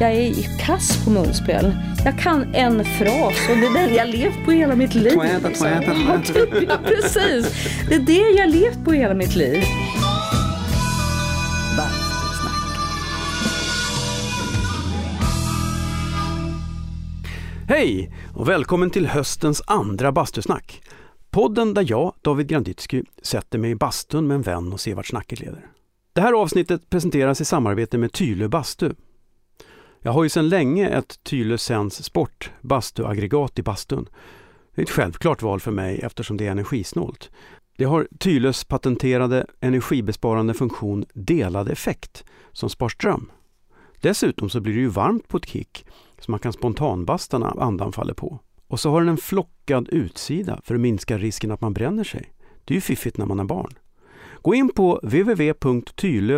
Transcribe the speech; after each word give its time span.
Jag 0.00 0.12
är 0.12 0.58
kass 0.58 1.04
på 1.04 1.10
munspel. 1.10 1.76
Jag 2.04 2.18
kan 2.18 2.54
en 2.54 2.84
fras 2.84 3.48
och 3.50 3.56
det 3.56 3.66
är 3.66 3.86
den 3.86 3.94
jag 3.94 4.08
levt 4.08 4.44
på 4.44 4.50
hela 4.50 4.76
mitt 4.76 4.94
liv. 4.94 5.18
Liksom. 5.44 5.66
Ja, 6.68 6.78
precis. 6.84 7.68
Det 7.88 7.94
är 7.94 8.00
det 8.00 8.30
jag 8.40 8.50
levt 8.50 8.84
på 8.84 8.92
hela 8.92 9.14
mitt 9.14 9.36
liv. 9.36 9.62
Bastusnack. 11.76 12.78
Hej 17.68 18.12
och 18.34 18.48
välkommen 18.48 18.90
till 18.90 19.06
höstens 19.06 19.62
andra 19.66 20.12
bastusnack. 20.12 20.82
Podden 21.30 21.74
där 21.74 21.84
jag, 21.88 22.14
David 22.22 22.48
Granditsky, 22.48 23.02
sätter 23.22 23.58
mig 23.58 23.70
i 23.70 23.74
bastun 23.74 24.26
med 24.26 24.34
en 24.34 24.42
vän 24.42 24.72
och 24.72 24.80
ser 24.80 24.94
vart 24.94 25.06
snacket 25.06 25.40
leder. 25.40 25.66
Det 26.12 26.20
här 26.20 26.32
avsnittet 26.32 26.90
presenteras 26.90 27.40
i 27.40 27.44
samarbete 27.44 27.98
med 27.98 28.12
Tylö 28.12 28.48
bastu. 28.48 28.90
Jag 30.02 30.12
har 30.12 30.22
ju 30.22 30.28
sedan 30.28 30.48
länge 30.48 30.88
ett 30.88 31.24
Thyle 31.24 31.58
Sens 31.58 32.04
Sport 32.04 32.50
bastuaggregat 32.60 33.58
i 33.58 33.62
bastun. 33.62 34.08
Det 34.74 34.80
är 34.80 34.84
ett 34.84 34.90
självklart 34.90 35.42
val 35.42 35.60
för 35.60 35.70
mig 35.70 35.98
eftersom 35.98 36.36
det 36.36 36.46
är 36.46 36.50
energisnålt. 36.50 37.30
Det 37.76 37.84
har 37.84 38.08
Thyles 38.18 38.64
patenterade 38.64 39.46
energibesparande 39.60 40.54
funktion 40.54 41.04
delad 41.14 41.68
effekt 41.68 42.24
som 42.52 42.70
spar 42.70 42.88
ström. 42.88 43.30
Dessutom 44.00 44.50
så 44.50 44.60
blir 44.60 44.74
det 44.74 44.80
ju 44.80 44.88
varmt 44.88 45.28
på 45.28 45.36
ett 45.36 45.46
kick 45.46 45.86
så 46.18 46.30
man 46.30 46.40
kan 46.40 46.52
spontanbasta 46.52 47.38
när 47.38 47.62
andan 47.62 47.92
faller 47.92 48.14
på. 48.14 48.40
Och 48.66 48.80
så 48.80 48.90
har 48.90 49.00
den 49.00 49.08
en 49.08 49.16
flockad 49.16 49.88
utsida 49.88 50.60
för 50.64 50.74
att 50.74 50.80
minska 50.80 51.18
risken 51.18 51.50
att 51.50 51.60
man 51.60 51.72
bränner 51.72 52.04
sig. 52.04 52.32
Det 52.64 52.74
är 52.74 52.76
ju 52.76 52.80
fiffigt 52.80 53.16
när 53.16 53.26
man 53.26 53.38
har 53.38 53.46
barn. 53.46 53.74
Gå 54.42 54.54
in 54.54 54.68
på 54.68 55.00
www.tylö.se 55.02 56.34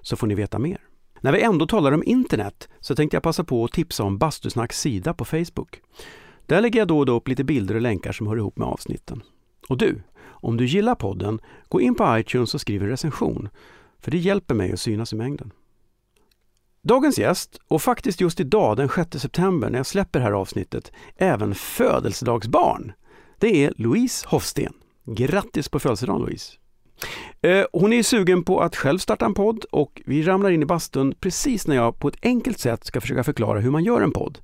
så 0.00 0.16
får 0.16 0.26
ni 0.26 0.34
veta 0.34 0.58
mer. 0.58 0.87
När 1.20 1.32
vi 1.32 1.42
ändå 1.42 1.66
talar 1.66 1.92
om 1.92 2.02
internet 2.06 2.68
så 2.80 2.94
tänkte 2.94 3.16
jag 3.16 3.22
passa 3.22 3.44
på 3.44 3.64
att 3.64 3.72
tipsa 3.72 4.04
om 4.04 4.18
Bastusnacks 4.18 4.80
sida 4.80 5.14
på 5.14 5.24
Facebook. 5.24 5.80
Där 6.46 6.60
lägger 6.60 6.80
jag 6.80 6.88
då 6.88 6.98
och 6.98 7.06
då 7.06 7.16
upp 7.16 7.28
lite 7.28 7.44
bilder 7.44 7.74
och 7.74 7.80
länkar 7.80 8.12
som 8.12 8.26
hör 8.26 8.36
ihop 8.36 8.58
med 8.58 8.68
avsnitten. 8.68 9.22
Och 9.68 9.78
du, 9.78 10.02
om 10.26 10.56
du 10.56 10.66
gillar 10.66 10.94
podden, 10.94 11.40
gå 11.68 11.80
in 11.80 11.94
på 11.94 12.18
iTunes 12.18 12.54
och 12.54 12.60
skriv 12.60 12.82
en 12.82 12.88
recension. 12.88 13.48
För 14.00 14.10
det 14.10 14.18
hjälper 14.18 14.54
mig 14.54 14.72
att 14.72 14.80
synas 14.80 15.12
i 15.12 15.16
mängden. 15.16 15.52
Dagens 16.82 17.18
gäst, 17.18 17.60
och 17.68 17.82
faktiskt 17.82 18.20
just 18.20 18.40
idag 18.40 18.76
den 18.76 18.88
6 18.88 19.18
september 19.18 19.70
när 19.70 19.78
jag 19.78 19.86
släpper 19.86 20.18
det 20.18 20.24
här 20.24 20.32
avsnittet, 20.32 20.92
även 21.16 21.54
födelsedagsbarn. 21.54 22.92
Det 23.38 23.64
är 23.64 23.72
Louise 23.76 24.26
Hofsten. 24.28 24.72
Grattis 25.04 25.68
på 25.68 25.78
födelsedagen 25.78 26.22
Louise! 26.22 26.57
Eh, 27.42 27.64
Hon 27.72 27.92
är 27.92 28.02
sugen 28.02 28.44
på 28.44 28.60
att 28.60 28.76
själv 28.76 28.98
starta 28.98 29.24
en 29.26 29.34
podd 29.34 29.64
och 29.72 30.02
vi 30.06 30.22
ramlar 30.22 30.50
in 30.50 30.62
i 30.62 30.66
bastun 30.66 31.14
precis 31.20 31.66
när 31.66 31.76
jag 31.76 31.98
på 31.98 32.08
ett 32.08 32.16
enkelt 32.22 32.58
sätt 32.58 32.84
ska 32.84 33.00
försöka 33.00 33.24
förklara 33.24 33.60
hur 33.60 33.70
man 33.70 33.84
gör 33.84 34.00
en 34.00 34.12
podd. 34.12 34.38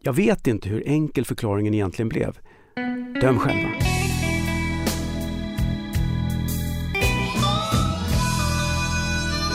Jag 0.00 0.12
vet 0.12 0.46
inte 0.46 0.68
hur 0.68 0.82
enkel 0.88 1.24
förklaringen 1.24 1.74
egentligen 1.74 2.08
blev. 2.08 2.38
Döm 3.20 3.38
själva. 3.38 3.68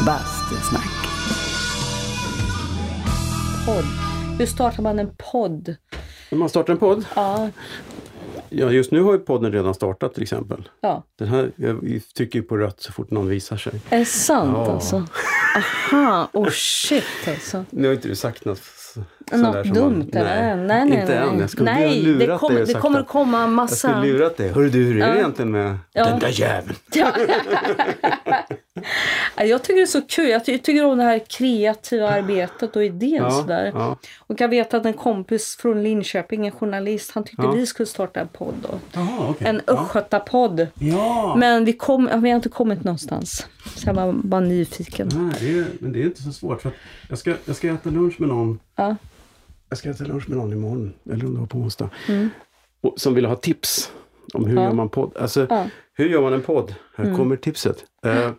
Bastusnack. 0.06 0.92
Podd. 3.66 3.86
Hur 4.40 4.46
startar 4.46 4.84
man 4.84 5.00
en 5.00 5.10
podd? 5.32 5.76
När 6.32 6.38
man 6.38 6.50
startar 6.50 6.74
en 6.74 6.80
podd? 6.80 7.06
Ja, 7.16 7.50
Ja, 8.56 8.72
just 8.72 8.92
nu 8.92 9.02
har 9.02 9.14
ju 9.14 9.20
podden 9.20 9.52
redan 9.52 9.74
startat 9.74 10.14
till 10.14 10.24
exempel. 10.24 10.70
ja. 10.82 11.04
Den 11.20 11.28
här, 11.28 11.52
jag 11.56 12.02
trycker 12.18 12.40
ju 12.40 12.44
på 12.44 12.58
rött 12.58 12.82
så 12.82 12.92
fort 12.92 13.12
någon 13.12 13.28
visar 13.28 13.58
sig. 13.58 13.74
Är 13.90 14.00
det 14.00 14.06
sant 14.06 14.52
Ja. 14.54 14.72
alltså? 14.74 15.06
Aha, 15.92 16.30
oh 16.34 16.50
shit 16.50 17.04
alltså. 17.28 17.66
Nu 17.70 17.88
har 17.88 17.96
inte 17.96 18.08
du 18.08 18.16
sagt 18.16 18.46
något 18.46 18.60
Något 19.32 19.64
dumt 19.66 20.10
man, 20.14 20.22
eller? 20.22 20.56
Nej, 20.56 20.86
nej, 20.90 21.00
inte 21.00 21.20
nej. 21.20 21.30
än. 21.34 21.40
Jag 21.40 21.50
skulle 21.50 21.72
ha 21.72 21.80
nej, 21.80 22.02
lurat 22.02 22.40
det, 22.42 22.46
och 22.46 22.54
det 22.54 22.68
sagt 22.68 22.80
kommer 22.82 23.00
att- 23.00 23.08
komma 23.08 23.38
en 23.38 23.44
Jag 23.44 23.50
massa... 23.52 23.76
skulle 23.76 24.14
lurat 24.14 24.38
dig. 24.38 24.50
Hörru 24.52 24.70
du, 24.70 24.84
hur 24.84 24.96
är 24.96 25.00
det 25.08 25.14
Ja. 25.14 25.16
egentligen 25.20 25.52
med 25.52 25.78
Ja. 25.94 26.06
den 26.06 26.20
där 26.20 26.40
jäveln? 26.42 26.76
Ja. 29.36 29.44
jag 29.46 29.64
tycker 29.64 29.76
det 29.76 29.82
är 29.82 29.86
så 29.86 30.02
kul. 30.02 30.30
Jag 30.30 30.46
ty- 30.46 30.58
tycker 30.58 30.86
om 30.86 30.98
det 30.98 31.04
här 31.04 31.20
kreativa 31.30 32.10
arbetet 32.10 32.76
och 32.76 32.84
idén 32.86 33.32
sådär. 33.32 33.72
ja. 33.76 33.98
Och 34.20 34.42
jag 34.42 34.48
vet 34.50 34.74
att 34.74 34.86
en 34.86 34.94
kompis 34.94 35.58
från 35.62 35.84
Linköping, 35.84 36.46
en 36.46 36.52
journalist, 36.52 37.12
han 37.12 37.24
tyckte 37.24 37.44
Ja. 37.44 37.52
vi 37.52 37.66
skulle 37.66 37.88
starta 37.88 38.20
en 38.20 38.28
podd. 38.28 38.54
Då. 38.62 38.80
Jaha, 38.94 39.28
okej. 39.30 39.48
En 39.48 39.62
Östgötapodd. 39.68 40.68
Ja. 40.80 41.36
Men 41.38 41.66
vi, 41.66 41.74
kom, 41.74 42.10
ja, 42.12 42.18
vi 42.18 42.30
har 42.30 42.36
inte 42.36 42.50
kommit 42.50 42.84
någonstans. 42.84 43.48
Så 43.76 43.90
jag 43.90 43.94
var 43.94 44.14
bara 44.14 44.42
nyfiken. 44.42 45.10
Nej, 45.14 45.36
det 45.40 45.60
är, 45.60 45.66
men 45.80 45.94
det 45.94 46.02
är 46.02 46.06
inte 46.06 46.22
så 46.22 46.32
svårt. 46.32 46.62
För 46.62 46.72
jag, 47.10 47.18
ska, 47.18 47.34
jag 47.46 47.56
ska 47.56 47.68
äta 47.74 47.90
lunch 47.90 48.20
med 48.20 48.30
någon. 48.30 48.60
Ja. 48.76 48.96
Jag 49.70 49.78
ska 49.78 49.90
äta 49.90 50.04
lunch 50.04 50.30
med 50.30 50.38
någon 50.38 50.54
imorgon. 50.54 50.94
Eller 51.12 51.26
om 51.26 51.34
det 51.34 51.40
var 51.40 51.48
på 51.48 51.58
onsdag. 51.58 51.90
Och, 52.82 52.94
som 53.00 53.14
vill 53.14 53.26
ha 53.26 53.36
tips 53.36 53.92
om 54.34 54.46
hur 54.46 54.56
Ja. 54.56 54.64
gör 54.64 54.74
man 54.74 54.90
podd. 54.90 55.18
Alltså, 55.18 55.48
Ja. 55.50 55.68
hur 55.94 56.10
gör 56.10 56.22
man 56.22 56.34
en 56.34 56.42
podd? 56.42 56.76
Här 56.96 57.16
kommer 57.16 57.36
tipset. 57.36 57.86
Eh, 58.06 58.32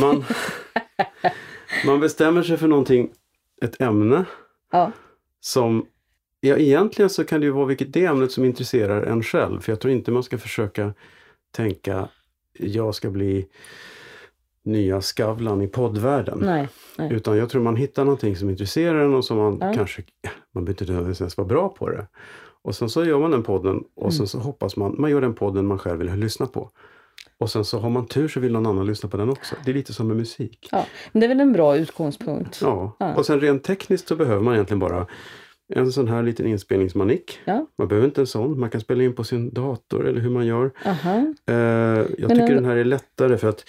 man, 0.00 0.24
man 1.86 2.00
bestämmer 2.00 2.42
sig 2.42 2.56
för 2.56 2.68
någonting, 2.68 3.10
ett 3.62 3.80
ämne. 3.80 4.24
Ja. 4.72 4.92
som 5.40 5.86
Ja, 6.44 6.56
egentligen 6.56 7.10
så 7.10 7.24
kan 7.24 7.40
det 7.40 7.46
ju 7.46 7.52
vara 7.52 7.66
vilket 7.66 7.92
det 7.92 8.04
ämnet 8.04 8.32
som 8.32 8.44
intresserar 8.44 9.02
en 9.02 9.22
själv. 9.22 9.60
För 9.60 9.72
jag 9.72 9.80
tror 9.80 9.92
inte 9.92 10.10
man 10.10 10.22
ska 10.22 10.38
försöka 10.38 10.94
tänka 11.50 12.08
jag 12.58 12.94
ska 12.94 13.10
bli 13.10 13.46
nya 14.64 15.00
Skavlan 15.00 15.62
i 15.62 15.66
poddvärlden. 15.68 16.38
Nej. 16.42 16.68
nej. 16.98 17.12
Utan 17.12 17.36
jag 17.38 17.48
tror 17.50 17.62
man 17.62 17.76
hittar 17.76 18.04
någonting 18.04 18.36
som 18.36 18.50
intresserar 18.50 19.04
en 19.04 19.14
och 19.14 19.24
som 19.24 19.36
man 19.36 19.58
Ja. 19.60 19.72
kanske, 19.74 20.02
man 20.54 20.64
behöver 20.64 20.82
inte 20.82 20.92
nödvändigtvis 20.92 21.36
vara 21.36 21.48
bra 21.48 21.68
på 21.68 21.88
det. 21.90 22.06
Och 22.64 22.74
sen 22.74 22.88
så 22.88 23.04
gör 23.04 23.18
man 23.18 23.30
den 23.30 23.42
podden 23.42 23.76
och 23.96 24.02
Mm. 24.02 24.12
sen 24.12 24.26
så 24.26 24.38
hoppas 24.38 24.76
man, 24.76 24.94
man 24.98 25.10
gör 25.10 25.20
den 25.20 25.34
podden 25.34 25.66
man 25.66 25.78
själv 25.78 25.98
vill 25.98 26.12
lyssna 26.14 26.46
på. 26.46 26.70
Och 27.38 27.50
sen 27.50 27.64
så 27.64 27.78
har 27.78 27.90
man 27.90 28.06
tur 28.06 28.28
så 28.28 28.40
vill 28.40 28.52
någon 28.52 28.66
annan 28.66 28.86
lyssna 28.86 29.08
på 29.08 29.16
den 29.16 29.30
också. 29.30 29.54
Det 29.64 29.70
är 29.70 29.74
lite 29.74 29.92
som 29.92 30.08
med 30.08 30.16
musik. 30.16 30.68
Ja. 30.72 30.86
Men 31.12 31.20
det 31.20 31.26
är 31.26 31.28
väl 31.28 31.40
en 31.40 31.52
bra 31.52 31.76
utgångspunkt. 31.76 32.58
Ja, 32.62 32.96
Ja. 32.98 33.14
och 33.14 33.26
sen 33.26 33.40
rent 33.40 33.64
tekniskt 33.64 34.08
så 34.08 34.16
behöver 34.16 34.42
man 34.42 34.54
egentligen 34.54 34.78
bara 34.78 35.06
en 35.74 35.92
sån 35.92 36.08
här 36.08 36.22
liten 36.22 36.46
inspelningsmanik. 36.46 37.40
Ja. 37.44 37.66
Man 37.78 37.88
behöver 37.88 38.06
inte 38.06 38.20
en 38.20 38.26
sån, 38.26 38.60
man 38.60 38.70
kan 38.70 38.80
spela 38.80 39.02
in 39.02 39.14
på 39.14 39.24
sin 39.24 39.50
dator 39.54 40.06
eller 40.08 40.20
hur 40.20 40.30
man 40.30 40.46
gör. 40.46 40.70
Aha. 40.86 41.16
Eh, 41.46 41.54
jag 41.54 42.06
Men 42.18 42.28
tycker 42.28 42.42
en- 42.42 42.54
den 42.54 42.64
här 42.64 42.76
är 42.76 42.84
lättare 42.84 43.36
för 43.38 43.48
att 43.48 43.64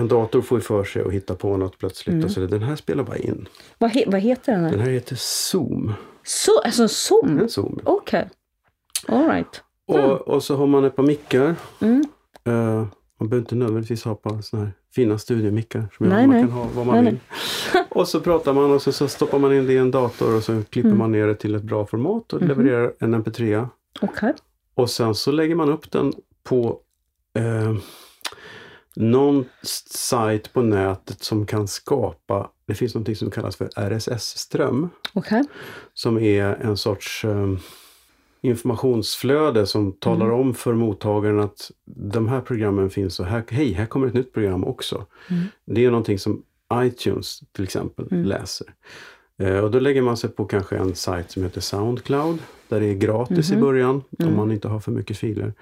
en 0.00 0.08
dator 0.08 0.42
får 0.42 0.58
ju 0.58 0.62
för 0.62 0.84
sig 0.84 1.02
att 1.02 1.12
hitta 1.12 1.34
på 1.34 1.56
något 1.56 1.78
plötsligt. 1.78 2.12
Mm. 2.14 2.24
Och 2.24 2.30
så 2.30 2.40
den 2.40 2.62
här 2.62 2.76
spelar 2.76 3.04
bara 3.04 3.16
in. 3.16 3.48
Vad, 3.78 3.90
he, 3.90 4.04
vad 4.06 4.20
heter 4.20 4.52
den 4.52 4.64
här? 4.64 4.70
Den 4.70 4.80
här 4.80 4.90
heter 4.90 5.16
Zoom. 5.18 5.92
Så, 6.24 6.60
alltså 6.60 6.88
Zoom? 6.88 7.38
En 7.38 7.48
Zoom. 7.48 7.80
Okej. 7.84 8.28
All 9.08 9.28
right. 9.28 9.62
Och, 9.86 10.28
och 10.28 10.42
så 10.44 10.56
har 10.56 10.66
man 10.66 10.84
ett 10.84 10.96
par 10.96 11.02
mickar. 11.02 11.54
Mm. 11.80 12.04
Eh, 12.44 12.52
man 13.18 13.28
behöver 13.28 13.38
inte 13.38 13.54
nödvändigtvis 13.54 14.04
ha 14.04 14.14
på 14.14 14.42
såna 14.42 14.62
här 14.62 14.72
fina 14.94 15.18
studiomickar. 15.18 15.88
Som 15.96 16.08
Nej, 16.08 16.26
man 16.26 16.36
nej. 16.36 16.42
kan 16.44 16.52
ha 16.52 16.66
vad 16.74 16.86
man 16.86 17.04
Nej, 17.04 17.12
vill. 17.12 17.18
och 17.88 18.08
så 18.08 18.20
pratar 18.20 18.52
man 18.52 18.70
och 18.70 18.82
så, 18.82 18.92
så 18.92 19.08
stoppar 19.08 19.38
man 19.38 19.52
in 19.54 19.66
det 19.66 19.72
i 19.72 19.76
en 19.78 19.90
dator 19.90 20.36
och 20.36 20.42
så 20.44 20.62
klipper 20.70 20.88
Mm. 20.88 20.98
man 20.98 21.12
ner 21.12 21.26
det 21.26 21.34
till 21.34 21.54
ett 21.54 21.62
bra 21.62 21.86
format 21.86 22.32
och 22.32 22.40
Mhm. 22.42 22.48
levererar 22.48 22.92
en 22.98 23.14
mp3. 23.24 23.66
Okej. 24.00 24.34
Och 24.74 24.90
sen 24.90 25.14
så 25.14 25.32
lägger 25.32 25.54
man 25.54 25.68
upp 25.68 25.90
den 25.90 26.12
på 26.42 26.80
eh, 27.34 27.74
någon 28.96 29.44
sajt 29.88 30.52
på 30.52 30.62
nätet 30.62 31.22
som 31.22 31.46
kan 31.46 31.68
skapa, 31.68 32.50
det 32.66 32.74
finns 32.74 32.94
något 32.94 33.16
som 33.18 33.30
kallas 33.30 33.56
för 33.56 33.68
RSS-ström. 33.76 34.88
Okej. 35.14 35.42
Som 35.94 36.18
är 36.18 36.44
en 36.44 36.76
sorts 36.76 37.24
eh, 37.24 37.48
informationsflöde 38.42 39.66
som 39.66 39.92
talar 39.92 40.26
Mm. 40.26 40.40
om 40.40 40.54
för 40.54 40.74
mottagaren 40.74 41.40
att 41.40 41.70
de 41.84 42.28
här 42.28 42.40
programmen 42.40 42.90
finns 42.90 43.20
och 43.20 43.26
här, 43.26 43.44
hej, 43.48 43.72
här 43.72 43.86
kommer 43.86 44.06
ett 44.06 44.14
nytt 44.14 44.32
program 44.32 44.64
också. 44.64 45.06
Mm. 45.30 45.44
Det 45.64 45.84
är 45.84 45.90
någonting 45.90 46.18
som 46.18 46.42
iTunes 46.74 47.40
till 47.52 47.64
exempel 47.64 48.08
Mm. 48.10 48.24
läser. 48.24 48.66
Eh, 49.38 49.58
och 49.58 49.70
då 49.70 49.80
lägger 49.80 50.02
man 50.02 50.16
sig 50.16 50.30
på 50.30 50.44
kanske 50.44 50.76
en 50.76 50.94
sajt 50.94 51.30
som 51.30 51.42
heter 51.42 51.60
Soundcloud 51.60 52.38
där 52.68 52.80
det 52.80 52.86
är 52.86 52.94
gratis 52.94 53.50
Mhm. 53.50 53.58
i 53.58 53.62
början 53.62 54.02
Mm. 54.18 54.30
om 54.32 54.36
man 54.36 54.52
inte 54.52 54.68
har 54.68 54.80
för 54.80 54.92
mycket 54.92 55.16
filer. 55.16 55.52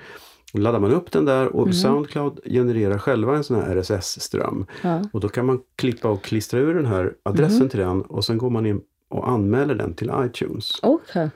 Och 0.54 0.58
laddar 0.60 0.80
man 0.80 0.92
upp 0.92 1.12
den 1.12 1.24
där 1.24 1.56
och 1.56 1.66
Mhm. 1.66 1.72
Soundcloud 1.72 2.40
genererar 2.44 2.98
själva 2.98 3.36
en 3.36 3.44
sån 3.44 3.56
här 3.62 3.76
RSS-ström. 3.76 4.66
Ja. 4.82 5.02
Och 5.12 5.20
då 5.20 5.28
kan 5.28 5.46
man 5.46 5.60
klippa 5.76 6.08
och 6.08 6.22
klistra 6.22 6.60
ur 6.60 6.74
den 6.74 6.86
här 6.86 7.14
adressen 7.22 7.58
Mhm. 7.58 7.68
till 7.68 7.78
den 7.80 8.02
och 8.02 8.24
sen 8.24 8.38
går 8.38 8.50
man 8.50 8.66
in 8.66 8.80
och 9.10 9.28
anmäler 9.30 9.74
den 9.74 9.94
till 9.94 10.12
iTunes. 10.24 10.72
Okej. 10.82 11.30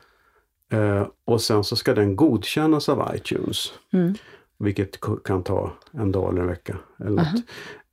Eh, 0.73 1.07
och 1.25 1.41
sen 1.41 1.65
så 1.65 1.77
ska 1.77 1.95
den 1.95 2.17
godkännas 2.17 2.89
av 2.89 3.11
iTunes. 3.15 3.73
Mm. 3.93 4.15
Vilket 4.59 4.99
kan 5.25 5.43
ta 5.43 5.73
en 5.93 6.13
dag 6.13 6.33
eller 6.33 6.41
en 6.43 6.47
vecka. 6.49 6.77
Eller 7.01 7.23
Aha. 7.23 7.33
något. 7.33 7.43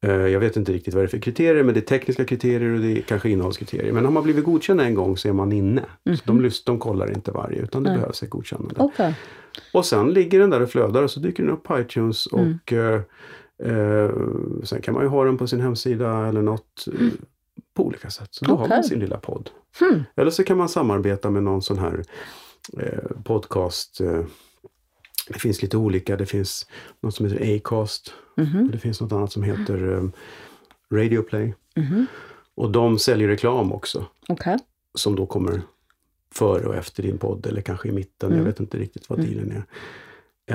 Eh, 0.06 0.12
jag 0.12 0.40
vet 0.40 0.58
inte 0.58 0.74
riktigt 0.74 0.94
vad 0.94 1.04
det 1.04 1.06
är 1.06 1.10
för 1.10 1.20
kriterier 1.20 1.64
men 1.64 1.74
det 1.74 1.80
är 1.80 1.86
tekniska 1.86 2.26
kriterier 2.26 2.74
och 2.74 2.80
det 2.80 2.98
är 2.98 3.02
kanske 3.02 3.30
innehållskriterier. 3.30 3.94
Men 3.94 4.06
har 4.06 4.12
man 4.12 4.24
blivit 4.24 4.46
godkänd 4.46 4.82
en 4.82 4.96
gång 4.96 5.18
så 5.18 5.28
är 5.28 5.34
man 5.34 5.52
inne. 5.52 5.82
Så 6.06 6.22
de, 6.26 6.42
lys- 6.46 6.64
de 6.66 6.80
kollar 6.80 7.12
inte 7.12 7.32
varje 7.32 7.60
utan 7.62 7.84
det 7.84 7.90
Nej. 7.90 8.00
behövs 8.00 8.24
ett 8.24 8.30
godkännande. 8.30 8.76
Okej. 8.78 9.16
Och 9.74 9.86
sen 9.86 10.10
ligger 10.14 10.40
den 10.40 10.50
där 10.50 10.62
och 10.62 10.70
flödar 10.70 11.04
och 11.04 11.12
så 11.12 11.20
dyker 11.20 11.44
den 11.44 11.52
upp 11.52 11.64
på 11.64 11.80
iTunes 11.80 12.28
Mm. 12.34 12.60
och 12.66 12.74
eh, 12.74 13.02
eh, 13.64 14.12
sen 14.64 14.82
kan 14.82 14.94
man 14.94 15.04
ju 15.04 15.10
ha 15.10 15.24
den 15.26 15.38
på 15.38 15.48
sin 15.48 15.60
hemsida 15.62 16.28
eller 16.28 16.42
något. 16.42 16.86
eh, 16.88 17.08
på 17.74 17.86
olika 17.86 18.10
sätt. 18.10 18.28
Så 18.32 18.46
då 18.46 18.52
har 18.56 18.66
Okej. 18.66 18.70
man 18.78 18.84
sin 18.84 19.00
lilla 19.00 19.18
podd. 19.18 19.50
Hmm. 19.80 20.04
Eller 20.16 20.32
så 20.32 20.44
kan 20.44 20.58
man 20.58 20.70
samarbeta 20.70 21.30
med 21.30 21.44
någon 21.44 21.62
sån 21.62 21.78
här 21.80 22.04
eh, 22.78 23.18
podcast. 23.24 24.02
Det 25.34 25.40
finns 25.40 25.62
lite 25.62 25.78
olika. 25.78 26.18
Det 26.18 26.26
finns 26.26 26.68
något 27.02 27.16
som 27.16 27.26
heter 27.26 27.56
Acast. 27.56 28.14
Mhm. 28.38 28.66
Och 28.66 28.72
det 28.72 28.78
finns 28.78 29.02
något 29.02 29.12
annat 29.12 29.32
som 29.32 29.44
heter 29.44 29.94
eh, 29.94 30.04
Radioplay. 30.98 31.54
Mhm. 31.76 32.06
Och 32.56 32.72
de 32.72 33.00
säljer 33.00 33.28
reklam 33.28 33.74
också. 33.74 34.06
Okej. 34.28 34.58
Som 34.98 35.16
då 35.16 35.26
kommer 35.26 35.62
före 36.36 36.66
och 36.68 36.76
efter 36.76 37.04
din 37.04 37.18
podd 37.18 37.46
eller 37.46 37.62
kanske 37.62 37.90
i 37.90 37.92
mitten. 37.92 38.28
Mm. 38.30 38.38
Jag 38.40 38.46
vet 38.46 38.60
inte 38.60 38.78
riktigt 38.78 39.10
vad 39.10 39.20
dealen 39.20 39.52
är. 39.52 39.64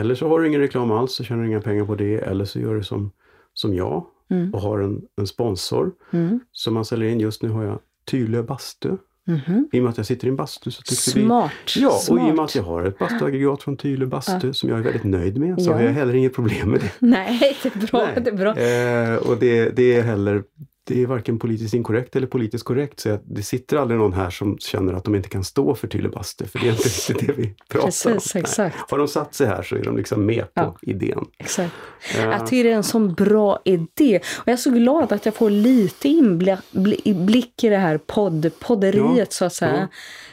Eller 0.01 0.15
så 0.15 0.29
har 0.29 0.41
du 0.41 0.47
ingen 0.49 0.61
reklam 0.61 0.91
alls 0.91 1.21
och 1.21 1.27
tjänar 1.27 1.45
inga 1.45 1.61
pengar 1.61 1.85
på 1.85 1.95
det. 1.95 2.15
Eller 2.19 2.45
så 2.45 2.61
gör 2.61 2.75
du 2.75 2.83
som, 2.83 3.11
som 3.55 3.75
jag 3.75 4.07
Mm. 4.31 4.55
och 4.55 4.61
har 4.61 4.79
en, 4.79 5.03
en 5.17 5.27
sponsor 5.27 5.93
Mm. 6.11 6.41
som 6.53 6.75
man 6.75 6.85
säljer 6.85 7.09
in. 7.11 7.21
Just 7.21 7.43
nu 7.43 7.49
har 7.49 7.65
jag 7.65 7.79
Tylö 8.05 8.43
bastu. 8.43 8.97
Mhm. 9.27 9.69
I 9.73 9.79
och 9.79 9.83
med 9.83 9.91
att 9.91 9.97
jag 9.97 10.07
sitter 10.07 10.27
i 10.27 10.31
en 10.31 10.37
bastu 10.37 10.71
så 10.71 10.83
tyckte 10.83 11.19
vi 11.19 11.25
Smart. 11.25 11.51
Ja, 11.77 11.89
och 11.89 11.95
Smart. 11.95 12.29
i 12.29 12.31
och 12.33 12.37
med 12.37 12.45
att 12.45 12.55
jag 12.55 12.63
har 12.63 12.85
ett 12.85 12.99
bastuaggregat 12.99 13.63
från 13.63 13.77
Tylö 13.77 14.07
bastu 14.07 14.53
som 14.53 14.69
jag 14.69 14.79
är 14.79 14.83
väldigt 14.83 15.05
nöjd 15.05 15.39
med 15.39 15.63
så 15.63 15.71
Ja. 15.71 15.75
har 15.75 15.83
jag 15.83 15.93
heller 15.93 16.15
inget 16.15 16.35
problem 16.35 16.71
med 16.71 16.81
det. 16.81 16.91
Nej, 17.07 17.57
det 17.63 17.77
är 17.77 17.87
bra. 17.87 18.05
Nej. 18.15 18.23
Det 18.25 18.31
är 18.31 18.35
bra. 18.37 18.57
Eh, 18.57 19.31
och 19.31 19.37
det, 19.39 19.77
det 19.77 19.97
är 19.97 20.03
heller 20.03 20.43
det 20.87 21.03
är 21.03 21.07
varken 21.07 21.39
politiskt 21.39 21.75
inkorrekt 21.75 22.17
eller 22.17 22.27
politiskt 22.27 22.65
korrekt. 22.65 23.01
Så 23.01 23.19
det 23.25 23.43
sitter 23.43 23.77
aldrig 23.77 24.01
någon 24.01 24.13
här 24.13 24.31
som 24.31 24.59
känner 24.59 24.93
att 24.93 25.05
de 25.05 25.15
inte 25.15 25.29
kan 25.29 25.45
stå 25.45 25.75
för 25.75 25.89
Tylö 25.89 26.09
bastu. 26.09 26.47
För 26.47 26.59
det 26.59 26.67
är 26.67 26.71
inte 26.71 26.83
riktigt 26.89 27.27
det 27.27 27.33
vi 27.33 27.55
pratar 27.69 27.87
Precis, 27.87 28.35
om. 28.35 28.41
exakt. 28.41 28.91
Har 28.91 28.99
de 28.99 29.09
satt 29.09 29.35
sig 29.35 29.47
här 29.47 29.63
så 29.63 29.77
är 29.77 29.83
de 29.85 29.97
liksom 29.97 30.27
med 30.27 30.43
på 30.55 30.63
Ja. 30.63 30.77
idén. 30.83 31.25
Exakt. 31.39 31.73
Eh, 32.17 32.23
Jag 32.25 32.47
tycker 32.47 32.65
det 32.65 32.71
är 32.71 32.77
en 32.77 32.83
sån 32.83 33.15
bra 33.15 33.61
idé. 33.65 34.17
Och 34.39 34.49
jag 34.49 34.53
är 34.53 34.57
så 34.57 34.71
glad 34.71 35.13
att 35.13 35.25
jag 35.27 35.35
får 35.35 35.51
lite 35.51 36.09
inblick 37.05 37.65
i 37.65 37.69
det 37.69 37.77
här 37.77 37.99
podd, 37.99 38.51
podderiet 38.61 39.17
Ja, 39.19 39.27
så 39.29 39.45
att 39.45 39.53
säga. 39.55 39.77
ja. 39.81 39.87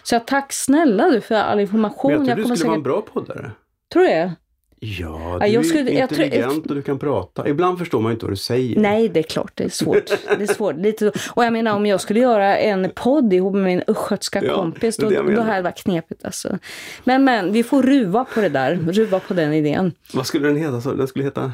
Så 0.04 0.16
jag 0.16 0.28
tack 0.28 0.54
snälla 0.54 1.10
du 1.10 1.22
för 1.22 1.36
all 1.36 1.60
information. 1.60 2.12
men 2.12 2.26
jag 2.26 2.26
tror 2.28 2.36
du 2.36 2.44
kommer 2.44 2.56
skulle 2.56 2.68
vara 2.70 2.78
en 2.78 2.84
säkert... 2.84 3.14
bra 3.14 3.22
poddare. 3.24 3.52
Tror 3.94 4.04
du 4.04 4.10
det? 4.10 4.36
Ja, 4.84 5.38
du 5.42 5.48
jag 5.48 5.60
är 5.60 5.64
skulle- 5.68 5.92
jag 5.92 6.10
tror- 6.10 6.24
intelligent 6.24 6.66
och 6.68 6.76
du 6.76 6.82
kan 6.82 7.00
prata. 7.00 7.48
Ibland 7.50 7.80
förstår 7.80 8.02
man 8.02 8.12
inte 8.12 8.26
vad 8.26 8.32
du 8.32 8.38
säger. 8.38 8.80
Nej, 8.80 9.10
det 9.10 9.20
är 9.20 9.24
klart. 9.24 9.52
Det 9.56 9.64
är 9.64 9.70
svårt. 9.70 10.06
Det 10.38 10.44
är 10.44 10.54
svårt. 10.54 10.76
Lite, 10.76 11.12
och 11.34 11.46
jag 11.46 11.54
menar 11.54 11.76
om 11.76 11.86
jag 11.86 12.02
skulle 12.02 12.20
göra 12.20 12.58
en 12.58 12.92
podd 12.96 13.34
ihop 13.34 13.54
med 13.54 13.64
min 13.64 13.84
östgötska 13.88 14.44
Ja, 14.44 14.56
kompis, 14.56 14.98
då, 14.98 15.10
det 15.10 15.36
då 15.36 15.42
hade 15.42 15.56
det 15.56 15.62
varit 15.62 15.78
knepigt 15.84 16.26
alltså. 16.26 16.58
Men, 17.04 17.24
men 17.24 17.54
vi 17.54 17.64
får 17.64 17.84
ruva 17.84 18.26
på 18.34 18.42
det 18.42 18.50
där. 18.50 18.76
Ruva 18.92 19.20
på 19.20 19.34
den 19.34 19.54
idén. 19.54 19.92
Vad 20.14 20.26
skulle 20.28 20.48
den 20.48 20.58
heta? 20.58 20.82
Så 20.82 20.94
Den 20.94 21.08
skulle 21.08 21.26
heta... 21.26 21.52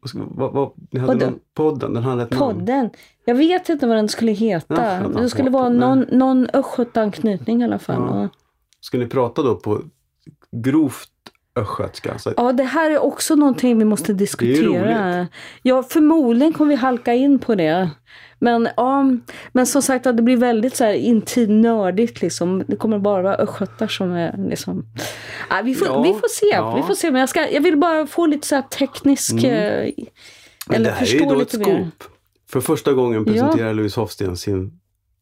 Vad, 0.00 0.08
skulle- 0.08 0.24
vad, 0.28 0.70
ni 0.90 1.00
hade 1.00 1.12
Podden. 1.12 1.30
Någon, 1.30 1.40
podden, 1.54 1.94
den 1.94 2.02
hade 2.02 2.22
ett 2.22 2.30
namn. 2.30 2.54
Podden. 2.58 2.90
Jag 3.24 3.34
vet 3.34 3.68
inte 3.68 3.86
vad 3.86 3.96
den 3.96 4.08
skulle 4.08 4.32
heta. 4.32 5.00
Ja, 5.14 5.20
det 5.20 5.28
skulle 5.30 5.50
vara 5.50 5.68
någon, 5.68 6.00
någon 6.12 6.48
östgötanknytning 6.52 7.60
i 7.60 7.64
alla 7.64 7.78
fall. 7.78 7.96
Ja. 8.08 8.28
Skulle 8.80 9.04
ni 9.04 9.10
prata 9.10 9.42
då 9.42 9.54
på 9.54 9.80
grovt 10.56 11.08
östgötska? 11.56 12.18
Så, 12.18 12.32
Ja, 12.36 12.52
det 12.52 12.62
här 12.64 12.90
är 12.90 12.98
också 12.98 13.34
någonting 13.34 13.78
vi 13.78 13.84
måste 13.84 14.12
diskutera. 14.12 15.18
roligt. 15.20 15.28
Ja, 15.62 15.82
förmodligen 15.82 16.52
kommer 16.52 16.68
vi 16.68 16.74
halka 16.76 17.14
in 17.14 17.38
på 17.38 17.54
det. 17.54 17.90
Men, 18.38 18.68
ja, 18.76 19.04
men 19.52 19.66
som 19.66 19.82
sagt, 19.82 20.04
det 20.04 20.12
blir 20.22 20.36
väldigt 20.36 20.76
så 20.76 20.84
här 20.84 20.92
intimt 20.94 21.62
nördigt. 21.62 22.22
Liksom. 22.22 22.64
Det 22.66 22.76
kommer 22.76 22.98
bara 22.98 23.22
vara 23.22 23.34
östgötar 23.36 23.86
som 23.88 24.12
är 24.12 24.48
liksom... 24.48 24.84
Ja, 25.50 25.60
vi, 25.64 25.74
får, 25.74 25.88
Ja, 25.88 26.02
vi 26.02 26.12
får 26.12 26.28
se. 26.28 26.46
ja. 26.46 26.76
Vi 26.76 26.82
får 26.82 26.94
se. 26.94 27.10
Men 27.10 27.20
jag, 27.20 27.28
ska, 27.28 27.50
jag 27.50 27.60
vill 27.60 27.76
bara 27.76 28.06
få 28.06 28.26
lite 28.26 28.46
så 28.46 28.54
här 28.54 28.62
teknisk... 28.62 29.32
Mm. 29.32 29.44
eh, 29.46 29.92
Men 30.66 30.76
eller 30.76 30.84
det 30.84 30.96
här 30.96 31.06
är 31.14 31.20
ju 31.20 31.26
då 31.26 31.40
ett 31.40 31.50
scoop. 31.50 32.04
För 32.50 32.60
första 32.60 32.92
gången 32.92 33.24
presenterar 33.24 33.74
Louise 33.74 34.00
Hofsten 34.00 34.36
sin 34.36 34.72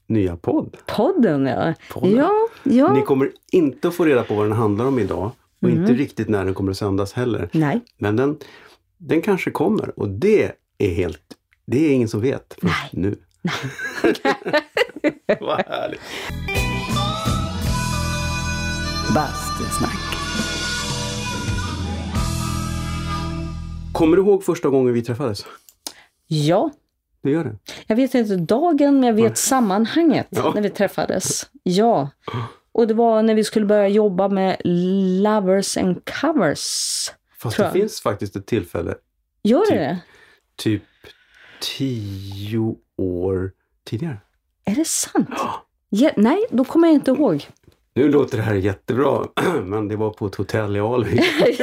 nya 0.07 0.37
podd. 0.37 0.77
Podden, 0.87 1.47
ja. 1.47 1.75
Podden. 1.93 2.17
Ja, 2.17 2.31
ja. 2.63 2.93
Ni 2.93 3.03
kommer 3.03 3.31
inte 3.53 3.89
att 3.89 3.95
få 3.95 4.05
reda 4.05 4.23
på 4.23 4.35
vad 4.35 4.45
den 4.47 4.53
handlar 4.57 4.85
om 4.85 4.99
idag 4.99 5.31
och 5.63 5.69
Mm. 5.69 5.81
inte 5.81 5.93
riktigt 5.95 6.29
när 6.29 6.45
den 6.45 6.55
kommer 6.55 6.71
att 6.71 6.77
sändas 6.77 7.13
heller. 7.13 7.49
Nej. 7.53 7.81
Men 7.99 8.17
den, 8.17 8.39
den 8.99 9.23
kanske 9.23 9.51
kommer 9.51 10.01
och 10.01 10.09
det 10.09 10.53
är 10.79 10.95
helt, 10.95 11.23
det 11.67 11.87
är 11.87 11.91
ingen 11.93 12.09
som 12.09 12.21
vet 12.21 12.55
först 12.61 12.93
Nej. 12.93 13.03
nu. 13.03 13.17
Vad 15.41 15.67
härligt. 15.67 16.01
Bastusnack. 19.15 19.99
Kommer 23.93 24.17
du 24.17 24.23
ihåg 24.23 24.45
första 24.45 24.69
gången 24.69 24.95
vi 24.95 25.03
träffades? 25.03 25.45
Ja. 26.27 26.71
Det 27.23 27.31
gör 27.31 27.45
det. 27.45 27.57
Jag 27.87 27.97
vet 27.97 28.15
inte 28.15 28.37
dagen, 28.37 28.95
men 29.01 29.03
jag 29.03 29.15
vet 29.15 29.39
sammanhanget 29.39 30.27
Ja. 30.31 30.53
när 30.55 30.63
vi 30.63 30.71
träffades. 30.71 31.51
Ja. 31.63 32.09
Och 32.73 32.87
det 32.87 32.95
var 32.95 33.23
när 33.23 33.35
vi 33.35 33.45
skulle 33.45 33.67
börja 33.67 33.89
jobba 33.89 34.29
med 34.29 34.57
Lovers 35.23 35.77
and 35.77 36.01
Covers. 36.21 36.65
Fast 37.39 37.57
det 37.57 37.63
jag. 37.63 37.73
finns 37.73 38.01
faktiskt 38.01 38.37
ett 38.37 38.47
tillfälle, 38.47 38.95
Gör 39.43 39.61
Typ. 39.61 39.69
det 39.71 39.79
det? 39.79 39.99
typ 40.57 40.83
tio 41.79 42.75
år 42.97 43.53
tidigare. 43.87 44.17
Är 44.65 44.75
det 44.75 44.87
sant? 44.87 45.31
Ja, 45.89 46.11
nej, 46.17 46.45
då 46.51 46.65
kommer 46.65 46.89
jag 46.89 46.95
inte 46.95 47.11
ihåg. 47.11 47.47
Nu 47.95 48.09
låter 48.09 48.37
det 48.37 48.43
här 48.43 48.55
jättebra, 48.55 49.27
men 49.65 49.89
det 49.89 49.97
var 49.97 50.11
på 50.11 50.27
ett 50.27 50.35
hotell 50.35 50.77
i 50.77 50.81
Alvik. 50.81 51.21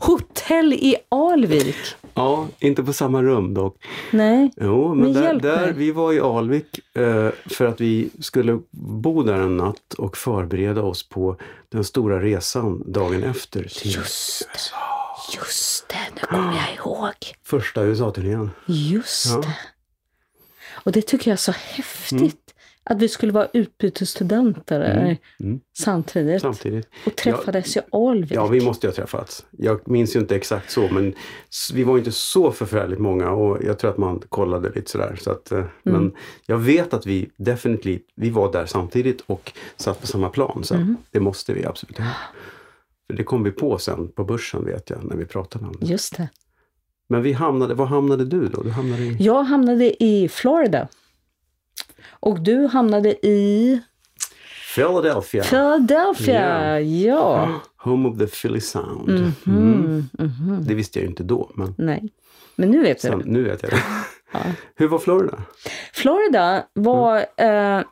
Hotell 0.00 0.72
i 0.72 0.96
Alvik. 1.08 1.76
Ja, 2.16 2.48
inte 2.58 2.82
på 2.84 2.92
samma 2.92 3.22
rum 3.22 3.54
dock. 3.54 3.76
Nej. 4.10 4.50
Jo, 4.56 4.94
men 4.94 5.12
där, 5.12 5.34
där, 5.34 5.72
vi 5.72 5.90
var 5.90 6.12
i 6.12 6.20
Alvik 6.20 6.80
eh, 6.96 7.28
för 7.46 7.66
att 7.66 7.80
vi 7.80 8.10
skulle 8.20 8.60
bo 8.70 9.22
där 9.22 9.34
en 9.34 9.56
natt 9.56 9.94
och 9.98 10.16
förbereda 10.16 10.82
oss 10.82 11.08
på 11.08 11.36
den 11.68 11.84
stora 11.84 12.22
resan 12.22 12.92
dagen 12.92 13.22
efter 13.24 13.62
till 13.62 13.94
Just. 13.94 14.48
USA. 14.54 14.76
Just 15.36 15.88
det, 15.88 15.96
nu 16.14 16.20
kommer 16.20 16.56
jag 16.56 16.74
ihåg. 16.76 17.12
Första 17.44 17.82
USA-turnén. 17.82 18.50
Just 18.66 19.26
Ja. 19.26 19.36
det. 19.40 19.56
Och 20.72 20.92
det 20.92 21.02
tycker 21.02 21.30
jag 21.30 21.32
är 21.32 21.36
så 21.36 21.52
häftigt. 21.52 22.54
Att 22.90 23.02
vi 23.02 23.08
skulle 23.08 23.32
vara 23.32 23.48
utbytesstudenter 23.52 24.80
Mm. 24.80 25.16
Mm. 25.40 25.60
samtidigt. 25.78 26.42
Samtidigt. 26.42 26.88
Och 27.06 27.16
träffades 27.16 27.76
i 27.76 27.80
Alvik. 27.92 28.32
Ja, 28.32 28.46
vi 28.46 28.60
måste 28.64 28.86
ju 28.86 28.90
ha 28.90 28.94
träffats. 28.94 29.44
Jag 29.50 29.88
minns 29.90 30.16
ju 30.16 30.20
inte 30.20 30.36
exakt 30.36 30.70
så, 30.70 30.88
men 30.92 31.14
vi 31.74 31.84
var 31.84 31.98
inte 31.98 32.12
så 32.12 32.52
förfärligt 32.52 32.98
många 32.98 33.30
och 33.30 33.58
jag 33.64 33.78
tror 33.78 33.90
att 33.90 33.98
man 33.98 34.22
kollade 34.28 34.70
lite 34.74 34.90
sådär. 34.90 35.18
Så 35.20 35.30
att, 35.30 35.52
eh, 35.52 35.58
Mm. 35.58 35.68
Men 35.82 36.12
jag 36.46 36.58
vet 36.58 36.94
att 36.94 37.06
vi 37.06 37.30
definitivt, 37.36 38.02
vi 38.16 38.30
var 38.30 38.52
där 38.52 38.66
samtidigt 38.66 39.20
och 39.26 39.52
satt 39.76 40.00
på 40.00 40.06
samma 40.06 40.28
plan. 40.28 40.60
Så 40.64 40.74
Mm. 40.74 40.96
det 41.10 41.20
måste 41.20 41.52
vi 41.54 41.64
absolut 41.66 41.98
ha. 41.98 42.06
För 43.06 43.16
det 43.16 43.24
kom 43.24 43.42
vi 43.42 43.50
på 43.50 43.78
sen 43.78 44.08
på 44.08 44.24
börsen 44.24 44.64
vet 44.64 44.90
jag, 44.90 45.04
när 45.04 45.16
vi 45.16 45.24
pratade 45.24 45.64
om 45.66 45.76
det. 45.80 45.86
Just 45.86 46.16
det. 46.16 46.28
Men 47.08 47.22
vi 47.22 47.32
hamnade, 47.32 47.74
var 47.74 47.86
hamnade 47.86 48.24
du 48.24 48.48
då? 48.48 48.62
Du 48.62 48.70
hamnade 48.70 49.02
i 49.02 49.16
Jag 49.20 49.42
hamnade 49.42 50.02
i 50.04 50.28
Florida. 50.28 50.88
Och 52.26 52.40
du 52.40 52.66
hamnade 52.66 53.26
i 53.26 53.80
Philadelphia. 54.74 55.42
Philadelphia. 55.42 56.80
Ja. 56.80 57.60
Home 57.76 58.08
of 58.08 58.18
the 58.18 58.26
Philly 58.26 58.60
Sound. 58.60 59.08
Mhm, 59.08 59.32
Mm. 59.46 60.08
mhm. 60.18 60.64
Det 60.66 60.74
visste 60.74 60.98
jag 60.98 61.02
ju 61.02 61.08
inte 61.10 61.22
då, 61.22 61.50
men 61.54 61.74
Nej. 61.78 62.02
Men 62.56 62.70
nu 62.70 62.82
vet 62.82 63.02
du 63.02 63.16
nu 63.24 63.42
vet 63.44 63.62
jag 63.62 63.70
det. 63.72 63.82
Ja. 64.32 64.40
Hur 64.74 64.88
var 64.88 64.98
Florida? 64.98 65.38
Florida 65.92 66.64
var 66.72 67.24
Mm. 67.36 67.78
eh, 67.78 67.84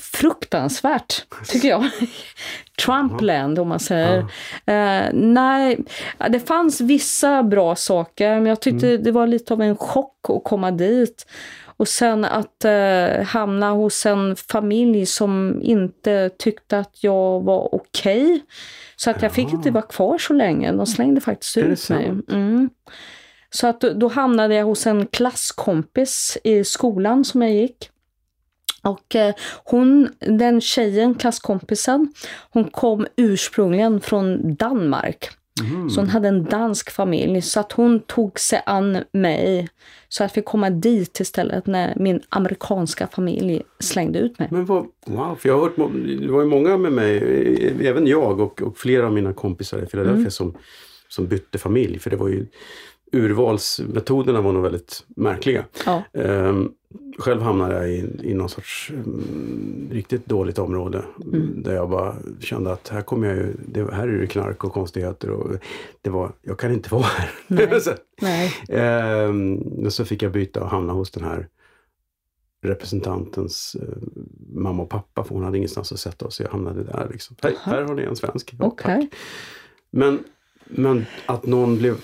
fruktansvärt, 0.00 1.24
tycker 1.46 1.68
jag. 1.68 1.84
Trumpland 2.84 3.58
om 3.58 3.68
man 3.68 3.80
säger. 3.80 4.18
Eh, 4.66 5.08
nej, 5.12 5.78
det 6.30 6.40
fanns 6.40 6.80
vissa 6.80 7.42
bra 7.42 7.76
saker, 7.76 8.34
men 8.34 8.46
jag 8.46 8.60
tyckte 8.60 8.88
Mm. 8.90 9.02
det 9.02 9.12
var 9.12 9.26
lite 9.26 9.52
av 9.54 9.62
en 9.62 9.76
chock 9.76 10.16
att 10.28 10.44
komma 10.44 10.70
dit. 10.70 11.26
Och 11.80 11.88
sen 11.88 12.24
att 12.24 12.64
eh, 12.64 13.24
hamna 13.24 13.70
hos 13.70 14.06
en 14.06 14.36
familj 14.36 15.06
som 15.06 15.60
inte 15.62 16.30
tyckte 16.38 16.78
att 16.78 17.04
jag 17.04 17.40
var 17.40 17.74
okej. 17.74 18.40
Så 18.96 19.10
att 19.10 19.22
jag 19.22 19.32
fick 19.32 19.52
inte 19.52 19.70
vara 19.70 19.82
kvar 19.82 20.18
så 20.18 20.32
länge. 20.32 20.72
De 20.72 20.86
slängde 20.86 21.20
faktiskt 21.20 21.56
ut 21.56 21.90
mig. 21.90 22.06
Mm. 22.06 22.70
Så 23.50 23.66
att 23.66 23.80
då, 23.80 23.92
då 23.92 24.08
hamnade 24.08 24.54
jag 24.54 24.64
hos 24.64 24.86
en 24.86 25.06
klasskompis 25.06 26.38
i 26.44 26.64
skolan 26.64 27.24
som 27.24 27.42
jag 27.42 27.52
gick. 27.52 27.90
Och 28.82 29.16
eh, 29.16 29.34
hon, 29.64 30.08
den 30.18 30.60
tjejen, 30.60 31.14
klasskompisen, 31.14 32.12
hon 32.50 32.64
kom 32.64 33.06
ursprungligen 33.16 34.00
från 34.00 34.54
Danmark. 34.54 35.30
Mhm. 35.62 35.90
Så 35.90 36.00
hon 36.00 36.08
hade 36.08 36.28
en 36.28 36.44
dansk 36.44 36.90
familj. 36.90 37.42
Så 37.42 37.60
att 37.60 37.72
hon 37.72 38.00
tog 38.00 38.40
sig 38.40 38.62
an 38.66 38.98
mig. 39.12 39.68
Så 40.08 40.22
att 40.22 40.30
jag 40.30 40.34
fick 40.34 40.44
komma 40.44 40.70
dit 40.70 41.20
istället 41.20 41.66
när 41.66 41.94
min 41.96 42.20
amerikanska 42.28 43.06
familj 43.06 43.62
slängde 43.80 44.18
ut 44.18 44.38
mig. 44.38 44.48
Men 44.50 44.64
vad, 44.64 44.86
wow, 45.06 45.34
för 45.34 45.48
jag 45.48 45.56
har 45.56 45.62
hört, 45.62 45.76
det 46.20 46.32
var 46.32 46.40
ju 46.40 46.46
många 46.48 46.76
med 46.76 46.92
mig, 46.92 47.16
eh, 47.16 47.88
även 47.88 48.06
jag 48.06 48.40
och, 48.40 48.62
och 48.62 48.78
flera 48.78 49.06
av 49.06 49.12
mina 49.12 49.32
kompisar 49.32 49.78
i 49.82 49.86
Philadelphia 49.86 50.18
Mm. 50.20 50.30
som, 50.30 50.56
som 51.08 51.26
bytte 51.26 51.58
familj. 51.58 51.98
För 51.98 52.10
det 52.10 52.16
var 52.16 52.28
ju 52.28 52.46
urvalsmetoderna 53.12 54.40
var 54.40 54.52
nog 54.52 54.62
väldigt 54.62 55.04
märkliga. 55.08 55.64
Ja. 55.86 56.02
Ehm, 56.12 56.72
själv 57.18 57.42
hamnade 57.42 57.74
jag 57.74 57.90
i, 57.90 58.20
i 58.22 58.34
någon 58.34 58.48
sorts 58.48 58.90
mm, 58.90 59.88
riktigt 59.92 60.26
dåligt 60.26 60.58
område. 60.58 61.04
Mm. 61.24 61.62
Där 61.62 61.74
jag 61.74 61.90
bara 61.90 62.16
kände 62.40 62.72
att 62.72 62.88
här 62.88 63.02
kommer 63.02 63.28
jag 63.28 63.36
ju, 63.36 63.54
det, 63.66 63.94
här 63.94 64.08
är 64.08 64.20
det 64.20 64.26
knark 64.26 64.64
och 64.64 64.72
konstigheter. 64.72 65.30
Och 65.30 65.56
det 66.00 66.10
var, 66.10 66.32
jag 66.42 66.58
kan 66.58 66.72
inte 66.72 66.94
vara 66.94 67.02
här. 67.02 67.30
Nej. 67.46 67.80
så, 67.80 67.90
Nej. 68.20 68.52
ehm, 68.68 69.58
och 69.58 69.92
så 69.92 70.04
fick 70.04 70.22
jag 70.22 70.32
byta 70.32 70.62
och 70.62 70.70
hamna 70.70 70.92
hos 70.92 71.10
den 71.10 71.24
här 71.24 71.48
representantens 72.62 73.76
eh, 73.80 73.96
mamma 74.54 74.82
och 74.82 74.90
pappa 74.90 75.24
för 75.24 75.34
hon 75.34 75.44
hade 75.44 75.56
ingenstans 75.56 75.92
att 75.92 76.00
sätta 76.00 76.26
oss. 76.26 76.34
Så 76.34 76.42
jag 76.42 76.50
hamnade 76.50 76.84
där. 76.84 77.08
Liksom. 77.12 77.36
Hej, 77.42 77.56
här 77.62 77.82
har 77.82 77.94
ni 77.94 78.02
en 78.02 78.16
svensk. 78.16 78.54
Ja, 78.58 78.76
tack. 78.78 79.04
Men, 79.90 80.24
men 80.64 81.06
att 81.26 81.46
någon 81.46 81.78
blev 81.78 81.96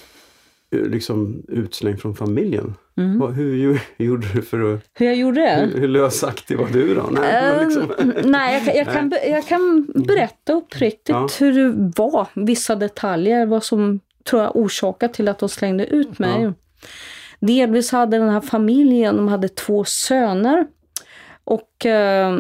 liksom 0.84 1.42
utslängd 1.48 2.00
från 2.00 2.14
familjen. 2.16 2.74
Mm. 2.96 3.18
Vad, 3.18 3.34
hur, 3.34 3.54
ju- 3.56 3.78
gjorde 4.06 4.26
du 4.34 4.42
för 4.42 4.74
att... 4.74 4.80
Hur 4.94 5.06
jag 5.06 5.16
gjorde? 5.16 5.70
Hur, 5.72 5.80
hur 5.80 5.88
lösaktig 5.88 6.58
var 6.58 6.66
du 6.72 6.94
då? 6.94 7.08
Nej, 7.12 7.42
men 7.56 7.64
liksom, 7.68 8.12
nej, 8.30 8.62
jag, 8.76 8.86
kan- 8.86 8.94
jag, 8.94 9.20
kan, 9.22 9.30
jag 9.32 9.46
kan 9.46 9.86
berätta 10.06 10.52
uppriktigt 10.52 11.08
Ja. 11.08 11.28
hur 11.40 11.52
det 11.52 11.92
var. 12.02 12.26
Vissa 12.34 12.76
detaljer, 12.76 13.46
vad 13.46 13.64
som 13.64 14.00
tror 14.24 14.42
jag 14.42 14.56
orsakade 14.56 15.14
till 15.14 15.28
att 15.28 15.38
de 15.38 15.48
slängde 15.48 15.86
ut 15.86 16.18
mig. 16.18 16.42
Ja. 16.42 16.52
Delvis 17.40 17.92
hade 17.92 18.18
den 18.18 18.28
här 18.28 18.40
familjen, 18.40 19.16
de 19.16 19.28
hade 19.28 19.48
två 19.48 19.84
söner. 19.84 20.66
Och 21.44 21.86
eh, 21.86 22.38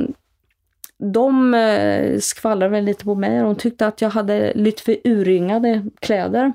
de 0.98 1.54
eh, 1.54 2.18
skvallrade 2.18 2.70
väl 2.72 2.84
lite 2.84 3.04
på 3.04 3.14
mig. 3.14 3.38
De 3.40 3.56
tyckte 3.56 3.86
att 3.86 4.00
jag 4.00 4.10
hade 4.10 4.52
lite 4.54 4.82
för 4.82 4.96
urringade 5.04 5.84
kläder. 6.00 6.52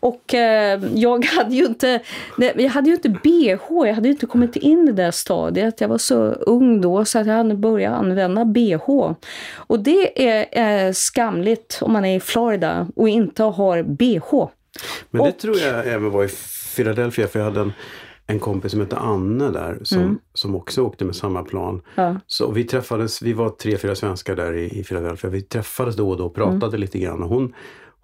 Och 0.00 0.34
eh, 0.34 0.80
jag 0.94 1.24
hade 1.24 1.54
ju 1.54 1.64
inte, 1.64 2.00
det- 2.36 2.54
jag 2.62 2.70
hade 2.70 2.88
ju 2.90 2.94
inte 2.94 3.08
bh, 3.08 3.86
jag 3.86 3.94
hade 3.94 4.08
ju 4.08 4.12
inte 4.12 4.26
kommit 4.26 4.56
in 4.56 4.82
i 4.88 4.92
det 4.92 5.02
där 5.02 5.10
stadiet. 5.10 5.80
Jag 5.80 5.88
var 5.88 5.98
så 5.98 6.16
ung 6.32 6.80
då 6.80 7.04
så 7.04 7.18
att 7.18 7.26
jag 7.26 7.34
hade 7.34 7.54
börjat 7.54 7.92
använda 7.94 8.44
bh. 8.44 9.12
Och 9.56 9.80
det 9.80 10.28
är 10.28 10.86
eh, 10.86 10.92
skamligt 10.92 11.78
om 11.82 11.92
man 11.92 12.04
är 12.04 12.16
i 12.16 12.20
Florida 12.20 12.86
och 12.96 13.08
inte 13.08 13.42
har 13.42 13.82
bh. 13.82 14.48
men 15.10 15.22
det 15.22 15.28
och- 15.28 15.38
tror 15.38 15.58
jag 15.58 15.86
även 15.86 16.10
var 16.10 16.24
i 16.24 16.28
Philadelphia 16.76 17.26
för 17.26 17.38
jag 17.38 17.46
hade 17.46 17.60
en, 17.60 17.72
en 18.26 18.38
kompis 18.40 18.72
som 18.72 18.80
hette 18.80 18.96
Anne 18.96 19.50
där 19.50 19.78
som, 19.82 19.98
Mm. 20.02 20.18
som 20.34 20.54
också 20.56 20.82
åkte 20.82 21.04
med 21.04 21.16
samma 21.16 21.42
plan. 21.42 21.82
Ja. 21.94 22.16
Så 22.26 22.50
vi 22.52 22.64
träffades, 22.64 23.22
vi 23.22 23.32
var 23.32 23.48
tre, 23.50 23.76
fyra 23.78 23.94
svenskar 23.94 24.36
där 24.36 24.52
i, 24.56 24.78
i 24.80 24.84
Philadelphia. 24.84 25.30
Vi 25.30 25.42
träffades 25.42 25.96
då 25.96 26.10
och 26.10 26.16
då 26.16 26.24
och 26.26 26.34
pratade 26.34 26.66
Mm. 26.66 26.80
lite 26.80 26.98
grann. 26.98 27.22
Och 27.22 27.28
hon, 27.28 27.54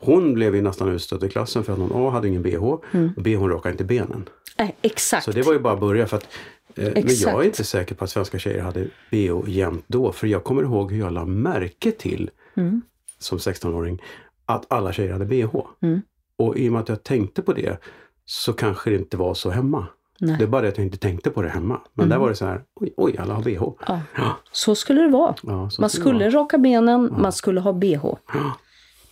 hon 0.04 0.34
blev 0.34 0.54
ju 0.56 0.62
nästan 0.62 0.88
utstött 0.88 1.22
i 1.22 1.28
klassen 1.28 1.64
för 1.64 1.72
att 1.72 1.78
hon 1.78 1.90
A 1.94 2.10
hade 2.10 2.28
ingen 2.28 2.42
bh 2.42 2.74
Mm. 2.92 3.10
och 3.16 3.22
B 3.22 3.36
hon 3.36 3.50
rakade 3.50 3.72
inte 3.72 3.84
benen. 3.84 4.28
Eh, 4.56 4.68
exakt. 4.82 5.24
Så 5.24 5.32
det 5.32 5.42
var 5.42 5.52
ju 5.52 5.58
bara 5.58 5.74
att 5.74 5.80
börja 5.80 6.06
för 6.06 6.16
att 6.16 6.28
eh, 6.76 6.90
men 6.94 7.04
jag 7.06 7.40
är 7.40 7.44
inte 7.44 7.64
säker 7.64 7.94
på 7.94 8.04
att 8.04 8.10
svenska 8.10 8.38
tjejer 8.38 8.62
hade 8.62 8.86
bh 9.10 9.50
jämt 9.50 9.84
då. 9.86 10.12
För 10.12 10.26
jag 10.26 10.44
kommer 10.44 10.62
ihåg 10.62 10.92
hur 10.92 10.98
jag 10.98 11.12
la 11.12 11.24
märke 11.24 11.90
till 11.92 12.30
Mm. 12.56 12.82
som 13.18 13.38
16-åring 13.38 14.02
att 14.46 14.72
alla 14.72 14.92
tjejer 14.92 15.12
hade 15.12 15.24
bh. 15.24 15.56
Mm. 15.82 16.02
Och 16.38 16.56
i 16.56 16.68
och 16.68 16.72
med 16.72 16.80
att 16.82 16.88
jag 16.88 17.02
tänkte 17.02 17.42
på 17.42 17.52
det 17.52 17.78
så 18.24 18.52
kanske 18.52 18.90
det 18.90 18.96
inte 18.96 19.16
var 19.16 19.34
så 19.34 19.50
hemma. 19.50 19.86
Nej. 20.20 20.36
Det 20.38 20.44
är 20.44 20.48
bara 20.48 20.62
det 20.62 20.68
att 20.68 20.76
jag 20.78 20.86
inte 20.86 20.98
tänkte 20.98 21.30
på 21.30 21.42
det 21.42 21.48
hemma. 21.48 21.80
Men 21.94 22.08
där 22.08 22.18
var 22.18 22.28
det 22.28 22.34
så 22.34 22.46
här, 22.46 22.62
oj, 22.74 22.92
oj 22.96 23.16
alla 23.18 23.34
har 23.34 23.42
bh. 23.42 23.52
Ja. 23.86 24.00
Ja, 24.16 24.36
Så 24.52 24.74
skulle 24.74 25.00
det 25.02 25.08
vara. 25.08 25.34
ja, 25.42 25.70
Man 25.78 25.90
skulle 25.90 26.18
vara. 26.30 26.30
raka 26.42 26.58
benen, 26.58 27.14
man 27.18 27.32
skulle 27.32 27.60
ha 27.60 27.72
bh. 27.72 28.04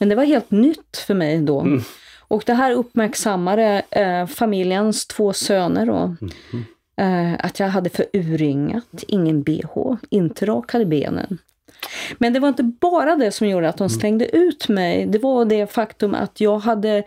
Men 0.01 0.09
det 0.09 0.15
var 0.15 0.25
helt 0.25 0.51
nytt 0.51 0.97
för 1.07 1.15
mig 1.15 1.39
då. 1.41 1.61
Mm. 1.61 1.83
Och 2.19 2.43
det 2.47 2.55
här 2.55 2.73
uppmärksammade 2.73 3.83
eh, 3.91 4.27
familjens 4.27 5.07
två 5.07 5.33
söner 5.33 5.87
då. 5.87 6.17
Mhm. 6.21 6.65
Eh, 6.97 7.45
att 7.47 7.61
jag 7.61 7.69
hade 7.69 7.91
för 7.91 8.07
urringat, 8.13 9.05
ingen 9.09 9.43
bh, 9.43 9.95
inte 10.11 10.47
rakade 10.47 10.85
benen. 10.85 11.39
Men 12.19 12.33
det 12.33 12.41
var 12.41 12.49
inte 12.49 12.63
bara 12.63 13.17
det 13.17 13.31
som 13.33 13.49
gjorde 13.49 13.69
att 13.69 13.81
Mm. 13.81 13.89
de 13.89 13.95
slängde 13.95 14.37
ut 14.37 14.69
mig. 14.69 15.07
Det 15.07 15.19
var 15.19 15.45
det 15.45 15.73
faktum 15.73 16.15
att 16.15 16.41
jag 16.41 16.59
hade 16.59 17.03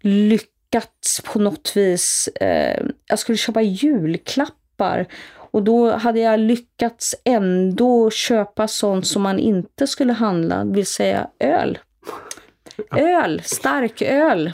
lyckats 0.00 1.20
på 1.20 1.38
något 1.38 1.72
vis. 1.76 2.28
Eh, 2.40 2.82
jag 3.06 3.18
skulle 3.18 3.38
köpa 3.38 3.62
julklappar. 3.62 5.06
Och 5.52 5.62
då 5.62 5.90
hade 5.90 6.20
jag 6.20 6.40
lyckats 6.40 7.14
ändå 7.24 8.10
köpa 8.10 8.68
sånt 8.68 9.06
som 9.06 9.22
man 9.22 9.38
inte 9.38 9.86
skulle 9.86 10.12
handla, 10.12 10.64
det 10.64 10.74
vill 10.74 10.86
säga 10.86 11.26
öl. 11.38 11.78
Öl, 12.96 13.42
stark 13.44 14.02
öl. 14.02 14.52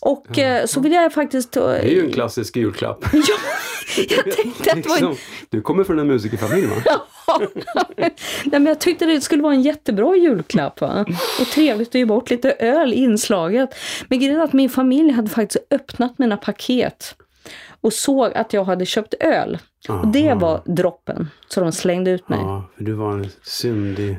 Och 0.00 0.38
eh, 0.38 0.66
så 0.66 0.80
vill 0.80 0.92
jag 0.92 1.12
faktiskt... 1.12 1.52
Det 1.52 1.60
är 1.60 1.84
ju 1.90 2.00
en 2.04 2.12
klassisk 2.12 2.56
julklapp. 2.56 3.04
Ja, 3.96 4.04
jag 4.24 4.36
tänkte 4.36 4.70
att 4.72 4.82
det 4.82 4.88
var 4.88 4.96
liksom, 4.96 5.16
du 5.50 5.60
kommer 5.60 5.84
från 5.84 5.98
en 5.98 6.06
musikerfamilj 6.06 6.66
va? 6.66 6.74
Nej, 7.96 8.10
men 8.44 8.66
jag 8.66 8.80
tyckte 8.80 9.06
det 9.06 9.20
skulle 9.20 9.42
vara 9.42 9.54
en 9.54 9.62
jättebra 9.62 10.16
julklapp. 10.16 10.80
Va? 10.80 11.04
Och 11.40 11.46
trevligt 11.46 11.88
att 11.88 11.94
ge 11.94 12.04
bort 12.04 12.30
lite 12.30 12.52
öl 12.52 12.92
i 12.92 12.96
inslaget. 12.96 13.74
Men 14.08 14.18
grejen 14.18 14.40
är 14.40 14.44
att 14.44 14.52
min 14.52 14.70
familj 14.70 15.12
hade 15.12 15.28
faktiskt 15.30 15.66
öppnat 15.70 16.18
mina 16.18 16.36
paket 16.36 17.14
och 17.80 17.92
såg 17.92 18.32
att 18.34 18.52
jag 18.52 18.64
hade 18.64 18.86
köpt 18.86 19.14
öl. 19.20 19.58
Och 19.88 20.08
det 20.08 20.30
Aha. 20.30 20.40
var 20.40 20.62
droppen. 20.66 21.30
Så 21.48 21.60
de 21.60 21.72
slängde 21.72 22.10
ut 22.10 22.28
mig. 22.28 22.38
Ja, 22.42 22.64
för 22.76 22.84
du 22.84 22.92
var 22.92 23.12
en 23.12 23.28
syndig... 23.42 24.16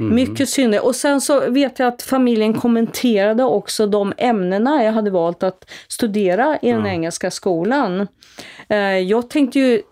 Mm. 0.00 0.14
Mycket 0.14 0.48
synd. 0.48 0.74
Och 0.74 0.96
sen 0.96 1.20
så 1.20 1.50
vet 1.50 1.78
jag 1.78 1.88
att 1.88 2.02
familjen 2.02 2.54
kommenterade 2.54 3.44
också 3.44 3.86
de 3.86 4.12
ämnena 4.18 4.84
jag 4.84 4.92
hade 4.92 5.10
valt 5.10 5.42
att 5.42 5.70
studera 5.88 6.58
i 6.62 6.72
den 6.72 6.84
Ja. 6.84 6.90
engelska 6.92 7.30
skolan. 7.30 8.06
Eh, 8.68 8.78
Jag 8.78 9.30
tänkte 9.30 9.58
ju 9.58 9.82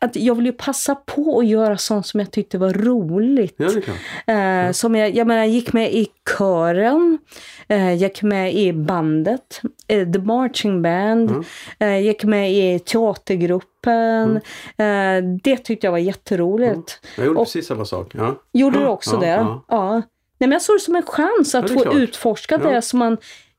att 0.00 0.16
jag 0.16 0.34
ville 0.34 0.48
ju 0.48 0.52
passa 0.52 0.94
på 0.94 1.38
att 1.38 1.46
göra 1.46 1.76
sånt 1.76 2.06
som 2.06 2.20
jag 2.20 2.30
tyckte 2.30 2.58
var 2.58 2.72
roligt. 2.72 3.54
Ja. 4.26 4.34
Eh, 4.34 4.72
som 4.72 4.94
jag, 4.94 5.16
jag 5.16 5.26
menar, 5.26 5.40
jag 5.40 5.48
gick 5.50 5.72
med 5.72 5.92
i 5.94 6.06
kören, 6.38 7.18
eh, 7.68 7.84
jag 7.86 7.96
gick 7.96 8.22
med 8.22 8.54
i 8.54 8.72
bandet, 8.72 9.60
eh, 9.88 10.12
The 10.12 10.18
Marching 10.18 10.82
Band, 10.82 11.30
Mm. 11.80 12.02
gick 12.04 12.24
med 12.24 12.52
i 12.52 12.78
teatergruppen. 12.78 13.68
Mm. 13.90 14.36
Eh, 14.76 15.38
det 15.42 15.56
tyckte 15.56 15.86
jag 15.86 15.92
var 15.92 15.98
jätteroligt. 15.98 17.00
Jag 17.16 17.26
gjorde 17.26 17.38
Och- 17.40 17.46
precis 17.46 17.66
samma 17.66 17.84
sak. 17.84 18.12
Ja. 18.14 18.34
Gjorde 18.52 18.78
du 18.78 18.84
Ja, 18.84 18.88
också 18.90 19.14
ja, 19.14 19.20
det? 19.20 19.46
ja. 19.68 19.92
Nej, 20.38 20.48
men 20.48 20.52
jag 20.52 20.62
såg 20.62 20.76
det 20.76 20.80
som 20.80 20.96
en 20.96 21.02
chans 21.02 21.54
att 21.54 21.70
få 21.70 21.80
klart. 21.80 21.94
utforska 21.94 22.58
det 22.58 22.82
som 22.82 22.98
man 22.98 23.16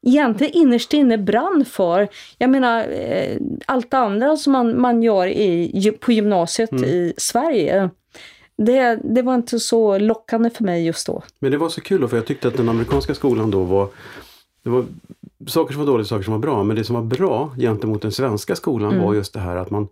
egentligen 0.08 0.54
innerst 0.54 0.94
inne 0.94 1.18
brann 1.18 1.66
för. 1.66 2.08
Jag 2.38 2.50
menar, 2.50 2.86
eh, 2.92 3.38
allt 3.66 3.94
andra 3.94 4.38
som 4.38 4.54
man, 4.54 4.82
man 4.82 5.04
gör 5.04 5.28
i, 5.28 5.92
på 6.00 6.12
gymnasiet 6.12 6.72
Mm. 6.72 6.84
i 6.86 7.14
Sverige, 7.18 7.90
det, 8.58 9.00
det 9.04 9.22
var 9.22 9.36
inte 9.36 9.60
så 9.60 9.98
lockande 9.98 10.50
för 10.50 10.64
mig 10.64 10.86
just 10.86 11.08
då. 11.08 11.24
Men 11.40 11.52
det 11.52 11.58
var 11.58 11.70
så 11.70 11.82
kul 11.82 12.02
då, 12.02 12.08
för 12.08 12.18
jag 12.18 12.26
tyckte 12.26 12.48
att 12.48 12.58
den 12.58 12.70
amerikanska 12.70 13.14
skolan 13.16 13.52
då 13.52 13.64
var 13.64 13.88
det 14.64 14.70
var 14.70 14.86
saker 15.48 15.74
som 15.74 15.80
var 15.86 15.92
dåliga, 15.92 16.06
saker 16.06 16.24
som 16.24 16.34
var 16.34 16.40
bra. 16.40 16.64
Men 16.64 16.76
det 16.76 16.84
som 16.84 16.96
var 16.96 17.04
bra 17.04 17.56
gentemot 17.60 18.02
den 18.02 18.12
svenska 18.12 18.56
skolan 18.56 18.92
Mm. 18.92 19.06
var 19.06 19.14
just 19.14 19.34
det 19.34 19.40
här 19.40 19.56
att 19.56 19.70
man, 19.70 19.88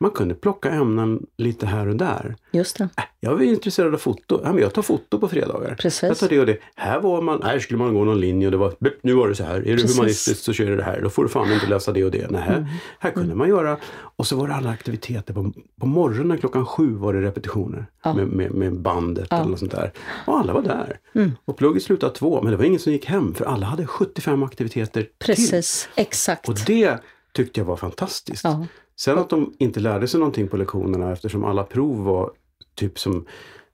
man 0.00 0.10
kunde 0.10 0.34
plocka 0.34 0.70
ämnen 0.70 1.26
lite 1.36 1.66
här 1.66 1.88
och 1.88 1.96
där. 1.96 2.36
Just 2.52 2.78
det. 2.78 2.84
Äh, 2.98 3.04
Jag 3.20 3.32
var 3.34 3.42
intresserad 3.42 3.94
av 3.94 3.98
foto. 3.98 4.40
Ja, 4.44 4.52
men 4.52 4.62
jag 4.62 4.74
tar 4.74 4.82
foto 4.82 5.18
på 5.20 5.28
fredagar. 5.28 5.74
Precis. 5.80 6.02
Jag 6.02 6.18
tar 6.18 6.28
det 6.28 6.40
och 6.40 6.46
det. 6.46 6.58
Här 6.76 7.00
var 7.00 7.22
man, 7.22 7.42
här 7.42 7.58
skulle 7.58 7.78
man 7.78 7.94
gå 7.94 8.04
någon 8.04 8.20
linje 8.20 8.46
och 8.46 8.50
det 8.50 8.56
var, 8.56 8.74
"Bip, 8.80 8.94
nu 9.02 9.12
var 9.14 9.28
det 9.28 9.34
så 9.34 9.44
här. 9.44 9.54
Är 9.56 9.60
du 9.60 9.76
Precis. 9.76 9.96
humanistisk 9.98 10.40
så 10.44 10.52
kör 10.52 10.66
du 10.66 10.76
det 10.76 10.82
här. 10.82 11.00
Då 11.02 11.10
får 11.10 11.22
du 11.22 11.28
fan 11.28 11.52
inte 11.52 11.66
läsa 11.66 11.92
det 11.92 12.04
och 12.04 12.10
det. 12.10 12.30
Nej, 12.30 12.48
Mm. 12.48 12.64
här 12.98 13.10
kunde 13.10 13.34
man 13.34 13.48
göra. 13.48 13.76
Och 14.16 14.26
så 14.26 14.36
var 14.36 14.48
det 14.48 14.54
alla 14.54 14.70
aktiviteter. 14.70 15.34
På, 15.34 15.52
på 15.80 15.86
morgonen 15.86 16.38
klockan 16.38 16.66
sju 16.66 16.94
var 16.94 17.12
det 17.14 17.20
repetitioner 17.22 17.86
Ja. 18.04 18.14
med, 18.14 18.26
med, 18.28 18.50
med 18.50 18.80
bandet 18.80 19.26
Ja. 19.30 19.36
eller 19.36 19.50
något 19.50 19.58
sånt 19.58 19.70
där. 19.72 19.92
Och 20.26 20.38
alla 20.38 20.52
var 20.52 20.62
där. 20.62 20.98
Mm. 21.14 21.32
Och 21.44 21.56
plugget 21.56 21.82
slutade 21.82 22.14
två, 22.14 22.42
men 22.42 22.50
det 22.50 22.56
var 22.56 22.64
ingen 22.64 22.80
som 22.80 22.92
gick 22.92 23.06
hem 23.06 23.34
för 23.34 23.44
alla 23.44 23.66
hade 23.66 23.86
75 23.86 24.42
aktiviteter 24.42 25.02
till. 25.02 25.10
Precis, 25.18 25.88
exakt. 25.94 26.48
Och 26.48 26.54
det 26.66 26.98
tyckte 27.32 27.60
jag 27.60 27.64
var 27.64 27.76
fantastiskt. 27.76 28.44
Ja. 28.44 28.66
Sen 28.96 29.18
att 29.18 29.30
de 29.30 29.54
inte 29.58 29.80
lärde 29.80 30.08
sig 30.08 30.20
någonting 30.20 30.48
på 30.48 30.56
lektionerna 30.56 31.12
eftersom 31.12 31.44
alla 31.44 31.64
prov 31.64 32.04
var 32.04 32.30
typ 32.74 32.98
som 32.98 33.26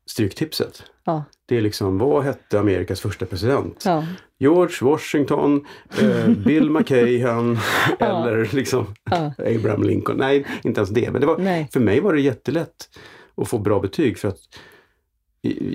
Stryktipset. 0.07 0.83
Ja. 1.05 1.25
Det 1.47 1.57
är 1.57 1.61
liksom, 1.61 1.99
vad 1.99 2.25
hette 2.25 2.61
Amerikas 2.61 3.01
första 3.01 3.27
president? 3.27 3.83
Ja. 3.85 4.07
George 4.39 4.77
Washington, 4.81 5.67
eh, 6.01 6.29
Bill 6.47 6.71
McKay, 6.71 7.21
eller 7.99 8.55
liksom. 8.55 8.87
Abraham 9.39 9.83
Lincoln. 9.83 10.19
Nej, 10.19 10.47
inte 10.63 10.81
ens 10.81 10.91
det. 10.91 11.11
Men 11.11 11.21
det 11.21 11.27
var, 11.27 11.39
Nej. 11.39 11.69
för 11.73 11.81
mig 11.81 12.01
var 12.01 12.15
det 12.15 12.21
jättelätt 12.21 12.89
att 13.35 13.49
få 13.49 13.59
bra 13.59 13.81
betyg 13.81 14.19
för 14.19 14.29
att 14.29 14.39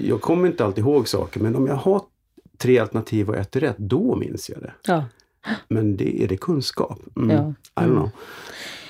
jag 0.02 0.22
kommer 0.22 0.48
inte 0.48 0.66
alltid 0.66 0.84
ihåg 0.84 1.08
saker 1.08 1.40
men 1.40 1.56
om 1.56 1.68
jag 1.68 1.76
har 1.76 2.02
tre 2.58 2.80
alternativ 2.80 3.30
och 3.30 3.36
ett 3.36 3.56
är 3.56 3.60
rätt, 3.60 3.78
då 3.78 4.16
minns 4.16 4.50
jag 4.50 4.62
det. 4.62 4.74
Ja. 4.88 5.04
Men 5.68 5.98
det, 5.98 6.24
är 6.24 6.28
det 6.28 6.38
kunskap? 6.38 7.00
Mm. 7.16 7.36
Ja. 7.36 7.54
I 7.84 7.88
don't 7.88 7.96
know. 7.96 8.10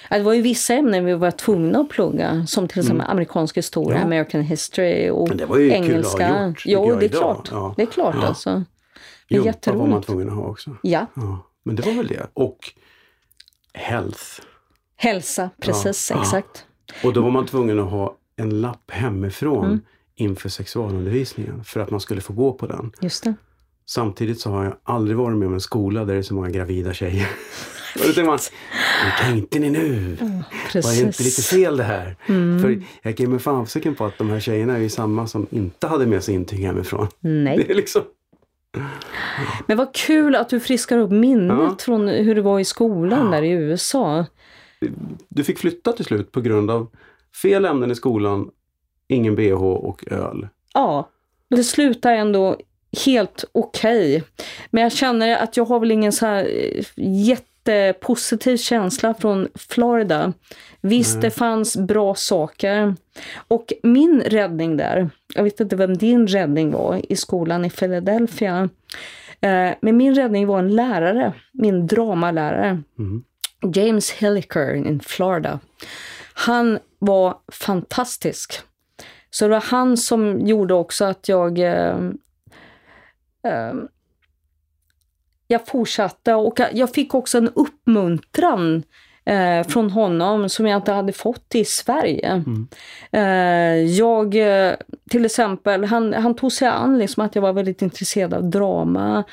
Det 0.09 0.23
var 0.23 0.33
ju 0.33 0.41
vissa 0.41 0.73
ämnen 0.73 1.05
vi 1.05 1.13
var 1.13 1.31
tvungna 1.31 1.79
att 1.79 1.89
plugga, 1.89 2.45
som 2.47 2.67
till 2.67 2.79
exempel 2.79 3.07
amerikansk 3.07 3.57
historia, 3.57 3.97
Mm. 3.97 4.11
Ja. 4.11 4.17
American 4.17 4.41
history 4.41 5.09
och 5.09 5.27
Men 5.29 5.37
det 5.37 5.45
var 5.45 5.57
ju 5.57 5.69
kul 5.69 5.75
att 5.79 5.85
ha 5.87 5.93
engelska. 5.93 6.45
gjort, 6.47 6.63
jo, 6.65 6.95
det 6.99 7.05
är 7.05 7.09
klart. 7.09 7.49
Ja. 7.51 7.73
Det 7.77 7.81
är 7.81 7.85
klart 7.85 8.15
Ja. 8.21 8.27
alltså. 8.27 8.63
Det 9.29 9.35
är 9.35 9.39
Jumpa 9.45 9.51
var 9.65 9.75
man 9.75 9.85
jätteroligt. 9.89 10.05
tvungen 10.07 10.29
att 10.29 10.35
ha 10.35 10.43
också. 10.43 10.77
Ja, 10.83 11.05
Ja. 11.15 11.49
Men 11.63 11.75
det 11.75 11.85
var 11.85 11.93
väl 11.93 12.07
det. 12.07 12.27
Och 12.33 12.57
health. 13.73 14.23
Hälsa, 14.97 15.49
precis, 15.61 16.11
exakt. 16.11 16.65
Och 17.03 17.13
då 17.13 17.21
var 17.21 17.31
man 17.31 17.45
tvungen 17.45 17.79
att 17.79 17.89
ha 17.91 18.17
en 18.35 18.61
lapp 18.61 18.91
hemifrån 18.91 19.65
Mm. 19.65 19.79
inför 20.15 20.49
sexualundervisningen 20.49 21.63
för 21.63 21.79
att 21.79 21.89
man 21.91 21.99
skulle 21.99 22.21
få 22.21 22.33
gå 22.33 22.53
på 22.53 22.67
den. 22.67 22.91
Just 23.01 23.23
det. 23.23 23.33
Samtidigt 23.85 24.39
så 24.41 24.49
har 24.51 24.63
jag 24.63 24.77
aldrig 24.83 25.17
varit 25.17 25.37
med 25.37 25.47
om 25.47 25.53
en 25.53 25.61
skola 25.61 26.05
där 26.05 26.13
det 26.13 26.19
är 26.19 26.23
så 26.23 26.33
många 26.33 26.49
gravida 26.49 26.93
tjejer. 26.93 27.27
Och 27.95 28.01
då 28.01 28.13
tänker 28.13 28.23
man, 28.23 28.39
men 29.03 29.31
tänkte 29.31 29.59
ni 29.59 29.69
nu? 29.69 30.17
Var 30.21 30.43
Precis. 30.71 30.99
det 30.99 31.05
inte 31.07 31.23
lite 31.23 31.41
fel 31.41 31.77
det 31.77 31.83
här? 31.83 32.15
Mm. 32.27 32.61
För 32.61 32.83
jag 33.01 33.19
ger 33.19 33.27
mig 33.27 33.39
fasiken 33.39 33.95
på 33.95 34.05
att 34.05 34.17
de 34.17 34.29
här 34.29 34.39
tjejerna 34.39 34.75
är 34.75 34.79
ju 34.81 34.89
samma 34.89 35.27
som 35.27 35.47
inte 35.49 35.87
hade 35.87 36.05
med 36.05 36.23
sig 36.23 36.35
intyg 36.35 36.59
hemifrån. 36.59 37.07
Nej. 37.19 37.57
Det 37.67 37.71
är 37.73 37.75
liksom, 37.75 38.01
Men 39.67 39.77
vad 39.77 39.93
kul 39.95 40.35
att 40.35 40.49
du 40.49 40.59
friskar 40.59 40.97
upp 40.97 41.11
minnet 41.11 41.57
Ja. 41.59 41.75
från 41.79 42.07
hur 42.07 42.35
det 42.35 42.41
var 42.41 42.59
i 42.59 42.65
skolan 42.65 43.31
där 43.31 43.41
i 43.41 43.49
USA. 43.51 44.25
du 45.29 45.43
fick 45.43 45.59
flytta 45.59 45.91
till 45.93 46.05
slut 46.05 46.31
på 46.31 46.41
grund 46.41 46.71
av 46.71 46.87
fel 47.41 47.65
ämnen 47.65 47.91
i 47.91 47.95
skolan, 47.95 48.49
ingen 49.07 49.35
bh 49.35 49.53
och 49.63 50.03
öl. 50.11 50.47
Ja, 50.73 51.09
det 51.49 51.63
slutar 51.63 52.13
ändå 52.13 52.57
helt 53.05 53.45
okej. 53.51 54.23
Men 54.71 54.83
jag 54.83 54.91
känner 54.91 55.37
att 55.37 55.57
jag 55.57 55.65
har 55.65 55.79
väl 55.79 55.91
ingen 55.91 56.11
så 56.11 56.25
här 56.25 56.45
eh, 56.45 56.83
jättepositiv 57.65 58.57
känsla 58.57 59.13
från 59.13 59.47
Florida. 59.55 60.33
Visst, 60.81 61.21
det 61.21 61.31
fanns 61.31 61.77
bra 61.77 62.15
saker. 62.15 62.95
Och 63.47 63.73
min 63.83 64.21
räddning 64.21 64.77
där, 64.77 65.09
jag 65.35 65.43
vet 65.43 65.59
inte 65.59 65.75
vem 65.75 65.97
din 65.97 66.27
räddning 66.27 66.71
var 66.71 67.01
i 67.11 67.15
skolan 67.15 67.65
i 67.65 67.69
Philadelphia. 67.69 68.69
Eh, 69.41 69.71
men 69.81 69.97
min 69.97 70.15
räddning 70.15 70.47
var 70.47 70.59
en 70.59 70.75
lärare, 70.75 71.33
min 71.51 71.87
dramalärare. 71.87 72.81
Mm. 72.99 73.23
James 73.73 74.11
Hilliker 74.11 74.73
in 74.73 74.99
Florida. 74.99 75.59
Han 76.33 76.79
var 76.99 77.37
fantastisk. 77.51 78.59
Så 79.29 79.45
det 79.45 79.51
var 79.51 79.61
han 79.61 79.97
som 79.97 80.47
gjorde 80.47 80.73
också 80.73 81.05
att 81.05 81.29
jag 81.29 81.59
eh, 81.59 81.97
eh, 83.45 83.73
jag 85.47 85.67
fortsatte 85.67 86.33
och 86.33 86.59
jag- 86.73 86.93
fick 86.93 87.13
också 87.15 87.37
en 87.37 87.49
uppmuntran 87.55 88.83
eh, 89.25 89.67
från 89.67 89.89
honom 89.91 90.49
som 90.49 90.67
jag 90.67 90.77
inte 90.77 90.91
hade 90.91 91.13
fått 91.13 91.55
i 91.55 91.65
Sverige. 91.65 92.43
Eh, 93.11 93.75
jag, 93.97 94.35
eh, 94.35 94.73
till 95.09 95.25
exempel, 95.25 95.83
han, 95.85 96.13
han 96.13 96.35
tog 96.35 96.51
sig 96.51 96.67
an 96.67 96.97
liksom 96.97 97.25
att 97.25 97.35
jag 97.35 97.41
var 97.41 97.53
väldigt 97.53 97.81
intresserad 97.81 98.33
av 98.33 98.43
drama. 98.49 99.23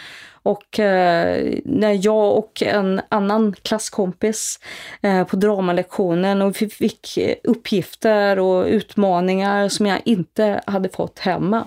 Och 0.45 0.78
eh, 0.81 1.52
när 1.64 2.07
jag 2.07 2.37
och 2.38 2.62
en 2.62 3.00
annan 3.09 3.54
klasskompis 3.62 4.59
eh, 5.02 5.25
på 5.26 5.37
dramalektionen 5.37 6.42
och 6.42 6.62
vi 6.62 6.69
fick 6.69 7.19
uppgifter 7.45 8.38
och 8.38 8.66
utmaningar 8.66 9.69
som 9.69 9.87
jag 9.87 10.00
inte 10.04 10.61
hade 10.66 10.88
fått 10.88 11.19
hemma. 11.19 11.64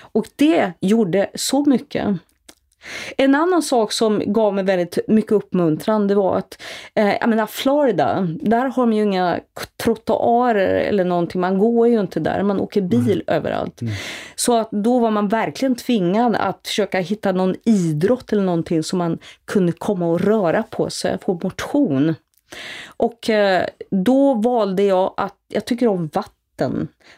Och 0.00 0.26
det 0.36 0.72
gjorde 0.80 1.30
så 1.34 1.64
mycket. 1.64 2.08
En 3.16 3.34
annan 3.34 3.62
sak 3.62 3.92
som 3.92 4.22
gav 4.26 4.54
mig 4.54 4.64
väldigt 4.64 4.98
mycket 5.08 5.32
uppmuntran 5.32 6.08
det 6.08 6.14
var 6.14 6.36
att, 6.36 6.62
eh, 6.94 7.14
jag 7.20 7.28
menar 7.28 7.46
Florida, 7.46 8.28
där 8.40 8.66
har 8.68 8.82
de 8.82 8.92
ju 8.92 9.02
inga 9.02 9.40
trottoarer 9.82 10.74
eller 10.74 11.04
någonting, 11.04 11.40
man 11.40 11.58
går 11.58 11.88
ju 11.88 12.00
inte 12.00 12.20
där, 12.20 12.42
man 12.42 12.60
åker 12.60 12.80
bil 12.80 13.22
överallt. 13.26 13.80
Så 14.34 14.58
att 14.58 14.70
då 14.70 14.98
var 14.98 15.10
man 15.10 15.28
verkligen 15.28 15.74
tvingad 15.74 16.36
att 16.36 16.66
försöka 16.66 17.00
hitta 17.00 17.32
någon 17.32 17.54
idrott 17.64 18.32
eller 18.32 18.42
någonting 18.42 18.82
som 18.82 18.98
man 18.98 19.18
kunde 19.44 19.72
komma 19.72 20.06
och 20.06 20.20
röra 20.20 20.62
på 20.62 20.90
sig, 20.90 21.18
få 21.18 21.40
motion. 21.42 22.14
Och 22.96 23.30
eh, 23.30 23.66
då 23.90 24.34
valde 24.34 24.82
jag 24.82 25.14
att, 25.16 25.36
jag 25.48 25.64
tycker 25.64 25.88
om 25.88 26.10
vatten 26.12 26.41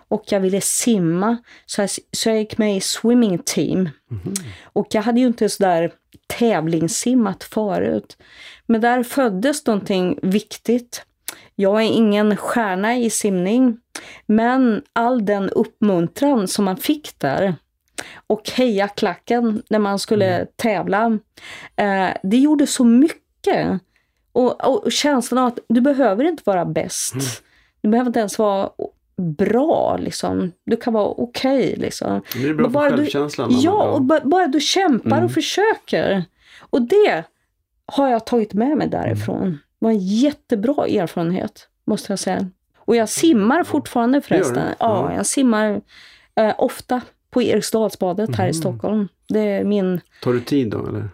och 0.08 0.24
jag 0.26 0.40
ville 0.40 0.60
simma 0.60 1.36
så 1.66 1.80
jag, 1.80 1.90
så 1.90 2.28
jag 2.28 2.38
gick 2.38 2.58
med 2.58 2.76
i 2.76 2.80
swimming 2.80 3.38
team. 3.38 3.88
Och 4.62 4.86
jag 4.90 5.02
hade 5.02 5.20
ju 5.20 5.26
inte 5.26 5.48
sådär 5.48 5.92
tävlingssimmat 6.26 7.44
förut. 7.44 8.16
Men 8.66 8.80
där 8.80 9.02
föddes 9.02 9.66
någonting 9.66 10.18
viktigt. 10.22 11.02
Jag 11.54 11.82
är 11.82 11.86
ingen 11.86 12.36
stjärna 12.36 12.96
i 12.96 13.10
simning, 13.10 13.76
men 14.26 14.82
all 14.92 15.24
den 15.24 15.50
uppmuntran 15.50 16.48
som 16.48 16.64
man 16.64 16.76
fick 16.76 17.18
där 17.18 17.54
och 18.26 18.50
hejaklacken 18.50 19.62
när 19.70 19.78
man 19.78 19.98
skulle 19.98 20.46
tävla, 20.56 21.18
eh, 21.76 22.08
det 22.22 22.36
gjorde 22.36 22.66
så 22.66 22.84
mycket. 22.84 23.80
Och, 24.32 24.84
och, 24.84 24.92
känslan 24.92 25.44
av 25.44 25.46
att 25.46 25.58
du 25.68 25.80
behöver 25.80 26.24
inte 26.24 26.42
vara 26.46 26.64
bäst. 26.64 27.14
Du 27.80 27.88
behöver 27.88 28.08
inte 28.08 28.18
ens 28.18 28.38
vara 28.38 28.70
bra, 29.16 29.96
liksom. 29.96 30.52
Du 30.66 30.76
kan 30.76 30.92
vara 30.92 31.04
okej, 31.08 31.74
liksom. 31.78 32.22
Det 32.34 32.48
är 32.48 32.54
bra 32.54 32.64
för 32.66 32.72
Bara 32.72 32.90
du- 32.90 32.96
självkänslan. 32.96 33.52
man- 33.52 33.60
Ja, 33.60 33.82
och 33.90 34.02
ba- 34.02 34.20
bara 34.24 34.46
du 34.46 34.60
kämpar 34.60 35.24
och 35.24 35.32
försöker. 35.32 36.24
Och 36.60 36.82
det 36.82 37.24
har 37.86 38.08
jag 38.08 38.26
tagit 38.26 38.54
med 38.54 38.76
mig 38.76 38.88
därifrån. 38.88 39.50
Det 39.50 39.86
var 39.86 39.90
en 39.90 39.98
jättebra 40.06 40.86
erfarenhet, 40.86 41.68
måste 41.86 42.12
jag 42.12 42.18
säga. 42.18 42.46
Och 42.78 42.96
jag 42.96 43.08
simmar 43.08 43.64
fortfarande 43.64 44.20
förresten. 44.20 44.54
du? 44.54 44.60
Ja, 44.78 45.10
Ja. 45.10 45.16
jag 45.16 45.26
simmar 45.26 45.80
eh, 46.36 46.54
ofta 46.58 47.00
på 47.30 47.42
Eriksdalsbadet 47.42 48.36
här 48.36 48.48
i 48.48 48.54
Stockholm. 48.54 49.08
Det 49.28 49.38
är 49.40 49.64
min... 49.64 50.00
Tar 50.22 50.32
du 50.32 50.40
tid 50.40 50.70
då 50.70 50.86
eller? 50.86 51.08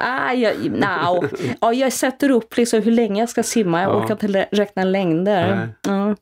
Ah, 0.00 0.32
jag, 0.32 0.54
no. 0.70 1.28
ja, 1.60 1.72
jag 1.72 1.92
sätter 1.92 2.30
upp 2.30 2.56
liksom 2.56 2.82
hur 2.82 2.92
länge 2.92 3.20
jag 3.22 3.28
ska 3.28 3.42
simma. 3.42 3.82
Jag 3.82 3.90
Ja. 3.90 3.96
orkar 4.04 4.14
inte 4.14 4.46
räkna 4.52 4.84
längder. 4.84 5.56
Nej. 5.56 5.68
Ja. 5.96 6.16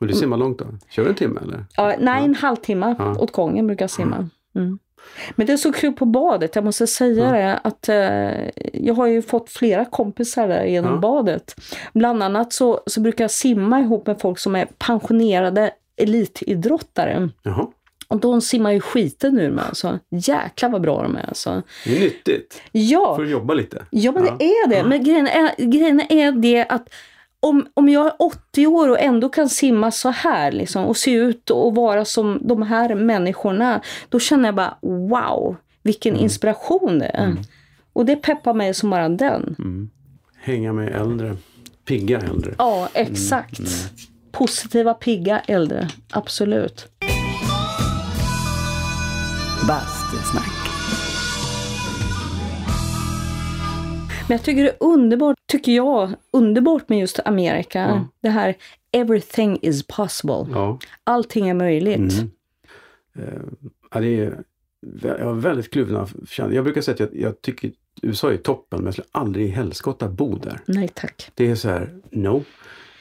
Men 0.00 0.08
du 0.08 0.14
simmar 0.14 0.36
långt 0.36 0.58
då? 0.58 0.66
Kör 0.90 1.02
du 1.02 1.08
en 1.08 1.14
timme 1.14 1.40
eller? 1.42 1.64
Ja, 1.76 1.94
nej, 1.98 2.24
en 2.24 2.34
halvtimme 2.34 2.94
Ja. 2.98 3.14
åt 3.18 3.32
gången 3.32 3.66
brukar 3.66 3.82
jag 3.82 3.90
simma. 3.90 4.28
Mm. 4.54 4.78
Men 5.36 5.46
det 5.46 5.52
är 5.52 5.56
så 5.56 5.72
kul 5.72 5.92
på 5.92 6.04
badet, 6.04 6.54
jag 6.54 6.64
måste 6.64 6.86
säga 6.86 7.32
det, 7.32 7.56
att 7.64 7.88
eh, 7.88 8.48
jag 8.84 8.94
har 8.94 9.06
ju 9.06 9.22
fått 9.22 9.50
flera 9.50 9.84
kompisar 9.84 10.48
där 10.48 10.64
genom 10.64 11.00
badet. 11.00 11.54
Bland 11.92 12.22
annat 12.22 12.52
så, 12.52 12.80
så 12.86 13.00
brukar 13.00 13.24
jag 13.24 13.30
simma 13.30 13.80
ihop 13.80 14.06
med 14.06 14.20
folk 14.20 14.38
som 14.38 14.56
är 14.56 14.66
pensionerade 14.78 15.70
elitidrottare. 15.96 17.28
Jaha, 17.42 17.66
Och 18.08 18.20
de 18.20 18.40
simmar 18.40 18.72
ju 18.72 18.80
skiten 18.80 19.38
ur 19.38 19.50
mig 19.50 19.64
alltså. 19.68 19.98
Jäklar 20.10 20.68
vad 20.70 20.80
bra 20.82 21.02
de 21.02 21.16
är 21.16 21.28
alltså. 21.28 21.62
det 21.84 21.96
är 21.96 22.00
nyttigt. 22.00 22.62
Ja, 22.72 23.16
Får 23.16 23.22
du 23.22 23.30
jobba 23.30 23.54
lite? 23.54 23.82
Ja, 23.90 24.12
men 24.12 24.24
Ja. 24.24 24.36
det 24.38 24.44
är 24.44 24.68
det. 24.68 24.84
Men 24.88 25.04
grejen 25.04 25.26
är, 25.26 25.64
grejen 25.64 26.00
är 26.08 26.32
det 26.32 26.66
att 26.68 26.88
om, 27.40 27.66
om 27.74 27.88
jag 27.88 28.06
är 28.06 28.12
80 28.18 28.66
år 28.66 28.88
och 28.88 29.00
ändå 29.00 29.28
kan 29.28 29.48
simma 29.48 29.90
så 29.90 30.08
här 30.10 30.52
liksom, 30.52 30.84
och 30.84 30.96
se 30.96 31.10
ut 31.12 31.50
och 31.50 31.74
vara 31.74 32.04
som 32.04 32.38
de 32.42 32.62
här 32.62 32.94
människorna, 32.94 33.80
då 34.08 34.18
känner 34.20 34.48
jag 34.48 34.54
bara 34.54 34.74
wow, 34.80 35.56
vilken 35.82 36.12
Mm. 36.12 36.24
inspiration 36.24 36.98
det 36.98 37.06
är. 37.06 37.36
Och 37.92 38.06
det 38.06 38.16
peppar 38.16 38.54
mig 38.54 38.74
som 38.74 38.90
bara 38.90 39.08
den. 39.08 39.54
Mm. 39.58 39.90
Hänga 40.40 40.72
med 40.72 40.88
äldre, 41.00 41.36
pigga 41.84 42.18
äldre. 42.20 42.54
Ja, 42.58 42.88
exakt. 42.94 43.60
Positiva, 44.32 44.94
pigga 44.94 45.38
äldre. 45.40 45.88
Absolut. 46.10 46.86
Bastusnack. 49.68 50.37
Men 54.28 54.36
jag 54.36 54.42
tycker 54.44 54.62
det 54.62 54.70
är 54.70 54.76
underbart, 54.80 55.36
tycker 55.46 55.72
jag, 55.72 56.10
underbart 56.30 56.88
med 56.88 56.98
just 56.98 57.20
Amerika. 57.24 57.78
Ja. 57.78 58.08
Det 58.20 58.28
här 58.28 58.54
everything 58.92 59.58
is 59.62 59.86
possible. 59.86 60.46
Ja. 60.52 60.78
Allting 61.04 61.48
är 61.48 61.54
möjligt. 61.54 61.96
Mm. 62.18 62.30
Eh, 63.18 63.40
ja, 63.90 64.00
det 64.00 64.20
är, 64.20 64.42
jag 65.02 65.24
har 65.24 65.34
väldigt 65.34 65.70
kluvna 65.72 66.06
känslor. 66.06 66.52
Jag 66.52 66.64
brukar 66.64 66.80
säga 66.80 66.94
att 66.94 67.00
jag, 67.00 67.08
jag 67.12 67.42
tycker 67.42 67.72
USA 68.02 68.32
är 68.32 68.36
toppen 68.36 68.78
men 68.78 68.84
jag 68.84 68.94
skulle 68.94 69.06
aldrig 69.12 69.46
i 69.46 69.48
helskotta 69.48 70.08
bo 70.08 70.36
där. 70.38 70.60
Nej 70.66 70.88
tack. 70.94 71.30
Det 71.34 71.50
är 71.50 71.54
så 71.54 71.68
här, 71.68 71.94
no. 72.10 72.44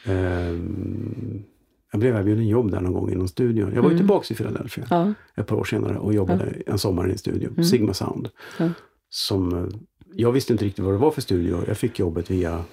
Ehm, 0.06 1.44
jag 1.92 2.00
blev 2.00 2.16
erbjuden 2.16 2.48
jobb 2.48 2.72
där 2.72 2.82
någon 2.82 2.94
gång 2.94 3.12
i 3.12 3.16
någon 3.16 3.28
studio. 3.28 3.72
Jag 3.76 3.82
var 3.82 3.92
ju 3.92 3.98
tillbaks 3.98 4.32
i 4.32 4.36
Philadelphia 4.36 4.86
Ja. 4.90 5.14
ett 5.36 5.48
par 5.48 5.56
år 5.56 5.64
senare 5.64 5.98
och 5.98 6.14
jobbade 6.14 6.46
en 6.66 6.80
sommar 6.80 7.08
i 7.08 7.12
en 7.12 7.18
studio, 7.18 7.64
Sigma 7.64 7.94
Sound. 7.94 8.30
Ja. 8.60 8.70
Som, 9.10 9.54
eh, 9.54 9.66
jag 10.14 10.32
visste 10.32 10.54
inte 10.54 10.66
riktigt 10.66 10.86
vad 10.86 10.94
det 10.94 10.98
var 10.98 11.12
för 11.12 11.22
studio. 11.22 11.64
Jag 11.68 11.78
fick 11.78 12.00
jobbet 12.00 12.32
via 12.32 12.64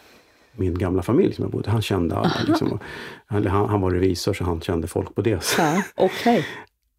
min 0.53 0.79
gamla 0.79 1.03
familj 1.03 1.35
som 1.35 1.43
jag 1.43 1.53
bodde 1.53 1.71
Han 1.71 1.83
kände 1.83 2.17
alla. 2.17 2.33
Liksom. 2.47 2.79
han, 3.27 3.47
han, 3.47 3.81
var 3.81 3.91
revisor 3.91 4.33
så 4.33 4.45
han 4.45 4.61
kände 4.61 4.87
folk 4.87 5.15
på 5.15 5.23
det. 5.23 5.45
Ja, 5.59 5.83
okej. 5.95 6.47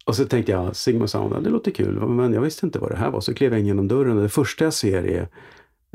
Och 0.04 0.16
så 0.16 0.24
tänkte 0.24 0.52
jag, 0.52 0.76
Sigma 0.76 1.06
Sound, 1.06 1.44
det 1.44 1.50
låter 1.50 1.70
kul. 1.70 2.08
Men 2.08 2.32
jag 2.32 2.40
visste 2.40 2.66
inte 2.66 2.78
vad 2.78 2.90
det 2.90 2.96
här 2.96 3.10
var. 3.10 3.20
Så 3.20 3.34
klev 3.34 3.52
jag 3.52 3.60
in 3.60 3.66
genom 3.66 3.88
dörren 3.88 4.16
och 4.16 4.22
det 4.22 4.28
första 4.28 4.64
jag 4.64 4.74
ser 4.74 5.02
är 5.06 5.28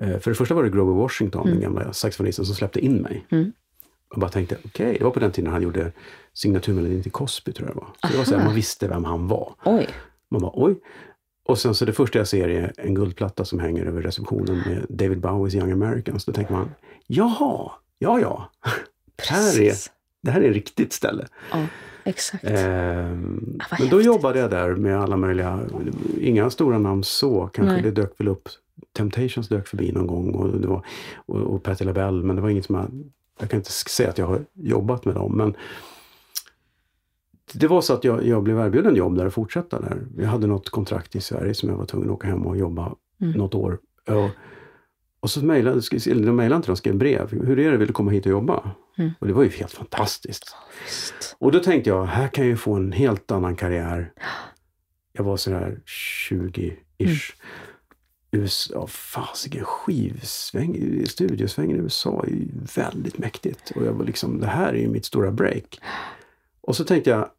eh, 0.02 0.20
för 0.20 0.32
det 0.32 0.36
första 0.36 0.56
var 0.56 0.64
det 0.64 0.70
Grover 0.70 0.94
Washington, 0.94 1.48
den 1.48 1.62
gamla 1.62 1.94
saxofonisten, 1.94 2.46
som 2.46 2.56
släppte 2.56 2.80
in 2.80 2.96
mig. 2.96 3.26
Mm. 3.30 3.52
Och 4.14 4.20
bara 4.20 4.30
tänkte, 4.30 4.58
okej, 4.66 4.96
det 4.98 5.04
var 5.04 5.12
på 5.12 5.20
den 5.20 5.32
tiden 5.32 5.52
han 5.52 5.62
gjorde 5.62 5.92
signaturmelodin 6.34 7.04
till 7.04 7.12
Cosby, 7.12 7.54
tror 7.54 7.68
jag 7.68 7.76
det 7.76 7.80
var. 7.80 7.90
Så 8.02 8.08
det 8.08 8.18
var 8.18 8.26
så 8.26 8.38
här, 8.38 8.46
man 8.46 8.56
visste 8.56 8.88
vem 8.88 9.06
han 9.06 9.28
var. 9.28 9.54
Oj. 9.66 9.88
Man 10.30 10.42
bara, 10.42 10.52
oj. 10.56 10.76
Och 11.52 11.60
sen 11.60 11.76
så 11.76 11.86
det 11.86 11.94
första 11.94 12.18
jag 12.18 12.28
ser 12.28 12.50
är 12.50 12.74
en 12.78 12.96
guldplatta 12.96 13.46
som 13.46 13.60
hänger 13.60 13.86
över 13.86 14.02
receptionen 14.02 14.58
med 14.58 14.86
David 14.90 15.20
Bowies 15.20 15.56
Young 15.56 15.72
Americans. 15.72 16.26
Då 16.26 16.32
tänker 16.32 16.54
man, 16.54 16.72
jaha, 17.08 17.72
ja 18.00 18.20
ja. 18.20 18.50
Här 19.30 19.38
är, 19.38 19.42
Precis. 19.42 19.92
det 20.22 20.32
här 20.32 20.42
är 20.42 20.50
ett 20.50 20.54
riktigt 20.54 20.94
ställe. 20.94 21.28
Ja, 21.52 21.66
exakt. 22.04 22.44
Vad 22.44 22.54
men 22.54 23.50
då 23.60 23.60
häftigt. 23.60 24.06
jobbade 24.06 24.40
jag 24.40 24.50
där 24.50 24.76
med 24.76 25.02
alla 25.02 25.18
möjliga, 25.18 25.60
inga 26.20 26.50
stora 26.50 26.80
namn 26.80 27.04
så. 27.04 27.48
Kanske 27.48 27.74
Nej. 27.74 27.82
det 27.82 27.92
dök 27.92 28.20
väl 28.20 28.28
upp, 28.28 28.50
Temptations 28.98 29.48
dök 29.48 29.68
förbi 29.68 29.92
någon 29.92 30.08
gång 30.08 30.32
och, 30.36 30.60
det 30.60 30.68
var, 30.68 30.86
och, 31.16 31.38
och 31.38 31.64
Patti 31.64 31.84
LaBelle, 31.84 32.24
men 32.24 32.36
det 32.36 32.42
var 32.42 32.50
inget 32.50 32.66
som 32.66 32.76
jag, 32.76 32.86
jag 33.40 33.50
kan 33.50 33.60
inte 33.60 33.72
säga 33.72 34.10
att 34.10 34.18
jag 34.18 34.28
har 34.28 34.40
jobbat 34.54 35.06
med 35.06 35.16
dem. 35.16 35.38
Men 35.38 35.54
det 37.54 37.68
var 37.68 37.82
så 37.82 37.94
att 37.94 38.04
jag, 38.04 38.26
jag 38.26 38.44
blev 38.44 38.60
erbjuden 38.60 38.96
jobb 38.96 39.18
där 39.18 39.26
och 39.26 39.34
fortsätta 39.34 39.80
där. 39.80 39.98
Jag 40.18 40.28
hade 40.28 40.48
något 40.48 40.70
kontrakt 40.70 41.16
i 41.16 41.22
Sverige 41.22 41.54
som 41.54 41.70
jag 41.70 41.76
var 41.76 41.86
tvungen 41.86 42.10
att 42.10 42.16
åka 42.16 42.28
hem 42.28 42.48
och 42.48 42.58
jobba 42.58 42.96
Mm. 43.22 43.34
något 43.38 43.56
år. 43.56 43.80
Och, 44.08 44.30
och 45.20 45.30
så 45.30 45.46
mejlade 45.46 45.82
eller 46.08 46.26
de 46.26 46.36
mejlade 46.36 46.56
inte, 46.56 46.68
de 46.68 46.76
skrev 46.76 46.96
brev. 46.96 47.32
Hur 47.32 47.60
är 47.60 47.72
det, 47.72 47.78
vill 47.78 47.88
du 47.88 47.94
komma 47.94 48.12
hit 48.12 48.26
och 48.26 48.32
jobba? 48.32 48.72
Mm. 48.98 49.12
Och 49.20 49.28
det 49.28 49.34
var 49.34 49.44
ju 49.44 49.50
helt 49.50 49.72
fantastiskt. 49.72 50.56
Visst. 50.86 51.36
Och 51.40 51.52
då 51.52 51.60
tänkte 51.60 51.90
jag, 51.90 52.06
här 52.06 52.28
kan 52.28 52.44
jag 52.44 52.50
ju 52.50 52.58
få 52.58 52.74
en 52.74 52.92
helt 52.92 53.32
annan 53.32 53.56
karriär. 53.56 54.12
Jag 55.14 55.24
var 55.24 55.38
sådär 55.38 55.80
20-ish. 55.86 57.34
USA, 58.32 58.88
fasiken 58.88 59.64
skivsväng, 59.66 61.04
studiosvängen 61.08 61.78
i 61.78 61.80
USA 61.80 62.24
är 62.24 62.30
ju 62.30 62.48
väldigt 62.76 63.18
mäktigt. 63.18 63.72
Och 63.76 63.86
jag 63.86 63.94
var 63.94 64.06
liksom, 64.06 64.40
det 64.40 64.48
här 64.48 64.74
är 64.74 64.78
ju 64.80 64.88
mitt 64.88 65.06
stora 65.06 65.32
break. 65.32 65.80
Och 66.62 66.76
så 66.76 66.84
tänkte 66.84 67.10
jag 67.10 67.30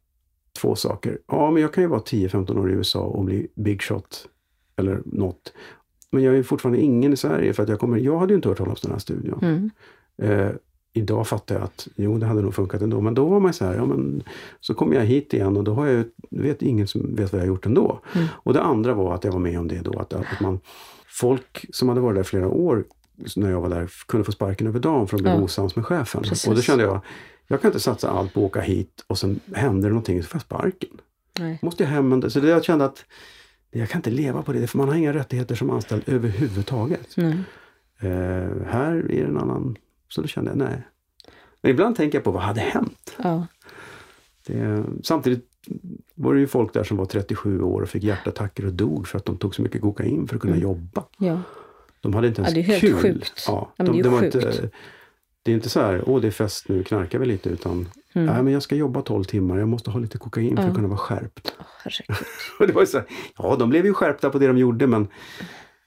två 0.59 0.75
saker. 0.75 1.17
Ja, 1.27 1.51
men 1.51 1.61
jag 1.61 1.73
kan 1.73 1.83
ju 1.83 1.87
vara 1.87 2.01
10-15 2.01 2.59
år 2.59 2.71
i 2.71 2.73
USA 2.73 2.99
och 2.99 3.25
bli 3.25 3.47
big 3.55 3.81
shot 3.81 4.27
eller 4.75 5.01
något. 5.05 5.53
Men 6.11 6.23
jag 6.23 6.37
är 6.37 6.43
fortfarande 6.43 6.81
ingen 6.81 7.13
i 7.13 7.17
Sverige 7.17 7.53
för 7.53 7.63
att 7.63 7.69
jag 7.69 7.79
kommer, 7.79 7.97
jag 7.97 8.19
hade 8.19 8.33
ju 8.33 8.35
inte 8.35 8.49
hört 8.49 8.57
talas 8.57 8.83
om 8.83 8.87
den 8.87 8.91
här 8.91 8.99
studion. 8.99 9.39
Mm. 9.41 9.71
Eh, 10.17 10.51
idag 10.93 11.27
fattar 11.27 11.55
jag 11.55 11.63
att 11.63 11.87
jo, 11.95 12.17
det 12.17 12.25
hade 12.25 12.41
nog 12.41 12.55
funkat 12.55 12.81
ändå. 12.81 13.01
Men 13.01 13.13
då 13.13 13.25
var 13.25 13.39
man 13.39 13.53
så 13.53 13.65
här, 13.65 13.75
ja 13.75 13.85
men 13.85 14.23
så 14.59 14.73
kommer 14.73 14.95
jag 14.95 15.05
hit 15.05 15.33
igen 15.33 15.57
och 15.57 15.63
då 15.63 15.73
har 15.73 15.87
jag 15.87 16.05
vet 16.29 16.61
ingen 16.61 16.87
som 16.87 17.15
vet 17.15 17.31
vad 17.31 17.41
jag 17.41 17.45
har 17.45 17.47
gjort 17.47 17.65
ändå. 17.65 17.99
Mm. 18.15 18.27
Och 18.33 18.53
det 18.53 18.61
andra 18.61 18.93
var 18.93 19.15
att 19.15 19.23
jag 19.23 19.31
var 19.31 19.39
med 19.39 19.59
om 19.59 19.67
det 19.67 19.81
då, 19.81 19.99
att, 19.99 20.13
att 20.13 20.39
man, 20.41 20.59
folk 21.07 21.65
som 21.73 21.89
hade 21.89 22.01
varit 22.01 22.15
där 22.15 22.23
flera 22.23 22.47
år 22.47 22.83
när 23.35 23.51
jag 23.51 23.61
var 23.61 23.69
där 23.69 23.91
kunde 24.07 24.23
få 24.23 24.31
sparken 24.31 24.67
över 24.67 24.79
dagen 24.79 25.07
för 25.07 25.17
att 25.17 25.23
bli 25.23 25.31
Ja. 25.31 25.41
osams 25.41 25.75
med 25.75 25.85
chefen. 25.85 26.21
Precis. 26.23 26.47
Och 26.47 26.55
då 26.55 26.61
kände 26.61 26.83
jag, 26.83 27.01
jag 27.53 27.61
kan 27.61 27.69
inte 27.69 27.79
satsa 27.79 28.09
allt 28.09 28.33
på 28.33 28.39
att 28.39 28.45
åka 28.45 28.61
hit 28.61 29.03
och 29.07 29.17
sen 29.17 29.39
händer 29.53 29.89
det 29.89 29.93
någonting 29.93 30.23
så 30.23 30.29
får 30.29 30.35
jag 30.37 30.41
sparken. 30.41 30.89
Nej. 31.39 31.59
Måste 31.61 31.83
jag 31.83 31.89
hem 31.89 32.29
så 32.29 32.39
det 32.39 32.47
jag 32.49 32.63
kände 32.63 32.85
att 32.85 33.05
jag 33.71 33.89
kan 33.89 33.99
inte 33.99 34.09
leva 34.11 34.41
på 34.43 34.53
det, 34.53 34.67
för 34.67 34.77
man 34.77 34.87
har 34.89 34.95
inga 34.95 35.13
rättigheter 35.13 35.55
som 35.55 35.69
anställd 35.69 36.03
överhuvudtaget. 36.05 37.17
Eh, 37.17 38.07
här 38.67 38.91
är 38.95 39.03
det 39.07 39.21
en 39.21 39.37
annan... 39.37 39.75
Så 40.09 40.21
då 40.21 40.27
kände 40.27 40.51
jag 40.51 40.57
nej. 40.57 40.81
Men 41.61 41.71
ibland 41.71 41.95
tänker 41.95 42.17
jag 42.17 42.23
på 42.23 42.31
vad 42.31 42.41
hade 42.43 42.61
hänt? 42.61 43.15
Ja. 43.23 43.47
Det, 44.47 44.83
samtidigt 45.03 45.49
var 46.15 46.33
det 46.33 46.39
ju 46.39 46.47
folk 46.47 46.73
där 46.73 46.83
som 46.83 46.97
var 46.97 47.05
37 47.05 47.61
år 47.61 47.81
och 47.81 47.89
fick 47.89 48.03
hjärtattacker 48.03 48.65
och 48.65 48.73
dog 48.73 49.07
för 49.07 49.17
att 49.17 49.25
de 49.25 49.37
tog 49.37 49.55
så 49.55 49.61
mycket 49.61 49.81
kokain 49.81 50.27
för 50.27 50.35
att 50.35 50.41
kunna 50.41 50.53
Mm. 50.55 50.63
jobba. 50.63 51.03
ja. 51.17 51.39
De 52.01 52.13
hade 52.13 52.27
inte 52.27 52.41
ens 52.41 52.51
Ja, 52.51 52.55
det 52.55 52.61
är 52.61 52.79
helt 52.79 52.81
kul. 52.81 52.93
sjukt. 53.13 53.43
Ja, 53.47 53.73
de, 53.77 53.83
det 53.85 53.91
är 53.91 53.95
ju 53.95 54.09
var 54.09 54.19
sjukt. 54.19 54.35
Inte, 54.35 54.69
det 55.43 55.51
är 55.51 55.55
inte 55.55 55.69
så 55.69 55.79
här, 55.81 56.03
åh 56.09 56.21
det 56.21 56.27
är 56.27 56.31
fest 56.31 56.69
nu, 56.69 56.83
knarkar 56.83 57.19
vi 57.19 57.25
lite, 57.25 57.49
utan 57.49 57.89
Mm. 58.15 58.33
nej 58.33 58.43
men 58.43 58.53
jag 58.53 58.63
ska 58.63 58.75
jobba 58.75 59.01
12 59.01 59.23
timmar, 59.23 59.57
jag 59.57 59.67
måste 59.67 59.91
ha 59.91 59.99
lite 59.99 60.17
kokain 60.17 60.57
för 60.57 60.63
att 60.67 60.75
kunna 60.75 60.87
vara 60.87 60.97
skärpt. 60.97 61.53
Herregud. 61.83 62.17
Och 62.59 62.67
det 62.67 62.73
var 62.73 62.85
så 62.85 62.97
här, 62.97 63.07
ja 63.37 63.55
de 63.55 63.69
blev 63.69 63.85
ju 63.85 63.93
skärpta 63.93 64.29
på 64.29 64.39
det 64.39 64.47
de 64.47 64.57
gjorde 64.57 64.87
men 64.87 65.07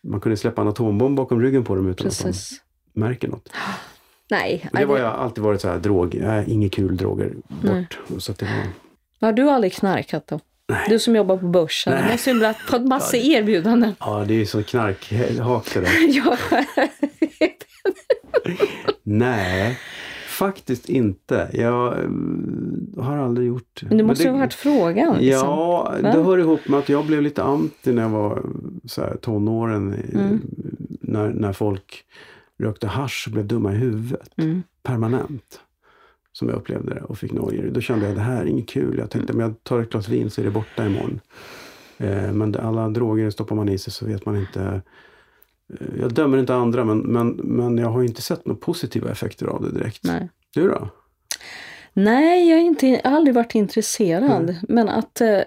man 0.02 0.20
kunde 0.20 0.36
släppa 0.36 0.62
en 0.62 0.68
atombomb 0.68 1.16
bakom 1.16 1.40
ryggen 1.42 1.64
på 1.64 1.74
dem 1.74 1.88
utan 1.88 2.06
att 2.06 2.22
Precis. 2.22 2.60
de 2.94 3.00
märker 3.00 3.28
något. 3.28 3.48
Nej. 4.30 4.68
Och 4.72 4.78
det 4.78 4.84
var 4.86 4.98
jag 4.98 5.14
alltid 5.14 5.44
varit 5.44 5.60
så 5.60 5.68
här, 5.68 5.78
drog, 5.78 6.14
nej, 6.14 6.44
inget 6.48 6.72
kul, 6.72 6.96
droger, 6.96 7.32
bort. 7.48 7.98
Så 8.18 8.32
att 8.32 8.38
det 8.38 8.46
var, 8.46 9.26
Har 9.26 9.32
du 9.32 9.50
aldrig 9.50 9.72
knarkat 9.72 10.26
då? 10.26 10.40
Nej. 10.68 10.86
Du 10.88 10.98
som 10.98 11.16
jobbar 11.16 11.36
på 11.36 11.46
börsen. 11.46 11.92
Du 11.96 11.98
Nej. 12.02 12.12
måste 12.12 12.30
ju 12.30 12.44
ha 12.44 12.54
fått 12.54 12.86
massa 12.86 13.16
erbjudanden. 13.16 13.94
ja, 14.00 14.24
det 14.28 14.34
är 14.34 14.38
ju 14.38 14.46
så 14.46 14.62
knarkhak 14.62 15.74
det 15.74 15.80
där. 15.80 15.90
ja. 16.08 16.36
Nej, 19.08 19.78
faktiskt 20.28 20.88
inte. 20.88 21.50
Jag 21.52 21.98
mm, 21.98 22.94
har 22.98 23.16
aldrig 23.16 23.48
gjort 23.48 23.82
Men 23.88 23.98
det 23.98 24.04
måste 24.04 24.24
det, 24.24 24.28
ju 24.28 24.32
ha 24.32 24.38
varit 24.38 24.54
frågan. 24.54 25.18
Liksom. 25.18 25.48
Ja, 25.48 25.94
Va? 26.02 26.12
det 26.12 26.22
hör 26.22 26.38
ihop 26.38 26.68
med 26.68 26.78
att 26.78 26.88
jag 26.88 27.06
blev 27.06 27.22
lite 27.22 27.42
anti 27.42 27.92
när 27.92 28.02
jag 28.02 28.08
var 28.08 28.42
så 28.84 29.00
här, 29.00 29.16
tonåren. 29.16 29.94
Mm. 30.12 30.40
När, 31.00 31.28
när 31.28 31.52
folk 31.52 32.04
rökte 32.58 32.86
hasch 32.86 33.24
och 33.26 33.32
blev 33.32 33.46
dumma 33.46 33.72
i 33.72 33.76
huvudet. 33.76 34.28
Mm. 34.36 34.62
Permanent. 34.82 35.60
Som 36.32 36.48
jag 36.48 36.56
upplevde 36.56 36.94
det 36.94 37.00
och 37.00 37.18
fick 37.18 37.32
nojor. 37.32 37.70
Då 37.70 37.80
kände 37.80 38.06
jag 38.06 38.14
det 38.14 38.20
här 38.20 38.42
är 38.42 38.46
inget 38.46 38.68
kul. 38.68 38.98
Jag 38.98 39.10
tänkte 39.10 39.32
om 39.32 39.40
jag 39.40 39.64
tar 39.64 39.80
ett 39.80 39.90
glas 39.90 40.08
vin 40.08 40.30
så 40.30 40.40
är 40.40 40.44
det 40.44 40.50
borta 40.50 40.86
imorgon. 40.86 41.20
Eh, 41.98 42.32
men 42.32 42.52
det, 42.52 42.62
alla 42.62 42.88
droger 42.88 43.30
stoppar 43.30 43.56
man 43.56 43.68
i 43.68 43.78
sig 43.78 43.92
så 43.92 44.06
vet 44.06 44.26
man 44.26 44.36
inte. 44.36 44.82
Jag 46.00 46.12
dömer 46.14 46.38
inte 46.38 46.54
andra 46.54 46.84
men, 46.84 46.98
men, 46.98 47.28
men 47.28 47.78
jag 47.78 47.88
har 47.88 48.02
inte 48.02 48.22
sett 48.22 48.46
några 48.46 48.60
positiva 48.60 49.10
effekter 49.10 49.46
av 49.46 49.62
det 49.62 49.70
direkt. 49.78 50.04
Nej. 50.04 50.28
Du 50.54 50.68
då? 50.68 50.88
Nej, 51.98 52.50
jag, 52.50 52.60
inte, 52.60 52.86
jag 52.86 53.10
har 53.10 53.16
aldrig 53.16 53.34
varit 53.34 53.54
intresserad. 53.54 54.22
Mm. 54.50 54.54
Men 54.68 54.88
att 54.88 55.20
eh, 55.20 55.38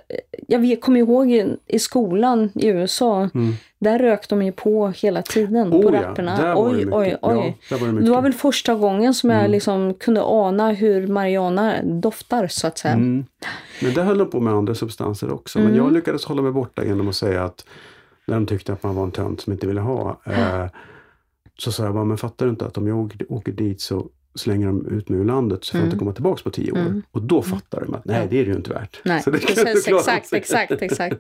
jag 0.47 0.82
kommer 0.82 0.99
ihåg 0.99 1.32
i, 1.32 1.55
i 1.67 1.79
skolan 1.79 2.49
i 2.55 2.67
USA, 2.67 3.29
Mm. 3.34 3.53
där 3.79 3.99
rökte 3.99 4.36
de 4.36 4.41
ju 4.45 4.51
på 4.51 4.88
hela 4.88 5.21
tiden 5.21 5.71
på 5.71 5.77
Oh 5.77 5.95
ja, 5.95 6.01
rapperna. 6.01 6.55
var 6.55 6.69
det 6.69 6.71
Oj, 6.71 6.75
mycket. 6.77 6.93
oj, 6.93 7.17
oj. 7.21 7.58
Ja, 7.71 7.77
var 7.77 7.88
det 7.88 8.01
det 8.01 8.10
var 8.12 8.21
väl 8.21 8.34
första 8.34 8.75
gången 8.75 9.13
som 9.13 9.29
jag 9.29 9.39
Mm. 9.39 9.51
liksom 9.51 9.93
kunde 9.93 10.21
ana 10.23 10.71
hur 10.71 11.08
marijuana 11.08 11.75
doftar 11.84 12.47
så 12.47 12.67
att 12.67 12.77
säga. 12.77 12.93
Mm. 12.93 13.25
Men 13.82 13.93
det 13.93 14.01
höll 14.03 14.17
de 14.17 14.29
på 14.29 14.39
med 14.39 14.53
andra 14.53 14.75
substanser 14.75 15.34
också. 15.34 15.60
Men 15.60 15.67
Mm. 15.67 15.77
jag 15.77 15.93
lyckades 15.93 16.25
hålla 16.25 16.41
mig 16.41 16.51
borta 16.51 16.86
genom 16.86 17.08
att 17.08 17.15
säga 17.15 17.43
att 17.43 17.65
när 18.29 18.35
de 18.35 18.45
tyckte 18.45 18.73
att 18.73 18.83
man 18.83 18.95
var 18.95 19.03
en 19.03 19.11
tönt 19.11 19.41
som 19.41 19.53
inte 19.53 19.67
ville 19.67 19.81
ha. 19.81 20.21
Eh, 20.25 20.65
så 21.57 21.71
sa 21.71 21.83
jag 21.83 21.93
bara, 21.93 22.03
men 22.05 22.17
fattar 22.17 22.45
du 22.45 22.49
inte 22.49 22.65
att 22.65 22.77
om 22.77 22.87
jag 22.87 23.25
åker, 23.29 23.51
dit 23.51 23.81
så 23.81 24.07
slänger 24.35 24.67
de 24.67 24.85
ut 24.87 25.09
mig 25.09 25.19
ur 25.19 25.25
landet 25.25 25.63
så 25.65 25.71
får 25.71 25.77
jag 25.77 25.81
Mm. 25.83 25.87
inte 25.87 25.99
komma 25.99 26.13
tillbaka 26.13 26.41
på 26.43 26.49
tio 26.49 26.71
år. 26.71 26.77
Mm. 26.77 27.03
Och 27.11 27.21
då 27.21 27.41
fattar 27.41 27.81
de 27.81 27.93
att 27.93 28.05
nej, 28.05 28.27
det 28.29 28.39
är 28.39 28.45
det 28.45 28.49
ju 28.51 28.55
inte 28.55 28.69
värt. 28.73 29.01
Nej, 29.05 29.21
Så 29.23 29.31
det 29.31 29.39
kan 29.39 29.65
precis, 29.65 29.87
exakt, 29.87 30.33
exakt, 30.33 30.71
exakt. 30.81 31.15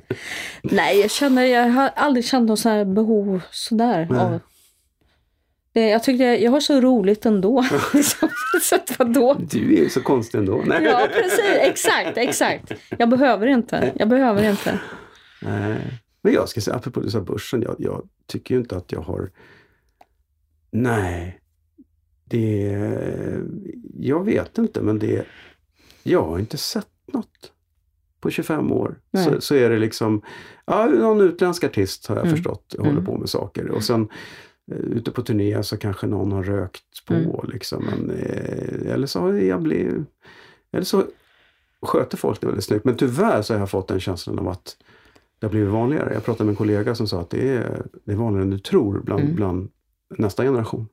Nej, 0.61 0.99
jag 0.99 1.11
känner, 1.11 1.43
jag 1.45 1.69
har 1.69 1.89
aldrig 1.95 2.25
känt 2.25 2.47
något 2.47 2.59
så 2.59 2.69
här 2.69 2.85
behov 2.85 3.41
sådär. 3.51 4.07
Nej. 4.09 4.19
Av, 4.19 4.39
det, 5.73 5.87
jag 5.89 6.03
tyckte 6.03 6.23
jag, 6.23 6.41
jag 6.41 6.51
har 6.51 6.59
så 6.59 6.81
roligt 6.81 7.25
ändå. 7.25 7.63
Så 8.61 8.77
vadå? 8.97 9.35
Du 9.39 9.73
är 9.75 9.83
ju 9.83 9.89
så 9.89 10.01
konstig 10.01 10.37
ändå. 10.37 10.63
Nej. 10.65 10.83
Ja, 10.83 11.07
precis. 11.13 11.39
Exakt, 11.59 12.17
exakt. 12.17 12.71
Jag 12.97 13.09
behöver 13.09 13.47
inte. 13.47 13.91
Jag 13.95 14.09
behöver 14.09 14.49
inte. 14.49 14.79
Nej. 15.41 15.77
Men 16.21 16.33
jag 16.33 16.49
ska 16.49 16.61
säga, 16.61 16.75
apropå 16.77 17.09
sa 17.09 17.21
börsen, 17.21 17.61
jag, 17.61 17.75
jag 17.79 18.09
tycker 18.27 18.55
ju 18.55 18.61
inte 18.61 18.77
att 18.77 18.91
jag 18.91 19.01
har... 19.01 19.31
Nej. 20.71 21.39
Det... 22.25 22.79
Jag 23.99 24.23
vet 24.25 24.57
inte, 24.57 24.81
men 24.81 24.99
det... 24.99 25.25
Jag 26.03 26.23
har 26.23 26.39
inte 26.39 26.57
sett 26.57 26.87
något 27.13 27.51
på 28.19 28.29
25 28.29 28.71
år. 28.71 28.99
Så, 29.25 29.41
så 29.41 29.55
är 29.55 29.69
det 29.69 29.79
liksom... 29.79 30.21
Ja, 30.65 30.85
någon 30.85 31.21
utländsk 31.21 31.63
artist 31.63 32.07
har 32.07 32.15
jag 32.15 32.25
Mm. 32.25 32.35
förstått 32.35 32.75
håller 32.77 32.91
Mm. 32.91 33.05
på 33.05 33.17
med 33.17 33.29
saker. 33.29 33.69
Och 33.71 33.83
sen 33.83 34.09
eh, 34.71 34.77
ute 34.77 35.11
på 35.11 35.21
turné 35.21 35.63
så 35.63 35.77
kanske 35.77 36.07
någon 36.07 36.31
har 36.31 36.43
rökt 36.43 37.05
på 37.07 37.13
Mm. 37.13 37.51
liksom. 37.53 37.85
Men, 37.85 38.09
eh, 38.09 38.93
eller 38.93 39.07
så 39.07 39.19
har 39.19 39.33
jag 39.33 39.61
blivit... 39.61 40.07
Eller 40.71 40.85
så 40.85 41.03
sköter 41.81 42.17
folk 42.17 42.41
det 42.41 42.47
väldigt 42.47 42.65
snyggt. 42.65 42.85
Men 42.85 42.95
tyvärr 42.97 43.41
så 43.41 43.53
har 43.53 43.59
jag 43.59 43.69
fått 43.69 43.87
den 43.87 43.99
känslan 43.99 44.39
av 44.39 44.47
att 44.47 44.77
det 45.39 45.45
har 45.45 45.51
blivit 45.51 45.69
vanligare. 45.69 46.13
Jag 46.13 46.25
pratade 46.25 46.43
med 46.45 46.51
en 46.51 46.55
kollega 46.55 46.95
som 46.95 47.07
sa 47.07 47.21
att 47.21 47.29
det 47.29 47.49
är, 47.49 47.85
det 48.05 48.11
är 48.11 48.15
vanligare 48.15 48.43
än 48.43 48.49
du 48.49 48.59
tror 48.59 49.01
bland, 49.01 49.21
Mm. 49.23 49.35
bland 49.35 49.69
nästa 50.17 50.43
generation. 50.43 50.87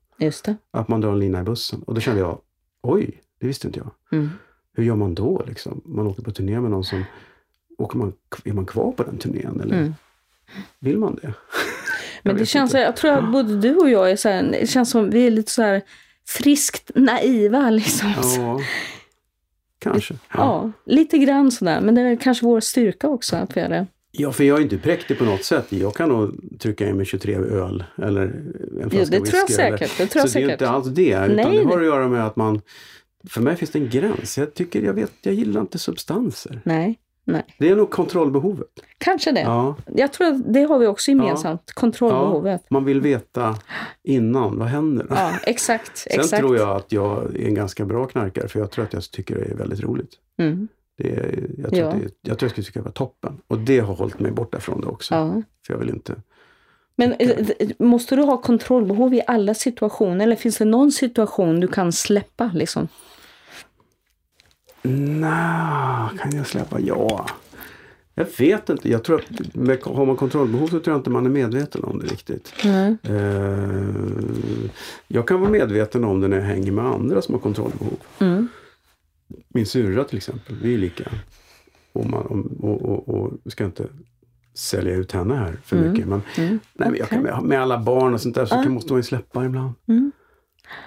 Att 0.70 0.88
man 0.88 1.00
drar 1.00 1.12
en 1.12 1.18
lina 1.18 1.40
i 1.40 1.42
bussen. 1.42 1.82
Och 1.82 1.94
då 1.94 2.00
kände 2.00 2.20
jag, 2.20 2.38
oj, 2.82 3.20
det 3.40 3.46
visste 3.46 3.66
inte 3.66 3.78
jag. 3.78 3.90
Mm. 4.18 4.30
Hur 4.72 4.84
gör 4.84 4.96
man 4.96 5.14
då? 5.14 5.42
Liksom? 5.46 5.80
Man 5.84 6.06
åker 6.06 6.22
på 6.22 6.30
turné 6.30 6.60
med 6.60 6.70
någon 6.70 6.84
som... 6.84 7.04
Åker 7.78 7.98
man, 7.98 8.12
är 8.44 8.52
man 8.52 8.66
kvar 8.66 8.92
på 8.92 9.02
den 9.02 9.18
turnén? 9.18 9.60
Eller 9.60 9.78
Mm. 9.78 9.94
vill 10.80 10.98
man 10.98 11.18
det? 11.22 11.34
Men 12.22 12.36
det 12.36 12.46
känns, 12.46 12.70
inte. 12.70 12.78
jag 12.78 12.96
tror 12.96 13.10
att 13.12 13.32
både 13.32 13.60
du 13.60 13.76
och 13.76 13.90
jag 13.90 14.10
är 14.10 14.16
så 14.16 14.28
här, 14.28 14.42
det 14.42 14.66
känns 14.66 14.90
som 14.90 15.10
vi 15.10 15.26
är 15.26 15.30
lite 15.30 15.52
så 15.52 15.62
här 15.62 15.82
friskt 16.28 16.90
naiva 16.94 17.70
liksom. 17.70 18.08
Ja. 18.16 18.60
Ja, 19.80 19.90
kanske. 19.92 20.14
lite 20.84 21.18
grann 21.18 21.50
sådär. 21.50 21.80
Men 21.80 21.94
det 21.94 22.00
är 22.00 22.16
kanske 22.16 22.46
vår 22.46 22.60
styrka 22.60 23.08
också 23.08 23.36
att 23.36 23.56
vi 23.56 23.60
är 23.60 23.68
det. 23.68 23.86
Ja, 24.18 24.32
för 24.32 24.44
jag 24.44 24.58
är 24.58 24.62
inte 24.62 24.78
präktig 24.78 25.18
på 25.18 25.24
något 25.24 25.44
sätt. 25.44 25.72
Jag 25.72 25.94
kan 25.94 26.08
nog 26.08 26.34
trycka 26.58 26.88
in 26.88 26.96
med 26.96 27.06
23 27.06 27.34
öl 27.34 27.84
eller 27.96 28.22
en 28.82 28.90
flaska 28.90 29.16
Jo, 29.16 29.20
det 29.24 29.30
tror 29.30 29.38
jag 29.38 29.46
whisky 29.46 29.52
säkert. 29.52 29.98
Det 29.98 30.06
tror 30.06 30.22
jag 30.22 30.30
så 30.30 30.38
det 30.38 30.44
är 30.44 30.48
säkert. 30.48 30.60
inte 30.60 30.68
alls 30.68 30.86
det. 30.86 31.10
Utan 31.10 31.36
Nej, 31.36 31.58
det 31.58 31.64
har 31.64 31.80
att 31.80 31.86
göra 31.86 32.08
med 32.08 32.26
att 32.26 32.36
man... 32.36 32.60
För 33.28 33.40
mig 33.40 33.56
finns 33.56 33.70
det 33.70 33.78
en 33.78 33.88
gräns. 33.90 34.38
Jag 34.38 34.54
tycker, 34.54 34.82
jag 34.82 34.94
vet, 34.94 35.12
jag 35.22 35.34
gillar 35.34 35.60
inte 35.60 35.78
substanser. 35.78 36.60
Nej, 36.64 36.98
Nej. 37.28 37.44
Det 37.58 37.68
är 37.68 37.76
nog 37.76 37.90
kontrollbehovet. 37.90 38.68
Kanske 38.98 39.32
det. 39.32 39.40
Ja. 39.40 39.76
Jag 39.94 40.12
tror 40.12 40.26
att 40.26 40.54
det 40.54 40.62
har 40.62 40.78
vi 40.78 40.86
också 40.86 41.10
gemensamt. 41.10 41.72
Kontrollbehovet. 41.72 42.70
Man 42.70 42.84
vill 42.84 43.00
veta 43.00 43.56
innan, 44.02 44.58
vad 44.58 44.68
händer? 44.68 45.06
Ja, 45.10 45.32
exakt. 45.46 45.96
Sen 45.96 46.20
exakt. 46.20 46.40
tror 46.40 46.56
jag 46.56 46.76
att 46.76 46.92
jag 46.92 47.36
är 47.36 47.46
en 47.46 47.54
ganska 47.54 47.84
bra 47.84 48.06
knarkare 48.06 48.48
för 48.48 48.60
jag 48.60 48.70
tror 48.70 48.84
att 48.84 48.92
jag 48.92 49.10
tycker 49.10 49.34
det 49.34 49.44
är 49.44 49.54
väldigt 49.54 49.80
roligt. 49.80 50.10
Mm. 50.38 50.68
Det 50.96 51.10
är, 51.16 51.50
jag, 51.58 51.70
tror 51.70 51.80
Ja. 51.82 51.88
att 51.88 52.00
det, 52.02 52.10
jag 52.22 52.38
tror 52.38 52.46
jag 52.46 52.50
skulle 52.50 52.64
tycka 52.64 52.78
det 52.80 52.84
var 52.84 52.92
toppen. 52.92 53.40
Och 53.46 53.58
det 53.58 53.78
har 53.78 53.94
hållit 53.94 54.20
mig 54.20 54.30
borta 54.30 54.60
från 54.60 54.80
det 54.80 54.86
också. 54.86 55.14
Ja. 55.14 55.42
För 55.66 55.74
jag 55.74 55.78
vill 55.78 55.88
inte... 55.88 56.14
Men 56.96 57.12
eh, 57.12 57.46
måste 57.78 58.16
du 58.16 58.22
ha 58.22 58.36
kontrollbehov 58.42 59.14
i 59.14 59.22
alla 59.26 59.54
situationer 59.54 60.24
eller 60.24 60.36
finns 60.36 60.58
det 60.58 60.64
någon 60.64 60.92
situation 60.92 61.60
du 61.60 61.68
kan 61.68 61.92
släppa? 61.92 62.50
Liksom? 62.54 62.88
Nej, 64.82 66.18
kan 66.18 66.32
jag 66.36 66.46
släppa? 66.46 66.80
Ja. 66.80 67.26
Jag 68.14 68.26
vet 68.38 68.68
inte. 68.70 68.90
Jag 68.90 69.04
tror 69.04 69.20
att 69.20 69.54
med, 69.54 69.78
har 69.82 70.06
man 70.06 70.16
kontrollbehov 70.16 70.66
så 70.66 70.80
tror 70.80 70.94
jag 70.94 71.00
inte 71.00 71.10
man 71.10 71.26
är 71.26 71.30
medveten 71.30 71.84
om 71.84 71.98
det 71.98 72.06
riktigt. 72.06 72.52
Eh, 72.64 72.92
jag 75.08 75.28
kan 75.28 75.40
vara 75.40 75.50
medveten 75.50 76.04
om 76.04 76.20
det 76.20 76.28
när 76.28 76.36
jag 76.36 76.44
hänger 76.44 76.72
med 76.72 76.84
andra 76.84 77.22
som 77.22 77.34
har 77.34 77.40
kontrollbehov. 77.40 77.96
Mm. 78.18 78.48
Min 79.48 79.66
syrra 79.66 80.04
till 80.04 80.16
exempel, 80.16 80.56
vi 80.62 80.74
är 80.74 80.78
lika. 80.78 81.04
Och, 81.92 82.06
man, 82.06 82.26
och, 82.60 82.70
och, 82.70 83.08
och, 83.08 83.08
och 83.08 83.52
ska 83.52 83.64
inte 83.64 83.86
sälja 84.54 84.94
ut 84.94 85.12
henne 85.12 85.34
här 85.34 85.56
för 85.64 85.76
Mm. 85.76 85.92
mycket. 85.92 86.06
Men, 86.08 86.22
Mm. 86.38 86.60
nej, 86.74 86.88
men 86.90 86.96
jag 86.98 87.08
kan, 87.08 87.22
med, 87.22 87.42
med 87.42 87.60
alla 87.62 87.78
barn 87.78 88.14
och 88.14 88.20
sånt 88.20 88.34
där 88.34 88.46
så 88.46 88.54
kan, 88.54 88.72
måste 88.72 88.92
man 88.92 88.98
ju 88.98 89.02
släppa 89.02 89.44
ibland. 89.44 89.72
Mm. 89.88 90.12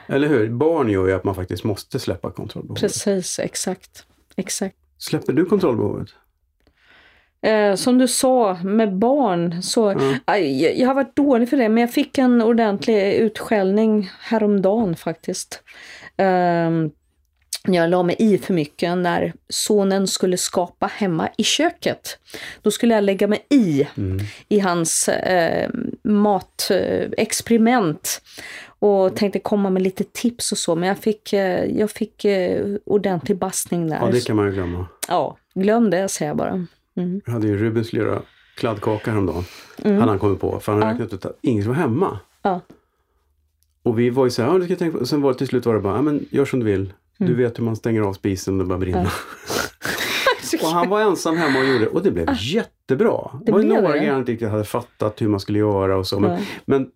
Eller 0.08 0.28
hur? 0.28 0.50
Barn 0.50 0.90
gör 0.90 1.08
ju 1.08 1.14
att 1.14 1.24
man 1.24 1.36
faktiskt 1.36 1.64
måste 1.64 2.00
släppa 2.00 2.32
kontrollbehovet. 2.32 2.82
Precis, 2.82 3.40
exakt. 3.40 4.06
exakt. 4.36 4.76
Släpper 4.98 5.34
du 5.34 5.46
kontrollbehovet? 5.46 6.08
Eh, 7.42 7.76
som 7.76 7.98
du 7.98 8.08
sa 8.08 8.58
med 8.64 8.98
barn 8.98 9.62
så, 9.64 9.92
Ja. 9.92 10.16
aj, 10.26 10.64
jag- 10.64 10.78
jag 10.78 10.88
har 10.88 10.94
varit 10.96 11.16
dålig 11.16 11.50
för 11.50 11.58
det 11.58 11.70
men 11.70 11.82
jag 11.82 11.94
fick 11.94 12.18
en 12.18 12.42
ordentlig 12.42 13.14
utskällning 13.14 14.10
häromdagen 14.20 14.96
faktiskt. 14.96 15.64
Ehm, 16.18 16.92
jag 17.64 17.90
la 17.90 18.04
mig 18.04 18.16
i 18.20 18.38
för 18.38 18.54
mycket 18.54 18.98
när 18.98 19.34
sonen 19.50 20.08
skulle 20.08 20.38
skapa 20.38 20.88
hemma 20.88 21.30
i 21.38 21.44
köket. 21.44 22.18
Då 22.62 22.72
skulle 22.72 22.94
jag 22.94 23.04
lägga 23.04 23.28
mig 23.28 23.46
i, 23.50 23.88
Mm. 23.98 24.20
i 24.48 24.60
hans 24.60 25.10
eh, 25.10 25.70
matexperiment. 26.04 28.22
Och 28.82 29.16
tänkte 29.16 29.40
komma 29.40 29.70
med 29.70 29.82
lite 29.82 30.04
tips 30.04 30.52
och 30.52 30.58
så 30.58 30.76
men 30.76 30.90
jag 30.90 30.98
fick, 30.98 31.34
eh, 31.34 31.66
jag 31.80 31.92
fick 31.92 32.26
eh, 32.26 32.66
ordentlig 32.86 33.38
bassning 33.38 33.88
där. 33.90 33.98
Ja, 34.02 34.08
det 34.12 34.26
kan 34.26 34.36
man 34.36 34.46
ju 34.46 34.52
glömma. 34.52 34.86
Ja, 35.08 35.38
glöm 35.56 35.90
det 35.90 36.08
säger 36.10 36.30
jag 36.30 36.38
bara. 36.38 36.66
Mm. 36.98 37.22
Jag 37.26 37.34
hade 37.34 37.48
ju 37.48 37.58
Ruben 37.58 37.86
skulle 37.86 38.02
göra 38.02 38.22
kladdkaka 38.56 39.12
häromdagen. 39.12 39.44
Mm. 39.84 39.98
Hade 39.98 40.12
han 40.12 40.20
kommit 40.20 40.40
på. 40.40 40.60
För 40.60 40.72
han 40.72 40.82
hade 40.82 40.94
Ja. 40.94 41.04
räknat 41.04 41.14
ut 41.14 41.26
att 41.26 41.38
ingen 41.42 41.68
var 41.68 41.76
hemma. 41.76 42.20
Ja. 42.42 42.62
Och 43.84 44.00
vi 44.00 44.10
var 44.10 44.26
ju 44.26 44.32
så 44.32 44.42
här, 44.42 44.50
ja, 44.50 44.58
du 44.58 44.66
ska 44.66 44.76
tänka 44.76 44.98
på. 44.98 45.06
Sen 45.06 45.22
var 45.22 45.32
det 45.32 45.38
till 45.38 45.48
slut 45.48 45.66
var 45.66 45.74
det 45.74 45.80
bara, 45.80 45.96
ja 45.96 46.02
men 46.02 46.26
gör 46.30 46.46
som 46.46 46.60
du 46.60 46.66
vill. 46.66 46.94
Du 47.28 47.36
vet 47.36 47.60
hur 47.60 47.64
man 47.64 47.76
stänger 47.76 48.02
av 48.02 48.14
spisen 48.14 48.54
om 48.54 48.58
det 48.58 48.66
börjar 48.66 48.80
brinna. 48.80 49.10
och 50.62 50.68
han 50.68 50.90
var 50.90 51.02
ensam 51.02 51.38
hemma 51.38 51.60
och 51.60 51.66
gjorde 51.66 51.80
det. 51.80 51.88
Och 51.88 52.04
det 52.04 52.12
blev 52.12 52.28
jättebra. 52.40 53.10
Ah. 53.12 53.32
Det 53.40 53.46
Det 53.46 53.52
var 53.52 53.64
några 53.64 53.98
grejer 53.98 54.12
han 54.12 54.20
inte 54.20 54.32
riktigt 54.32 54.50
hade 54.50 54.64
fattat 54.64 55.22
hur 55.22 55.28
man 55.28 55.40
skulle 55.40 55.60
göra 55.60 55.98
och 55.98 56.08
så. 56.08 56.20
Men, 56.20 56.32
Ja. 56.32 56.40
men 56.66 56.92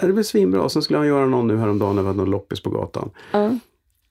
det 0.00 0.12
blev 0.12 0.22
svinbra. 0.22 0.68
Sen 0.68 0.82
skulle 0.82 0.98
han 0.98 1.06
göra 1.08 1.26
någon 1.26 1.46
nu 1.46 1.56
häromdagen 1.56 1.96
när 1.96 2.02
vi 2.02 2.06
hade 2.08 2.18
någon 2.20 2.30
loppis 2.30 2.62
på 2.62 2.70
gatan. 2.70 3.10
Ja. 3.32 3.50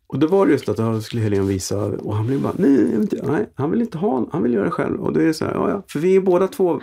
Och 0.07 0.19
då 0.19 0.27
var 0.27 0.45
det 0.45 0.51
just 0.51 0.69
att 0.69 0.77
då 0.77 1.01
skulle 1.01 1.21
Helene 1.21 1.47
visa 1.47 1.77
och 1.85 2.15
han 2.15 2.27
blev 2.27 2.41
bara, 2.41 2.53
nej, 2.57 2.95
inte, 2.95 3.19
nej, 3.27 3.49
han 3.55 3.71
vill 3.71 3.81
inte 3.81 3.97
ha, 3.97 4.25
han 4.31 4.43
vill 4.43 4.53
göra 4.53 4.65
det 4.65 4.71
själv. 4.71 4.99
Och 5.01 5.13
då 5.13 5.19
är 5.19 5.25
det 5.25 5.33
så 5.33 5.45
här, 5.45 5.53
ja, 5.53 5.69
ja, 5.69 5.83
för 5.87 5.99
vi 5.99 6.15
är 6.15 6.21
båda 6.21 6.47
två, 6.47 6.79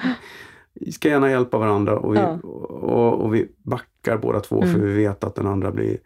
vi 0.75 0.93
ska 0.93 1.09
gärna 1.09 1.31
hjälpa 1.31 1.59
varandra 1.59 1.99
och 1.99 2.15
vi, 2.15 2.19
Ja. 2.19 2.39
och, 2.69 3.21
och 3.25 3.35
vi 3.35 3.49
backar 3.63 4.19
båda 4.19 4.41
två 4.41 4.61
för 4.63 4.69
Mm. 4.69 4.87
vi 4.87 4.95
vet 4.95 5.25
att 5.25 5.35
den 5.35 5.47
andra 5.47 5.71
blir, 5.71 5.97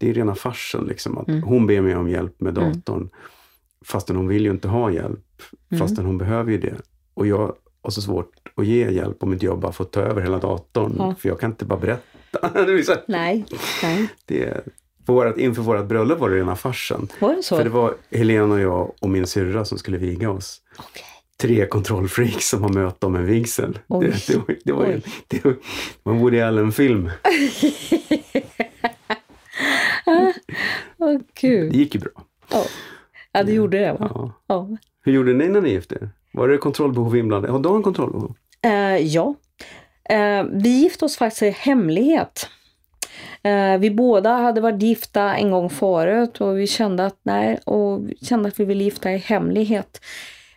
det 0.00 0.10
är 0.10 0.14
rena 0.14 0.34
farsen 0.34 0.84
liksom. 0.84 1.18
Att 1.18 1.28
Mm. 1.28 1.42
Hon 1.42 1.66
ber 1.66 1.80
mig 1.80 1.96
om 1.96 2.08
hjälp 2.08 2.40
med 2.40 2.58
Mm. 2.58 2.72
datorn 2.72 3.08
fastän 3.84 4.16
hon 4.16 4.28
vill 4.28 4.44
ju 4.44 4.50
inte 4.50 4.68
ha 4.68 4.90
hjälp, 4.90 5.42
Mm. 5.70 5.78
fastän 5.80 6.04
hon 6.06 6.18
behöver 6.18 6.52
ju 6.52 6.58
det. 6.58 6.74
Och 7.14 7.26
jag 7.26 7.54
har 7.82 7.90
så 7.90 8.02
svårt 8.02 8.32
att 8.56 8.66
ge 8.66 8.90
hjälp 8.90 9.22
om 9.22 9.32
inte 9.32 9.44
jag 9.46 9.58
bara 9.58 9.72
får 9.72 9.84
ta 9.84 10.00
över 10.00 10.22
hela 10.22 10.38
datorn, 10.38 10.94
Ja. 10.98 11.14
för 11.18 11.28
jag 11.28 11.40
kan 11.40 11.50
inte 11.50 11.64
bara 11.64 11.78
berätta. 11.80 12.48
det 12.66 12.86
så 12.86 12.94
Nej, 13.08 13.44
nej. 13.82 14.08
det, 14.24 14.60
vårat, 15.06 15.38
inför 15.38 15.62
vårt 15.62 15.86
bröllop 15.86 16.18
var 16.18 16.30
det 16.30 16.36
rena 16.36 16.56
farsen. 16.56 17.08
Var 17.20 17.34
det 17.36 17.42
så? 17.42 17.56
För 17.56 17.64
det 17.64 17.70
var 17.70 17.94
Helena 18.10 18.54
och 18.54 18.60
jag 18.60 18.92
och 19.00 19.10
min 19.10 19.26
syrra 19.26 19.64
som 19.64 19.78
skulle 19.78 19.98
viga 19.98 20.30
oss. 20.30 20.60
Okej. 20.78 21.02
Tre 21.40 21.66
kontrollfreaks 21.66 22.48
som 22.48 22.62
har 22.62 22.70
möte 22.70 23.06
om 23.06 23.16
en 23.16 23.26
vigsel. 23.26 23.78
Det, 23.88 24.26
det, 24.26 24.36
var, 24.36 24.56
det, 24.64 24.72
var, 24.72 25.00
det 25.28 25.42
man 26.02 26.18
Woody 26.18 26.40
Allen-film. 26.40 27.10
Åh 31.14 31.20
gud. 31.40 31.72
Det 31.72 31.78
gick 31.78 31.94
ju 31.94 32.00
bra. 32.00 32.10
Ja, 32.50 32.64
ja 33.32 33.42
det 33.42 33.52
gjorde 33.52 33.78
det 33.78 33.92
va? 33.92 34.10
Ja. 34.14 34.32
Ja. 34.46 34.68
Hur 35.04 35.12
gjorde 35.12 35.32
ni 35.32 35.48
när 35.48 35.60
ni 35.60 35.70
gifte 35.70 35.94
er? 35.94 36.08
Var 36.32 36.48
det 36.48 36.58
kontrollbehov 36.58 37.16
inblandat? 37.16 37.50
Har 37.50 37.58
de 37.58 37.82
kontrollbehov? 37.82 38.34
Eh, 38.62 38.96
ja. 38.96 39.34
Eh, 40.10 40.44
vi 40.52 40.68
gifte 40.68 41.04
oss 41.04 41.16
faktiskt 41.16 41.42
i 41.42 41.50
hemlighet. 41.50 42.48
Eh, 43.42 43.78
vi 43.78 43.90
båda 43.90 44.30
hade 44.36 44.60
varit 44.60 44.82
gifta 44.82 45.34
en 45.36 45.50
gång 45.50 45.70
förut 45.70 46.40
och 46.40 46.58
vi 46.58 46.66
kände 46.66 47.06
att 47.06 47.18
nej, 47.22 47.58
och 47.66 48.08
vi 48.08 48.16
kände 48.22 48.48
att 48.48 48.60
vi 48.60 48.64
ville 48.64 48.84
gifta 48.84 49.12
i 49.12 49.16
hemlighet. 49.16 50.00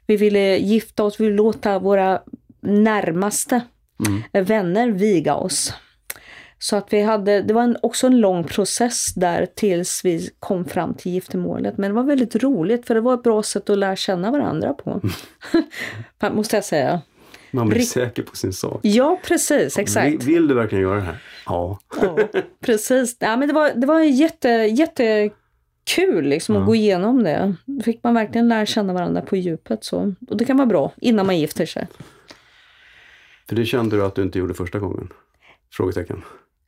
Vi 0.07 0.17
ville 0.17 0.57
gifta 0.57 1.03
oss, 1.03 1.19
vi 1.19 1.23
ville 1.25 1.37
låta 1.37 1.79
våra 1.79 2.21
närmaste 2.61 3.61
Mm. 4.07 4.45
vänner 4.45 4.87
viga 4.91 5.35
oss. 5.35 5.73
Så 6.63 6.75
att 6.75 6.93
vi 6.93 7.01
hade, 7.01 7.41
det 7.41 7.53
var 7.53 7.63
en, 7.63 7.77
också 7.81 8.07
en 8.07 8.19
lång 8.19 8.43
process 8.43 9.13
där 9.15 9.45
tills 9.55 10.05
vi 10.05 10.29
kom 10.39 10.65
fram 10.65 10.93
till 10.93 11.11
giftermålet. 11.11 11.77
Men 11.77 11.89
det 11.89 11.95
var 11.95 12.03
väldigt 12.03 12.35
roligt 12.35 12.87
för 12.87 12.95
det 12.95 13.01
var 13.01 13.13
ett 13.13 13.23
bra 13.23 13.43
sätt 13.43 13.69
att 13.69 13.77
lära 13.77 13.95
känna 13.95 14.31
varandra 14.31 14.73
på. 14.73 15.01
Måste 16.33 16.57
jag 16.57 16.65
säga. 16.65 17.01
Man 17.51 17.69
blir 17.69 17.79
Rikt- 17.79 17.89
säker 17.91 18.23
på 18.23 18.35
sin 18.35 18.53
sak. 18.53 18.79
Ja, 18.83 19.19
precis. 19.27 19.77
Exakt. 19.77 20.07
Vill, 20.07 20.19
vill 20.19 20.47
du 20.47 20.53
verkligen 20.53 20.81
göra 20.81 20.95
det 20.95 21.01
här? 21.01 21.17
Ja. 21.45 21.79
Ja, 22.01 22.17
precis. 22.59 23.17
Ja, 23.19 23.37
men 23.37 23.47
det 23.47 23.53
var, 23.53 23.71
det 23.75 23.87
var 23.87 23.99
jätte, 23.99 24.49
jättekul 24.49 26.25
liksom, 26.25 26.55
Ja. 26.55 26.61
att 26.61 26.67
gå 26.67 26.75
igenom 26.75 27.23
det. 27.23 27.55
Då 27.65 27.83
fick 27.83 28.03
man 28.03 28.13
verkligen 28.13 28.47
lära 28.49 28.65
känna 28.65 28.93
varandra 28.93 29.21
på 29.21 29.35
djupet. 29.35 29.83
Så. 29.83 30.13
Och 30.29 30.37
det 30.37 30.45
kan 30.45 30.57
vara 30.57 30.67
bra 30.67 30.91
innan 30.97 31.25
man 31.25 31.39
gifter 31.39 31.65
sig. 31.65 31.87
För 33.49 33.55
det 33.55 33.65
kände 33.65 33.95
du 33.95 34.05
att 34.05 34.15
du 34.15 34.21
inte 34.21 34.39
gjorde 34.39 34.53
första 34.53 34.79
gången? 34.79 35.09
Frågetecken. 35.73 36.21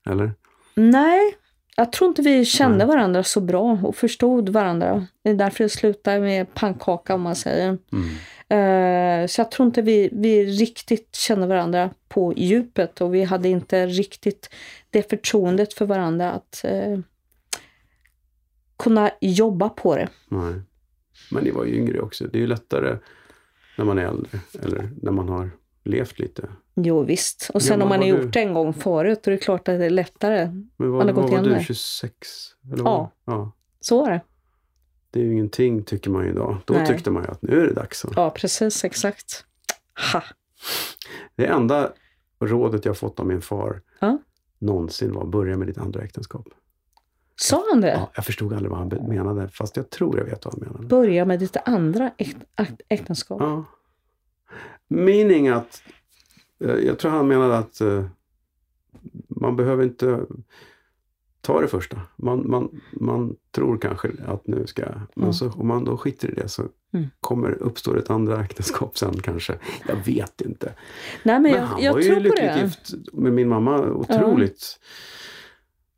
Eller? 0.06 0.34
Nej, 0.76 1.38
jag 1.76 1.92
tror 1.92 2.08
inte 2.08 2.22
vi 2.22 2.46
kände 2.46 2.78
Nej. 2.78 2.88
varandra 2.88 3.24
så 3.24 3.42
bra 3.42 3.80
och 3.84 3.96
förstod 3.96 4.50
varandra. 4.50 5.08
Det 5.24 5.30
är 5.30 5.34
därför 5.34 5.64
det 5.64 5.70
slutar 5.70 6.20
med 6.20 6.54
pannkaka 6.54 7.16
om 7.16 7.22
man 7.22 7.36
säger. 7.36 7.78
Mm. 7.92 8.10
Eh, 8.50 9.28
så 9.28 9.42
jag 9.42 9.52
tror 9.52 9.66
inte 9.66 9.82
vi, 9.82 10.10
vi 10.12 10.46
riktigt 10.46 11.16
kände 11.16 11.48
varandra 11.48 11.90
på 12.08 12.34
djupet 12.38 13.02
och 13.02 13.16
vi 13.16 13.24
hade 13.24 13.50
inte 13.50 13.88
riktigt 13.88 14.50
det 14.90 15.10
förtroendet 15.10 15.74
för 15.74 15.86
varandra 15.86 16.32
att 16.32 16.62
eh, 16.64 17.00
kunna 18.78 19.12
jobba 19.22 19.70
på 19.70 19.96
det. 19.96 20.08
Nej. 20.30 20.54
Men 21.32 21.44
ni 21.44 21.52
var 21.52 21.66
ju 21.66 21.76
yngre 21.76 22.00
också. 22.00 22.28
Det 22.28 22.38
är 22.38 22.42
ju 22.42 22.48
lättare 22.48 22.98
när 23.78 23.86
man 23.86 23.98
är 23.98 24.06
äldre. 24.06 24.40
Eller 24.64 24.90
när 25.02 25.12
man 25.12 25.30
har 25.30 25.52
levt 25.86 26.20
lite. 26.20 26.50
Jo 26.76 27.04
visst. 27.04 27.52
Och 27.54 27.62
sen 27.62 27.82
om 27.82 27.90
man 27.90 28.00
har 28.00 28.08
gjort 28.08 28.34
det 28.34 28.40
en 28.42 28.54
gång 28.54 28.74
förut, 28.74 29.20
då 29.24 29.32
är 29.32 29.36
det 29.36 29.38
klart 29.42 29.60
att 29.68 29.80
det 29.80 29.86
är 29.86 29.90
lättare. 29.90 30.46
Men 30.48 30.70
Man 30.78 30.92
vad, 30.92 31.06
har 31.06 31.14
gått 31.14 31.32
vad 31.32 31.40
var 31.40 31.50
du? 31.50 31.54
det. 31.56 31.64
26? 31.64 32.14
Eller 32.74 32.84
Ja. 32.84 33.12
vad? 33.26 33.36
ja. 33.36 33.52
Så 33.80 34.02
var 34.02 34.10
det. 34.12 34.22
Det 35.12 35.20
är 35.20 35.24
ju 35.24 35.32
ingenting 35.32 35.84
tycker 35.84 36.10
man 36.10 36.24
ju 36.26 36.30
idag. 36.32 36.58
Då 36.66 36.74
Nej. 36.74 36.86
tyckte 36.88 37.12
man 37.12 37.24
ju 37.24 37.30
att 37.30 37.42
nu 37.42 37.62
är 37.62 37.68
det 37.68 37.74
dags. 37.74 38.06
Ja, 38.16 38.30
precis. 38.30 38.84
Exakt. 38.84 39.46
Ha. 40.14 40.24
Det 41.36 41.46
enda 41.46 41.92
rådet 42.40 42.86
jag 42.86 42.98
fått 42.98 43.20
av 43.20 43.26
min 43.28 43.42
far 43.42 43.82
Ja. 44.00 44.18
någonsin 44.60 45.14
var 45.14 45.26
börja 45.26 45.58
med 45.58 45.68
ditt 45.68 45.78
andra 45.78 46.02
äktenskap. 46.02 46.46
Sa 47.36 47.64
han 47.72 47.82
det? 47.82 47.92
Ja, 47.92 48.12
jag 48.16 48.26
förstod 48.26 48.54
aldrig 48.54 48.72
vad 48.72 48.80
han 48.80 48.88
menade, 49.08 49.50
fast 49.50 49.78
jag 49.78 49.90
tror 49.90 50.18
jag 50.18 50.26
vet 50.26 50.46
vad 50.46 50.54
han 50.54 50.64
menade. 50.68 50.86
Börja 50.88 51.26
med 51.26 51.40
ditt 51.40 51.58
andra 51.66 52.12
äk- 52.18 52.46
äk- 52.56 52.82
äktenskap. 52.90 53.42
Ja. 53.42 53.66
Meaning 54.88 55.48
att, 55.48 55.84
eh, 56.60 56.76
jag 56.76 57.00
tror 57.00 57.12
han 57.12 57.28
menade 57.28 57.58
att 57.58 57.82
eh, 57.82 58.06
man 59.28 59.56
behöver 59.56 59.84
inte 59.84 60.26
ta 61.42 61.62
det 61.62 61.68
första. 61.68 62.02
Man, 62.16 62.50
man, 62.50 62.82
man 62.92 63.36
tror 63.52 63.78
kanske 63.78 64.10
att 64.28 64.48
nu 64.48 64.68
ska 64.68 64.82
jag, 64.82 65.02
men 65.16 65.34
så, 65.34 65.52
om 65.52 65.68
man 65.68 65.84
då 65.84 65.98
skiter 65.98 66.32
i 66.32 66.34
det 66.34 66.48
så 66.48 66.64
Mm. 66.96 67.08
kommer 67.20 67.52
uppstår 67.52 67.98
ett 68.00 68.10
andra 68.10 68.44
äktenskap 68.46 68.98
sen 68.98 69.20
kanske. 69.22 69.58
Jag 69.88 69.96
vet 69.96 70.42
inte. 70.42 70.74
Nej, 71.24 71.40
men, 71.40 71.42
Men 71.42 71.52
jag, 71.52 71.62
han 71.62 71.82
jag 71.84 71.94
var 71.94 72.00
ju 72.00 72.06
tror 72.06 72.16
på 72.16 72.22
lyckligt 72.22 72.58
gift 72.58 73.14
med 73.14 73.34
min 73.34 73.48
mamma, 73.50 73.82
otroligt. 73.82 74.80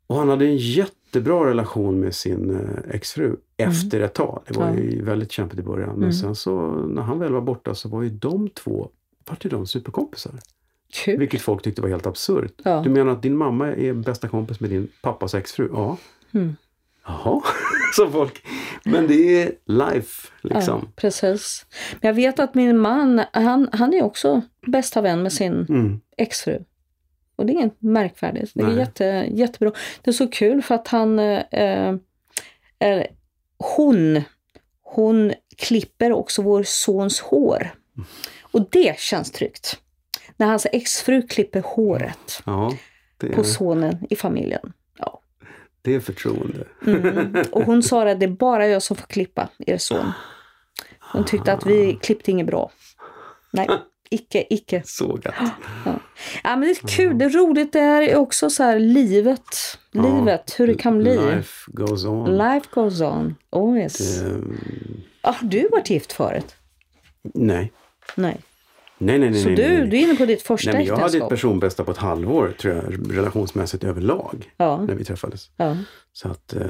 Och 0.06 0.16
han 0.16 0.28
hade 0.28 0.46
en 0.46 0.56
jättebra 0.56 1.46
relation 1.46 2.00
med 2.00 2.14
sin 2.14 2.50
eh, 2.50 2.94
exfru. 2.94 3.36
Efter 3.58 4.00
ett 4.00 4.14
tag. 4.14 4.42
Det 4.48 4.56
var 4.58 4.74
ju 4.74 5.04
väldigt 5.04 5.32
kämpigt 5.32 5.60
i 5.60 5.62
början. 5.62 5.88
Men 5.88 5.98
Mm. 5.98 6.12
sen 6.12 6.34
så 6.34 6.70
när 6.70 7.02
han 7.02 7.18
väl 7.18 7.32
var 7.32 7.40
borta 7.40 7.74
så 7.74 7.88
var 7.88 8.02
ju 8.02 8.08
de 8.10 8.48
två, 8.48 8.88
vart 9.28 9.44
ju 9.44 9.48
de 9.50 9.66
superkompisar. 9.66 10.32
Kul. 10.92 11.18
Vilket 11.18 11.40
folk 11.40 11.62
tyckte 11.62 11.82
var 11.82 11.88
helt 11.88 12.06
absurt. 12.06 12.52
Ja. 12.64 12.80
Du 12.84 12.90
menar 12.90 13.12
att 13.12 13.22
din 13.22 13.36
mamma 13.36 13.68
är 13.68 13.92
bästa 13.92 14.28
kompis 14.28 14.60
med 14.60 14.70
din 14.70 14.88
pappas 15.02 15.34
exfru? 15.34 15.68
Ja. 15.72 15.96
Mm. 16.34 16.56
Jaha, 17.06 17.42
sa 17.96 18.10
folk. 18.10 18.42
Men 18.84 19.06
det 19.06 19.42
är 19.42 19.52
life 19.64 20.28
liksom. 20.42 20.80
Ja, 20.84 20.92
precis. 20.96 21.66
Men 22.00 22.08
jag 22.08 22.14
vet 22.14 22.38
att 22.40 22.54
min 22.54 22.78
man, 22.78 23.22
han, 23.32 23.68
han 23.72 23.94
är 23.94 24.02
också 24.02 24.42
bästa 24.66 25.00
vän 25.00 25.22
med 25.22 25.32
sin 25.32 25.52
Mm. 25.68 26.00
exfru. 26.16 26.58
Och 27.36 27.46
det 27.46 27.52
är 27.52 27.54
inget 27.54 27.82
märkvärdigt. 27.82 28.52
Det 28.54 28.62
är 28.62 28.66
Nej. 28.66 28.76
jätte, 28.76 29.04
jättebra. 29.30 29.72
Det 30.02 30.10
är 30.10 30.12
så 30.12 30.28
kul 30.28 30.62
för 30.62 30.74
att 30.74 30.88
han, 30.88 31.18
eh, 31.18 31.42
eh, 32.80 33.06
hon, 33.58 34.22
hon 34.82 35.32
klipper 35.56 36.12
också 36.12 36.42
vår 36.42 36.62
sons 36.62 37.20
hår. 37.20 37.74
Och 38.40 38.68
det 38.70 38.98
känns 38.98 39.30
tryggt. 39.30 39.80
När 40.36 40.46
hans 40.46 40.66
exfru 40.72 41.22
klipper 41.22 41.62
håret 41.66 42.42
Ja, 42.46 42.72
det 43.16 43.28
på 43.28 43.40
är, 43.40 43.44
sonen 43.44 44.06
i 44.10 44.16
familjen. 44.16 44.72
Ja. 44.98 45.20
det 45.82 45.94
är 45.94 46.00
förtroende. 46.00 46.66
Mm. 46.86 47.44
Och 47.52 47.62
hon 47.62 47.82
sa 47.82 48.08
att 48.08 48.20
det 48.20 48.26
är 48.26 48.30
bara 48.30 48.68
jag 48.68 48.82
som 48.82 48.96
får 48.96 49.06
klippa 49.06 49.48
er 49.58 49.78
son. 49.78 50.12
Hon 51.00 51.24
tyckte 51.24 51.52
att 51.52 51.66
vi 51.66 51.98
klippte 52.02 52.30
inget 52.30 52.46
bra. 52.46 52.70
Nej, 53.50 53.68
icke, 54.10 54.46
icke. 54.50 54.82
Så 54.84 55.18
gött. 55.24 55.34
Ja, 56.44 56.56
men 56.56 56.60
det 56.60 56.70
är 56.70 56.88
kul, 56.88 57.18
det 57.18 57.24
är 57.24 57.30
roligt. 57.30 57.72
Det 57.72 57.80
här 57.80 58.02
är 58.02 58.16
också 58.16 58.50
så 58.50 58.62
här 58.62 58.78
livet. 58.78 59.78
Livet, 59.92 60.54
hur 60.58 60.66
det 60.66 60.74
kan 60.74 60.98
bli. 60.98 61.16
Life 61.16 61.52
goes 61.66 62.04
on. 62.04 62.36
Life 62.38 62.66
goes 62.70 63.00
on. 63.00 63.34
Oh 63.50 63.78
yes. 63.78 64.22
Ehm, 64.22 64.56
Ah, 65.20 65.32
Har 65.32 65.48
du 65.48 65.68
varit 65.68 65.90
gift 65.90 66.12
förut? 66.12 66.54
nej. 67.34 67.72
Nej. 68.14 68.36
Nej, 68.98 69.18
nej, 69.18 69.30
nej. 69.30 69.40
Så 69.42 69.48
nej, 69.48 69.56
du, 69.56 69.62
nej, 69.68 69.78
nej. 69.78 69.86
du 69.88 69.96
är 69.96 70.00
inne 70.00 70.14
på 70.14 70.24
ditt 70.26 70.42
första 70.42 70.70
Nej, 70.70 70.78
men 70.78 70.86
jag 70.86 70.96
hade 70.96 71.18
ett 71.18 71.28
personbästa 71.28 71.84
på 71.84 71.90
ett 71.90 71.96
halvår, 71.96 72.54
tror 72.60 72.74
jag, 72.74 73.16
relationsmässigt 73.16 73.84
överlag, 73.84 74.50
Ja. 74.56 74.84
när 74.84 74.94
vi 74.94 75.04
träffades. 75.04 75.50
ja. 75.56 75.76
Så 76.12 76.28
att, 76.28 76.52
eh, 76.52 76.66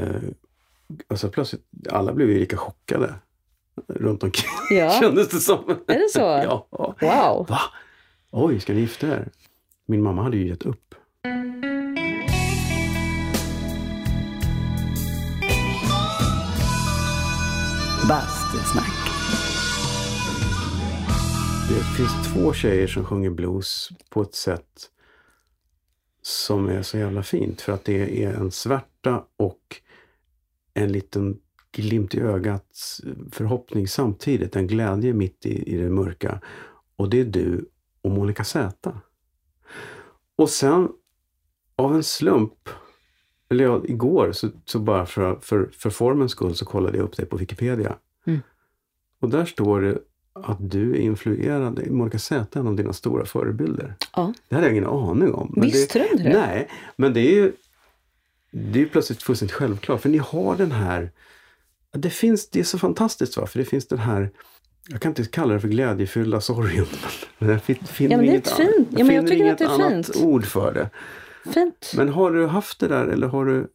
och 1.08 1.20
så 1.20 1.28
plötsligt, 1.28 1.62
alla 1.90 2.12
blev 2.12 2.30
ju 2.30 2.38
lika 2.38 2.56
chockade 2.56 3.14
runt 3.88 4.22
omkring, 4.22 4.78
ja. 4.78 4.90
kändes 5.00 5.28
det 5.28 5.40
som. 5.40 5.70
Är 5.86 5.98
det 5.98 6.08
så? 6.12 6.20
ja. 6.20 6.66
Wow. 7.00 7.46
Va? 7.48 7.60
Oj, 8.30 8.60
ska 8.60 8.72
ni 8.72 8.80
gifta 8.80 9.06
er? 9.06 9.28
Min 9.86 10.02
mamma 10.02 10.22
hade 10.22 10.36
ju 10.36 10.48
gett 10.48 10.66
upp. 10.66 10.94
Bastusnack. 18.08 18.98
Det 21.68 21.84
finns 21.96 22.32
två 22.32 22.52
tjejer 22.52 22.86
som 22.86 23.04
sjunger 23.04 23.30
blues 23.30 23.88
på 24.10 24.22
ett 24.22 24.34
sätt 24.34 24.90
som 26.22 26.68
är 26.68 26.82
så 26.82 26.98
jävla 26.98 27.22
fint. 27.22 27.60
För 27.60 27.72
att 27.72 27.84
det 27.84 28.24
är 28.24 28.34
en 28.34 28.50
svärta 28.50 29.24
och 29.36 29.80
en 30.74 30.92
liten 30.92 31.38
glimt 31.72 32.14
i 32.14 32.20
ögat 32.20 33.00
förhoppning 33.32 33.88
samtidigt. 33.88 34.56
En 34.56 34.66
glädje 34.66 35.12
mitt 35.12 35.46
i, 35.46 35.74
i 35.74 35.76
det 35.76 35.90
mörka. 35.90 36.40
Och 36.96 37.10
det 37.10 37.20
är 37.20 37.24
du 37.24 37.68
och 38.02 38.10
Monica 38.10 38.44
Z. 38.44 38.92
Och 40.36 40.50
sen 40.50 40.88
av 41.76 41.94
en 41.94 42.02
slump, 42.02 42.68
eller 43.50 43.64
ja, 43.64 43.82
igår, 43.84 44.32
så, 44.32 44.48
så 44.64 44.78
bara 44.78 45.06
för, 45.06 45.38
för, 45.42 45.70
för 45.72 45.90
formens 45.90 46.32
skull 46.32 46.54
så 46.54 46.64
kollade 46.64 46.98
jag 46.98 47.04
upp 47.04 47.16
dig 47.16 47.26
på 47.26 47.36
Wikipedia. 47.36 47.96
Mm. 48.26 48.40
Och 49.20 49.30
där 49.30 49.44
står 49.44 49.80
det 49.80 49.98
att 50.32 50.70
du 50.70 50.92
är 50.92 51.00
influerad, 51.00 51.90
Monica 51.90 52.18
Z 52.18 52.58
är 52.58 52.60
en 52.60 52.66
av 52.66 52.76
dina 52.76 52.92
stora 52.92 53.24
förebilder. 53.24 53.94
Ja. 54.16 54.32
Det 54.48 54.54
hade 54.54 54.66
jag 54.66 54.76
ingen 54.76 54.90
aning 54.90 55.34
om. 55.34 55.52
Men 55.56 55.64
Visste 55.64 55.98
du 55.98 56.08
inte 56.08 56.22
det? 56.22 56.38
Nej, 56.40 56.68
men 56.96 57.12
det 57.12 57.20
är 57.20 57.34
ju 57.34 57.52
det 58.50 58.82
är 58.82 58.86
plötsligt 58.86 59.22
fullständigt 59.22 59.54
självklart. 59.54 60.00
För 60.00 60.08
ni 60.08 60.18
har 60.18 60.56
den 60.56 60.72
här... 60.72 61.10
Det 61.96 62.10
finns, 62.10 62.50
det 62.50 62.60
är 62.60 62.64
så 62.64 62.78
fantastiskt 62.78 63.36
va? 63.36 63.46
För 63.46 63.58
det 63.58 63.64
finns 63.64 63.88
den 63.88 63.98
här, 63.98 64.30
jag 64.88 65.00
kan 65.00 65.10
inte 65.10 65.24
kalla 65.24 65.54
det 65.54 65.60
för 65.60 65.68
glädjefyllda 65.68 66.40
sorgen. 66.40 66.86
Men 67.38 67.48
jag 67.50 67.62
fin- 67.62 67.76
finner 67.86 68.10
Ja, 68.10 68.16
men 68.16 68.26
det 68.26 68.32
är 68.32 68.34
inget, 68.34 68.48
fint. 68.50 68.88
Ja, 68.90 69.04
men 69.04 69.14
jag 69.16 69.26
tycker 69.28 69.52
att 69.52 69.58
det 69.58 69.64
är 69.64 69.68
annat 69.68 70.06
fint. 70.06 70.16
ord 70.24 70.46
för 70.46 70.72
det. 70.74 70.90
Fint. 71.52 71.92
Men 71.96 72.08
har 72.08 72.30
du 72.30 72.46
haft 72.46 72.80
det 72.80 72.88
där 72.88 73.06
eller 73.06 73.26
har 73.26 73.44
du, 73.44 73.66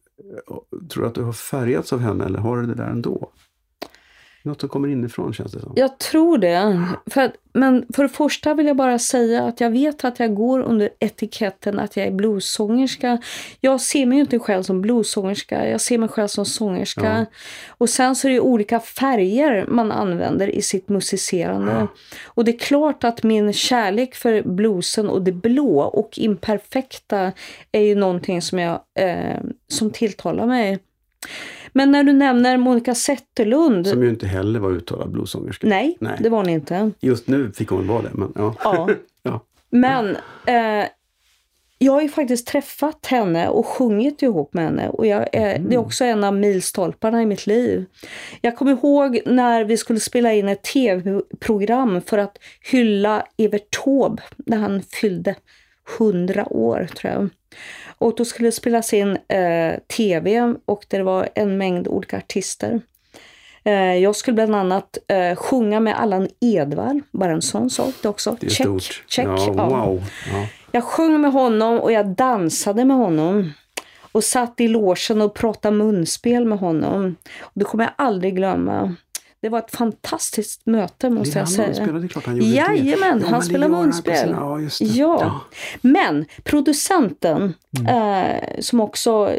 tror 0.90 1.02
du 1.02 1.08
att 1.08 1.14
du 1.14 1.22
har 1.22 1.32
färgats 1.32 1.92
av 1.92 1.98
henne 2.00 2.24
eller 2.24 2.38
har 2.38 2.56
du 2.60 2.66
det 2.66 2.74
där 2.74 2.90
ändå? 2.90 3.30
Något 4.46 4.60
som 4.60 4.68
kommer 4.68 4.88
inifrån 4.88 5.32
känns 5.32 5.52
det 5.52 5.60
som. 5.60 5.72
Jag 5.76 5.98
tror 5.98 6.38
det. 6.38 6.86
För 7.06 7.20
att, 7.20 7.32
men 7.52 7.86
för 7.94 8.02
det 8.02 8.08
första 8.08 8.54
vill 8.54 8.66
jag 8.66 8.76
bara 8.76 8.98
säga 8.98 9.42
att 9.44 9.60
jag 9.60 9.70
vet 9.70 10.04
att 10.04 10.20
jag 10.20 10.34
går 10.34 10.60
under 10.60 10.90
etiketten 10.98 11.78
att 11.78 11.96
jag 11.96 12.06
är 12.06 12.10
bluessångerska. 12.10 13.18
Jag 13.60 13.80
ser 13.80 14.06
mig 14.06 14.16
ju 14.16 14.20
inte 14.20 14.38
själv 14.38 14.62
som 14.62 14.80
bluessångerska, 14.80 15.68
jag 15.68 15.80
ser 15.80 15.98
mig 15.98 16.08
själv 16.08 16.28
som 16.28 16.46
sångerska. 16.46 17.18
Ja. 17.18 17.26
Och 17.68 17.90
sen 17.90 18.16
så 18.16 18.28
är 18.28 18.32
det 18.32 18.40
olika 18.40 18.80
färger 18.80 19.66
man 19.68 19.92
använder 19.92 20.48
i 20.48 20.62
sitt 20.62 20.88
musicerande. 20.88 21.72
Ja. 21.72 21.86
Och 22.24 22.44
det 22.44 22.54
är 22.54 22.58
klart 22.58 23.04
att 23.04 23.22
min 23.22 23.52
kärlek 23.52 24.14
för 24.14 24.42
bluesen 24.42 25.08
och 25.08 25.22
det 25.22 25.32
blå 25.32 25.80
och 25.80 26.18
imperfekta 26.18 27.32
är 27.72 27.82
ju 27.82 27.94
någonting 27.94 28.42
som, 28.42 28.58
jag, 28.58 28.80
eh, 28.94 29.40
som 29.68 29.90
tilltalar 29.90 30.46
mig. 30.46 30.78
Men 31.76 31.90
när 31.90 32.04
du 32.04 32.12
nämner 32.12 32.56
Monica 32.56 32.94
Zetterlund. 32.94 33.86
Som 33.86 34.02
ju 34.02 34.08
inte 34.08 34.26
heller 34.26 34.60
var 34.60 34.70
uttalad 34.70 35.10
bluessångerska. 35.10 35.66
Nej, 35.66 35.96
Nej. 36.00 36.16
det 36.20 36.28
var 36.28 36.38
hon 36.38 36.48
inte. 36.48 36.90
Just 37.00 37.28
nu 37.28 37.52
fick 37.52 37.68
hon 37.68 37.86
vara 37.86 38.02
det, 38.02 38.10
men 38.12 38.32
ja. 38.34 38.54
Ja. 38.64 38.88
ja. 39.22 39.44
Men 39.70 40.16
eh, 40.46 40.86
jag 41.78 41.92
har 41.92 42.02
ju 42.02 42.08
faktiskt 42.08 42.46
träffat 42.46 43.06
henne 43.06 43.48
och 43.48 43.66
sjungit 43.66 44.22
ihop 44.22 44.54
med 44.54 44.64
henne. 44.64 44.88
Och 44.88 45.06
jag, 45.06 45.28
är- 45.32 45.58
Det 45.58 45.74
är 45.74 45.78
också 45.78 46.04
en 46.04 46.24
av 46.24 46.34
milstolparna 46.36 47.22
i 47.22 47.26
mitt 47.26 47.46
liv. 47.46 47.84
Jag 48.40 48.56
kommer 48.56 48.72
ihåg 48.72 49.20
när 49.26 49.64
vi 49.64 49.76
skulle 49.76 50.00
spela 50.00 50.32
in 50.32 50.48
ett 50.48 50.62
tv-program 50.62 52.00
för 52.00 52.18
att 52.18 52.38
hylla 52.70 53.26
Evert 53.36 53.78
Taube 53.84 54.22
när 54.46 54.56
han 54.56 54.82
fyllde 54.82 55.34
100 55.98 56.46
år, 56.52 56.88
tror 56.96 57.12
jag. 57.12 57.28
Och 57.98 58.14
då 58.16 58.24
skulle 58.24 58.48
det 58.48 58.52
spelas 58.52 58.92
in 58.92 59.18
eh, 59.28 59.74
tv 59.96 60.54
och 60.64 60.84
det 60.88 61.02
var 61.02 61.28
en 61.34 61.58
mängd 61.58 61.88
olika 61.88 62.16
artister. 62.16 62.80
Eh, 63.64 63.94
jag 63.96 64.16
skulle 64.16 64.34
bland 64.34 64.54
annat 64.54 64.98
eh, 65.08 65.36
sjunga 65.36 65.80
med 65.80 66.00
Allan 66.00 66.28
Edwall, 66.40 67.00
bara 67.10 67.32
en 67.32 67.42
sån 67.42 67.70
sak 67.70 67.94
det 68.02 68.08
också. 68.08 68.36
Det 68.40 68.46
är 68.46 68.50
check, 68.50 68.66
stort. 68.66 69.04
check. 69.08 69.26
Ja, 69.26 69.54
ja. 69.56 69.68
wow. 69.68 70.02
Ja. 70.32 70.46
Jag 70.72 70.84
sjöng 70.84 71.20
med 71.20 71.32
honom 71.32 71.80
och 71.80 71.92
jag 71.92 72.06
dansade 72.06 72.84
med 72.84 72.96
honom. 72.96 73.52
Och 74.12 74.24
satt 74.24 74.60
i 74.60 74.68
logen 74.68 75.20
och 75.20 75.34
pratade 75.34 75.76
munspel 75.76 76.44
med 76.44 76.58
honom. 76.58 77.16
Och 77.40 77.52
det 77.54 77.64
kommer 77.64 77.84
jag 77.84 77.92
aldrig 77.96 78.36
glömma. 78.36 78.94
Det 79.44 79.50
var 79.50 79.58
ett 79.58 79.70
fantastiskt 79.76 80.66
möte 80.66 81.10
måste 81.10 81.38
jag 81.38 81.48
säga. 81.48 81.66
munspel, 81.66 82.00
det 82.00 82.06
är 82.06 82.08
klart 82.08 82.26
han 82.26 82.36
gjorde 82.36 82.48
Jajamän, 82.48 83.18
det. 83.18 83.24
Ja, 83.26 83.30
han 83.30 83.62
på 83.62 83.68
munspel. 83.68 84.30
Ja, 84.30 84.60
just 84.60 84.78
det. 84.78 84.84
Ja. 84.84 85.40
Men 85.80 86.24
producenten, 86.44 87.54
Mm. 87.78 87.86
eh, 87.96 88.60
som 88.60 88.80
också, 88.80 89.32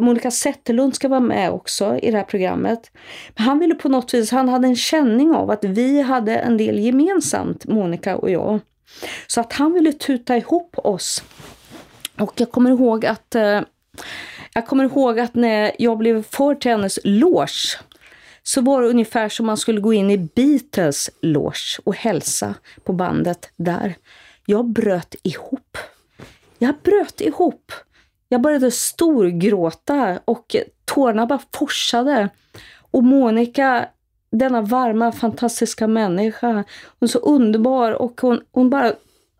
Monica 0.00 0.30
Zetterlund 0.30 0.94
ska 0.94 1.08
vara 1.08 1.20
med 1.20 1.50
också 1.50 1.98
i 2.02 2.10
det 2.10 2.16
här 2.16 2.24
programmet. 2.24 2.90
Han 3.34 3.58
ville 3.58 3.74
på 3.74 3.88
något 3.88 4.14
vis, 4.14 4.30
han 4.30 4.48
hade 4.48 4.66
en 4.68 4.76
känning 4.76 5.34
av 5.34 5.50
att 5.50 5.64
vi 5.64 6.00
hade 6.02 6.36
en 6.36 6.56
del 6.56 6.78
gemensamt, 6.78 7.66
Monica 7.66 8.16
och 8.16 8.30
jag. 8.30 8.60
Så 9.26 9.40
att 9.40 9.52
han 9.52 9.72
ville 9.72 9.92
tuta 9.92 10.36
ihop 10.36 10.74
oss. 10.78 11.22
Och 12.18 12.32
jag 12.36 12.50
kommer 12.50 12.70
ihåg 12.70 13.06
att 13.06 13.34
eh, 13.34 13.60
jag 14.54 14.66
kommer 14.66 14.84
ihåg 14.84 15.20
att 15.20 15.34
när 15.34 15.72
jag 15.78 15.98
blev 15.98 16.22
för 16.22 16.54
till 16.54 16.70
hennes 16.70 16.98
loge 17.04 17.78
så 18.42 18.60
var 18.60 18.82
det 18.82 18.88
ungefär 18.88 19.28
som 19.28 19.46
man 19.46 19.56
skulle 19.56 19.80
gå 19.80 19.92
in 19.92 20.10
i 20.10 20.18
Beatles 20.18 21.10
loge 21.20 21.78
och 21.84 21.96
hälsa 21.96 22.54
på 22.84 22.92
bandet 22.92 23.50
där. 23.56 23.94
Jag 24.46 24.66
bröt 24.66 25.14
ihop. 25.22 25.78
Jag 26.58 26.74
bröt 26.82 27.20
ihop. 27.20 27.72
Jag 28.28 28.40
började 28.40 28.70
storgråta 28.70 30.20
och 30.24 30.56
tårarna 30.84 31.26
bara 31.26 31.40
forsade. 31.54 32.28
Och 32.90 33.04
Monica, 33.04 33.88
denna 34.30 34.62
varma, 34.62 35.12
fantastiska 35.12 35.86
människa, 35.86 36.52
hon 36.98 37.06
är 37.06 37.06
så 37.06 37.18
underbar 37.18 37.92
och 37.92 38.20
hon, 38.20 38.40
hon 38.52 38.70
bara 38.70 38.92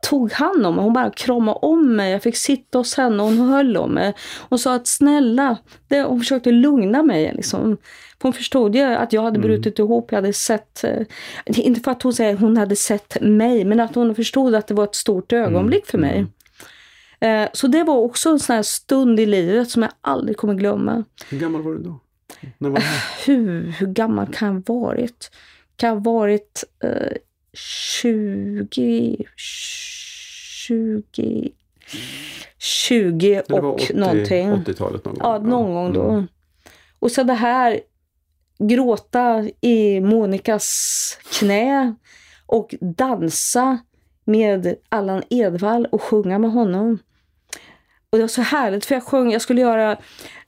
tog 0.03 0.33
hand 0.33 0.67
om 0.67 0.75
mig. 0.75 0.85
Hon 0.85 0.93
bara 0.93 1.11
kramade 1.11 1.59
om 1.63 1.97
mig. 1.97 2.13
Jag 2.13 2.23
fick 2.23 2.37
sitta 2.37 2.79
hos 2.79 2.97
henne 2.97 3.23
och 3.23 3.29
hon 3.29 3.39
höll 3.49 3.77
om 3.77 3.91
mig. 3.91 4.15
Hon 4.49 4.59
sa 4.59 4.75
att 4.75 4.87
snälla, 4.87 5.57
det, 5.89 6.03
hon 6.03 6.21
försökte 6.21 6.51
lugna 6.51 7.03
mig. 7.03 7.33
Liksom. 7.35 7.77
Hon 8.23 8.33
förstod 8.33 8.75
ju 8.77 8.83
att 8.83 9.13
jag 9.13 9.23
hade 9.23 9.39
brutit 9.39 9.79
ihop. 9.79 10.13
Jag 10.13 10.17
hade 10.17 10.33
sett, 10.33 10.85
eh, 10.85 11.07
inte 11.47 11.81
för 11.81 11.91
att 11.91 12.03
hon 12.03 12.13
säger 12.13 12.35
att 12.35 12.41
hon 12.41 12.57
hade 12.57 12.77
sett 12.77 13.17
mig, 13.21 13.65
men 13.65 13.81
att 13.81 13.95
hon 13.95 14.15
förstod 14.15 14.55
att 14.55 14.67
det 14.67 14.75
var 14.75 14.85
ett 14.85 14.95
stort 14.95 15.33
ögonblick 15.33 15.87
för 15.87 15.99
mig. 15.99 16.27
Eh, 17.21 17.49
Så 17.53 17.67
det 17.67 17.85
var 17.85 17.97
också 17.97 18.31
en 18.31 18.41
sån 18.41 18.57
här 18.57 18.63
stund 18.63 19.21
i 19.21 19.27
livet 19.27 19.71
som 19.71 19.83
jag 19.83 19.93
aldrig 20.01 20.37
kommer 20.37 20.55
glömma. 20.55 21.05
Hur 21.31 21.39
gammal 21.39 21.63
var 21.63 21.73
du 21.73 21.79
då? 21.79 22.01
När 22.59 22.69
var 22.69 22.77
det 22.77 22.85
här? 22.85 23.27
Hur, 23.27 23.63
hur 23.79 23.87
gammal 23.87 24.27
kan 24.27 24.49
jag 24.49 24.55
ha 24.75 24.81
varit? 24.81 25.31
Kan 25.77 25.89
jag 25.89 25.97
ha 25.97 26.03
varit 26.13 26.65
eh, 26.85 27.17
20, 27.55 29.17
20, 29.37 29.92
20 32.59 33.43
Det 33.49 33.51
var 33.51 33.63
och 33.63 33.75
80 33.75 33.95
någonting. 33.95 34.51
80-talet 34.51 35.05
någon 35.05 35.15
gång? 35.15 35.33
Ja, 35.33 35.39
någon 35.39 35.75
gång 35.75 35.93
då. 35.93 36.11
Mm. 36.11 36.27
Och 36.99 37.11
så 37.11 37.23
det 37.23 37.35
här 37.35 37.81
gråta 38.59 39.49
i 39.61 40.01
Monikas 40.01 41.19
knä 41.41 41.95
och 42.47 42.75
dansa 42.81 43.79
med 44.25 44.75
Allan 44.89 45.23
Edwall 45.31 45.87
och 45.87 46.03
sjunga 46.03 46.39
med 46.39 46.53
honom. 46.53 46.99
Och 48.11 48.19
det 48.19 48.23
var 48.23 48.29
så 48.29 48.43
härligt 48.43 48.85
för 48.85 48.95
jag 48.95 49.05
sjöng, 49.05 49.33
jag 49.33 49.43
skulle 49.43 49.61
göra, 49.61 49.93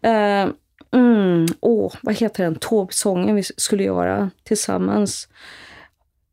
eh, 0.02 0.48
mm, 0.92 1.46
åh, 1.60 1.94
vad 2.02 2.14
heter 2.14 2.44
den, 2.44 2.54
Taube-sången 2.54 3.36
vi 3.36 3.42
skulle 3.42 3.82
göra 3.82 4.30
tillsammans. 4.42 5.28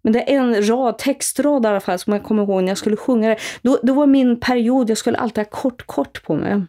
Men 0.01 0.13
det 0.13 0.33
är 0.33 0.37
en 0.37 0.67
rad, 0.67 0.97
textrad 0.97 1.65
i 1.65 1.67
alla 1.67 1.79
fall 1.79 1.99
som 1.99 2.13
jag 2.13 2.23
kommer 2.23 2.43
ihåg 2.43 2.63
när 2.63 2.69
jag 2.69 2.77
skulle 2.77 2.97
sjunga 2.97 3.29
det. 3.29 3.37
Då, 3.61 3.79
då 3.83 3.93
var 3.93 4.05
min 4.05 4.39
period, 4.39 4.89
jag 4.89 4.97
skulle 4.97 5.17
alltid 5.17 5.37
ha 5.37 5.49
kort, 5.49 5.85
kort 5.85 6.23
på 6.23 6.35
mig. 6.35 6.61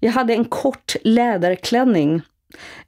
Jag 0.00 0.12
hade 0.12 0.34
en 0.34 0.44
kort 0.44 0.96
läderklänning 1.02 2.22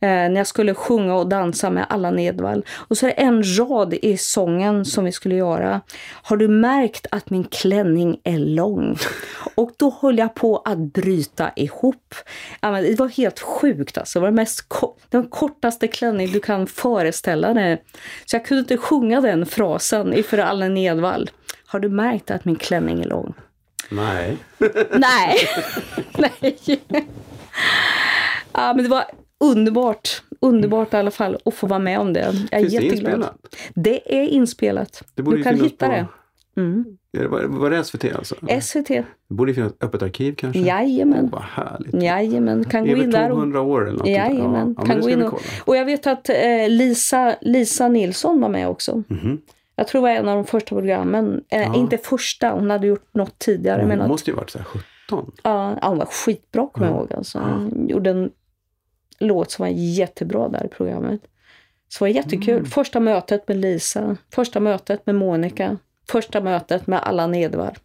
eh, 0.01 0.09
när 0.09 0.37
jag 0.37 0.47
skulle 0.47 0.75
sjunga 0.75 1.15
och 1.15 1.29
dansa 1.29 1.71
med 1.71 1.87
Allan 1.89 2.19
Edwall. 2.19 2.65
Och 2.89 2.99
så 2.99 3.07
är 3.07 3.11
det 3.11 3.23
en 3.23 3.59
rad 3.59 3.95
i 3.95 4.17
sången 4.17 4.85
som 4.85 5.05
vi 5.05 5.13
skulle 5.13 5.35
göra. 5.35 5.81
Har 6.23 6.37
du 6.37 6.49
märkt 6.49 7.07
att 7.11 7.31
min 7.31 7.45
klänning 7.45 8.21
är 8.25 8.39
lång? 8.39 8.97
Och 9.55 9.71
då 9.77 9.99
höll 10.01 10.19
jag 10.19 10.35
på 10.35 10.59
att 10.59 10.79
bryta 10.79 11.51
ihop. 11.57 12.15
Det 12.61 12.99
var 12.99 13.09
helt 13.09 13.41
sjukt 13.41 13.99
alltså. 13.99 14.19
Det 14.19 14.21
var 14.21 14.29
den, 14.29 14.35
mest 14.35 14.65
den 15.09 15.29
kortaste 15.29 15.89
klänning 15.89 16.33
du 16.33 16.41
kan 16.41 16.67
föreställa 16.67 17.55
dig. 17.55 17.85
Så 18.25 18.37
jag 18.37 18.45
kunde 18.45 18.61
inte 18.61 18.77
sjunga 18.77 19.21
den 19.21 19.47
frasen 19.47 20.15
inför 20.15 20.39
Allan 20.39 20.77
Edwall. 20.77 21.31
Har 21.67 21.81
du 21.81 21.89
märkt 21.89 22.31
att 22.31 22.45
min 22.45 22.57
klänning 22.57 23.01
är 23.01 23.09
lång? 23.09 23.35
Nej. 23.91 24.37
Nej. 24.93 25.39
Nej. 26.19 26.59
Ja, 28.53 28.75
men 28.75 28.83
det 28.83 28.89
var 28.89 29.05
underbart. 29.45 30.23
Underbart 30.41 30.95
i 30.95 30.97
alla 30.97 31.11
fall 31.11 31.39
att 31.45 31.55
få 31.55 31.67
vara 31.67 31.79
med 31.81 31.99
om 32.01 32.13
det. 32.13 32.21
Jag 32.21 32.29
är 32.29 32.33
Finns 32.35 32.51
det 32.51 32.85
jätteglad. 32.85 33.13
inspelat? 33.15 33.57
Det 33.75 34.19
är 34.23 34.29
inspelat. 34.29 35.03
Det 35.15 35.23
Du 35.23 35.43
kan 35.43 35.55
hitta 35.61 35.87
på- 35.87 35.93
det. 35.93 36.07
Mm. 36.57 36.85
Är 37.19 37.23
det- 37.23 37.29
Var, 37.29 37.43
var 37.43 37.71
det 37.71 37.85
SVT 37.85 38.05
alltså? 38.15 38.35
SVT. 38.61 38.89
Det 38.89 39.35
borde 39.35 39.55
finnas 39.55 39.73
öppet 39.81 40.03
arkiv 40.03 40.35
kanske? 40.35 40.61
Jajamän. 40.61 41.25
Åh, 41.25 41.31
vad 41.33 41.43
härligt. 41.43 42.03
Jajamän. 42.03 42.65
Kan 42.65 42.87
gå 42.87 42.97
in 42.97 43.11
där. 43.11 43.31
Och, 43.31 43.37
200 43.37 43.61
år 43.61 43.89
eller 43.89 43.99
något. 43.99 44.09
jajamän. 44.09 44.41
Ja, 44.43 44.59
ja, 44.59 44.65
men 44.65 44.75
kan 44.87 44.97
det 44.97 45.03
gå 45.03 45.11
in 45.11 45.23
och, 45.23 45.41
och 45.65 45.77
jag 45.77 45.85
vet 45.85 46.07
att 46.07 46.29
eh, 46.29 46.69
Lisa, 46.69 47.35
Lisa 47.41 47.89
Nilsson 47.89 48.41
var 48.41 48.49
med 48.49 48.69
också. 48.69 49.03
Mhm. 49.09 49.41
Jag 49.77 49.89
tror 49.89 50.01
det 50.01 50.03
var 50.03 50.11
en 50.21 50.29
av 50.29 50.37
de 50.37 50.45
första 50.45 50.69
programmen. 50.75 51.41
Eh, 51.49 51.61
Ja. 51.61 51.75
Inte 51.77 51.99
första, 51.99 52.51
hon 52.51 52.71
hade 52.71 52.87
gjort 52.87 53.15
något 53.15 53.39
tidigare. 53.39 53.83
Men 53.83 53.91
Hon 53.91 54.01
att, 54.01 54.09
måste 54.09 54.31
ju 54.31 54.37
varit 54.37 54.51
så 54.51 54.59
här 54.59 54.65
17. 54.65 55.33
ja, 55.43 55.79
hon 55.83 55.99
var 55.99 56.07
skitbra 56.07 56.67
kommer 56.73 56.87
jag 56.87 56.97
Ja. 56.97 57.01
ihåg. 57.01 57.13
Alltså. 57.13 57.39
Hon 57.39 57.89
gjorde 57.89 58.11
en 58.11 58.31
låt 59.21 59.51
som 59.51 59.63
var 59.63 59.71
jättebra 59.71 60.49
där 60.49 60.67
i 60.67 60.69
programmet. 60.69 61.21
Så 61.89 62.05
det 62.05 62.11
var 62.11 62.17
jättekul. 62.17 62.55
Mm. 62.57 62.65
Första 62.67 63.01
mötet 63.01 63.49
med 63.49 63.57
Lisa, 63.57 64.17
första 64.35 64.61
mötet 64.61 65.07
med 65.07 65.15
Monica, 65.15 65.77
första 66.11 66.41
mötet 66.41 66.87
med 66.87 67.01
Allan 67.03 67.35
Edward. 67.35 67.79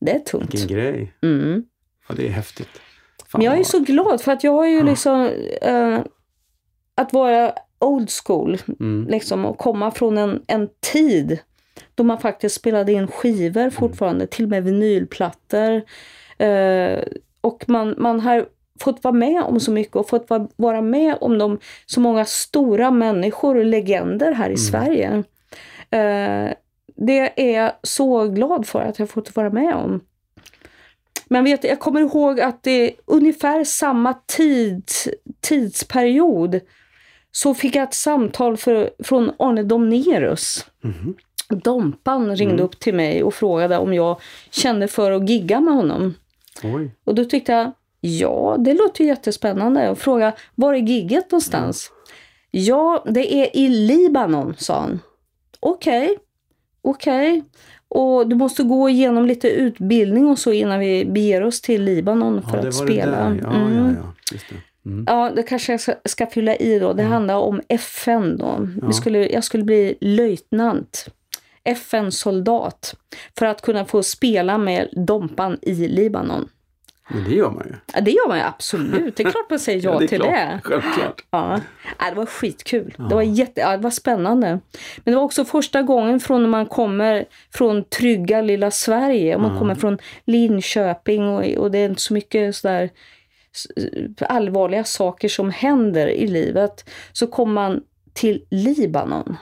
Det 0.00 0.10
är 0.14 0.18
tungt. 0.18 0.54
Vilken 0.54 0.76
grej. 0.76 1.12
Mm. 1.22 1.64
Ja, 2.08 2.14
det 2.14 2.26
är 2.26 2.30
häftigt. 2.30 2.68
Fan, 3.26 3.38
Men 3.38 3.42
jag 3.42 3.58
är 3.58 3.64
så 3.64 3.78
glad 3.80 4.20
för 4.20 4.32
att 4.32 4.44
jag 4.44 4.52
har 4.52 4.66
ju 4.66 4.76
Ja. 4.78 4.84
liksom 4.84 5.30
eh, 5.62 6.00
att 6.94 7.12
vara 7.12 7.52
old 7.78 8.10
school 8.10 8.58
Mm. 8.80 9.06
liksom 9.10 9.44
och 9.44 9.58
komma 9.58 9.90
från 9.90 10.18
en, 10.18 10.42
en 10.46 10.68
tid 10.92 11.38
då 11.94 12.04
man 12.04 12.18
faktiskt 12.20 12.54
spelade 12.54 12.92
in 12.92 13.08
skivor 13.08 13.70
fortfarande, 13.70 14.26
till 14.26 14.44
och 14.44 14.50
med 14.50 14.64
vinylplattor. 14.64 15.82
Eh, 16.38 16.98
och 17.40 17.64
man, 17.68 17.94
man 17.98 18.20
har 18.20 18.46
fått 18.80 19.04
vara 19.04 19.14
med 19.14 19.42
om 19.42 19.60
så 19.60 19.70
mycket 19.70 19.96
och 19.96 20.08
fått 20.08 20.30
va- 20.30 20.48
vara 20.56 20.80
med 20.82 21.16
om 21.20 21.38
de, 21.38 21.58
så 21.86 22.00
många 22.00 22.24
stora 22.24 22.90
människor 22.90 23.56
och 23.56 23.64
legender 23.64 24.32
här 24.32 24.50
i 24.50 24.56
Sverige. 24.56 25.08
Eh, 25.90 26.52
det 26.96 27.32
är 27.50 27.62
jag 27.62 27.72
så 27.82 28.24
glad 28.28 28.66
för 28.66 28.80
att 28.80 28.98
jag 28.98 29.10
fått 29.10 29.36
vara 29.36 29.50
med 29.50 29.74
om. 29.74 30.00
Men 31.28 31.44
vet, 31.44 31.64
jag 31.64 31.80
kommer 31.80 32.00
ihåg 32.00 32.40
att 32.40 32.62
det 32.62 32.70
är 32.70 32.90
ungefär 33.06 33.64
samma 33.64 34.14
tid, 34.26 34.82
tidsperiod 35.40 36.60
så 37.30 37.54
fick 37.54 37.76
jag 37.76 37.82
ett 37.82 37.94
samtal 37.94 38.56
för, 38.56 38.90
från 39.04 39.32
Arne 39.38 39.62
Domnerus. 39.62 40.66
Mhm. 40.80 41.14
Dompan 41.48 42.36
ringde 42.36 42.54
Mm. 42.54 42.64
upp 42.64 42.80
till 42.80 42.94
mig 42.94 43.22
och 43.22 43.34
frågade 43.34 43.78
om 43.78 43.94
jag 43.94 44.20
kände 44.50 44.88
för 44.88 45.12
att 45.12 45.28
gigga 45.28 45.60
med 45.60 45.74
honom. 45.74 46.14
Oj. 46.62 46.90
Och 47.04 47.14
då 47.14 47.24
tyckte 47.24 47.52
jag, 47.52 47.72
ja 48.06 48.56
det 48.58 48.74
låter 48.74 49.04
jättespännande. 49.04 49.90
Och 49.90 49.98
frågade, 49.98 50.32
var 50.54 50.74
är 50.74 50.78
gigget 50.78 51.30
någonstans? 51.32 51.90
Ja, 52.50 53.04
det 53.08 53.34
är 53.34 53.56
i 53.56 53.68
Libanon, 53.68 54.54
sa 54.58 54.80
han. 54.80 55.00
Okej, 55.60 56.16
okej. 56.82 57.42
Och 57.88 58.28
du 58.28 58.36
måste 58.36 58.62
gå 58.62 58.88
igenom 58.88 59.26
lite 59.26 59.48
utbildning 59.48 60.26
och 60.26 60.38
så 60.38 60.52
innan 60.52 60.80
vi 60.80 61.04
beger 61.04 61.42
oss 61.42 61.60
till 61.60 61.82
Libanon 61.82 62.42
för 62.42 62.48
Ja, 62.48 62.52
det 62.54 62.58
att 62.58 62.64
det 62.64 62.72
spela. 62.72 63.10
där. 63.16 63.40
Ja, 63.42 63.54
Mm. 63.56 63.76
ja, 63.76 63.90
ja. 64.02 64.12
Just 64.32 64.44
det. 64.48 64.54
Mm. 64.90 65.04
Ja, 65.08 65.32
det 65.36 65.42
kanske 65.42 65.72
jag 65.72 65.80
ska, 65.80 65.94
ska 66.04 66.26
fylla 66.26 66.56
i 66.56 66.78
då. 66.78 66.92
Det 66.92 67.02
handlar 67.02 67.36
om 67.36 67.60
FN 67.68 68.36
då. 68.38 68.68
Ja. 68.80 68.86
Vi 68.86 68.92
skulle, 68.92 69.28
jag 69.28 69.44
skulle 69.44 69.64
bli 69.64 69.94
löjtnant. 70.00 71.06
FN-soldat. 71.64 72.94
För 73.38 73.46
att 73.46 73.62
kunna 73.62 73.84
få 73.84 74.02
spela 74.02 74.58
med 74.58 74.88
Dompan 75.06 75.58
i 75.62 75.74
Libanon. 75.74 76.48
Men 77.08 77.24
det 77.24 77.34
gör 77.34 77.50
man 77.50 77.66
ju. 77.66 77.74
Ja, 77.94 78.00
det 78.00 78.10
gör 78.10 78.28
man 78.28 78.38
ju 78.38 78.44
absolut. 78.44 79.16
Det 79.16 79.22
är 79.22 79.30
klart 79.30 79.50
man 79.50 79.58
säger 79.58 79.80
ja, 79.84 79.98
det 79.98 80.04
är 80.04 80.08
till 80.08 80.20
klart. 80.20 80.34
det. 80.34 80.60
Självklart. 80.64 81.24
Ja. 81.30 81.60
Ja, 81.98 82.10
det 82.10 82.16
var 82.16 82.26
skitkul. 82.26 82.94
Det, 82.98 83.14
var 83.14 83.22
jätte, 83.22 83.60
ja, 83.60 83.76
det 83.76 83.82
var 83.82 83.90
spännande. 83.90 84.48
Men 84.96 85.12
det 85.12 85.14
var 85.14 85.22
också 85.22 85.44
första 85.44 85.82
gången 85.82 86.20
från 86.20 86.42
när 86.42 86.48
man 86.48 86.66
kommer 86.66 87.24
från 87.54 87.84
trygga 87.84 88.40
lilla 88.42 88.70
Sverige. 88.70 89.34
Och 89.34 89.40
man 89.40 89.52
Ja. 89.52 89.58
kommer 89.58 89.74
från 89.74 89.98
Linköping 90.24 91.28
och, 91.28 91.44
och 91.44 91.70
det 91.70 91.78
är 91.78 91.86
inte 91.88 92.02
så 92.02 92.14
mycket 92.14 92.56
sådär 92.56 92.90
allvarliga 94.20 94.84
saker 94.84 95.28
som 95.28 95.50
händer 95.50 96.06
i 96.08 96.26
livet. 96.26 96.90
Så 97.12 97.26
kommer 97.26 97.52
man 97.54 97.80
till 98.12 98.44
Libanon. 98.50 99.36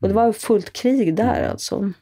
Och 0.00 0.08
det 0.08 0.14
var 0.14 0.26
ju 0.26 0.32
fullt 0.32 0.72
krig 0.72 1.14
där 1.16 1.48
alltså. 1.50 1.92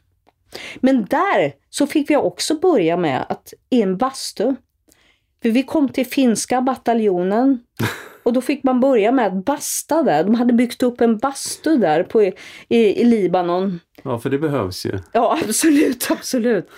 Men 0.81 1.05
där 1.05 1.53
så 1.71 1.87
fick 1.87 2.11
vi 2.11 2.17
också 2.17 2.55
börja 2.55 2.97
med 2.97 3.27
att 3.29 3.53
i 3.71 3.83
en 3.83 3.97
bastu. 3.97 4.55
För 5.43 5.51
vi 5.51 5.63
kom 5.63 5.89
till 5.89 6.07
finska 6.07 6.61
bataljonen 6.61 7.61
och 8.23 8.33
då 8.33 8.41
fick 8.41 8.63
man 8.63 8.81
börja 8.81 9.13
med 9.13 9.27
att 9.27 9.45
basta 9.45 10.03
där. 10.03 10.25
De 10.25 10.35
hade 10.35 10.53
byggt 10.53 10.83
upp 10.83 11.01
en 11.01 11.19
bastu 11.19 11.77
där 11.77 12.03
på, 12.03 12.23
i, 12.23 12.33
i 12.69 13.05
Libanon. 13.05 13.81
Ja, 14.03 14.19
för 14.19 14.31
det 14.31 14.39
behövs 14.39 14.87
ju. 14.87 14.99
Ja, 15.13 15.39
absolut, 15.45 16.09
absolut. 16.11 16.71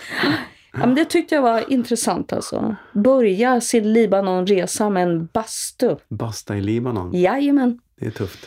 Ja, 0.73 0.79
men 0.79 0.95
det 0.95 1.05
tyckte 1.05 1.35
jag 1.35 1.43
var 1.43 1.73
intressant 1.73 2.33
alltså. 2.33 2.77
Börja 2.93 3.61
sin 3.61 3.93
Libanonresa 3.93 4.91
med 4.91 5.03
en 5.03 5.27
bastu. 5.27 5.97
Basta 6.09 6.57
i 6.57 6.61
Libanon. 6.61 7.13
Jajamän. 7.13 7.81
Det 8.01 8.07
är 8.07 8.11
tufft. 8.11 8.47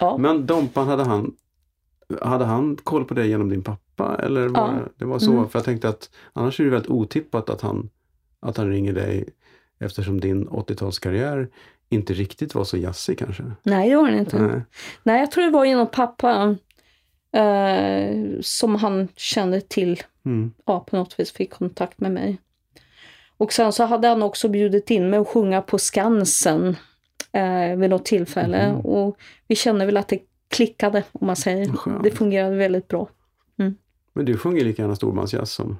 Ja. 0.00 0.16
Men 0.18 0.46
Dompan, 0.46 0.88
hade 0.88 1.04
han, 1.04 1.32
hade 2.22 2.44
han 2.44 2.76
koll 2.76 3.04
på 3.04 3.14
det 3.14 3.26
genom 3.26 3.48
din 3.48 3.62
pappa? 3.62 4.20
Eller 4.22 4.48
var 4.48 4.68
Ja. 4.68 4.78
det, 4.96 5.04
var 5.04 5.18
så? 5.18 5.32
Mm. 5.32 5.48
För 5.48 5.58
jag 5.58 5.64
tänkte 5.64 5.88
att 5.88 6.10
annars 6.32 6.60
är 6.60 6.64
det 6.64 6.70
väldigt 6.70 6.90
otippat 6.90 7.50
att 7.50 7.60
han, 7.60 7.90
att 8.40 8.56
han 8.56 8.70
ringer 8.70 8.92
dig 8.92 9.24
eftersom 9.78 10.20
din 10.20 10.48
80-talskarriär 10.48 11.48
inte 11.88 12.12
riktigt 12.12 12.54
var 12.54 12.64
så 12.64 12.76
jazzig 12.76 13.18
kanske. 13.18 13.44
Nej, 13.62 13.90
det 13.90 13.96
var 13.96 14.08
den 14.08 14.18
inte. 14.18 14.42
Nej. 14.42 14.60
Nej, 15.02 15.20
jag 15.20 15.30
tror 15.30 15.44
det 15.44 15.50
var 15.50 15.64
genom 15.64 15.86
pappa 15.86 16.56
eh, 17.32 18.16
som 18.40 18.74
han 18.74 19.08
kände 19.16 19.60
till. 19.60 20.02
Mm. 20.24 20.52
Ja, 20.64 20.80
på 20.80 20.96
något 20.96 21.20
vis 21.20 21.32
fick 21.32 21.52
kontakt 21.52 22.00
med 22.00 22.12
mig. 22.12 22.38
Och 23.36 23.52
sen 23.52 23.72
så 23.72 23.84
hade 23.84 24.08
han 24.08 24.22
också 24.22 24.48
bjudit 24.48 24.90
in 24.90 25.10
mig 25.10 25.18
att 25.18 25.28
sjunga 25.28 25.62
på 25.62 25.78
Skansen 25.78 26.76
eh, 27.32 27.76
vid 27.76 27.90
något 27.90 28.04
tillfälle. 28.04 28.72
Mhm. 28.72 28.80
Och 28.80 29.18
vi 29.48 29.56
kände 29.56 29.86
väl 29.86 29.96
att 29.96 30.08
det 30.08 30.18
klickade, 30.54 31.02
om 31.12 31.26
man 31.26 31.36
säger. 31.36 31.72
Skönt. 31.72 32.02
Det 32.04 32.10
fungerade 32.10 32.56
väldigt 32.56 32.88
bra. 32.88 33.08
Men 34.16 34.24
du 34.24 34.36
sjunger 34.38 34.64
lika 34.64 34.82
gärna 34.82 34.96
storbandsjazz 34.96 35.50
som 35.52 35.78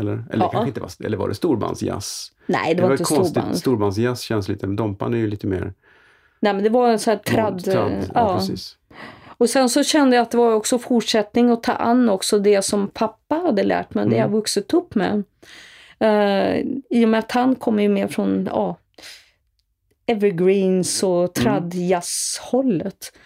eller, 0.00 0.24
eller 0.30 0.44
Ja. 0.44 0.50
kanske 0.50 0.68
inte 0.68 0.80
var, 0.80 0.90
eller 1.04 1.16
var 1.16 1.28
det 1.28 1.34
storbandsjazz? 1.34 2.32
Nej, 2.46 2.74
det, 2.74 2.82
var, 2.82 2.90
inte 2.92 3.04
konstigt. 3.04 3.30
storband. 3.32 3.56
Storbandsjazz 3.58 4.20
känns 4.20 4.48
lite, 4.48 4.66
men 4.66 4.76
Dompan 4.76 5.14
är 5.14 5.18
ju 5.18 5.26
lite 5.26 5.46
mer 5.46 5.72
Nej, 6.40 6.54
men 6.54 6.62
det 6.62 6.68
var 6.70 6.88
en 6.88 6.98
sån 6.98 7.10
här 7.10 7.18
tradd... 7.18 7.64
tradd. 7.64 7.92
Ja, 7.92 8.06
ja. 8.14 8.36
precis. 8.38 8.76
Och 9.38 9.50
sen 9.50 9.68
så 9.68 9.82
kände 9.82 10.16
jag 10.16 10.22
att 10.22 10.30
det 10.30 10.36
var 10.36 10.52
också 10.54 10.78
fortsättning 10.78 11.50
att 11.50 11.62
ta 11.62 11.72
an 11.72 12.08
också 12.08 12.38
det 12.38 12.62
som 12.64 12.88
pappa 12.88 13.34
hade 13.34 13.62
lärt 13.62 13.94
mig, 13.94 14.08
det 14.08 14.16
jag 14.16 14.24
Mm. 14.24 14.32
vuxit 14.32 14.74
upp 14.74 14.94
med. 14.94 15.22
Uh, 16.04 16.56
I 16.90 17.04
och 17.04 17.08
med 17.08 17.18
att 17.18 17.32
han 17.32 17.54
kommer 17.54 17.82
ju 17.82 17.88
mer 17.88 18.08
från, 18.08 18.48
ja, 18.52 18.76
evergreens 20.06 21.02
och 21.02 21.34
tradjazzhållet. 21.34 23.12
Eh, 23.14 23.20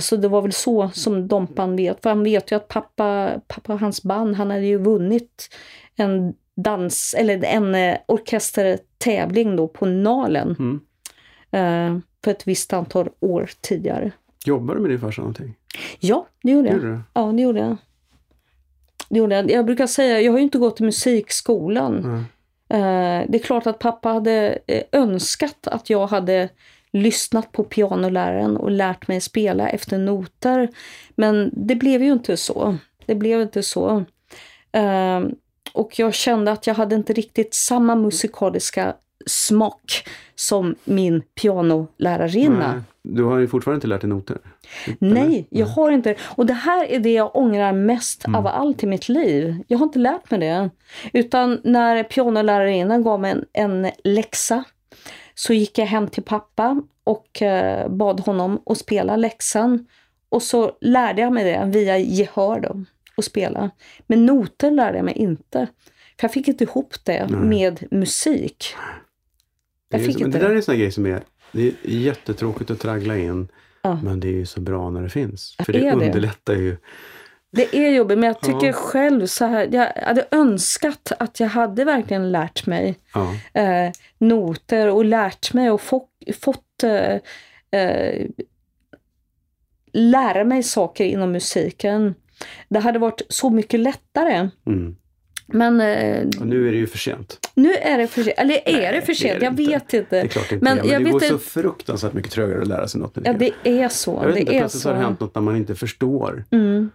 Så 0.00 0.16
det 0.16 0.28
var 0.28 0.42
väl 0.42 0.52
så 0.52 0.90
som 0.94 1.28
Dompan 1.28 1.76
vet. 1.76 2.02
För 2.02 2.10
han 2.10 2.22
vet 2.24 2.52
ju 2.52 2.56
att 2.56 2.68
pappa, 2.68 3.30
pappa 3.48 3.72
och 3.72 3.80
hans 3.80 4.02
band, 4.02 4.36
han 4.36 4.50
hade 4.50 4.66
ju 4.66 4.78
vunnit 4.78 5.48
en 5.96 6.34
dans, 6.54 7.14
eller 7.18 7.44
en 7.44 7.74
eh, 7.74 7.96
orkestertävling 8.08 9.56
då 9.56 9.68
på 9.68 9.86
Nalen. 9.86 10.56
Mm. 10.58 10.80
eh, 11.50 12.00
För 12.24 12.30
ett 12.30 12.46
visst 12.46 12.72
antal 12.72 13.08
år 13.20 13.50
tidigare. 13.60 14.12
Jobbar 14.44 14.74
du 14.74 14.80
med 14.80 14.90
din 14.90 15.00
farsa 15.00 15.22
någonting? 15.22 15.54
Ja, 16.00 16.26
det 16.42 16.50
gjorde 16.50 16.68
jag. 16.68 16.76
Gjorde 16.76 16.88
du? 16.92 17.00
Ja, 17.12 17.22
det 17.32 17.42
gjorde 17.42 17.60
jag. 17.60 17.76
Det 19.08 19.18
gjorde 19.18 19.34
jag. 19.34 19.50
Jag 19.50 19.64
brukar 19.66 19.86
säga, 19.86 20.20
jag 20.20 20.32
har 20.32 20.38
ju 20.38 20.44
inte 20.44 20.58
gått 20.58 20.80
i 20.80 20.82
musikskolan. 20.84 22.04
Eh, 22.68 23.24
Det 23.28 23.34
är 23.34 23.38
klart 23.38 23.66
att 23.66 23.78
pappa 23.78 24.08
hade 24.08 24.58
eh, 24.66 24.82
önskat 24.92 25.66
att 25.66 25.90
jag 25.90 26.06
hade 26.06 26.48
lyssnat 26.92 27.52
på 27.52 27.64
pianoläraren 27.64 28.56
och 28.56 28.70
lärt 28.70 29.08
mig 29.08 29.20
spela 29.20 29.68
efter 29.68 29.98
noter. 29.98 30.68
Men 31.14 31.50
det 31.52 31.74
blev 31.74 32.02
ju 32.02 32.12
inte 32.12 32.36
så. 32.36 32.76
Det 33.06 33.14
blev 33.14 33.40
inte 33.40 33.62
så. 33.62 34.04
Eh, 34.72 35.20
Och 35.72 35.98
jag 35.98 36.14
kände 36.14 36.52
att 36.52 36.66
jag 36.66 36.74
hade 36.74 36.94
inte 36.94 37.12
riktigt 37.12 37.54
samma 37.54 37.94
musikaliska 37.94 38.94
smak 39.26 40.08
som 40.34 40.74
min 40.84 41.22
pianolärarinna. 41.40 42.72
Nej. 42.72 42.82
Du 43.02 43.24
har 43.24 43.38
ju 43.38 43.48
fortfarande 43.48 43.76
inte 43.76 43.86
lärt 43.86 44.00
dig 44.00 44.10
noter? 44.10 44.38
Nej, 44.98 45.46
jag 45.50 45.66
har 45.66 45.90
inte 45.90 46.14
Och 46.22 46.46
det 46.46 46.52
här 46.52 46.84
är 46.84 46.98
det 47.00 47.12
jag 47.12 47.36
ångrar 47.36 47.72
mest 47.72 48.24
av 48.34 48.46
allt 48.46 48.82
i 48.82 48.86
mitt 48.86 49.08
liv. 49.08 49.62
Jag 49.68 49.78
har 49.78 49.86
inte 49.86 49.98
lärt 49.98 50.30
mig 50.30 50.40
det. 50.40 50.70
Utan 51.12 51.60
när 51.64 52.02
pianolärarinnan 52.02 53.02
gav 53.02 53.20
mig 53.20 53.30
en, 53.30 53.44
en 53.52 53.90
läxa 54.04 54.64
så 55.40 55.52
gick 55.52 55.78
jag 55.78 55.86
hem 55.86 56.08
till 56.08 56.22
pappa 56.22 56.82
och 57.04 57.42
eh, 57.42 57.88
bad 57.88 58.20
honom 58.20 58.62
att 58.66 58.78
spela 58.78 59.16
läxan. 59.16 59.86
Och 60.28 60.42
så 60.42 60.72
lärde 60.80 61.22
jag 61.22 61.32
mig 61.32 61.44
det 61.44 61.64
via 61.66 61.98
gehör 61.98 62.60
då, 62.60 62.84
att 63.16 63.24
spela. 63.24 63.70
Men 64.06 64.26
noter 64.26 64.70
lärde 64.70 64.96
jag 64.98 65.04
mig 65.04 65.14
inte. 65.14 65.66
För 66.18 66.24
jag 66.24 66.32
fick 66.32 66.48
inte 66.48 66.64
ihop 66.64 66.94
det 67.04 67.26
Nej. 67.30 67.40
med 67.40 67.84
musik. 67.90 68.74
Det, 69.90 69.96
Jag 69.96 70.00
är, 70.00 70.06
fick 70.06 70.14
så- 70.14 70.18
men 70.20 70.26
inte 70.28 70.38
det 70.38 70.42
där 70.44 70.48
det. 70.48 70.54
är 70.54 70.56
en 70.56 70.62
sån 70.62 70.78
grej 70.78 70.92
som 70.92 71.06
är, 71.06 71.20
det 71.52 71.62
är 71.68 71.72
jättetråkigt 71.82 72.70
att 72.70 72.80
traggla 72.80 73.16
in. 73.18 73.48
Ja. 73.82 74.00
Men 74.04 74.20
det 74.20 74.28
är 74.28 74.32
ju 74.32 74.46
så 74.46 74.60
bra 74.60 74.90
när 74.90 75.02
det 75.02 75.08
finns. 75.10 75.56
För 75.66 75.72
det 75.72 75.78
är 75.86 75.96
det? 75.96 76.06
underlättar 76.06 76.54
ju. 76.54 76.76
Det 77.52 77.76
är 77.76 77.90
jobbigt, 77.90 78.18
men 78.18 78.26
jag 78.26 78.40
tycker 78.40 78.66
Ja. 78.66 78.72
själv 78.72 79.26
så 79.26 79.44
här, 79.44 79.68
jag 79.72 79.86
hade 80.06 80.26
önskat 80.30 81.12
att 81.18 81.40
jag 81.40 81.48
hade 81.48 81.84
verkligen 81.84 82.32
lärt 82.32 82.66
mig 82.66 82.98
Ja. 83.14 83.34
eh, 83.60 83.90
noter 84.18 84.88
och 84.88 85.04
lärt 85.04 85.52
mig 85.52 85.70
och 85.70 85.80
få, 85.80 86.06
fått 86.40 86.82
eh, 86.82 87.16
eh, 87.80 88.26
lära 89.92 90.44
mig 90.44 90.62
saker 90.62 91.04
inom 91.04 91.32
musiken. 91.32 92.14
Det 92.68 92.78
hade 92.78 92.98
varit 92.98 93.22
så 93.28 93.50
mycket 93.50 93.80
lättare. 93.80 94.48
Mm. 94.66 94.96
Men 95.46 95.80
eh, 95.80 96.26
nu 96.44 96.68
är 96.68 96.72
det 96.72 96.78
ju 96.78 96.86
för 96.86 96.98
sent. 96.98 97.38
nu 97.54 97.72
är 97.74 97.98
det 97.98 98.06
för 98.06 98.22
sent. 98.22 98.38
Eller 98.38 98.54
är 98.68 98.72
Nej, 98.82 98.92
det 98.92 99.02
för 99.02 99.12
sent? 99.14 99.40
det 99.40 99.44
Jag 99.46 99.52
inte. 99.52 99.62
vet 99.72 99.94
inte. 99.94 100.06
Det 100.16 100.20
är 100.20 100.26
klart 100.28 100.52
inte 100.52 100.64
Men 100.64 100.78
är. 100.78 100.82
Men 100.82 100.92
jag 100.92 101.04
det 101.04 101.10
går 101.10 101.20
så 101.20 101.26
inte- 101.32 101.44
fruktansvärt 101.44 102.12
mycket 102.12 102.32
trögare 102.32 102.60
att 102.62 102.68
lära 102.68 102.88
sig 102.88 103.00
något. 103.00 103.16
när 103.16 103.32
Ja, 103.32 103.32
det 103.64 103.70
är 103.82 103.88
så. 103.88 104.10
Jag 104.22 104.26
vet 104.26 104.34
det 104.34 104.40
inte, 104.40 104.52
plötsligt 104.52 104.82
så 104.82 104.88
har 104.88 104.94
det 104.96 105.00
så. 105.02 105.06
hänt 105.06 105.20
något 105.20 105.34
när 105.34 105.42
man 105.42 105.56
inte 105.56 105.74
förstår. 105.74 106.44
Mm. 106.50 106.90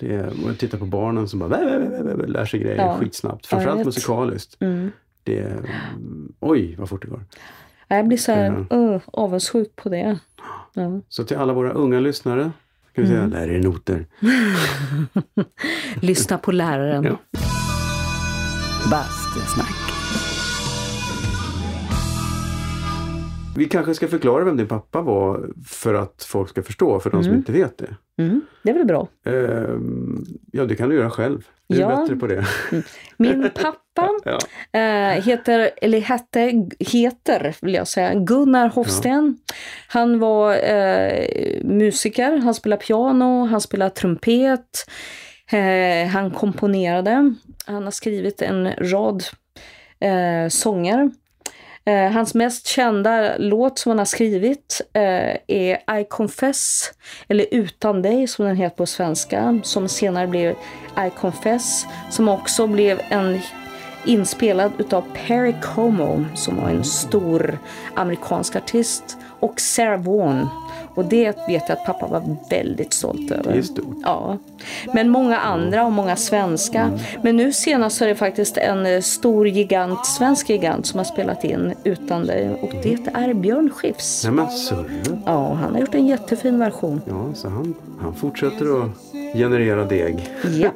Det 0.00 0.14
är, 0.14 0.26
och 0.44 0.48
jag 0.50 0.58
tittar 0.58 0.78
på 0.78 0.84
barnen 0.84 1.28
som 1.28 1.38
bara 1.38 1.48
vä, 1.48 1.64
vä, 1.64 1.78
vä, 1.88 2.02
vä, 2.02 2.14
vä, 2.14 2.26
lär 2.26 2.44
sig 2.44 2.60
grejer 2.60 2.76
Ja. 2.76 2.96
skitsnabbt. 3.00 3.46
Framförallt 3.46 3.84
musikaliskt. 3.84 4.56
Mm. 4.60 4.90
Det 5.24 5.38
är, 5.38 5.56
oj, 6.40 6.74
vad 6.78 6.88
fort 6.88 7.02
det 7.02 7.08
går. 7.08 7.24
Jag 7.88 8.08
blir 8.08 8.18
så 8.18 8.32
här, 8.32 8.66
Ja. 8.70 8.76
uh, 8.76 9.00
avundsjuk 9.12 9.76
på 9.76 9.88
det. 9.88 10.18
Ja. 10.74 11.00
Så 11.08 11.24
till 11.24 11.36
alla 11.36 11.52
våra 11.52 11.72
unga 11.72 12.00
lyssnare 12.00 12.50
kan 12.94 13.04
vi 13.04 13.10
Mm. 13.14 13.30
säga, 13.30 13.40
lär 13.46 13.52
er 13.54 13.62
noter. 13.62 14.06
Lyssna 16.00 16.38
på 16.38 16.52
läraren. 16.52 17.04
Ja. 17.04 17.16
Bastusnack. 18.90 19.76
Vi 23.56 23.64
kanske 23.64 23.94
ska 23.94 24.08
förklara 24.08 24.44
vem 24.44 24.56
din 24.56 24.68
pappa 24.68 25.00
var 25.00 25.48
för 25.66 25.94
att 25.94 26.24
folk 26.28 26.48
ska 26.48 26.62
förstå, 26.62 27.00
för 27.00 27.10
de 27.10 27.22
som 27.22 27.30
Mm. 27.30 27.38
inte 27.38 27.52
vet 27.52 27.78
det. 27.78 27.96
Mm, 28.22 28.40
det 28.62 28.70
är 28.70 28.74
väl 28.74 28.84
bra. 28.86 29.08
Ehm, 29.26 30.24
ja, 30.52 30.64
det 30.64 30.76
kan 30.76 30.88
du 30.88 30.94
göra 30.96 31.10
själv. 31.10 31.46
Du 31.68 31.76
är 31.76 31.80
Ja. 31.80 31.96
bättre 32.00 32.16
på 32.16 32.26
det. 32.26 32.44
Min 33.16 33.50
pappa 33.54 34.08
Ja. 34.24 34.38
eh, 34.80 35.22
heter, 35.24 35.70
eller 35.82 36.00
hette, 36.00 36.68
heter 36.78 37.56
vill 37.62 37.74
jag 37.74 37.88
säga, 37.88 38.14
Gunnar 38.14 38.68
Hofsten. 38.68 39.38
Han 39.88 40.18
var 40.18 40.52
eh, 40.54 41.64
musiker, 41.64 42.36
han 42.36 42.54
spelade 42.54 42.82
piano, 42.82 43.44
han 43.46 43.60
spelade 43.60 43.90
trumpet, 43.90 44.86
eh, 45.52 46.08
han 46.08 46.30
komponerade, 46.30 47.34
han 47.66 47.84
har 47.84 47.90
skrivit 47.90 48.42
en 48.42 48.68
rad 48.78 49.22
sånger. 50.50 51.10
Eh, 51.90 52.10
hans 52.10 52.34
mest 52.34 52.66
kända 52.66 53.36
låt 53.38 53.78
som 53.78 53.90
han 53.90 53.98
har 53.98 54.04
skrivit 54.04 54.80
eh, 54.92 55.36
är 55.46 55.98
I 56.00 56.04
Confess, 56.08 56.92
eller 57.28 57.46
Utan 57.50 58.02
dig 58.02 58.26
som 58.26 58.44
den 58.44 58.56
heter 58.56 58.76
på 58.76 58.86
svenska, 58.86 59.60
som 59.62 59.88
senare 59.88 60.26
blev 60.26 60.50
I 61.06 61.10
Confess, 61.20 61.86
som 62.10 62.28
också 62.28 62.66
blev 62.66 63.00
en 63.08 63.40
inspelad 64.04 64.72
utav 64.78 65.04
Perry 65.26 65.54
Como 65.62 66.24
som 66.34 66.56
var 66.56 66.68
en 66.68 66.84
stor 66.84 67.58
amerikansk 67.94 68.56
artist 68.56 69.16
och 69.40 69.60
Sarah 69.60 70.00
Vaughan. 70.00 70.48
Och 70.94 71.04
det 71.04 71.26
vet 71.48 71.62
jag 71.68 71.78
att 71.78 71.84
pappa 71.84 72.06
var 72.06 72.36
väldigt 72.50 72.92
stolt 72.92 73.30
över. 73.30 73.52
Det 73.52 73.58
är 73.58 73.62
stort. 73.62 73.96
Ja. 74.02 74.38
Men 74.94 75.08
många 75.08 75.38
andra 75.38 75.86
och 75.86 75.92
många 75.92 76.16
svenska. 76.16 76.98
Men 77.22 77.36
nu 77.36 77.52
senast 77.52 77.96
så 77.96 78.04
är 78.04 78.08
det 78.08 78.14
faktiskt 78.14 78.56
en 78.56 78.86
eh, 78.86 79.00
stor 79.00 79.48
gigant, 79.48 80.06
svensk 80.06 80.50
gigant 80.50 80.86
som 80.86 80.98
har 80.98 81.04
spelat 81.04 81.44
in 81.44 81.74
Utan 81.84 82.26
dig. 82.26 82.50
Och 82.62 82.72
det 82.82 82.98
är 83.14 83.34
Björn 83.34 83.70
Skifs. 83.70 84.24
Nej 84.24 84.32
men 84.32 84.50
surre. 84.50 85.20
Ja, 85.26 85.52
han 85.54 85.72
har 85.72 85.80
gjort 85.80 85.94
en 85.94 86.06
jättefin 86.06 86.58
version. 86.58 87.00
Ja, 87.08 87.34
så 87.34 87.48
han, 87.48 87.74
han 88.00 88.14
fortsätter 88.14 88.82
att 88.82 88.90
generera 89.34 89.84
deg. 89.84 90.30
Ja, 90.60 90.70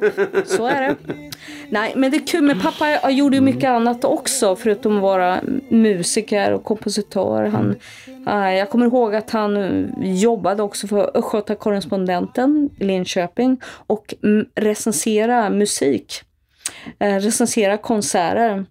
så 0.45 0.67
är 0.67 0.81
det. 0.81 0.95
Nej, 1.69 1.93
men 1.95 2.11
det 2.11 2.17
är 2.17 2.27
kul. 2.27 2.43
Men 2.43 2.59
pappa 2.59 3.11
gjorde 3.11 3.35
ju 3.35 3.41
mycket 3.41 3.69
annat 3.69 4.03
också 4.03 4.55
förutom 4.55 4.95
att 4.95 5.01
vara 5.01 5.41
musiker 5.69 6.51
och 6.51 6.63
kompositör. 6.63 7.43
Han, 7.43 7.75
äh, 8.27 8.57
jag 8.57 8.69
kommer 8.69 8.85
ihåg 8.85 9.15
att 9.15 9.29
han 9.29 9.85
jobbade 10.01 10.63
också 10.63 10.87
för 10.87 11.17
Östgöta 11.17 11.55
Correspondenten 11.55 12.69
i 12.79 12.83
Linköping 12.83 13.61
och 13.65 14.13
mm, 14.23 14.45
recensera 14.55 15.49
musik. 15.49 16.21
Eh, 16.99 17.15
recensera 17.15 17.77
konserter. 17.77 18.65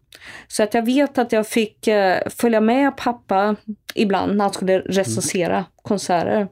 Så 0.49 0.63
att 0.63 0.75
jag 0.75 0.87
vet 0.87 1.19
att 1.19 1.33
jag 1.33 1.47
fick 1.47 1.87
eh, 1.87 2.19
följa 2.31 2.61
med 2.61 2.97
pappa 2.97 3.57
ibland 3.95 4.37
när 4.37 4.45
han 4.45 4.53
skulle 4.53 4.79
recensera 4.79 5.65
konserter. 5.83 6.49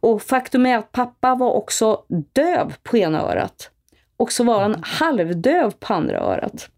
Och 0.00 0.22
faktum 0.22 0.66
är 0.66 0.78
att 0.78 0.92
pappa 0.92 1.34
var 1.34 1.50
också 1.50 2.02
döv 2.32 2.74
på 2.82 2.96
ena 2.96 3.20
örat. 3.20 3.70
Och 4.18 4.32
så 4.32 4.44
var 4.44 4.60
han 4.60 4.82
halvdöv 4.82 5.70
på 5.70 5.94
andra 5.94 6.18
örat. 6.18 6.68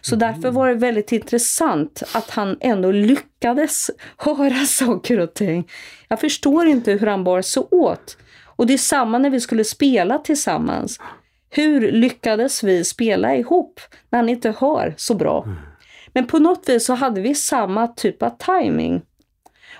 Så 0.00 0.16
därför 0.16 0.50
var 0.50 0.68
det 0.68 0.74
väldigt 0.74 1.12
intressant 1.12 2.02
att 2.14 2.30
han 2.30 2.56
ändå 2.60 2.92
lyckades 2.92 3.90
höra 4.16 4.64
saker 4.64 5.20
och 5.20 5.34
ting. 5.34 5.68
Jag 6.08 6.20
förstår 6.20 6.66
inte 6.66 6.92
hur 6.92 7.06
han 7.06 7.24
bar 7.24 7.42
sig 7.42 7.62
åt. 7.70 8.16
Och 8.44 8.66
det 8.66 8.74
är 8.74 8.78
samma 8.78 9.18
när 9.18 9.30
vi 9.30 9.40
skulle 9.40 9.64
spela 9.64 10.18
tillsammans. 10.18 11.00
Hur 11.50 11.92
lyckades 11.92 12.62
vi 12.62 12.84
spela 12.84 13.36
ihop 13.36 13.80
när 14.10 14.18
han 14.18 14.28
inte 14.28 14.54
hör 14.58 14.94
så 14.96 15.14
bra? 15.14 15.48
Men 16.12 16.26
på 16.26 16.38
något 16.38 16.68
vis 16.68 16.86
så 16.86 16.94
hade 16.94 17.20
vi 17.20 17.34
samma 17.34 17.88
typ 17.88 18.22
av 18.22 18.30
timing. 18.30 19.02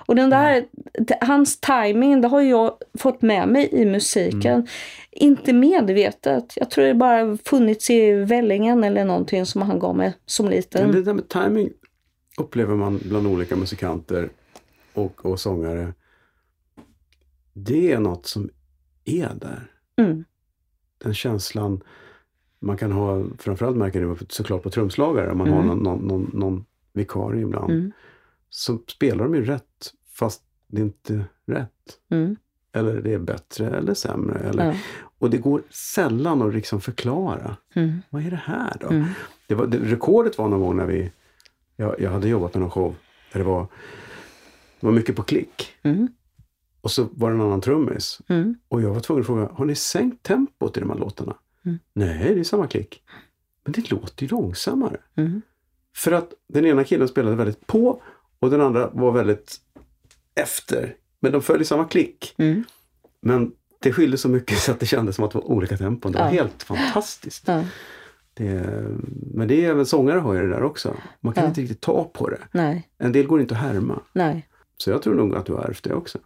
Och 0.07 0.15
den 0.15 0.29
där, 0.29 0.65
d- 0.99 1.17
hans 1.21 1.59
timing, 1.59 2.21
det 2.21 2.27
har 2.27 2.41
jag 2.41 2.71
fått 2.97 3.21
med 3.21 3.47
mig 3.47 3.69
i 3.71 3.85
musiken. 3.85 4.67
Inte 5.11 5.53
medvetet. 5.53 6.53
Jag 6.55 6.69
tror 6.71 6.85
det 6.85 6.93
bara 6.93 7.37
funnits 7.37 7.89
i 7.89 8.11
vällingen 8.11 8.83
eller 8.83 9.05
någonting 9.05 9.45
som 9.45 9.61
han 9.61 9.79
gav 9.79 9.95
mig 9.97 10.13
som 10.25 10.45
Men 10.45 10.55
liten. 10.55 10.91
det 10.91 11.01
där 11.03 11.13
med 11.13 11.27
timing 11.29 11.69
upplever 12.37 12.75
man 12.75 12.99
bland 13.05 13.27
olika 13.27 13.55
musikanter 13.55 14.29
och, 14.93 15.25
och 15.25 15.39
sångare. 15.39 15.93
Det 17.53 17.91
är 17.91 17.99
något 17.99 18.25
som 18.25 18.49
är 19.05 19.29
där. 19.35 19.71
Mm. 19.97 20.23
Den 20.97 21.13
känslan 21.13 21.81
man 22.59 22.77
kan 22.77 22.91
ha, 22.91 23.23
framförallt 23.39 23.77
märker 23.77 24.01
det 24.01 24.15
såklart 24.29 24.63
på 24.63 24.69
trumslagare, 24.69 25.31
om 25.31 25.37
man 25.37 25.47
har 25.49 25.63
Mm. 25.63 25.67
någon, 25.77 25.83
någon, 25.83 26.07
någon, 26.07 26.31
någon 26.33 26.65
vikarie 26.93 27.41
ibland. 27.41 27.71
Mm. 27.71 27.91
Så 28.49 28.79
spelar 28.87 29.23
de 29.23 29.35
ju 29.35 29.45
rätt 29.45 29.93
fast 30.19 30.43
det 30.67 30.81
är 30.81 30.85
inte 30.85 31.25
rätt. 31.47 31.99
Mm. 32.11 32.35
Eller 32.73 33.01
det 33.01 33.13
är 33.13 33.19
bättre 33.19 33.69
eller 33.69 33.93
sämre. 33.93 34.39
Eller, 34.39 34.65
Ja. 34.65 34.73
Och 35.19 35.29
det 35.29 35.37
går 35.37 35.63
sällan 35.69 36.41
att 36.41 36.53
liksom 36.53 36.81
förklara. 36.81 37.57
Mm. 37.73 38.01
Vad 38.09 38.25
är 38.25 38.31
det 38.31 38.41
här 38.43 38.77
då? 38.81 38.87
Mm. 38.87 39.05
Det 39.47 39.55
var, 39.55 39.67
det, 39.67 39.77
rekordet 39.77 40.37
var 40.37 40.47
någon 40.47 40.59
gång 40.59 40.77
när 40.77 40.85
vi... 40.85 41.11
Jag, 41.75 41.99
jag 41.99 42.11
hade 42.11 42.29
jobbat 42.29 42.53
med 42.53 42.61
någon 42.61 42.71
show 42.71 42.95
där 43.31 43.39
det 43.39 43.45
var 43.45 43.67
Det 44.79 44.85
var 44.85 44.93
mycket 44.93 45.15
på 45.15 45.23
klick. 45.23 45.73
Mm. 45.81 46.07
Och 46.81 46.91
så 46.91 47.07
var 47.11 47.29
det 47.29 47.35
en 47.35 47.41
annan 47.41 47.61
trummis. 47.61 48.21
Mm. 48.27 48.55
Och 48.67 48.81
jag 48.81 48.93
var 48.93 48.99
tvungen 48.99 49.21
att 49.21 49.27
fråga, 49.27 49.49
har 49.53 49.65
ni 49.65 49.75
sänkt 49.75 50.23
tempot 50.23 50.77
i 50.77 50.79
de 50.79 50.89
här 50.89 50.97
låtarna? 50.97 51.35
Mm. 51.65 51.79
Nej, 51.93 52.33
det 52.33 52.39
är 52.39 52.43
samma 52.43 52.67
klick. 52.67 53.03
Men 53.63 53.73
det 53.73 53.91
låter 53.91 54.23
ju 54.23 54.29
långsammare. 54.29 54.97
Mm. 55.15 55.41
För 55.95 56.11
att 56.11 56.33
den 56.47 56.65
ena 56.65 56.83
killen 56.83 57.07
spelade 57.07 57.35
väldigt 57.35 57.67
på 57.67 58.01
och 58.39 58.49
den 58.49 58.61
andra 58.61 58.89
var 58.93 59.11
väldigt 59.11 59.61
efter. 60.37 60.95
Men 61.19 61.31
de 61.31 61.41
följde 61.41 61.65
samma 61.65 61.85
klick. 61.85 62.35
Mm. 62.37 62.63
Men 63.21 63.51
det 63.81 63.93
skilde 63.93 64.17
så 64.17 64.29
mycket 64.29 64.57
så 64.59 64.71
att 64.71 64.79
det 64.79 64.85
kändes 64.85 65.15
som 65.15 65.25
att 65.25 65.31
det 65.31 65.37
var 65.37 65.45
olika 65.51 65.77
tempon. 65.77 66.11
Det 66.11 66.17
var 66.19 66.25
Ja. 66.25 66.31
helt 66.31 66.63
fantastiskt. 66.63 67.43
Ja. 67.47 67.63
Det, 68.33 68.83
men 69.33 69.47
det 69.47 69.65
är 69.65 69.69
även 69.69 69.85
sångare 69.85 70.19
har 70.19 70.33
ju 70.33 70.41
det 70.41 70.49
där 70.49 70.63
också. 70.63 70.95
Man 71.19 71.33
kan 71.33 71.43
Ja. 71.43 71.47
inte 71.49 71.61
riktigt 71.61 71.81
ta 71.81 72.03
på 72.13 72.29
det. 72.29 72.39
Nej, 72.51 72.89
En 72.97 73.11
del 73.11 73.27
går 73.27 73.41
inte 73.41 73.55
att 73.55 73.61
härma. 73.61 74.01
nej. 74.13 74.47
Så 74.77 74.89
jag 74.89 75.01
tror 75.01 75.15
nog 75.15 75.35
att 75.35 75.45
du 75.45 75.53
har 75.53 75.61
ärvt 75.63 75.83
det 75.83 75.93
också. 75.93 76.19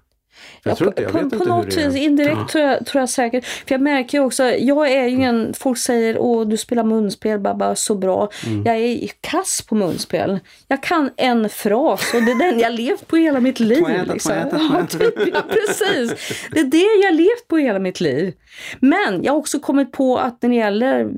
Jag 0.64 0.78
tror 0.78 0.86
på 0.86 0.92
inte, 0.92 1.02
jag 1.02 1.12
på, 1.12 1.18
vet 1.18 1.30
på 1.30 1.36
inte 1.36 1.50
hur 1.50 1.58
något 1.58 1.78
vis, 1.78 1.96
indirekt 1.96 2.38
Ja. 2.38 2.48
tror, 2.52 2.64
jag, 2.64 2.86
tror 2.86 3.00
jag 3.00 3.10
säkert. 3.10 3.46
För 3.46 3.76
jag 3.76 3.82
märker 3.82 4.18
ju 4.18 4.24
också, 4.24 4.44
jag 4.44 4.92
är 4.92 5.04
ju 5.04 5.10
ingen, 5.10 5.54
folk 5.54 5.78
säger 5.78 6.18
åh 6.20 6.48
du 6.48 6.58
spelar 6.58 6.84
munspel, 6.84 7.40
babba, 7.40 7.76
så 7.76 7.96
bra. 7.96 8.30
Mm. 8.46 8.64
Jag 8.66 8.76
är 8.76 9.10
kass 9.22 9.62
på 9.70 9.76
munspel. 9.76 10.40
Jag 10.68 10.84
kan 10.84 11.10
en 11.18 11.50
fras 11.50 12.14
och 12.14 12.24
det 12.24 12.32
är 12.32 12.52
den 12.52 12.60
jag 12.60 12.74
levt 12.74 13.08
på 13.08 13.16
hela 13.16 13.40
mitt 13.40 13.60
liv. 13.60 13.84
Tväta, 13.84 14.14
liksom. 14.14 14.34
Ja, 14.52 14.86
typ, 14.90 15.14
ja, 15.34 15.42
precis. 15.50 16.38
Det 16.52 16.60
är 16.60 16.64
det 16.64 17.06
jag 17.06 17.16
levt 17.16 17.48
på 17.48 17.58
hela 17.58 17.80
mitt 17.80 18.02
liv. 18.02 18.34
Men 18.80 19.24
jag 19.24 19.34
har 19.34 19.40
också 19.40 19.60
kommit 19.60 19.92
på 19.92 20.18
att 20.18 20.42
när 20.42 20.50
det 20.50 20.56
gäller 20.56 21.10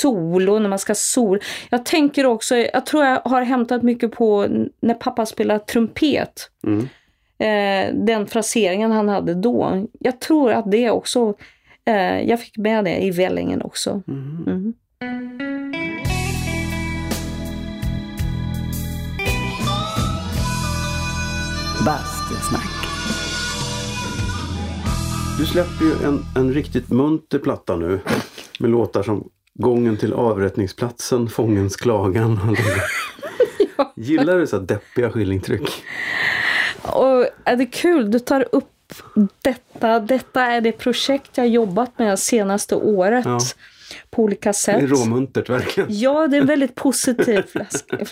solo, 0.00 0.58
när 0.58 0.68
man 0.68 0.78
ska 0.78 0.94
sol. 0.94 1.40
Jag 1.70 1.84
tänker 1.84 2.26
också, 2.26 2.56
jag 2.56 2.86
tror 2.86 3.04
jag 3.04 3.20
har 3.24 3.42
hämtat 3.42 3.82
mycket 3.82 4.12
på 4.12 4.46
när 4.82 4.94
pappa 4.94 5.26
spelar 5.26 5.58
trumpet 5.58 6.50
Mm. 6.66 6.88
Eh, 7.40 7.94
den 7.94 8.26
fraseringen 8.26 8.92
han 8.92 9.08
hade 9.08 9.34
då. 9.34 9.86
Jag 10.00 10.20
tror 10.20 10.52
att 10.52 10.70
det 10.70 10.90
också, 10.90 11.34
eh, 11.84 12.20
jag 12.20 12.40
fick 12.40 12.56
med 12.56 12.84
det 12.84 13.04
i 13.04 13.10
vällingen 13.10 13.62
också. 13.62 14.02
Mhm. 14.06 14.44
Mm. 14.46 14.74
Bastusnack. 21.86 22.70
Du 25.38 25.46
släpper 25.46 25.84
ju 25.84 25.92
en, 26.04 26.24
en 26.36 26.52
riktigt 26.52 26.90
munter 26.90 27.38
platta 27.38 27.76
nu. 27.76 28.00
Med 28.58 28.70
låtar 28.70 29.02
som 29.02 29.28
Gången 29.54 29.96
till 29.96 30.12
avrättningsplatsen, 30.12 31.28
Fångens 31.28 31.76
klagan. 31.76 32.56
det. 32.56 32.82
Gillar 34.02 34.38
du 34.38 34.46
så 34.46 34.58
här 34.58 34.64
deppiga 34.66 35.10
skillingtryck? 35.10 35.82
Och 36.82 37.26
är 37.44 37.56
det 37.56 37.66
kul, 37.66 38.10
du 38.10 38.18
tar 38.18 38.46
upp 38.52 38.66
detta. 39.42 40.00
Detta 40.00 40.42
är 40.46 40.60
det 40.60 40.72
projekt 40.72 41.30
jag 41.36 41.48
jobbat 41.48 41.98
med 41.98 42.18
senaste 42.18 42.74
året. 42.74 43.24
Ja. 43.24 43.38
På 44.10 44.22
olika 44.22 44.48
Det 44.48 44.50
är 44.50 44.52
sätt. 44.52 44.90
råmuntert 44.90 45.48
verkligen. 45.48 45.88
Ja, 45.98 46.26
det 46.28 46.36
är 46.36 46.40
en 46.40 46.46
väldigt 46.46 46.74
positiv 46.74 47.44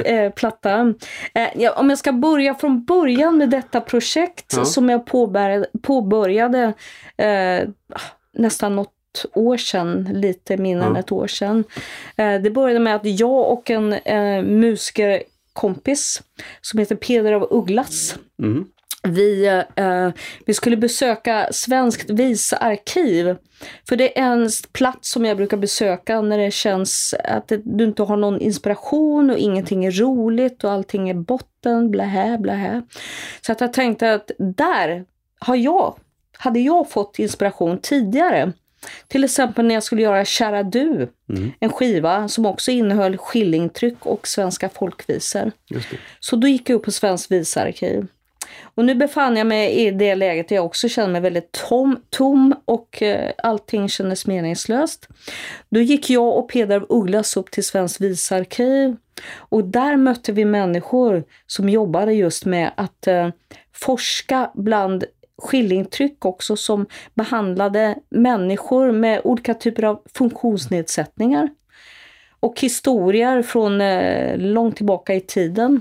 äh, 0.05 0.31
platta. 0.37 0.95
Eh, 1.35 1.49
ja, 1.57 1.73
om 1.73 1.91
jag 1.91 1.99
ska 1.99 2.13
börja 2.13 2.55
från 2.55 2.85
början 2.85 3.37
med 3.39 3.51
detta 3.51 3.81
projekt 3.81 4.55
Ja. 4.57 4.65
som 4.65 4.89
jag 4.89 5.07
påbörjade, 5.07 5.67
påbörjade 5.83 6.73
eh, 7.17 7.69
nästan 8.33 8.77
något 8.77 8.93
år 9.35 9.57
sedan, 9.57 10.09
lite 10.13 10.57
mindre 10.57 10.87
än 10.87 10.97
ett 10.97 11.13
år 11.13 11.27
sedan. 11.27 11.65
Eh, 12.17 12.35
det 12.41 12.51
började 12.51 12.81
med 12.81 12.95
att 12.97 13.21
jag 13.21 13.53
och 13.53 13.71
en 13.71 13.93
eh, 13.93 14.43
musikerkompis 15.59 16.23
som 16.61 16.79
heter 16.79 16.97
Peder 16.97 17.33
av 17.33 17.49
Ugglas 17.51 18.19
Mm. 18.43 18.67
vi, 19.03 19.47
eh, 19.77 20.11
vi 20.47 20.55
skulle 20.55 20.77
besöka 20.77 21.49
Svenskt 21.53 22.11
visarkiv. 22.11 23.37
För 23.89 23.97
det 23.97 24.19
är 24.19 24.23
en 24.23 24.49
plats 24.73 25.11
som 25.11 25.25
jag 25.25 25.37
brukar 25.37 25.57
besöka 25.57 26.21
när 26.21 26.39
det 26.39 26.51
känns 26.51 27.15
att 27.25 27.49
det, 27.49 27.61
du 27.65 27.85
inte 27.85 28.03
har 28.03 28.17
någon 28.17 28.41
inspiration 28.41 29.31
och 29.31 29.39
ingenting 29.39 29.85
är 29.85 29.91
roligt 29.91 30.65
och 30.65 30.73
allting 30.73 31.09
är 31.09 31.15
botten, 31.15 31.91
blahä, 31.91 32.39
blahä. 32.39 32.83
Så 33.41 33.53
att 33.53 33.61
jag 33.61 33.73
tänkte 33.73 34.15
att 34.15 34.31
där 34.39 35.05
har 35.39 35.57
jag, 35.57 35.95
hade 36.39 36.61
jag 36.61 36.91
fått 36.91 37.19
inspiration 37.19 37.79
tidigare. 37.79 38.53
Till 39.09 39.25
exempel 39.25 39.67
när 39.67 39.75
jag 39.75 39.83
skulle 39.83 40.03
göra 40.03 40.25
Kära 40.25 40.63
du, 40.63 41.09
Mm. 41.29 41.53
en 41.61 41.71
skiva 41.71 42.29
som 42.29 42.47
också 42.47 42.71
innehöll 42.71 43.17
skillingtryck 43.17 44.07
och 44.07 44.29
svenska 44.29 44.69
folkvisor. 44.69 45.53
Så 46.21 46.37
då 46.37 46.49
gick 46.49 46.71
jag 46.71 46.77
upp 46.77 46.85
på 46.85 46.91
Svenskt 46.91 47.31
visarkiv. 47.31 48.07
Och 48.75 48.85
nu 48.85 48.95
befann 48.95 49.37
jag 49.37 49.47
mig 49.47 49.71
i 49.73 49.91
det 49.91 50.15
läget 50.15 50.49
där 50.49 50.57
jag 50.57 50.65
också 50.65 50.89
kände 50.89 51.13
mig 51.13 51.21
väldigt 51.21 51.53
tom, 51.53 52.01
tom 52.11 52.55
och 52.65 53.03
eh, 53.03 53.31
allting 53.39 53.89
kändes 53.89 54.27
meningslöst. 54.27 55.09
Då 55.69 55.81
gick 55.81 56.11
jag 56.11 56.37
och 56.39 56.49
Peder 56.49 56.87
Ugglas 56.89 57.37
upp 57.37 57.51
till 57.51 57.65
Svenskt 57.65 58.01
visarkiv 58.01 58.97
och 59.37 59.65
där 59.65 59.97
mötte 59.97 60.33
vi 60.33 60.45
människor 60.45 61.25
som 61.47 61.69
jobbade 61.69 62.13
just 62.13 62.45
med 62.45 62.71
att 62.77 63.07
eh, 63.07 63.29
forska 63.75 64.51
bland 64.55 65.05
skillingtryck 65.39 66.25
också 66.25 66.57
som 66.57 66.87
behandlade 67.15 67.99
människor 68.09 68.93
med 68.93 69.21
olika 69.25 69.55
typer 69.55 69.83
av 69.83 70.03
funktionsnedsättningar 70.15 71.49
och 72.41 72.61
historier 72.61 73.43
från 73.43 73.81
eh, 73.81 74.39
långt 74.39 74.77
tillbaka 74.77 75.15
i 75.15 75.21
tiden. 75.21 75.81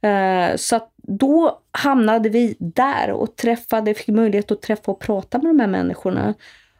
Eh, 0.00 0.56
så 0.56 0.76
att 0.76 0.90
då 0.96 1.60
hamnade 1.72 2.28
vi 2.28 2.56
där 2.58 3.10
och 3.10 3.36
träffade, 3.36 3.94
fick 3.94 4.08
möjlighet 4.08 4.50
att 4.50 4.62
träffa 4.62 4.92
och 4.92 5.00
prata 5.00 5.38
med 5.38 5.46
de 5.46 5.60
här 5.60 5.66
människorna 5.66 6.34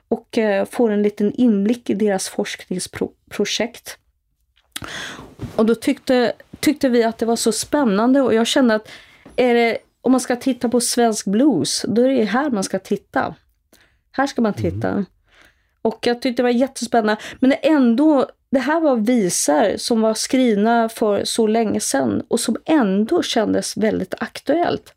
och 0.09 0.39
eh, 0.39 0.65
få 0.65 0.89
en 0.89 1.03
liten 1.03 1.33
inblick 1.33 1.91
i 1.91 1.95
deras 1.95 2.29
forskningsprojekt. 2.29 3.99
Och 5.57 5.67
då 5.67 5.75
tyckte, 5.75 6.33
tyckte 6.61 6.89
vi 6.89 7.05
att 7.05 7.19
det 7.19 7.27
var 7.27 7.37
så 7.37 7.53
spännande 7.53 8.21
och 8.21 8.35
jag 8.35 8.47
kände 8.47 8.75
att 8.75 8.89
är 9.37 9.55
det, 9.55 9.79
om 10.05 10.13
man 10.13 10.21
ska 10.21 10.37
titta 10.37 10.69
på 10.69 10.81
svensk 10.81 11.27
blues, 11.27 11.85
då 11.89 12.03
är 12.03 12.09
det 12.09 12.25
här 12.25 12.51
man 12.51 12.65
ska 12.65 12.79
titta. 12.79 13.35
Här 14.13 14.27
ska 14.27 14.43
man 14.43 14.55
titta. 14.55 15.05
Och 15.83 16.07
jag 16.07 16.23
tyckte 16.23 16.43
det 16.43 16.47
var 16.47 16.51
jättespännande. 16.51 17.17
Men 17.41 17.55
ändå, 17.63 18.27
det 18.51 18.59
här 18.59 18.81
var 18.81 18.97
visor 18.97 19.77
som 19.77 20.01
var 20.01 20.15
skrivna 20.15 20.89
för 20.89 21.25
så 21.25 21.47
länge 21.47 21.81
sedan 21.81 22.23
och 22.29 22.41
som 22.41 22.57
ändå 22.65 23.23
kändes 23.23 23.77
väldigt 23.77 24.15
aktuellt. 24.19 24.95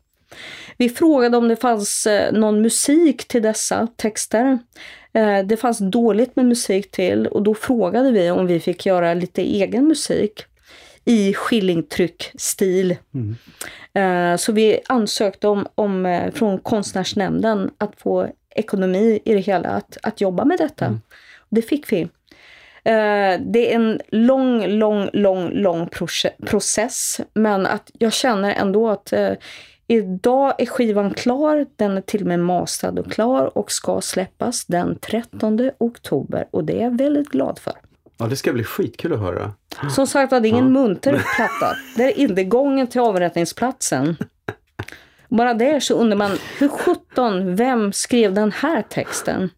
Vi 0.76 0.88
frågade 0.88 1.36
om 1.36 1.48
det 1.48 1.56
fanns 1.56 2.06
eh, 2.06 2.32
någon 2.32 2.62
musik 2.62 3.28
till 3.28 3.42
dessa 3.42 3.86
texter. 3.96 4.58
Eh, 5.12 5.38
Det 5.44 5.56
fanns 5.56 5.78
dåligt 5.78 6.36
med 6.36 6.46
musik 6.46 6.90
till 6.90 7.26
och 7.26 7.42
då 7.42 7.54
frågade 7.54 8.10
vi 8.10 8.30
om 8.30 8.46
vi 8.46 8.60
fick 8.60 8.86
göra 8.86 9.14
lite 9.14 9.42
egen 9.42 9.88
musik 9.88 10.44
i 11.08 11.34
skillingtryck-stil. 11.34 12.96
Eh, 13.94 14.36
Så 14.36 14.52
vi 14.52 14.80
ansökte 14.88 15.48
om, 15.48 15.66
om 15.74 16.06
eh, 16.06 16.32
från 16.32 16.58
konstnärsnämnden 16.58 17.70
att 17.78 18.00
få 18.00 18.28
ekonomi 18.54 19.18
i 19.24 19.34
det 19.34 19.40
hela, 19.40 19.68
att, 19.68 19.96
att 20.02 20.20
jobba 20.20 20.44
med 20.44 20.58
detta. 20.58 20.98
Det 21.48 21.62
fick 21.62 21.92
vi. 21.92 22.00
Eh, 22.84 23.40
Det 23.40 23.72
är 23.72 23.74
en 23.74 24.00
lång, 24.08 24.66
lång, 24.66 25.08
lång, 25.12 25.50
lång 25.50 25.86
proce- 25.86 26.46
process. 26.46 27.20
Men 27.34 27.66
att 27.66 27.90
jag 27.98 28.12
känner 28.12 28.54
ändå 28.54 28.88
att 28.88 29.12
idag 29.86 30.54
är 30.58 30.66
skivan 30.66 31.14
klar. 31.14 31.66
Den 31.76 31.96
är 31.96 32.00
till 32.00 32.20
och 32.20 32.26
med 32.26 32.40
mastrad 32.40 32.98
och 32.98 33.12
klar 33.12 33.58
och 33.58 33.70
ska 33.72 34.00
släppas 34.00 34.64
den 34.66 34.98
13 34.98 35.70
oktober. 35.78 36.48
Och 36.50 36.64
det 36.64 36.78
är 36.80 36.82
jag 36.84 36.98
väldigt 36.98 37.28
glad 37.28 37.58
för. 37.58 37.72
Ja, 38.18 38.26
det 38.26 38.36
ska 38.36 38.52
bli 38.52 38.64
skitkul 38.64 39.12
att 39.12 39.18
höra. 39.20 39.52
Som 39.94 40.06
sagt 40.06 40.32
var, 40.32 40.40
det 40.40 40.48
är 40.48 40.50
ingen 40.50 40.72
munter 40.72 41.12
platta. 41.36 41.76
Det 41.96 42.02
är 42.04 42.18
ingången 42.40 42.86
till 42.86 43.00
avrättningsplatsen. 43.00 44.16
Bara 45.28 45.54
där 45.54 45.80
så 45.80 45.94
undrar 45.94 46.16
man, 46.16 46.30
hur 46.58 46.68
sjutton, 46.68 47.56
vem 47.56 47.92
skrev 47.92 48.34
den 48.34 48.52
här 48.52 48.82
texten? 48.82 49.50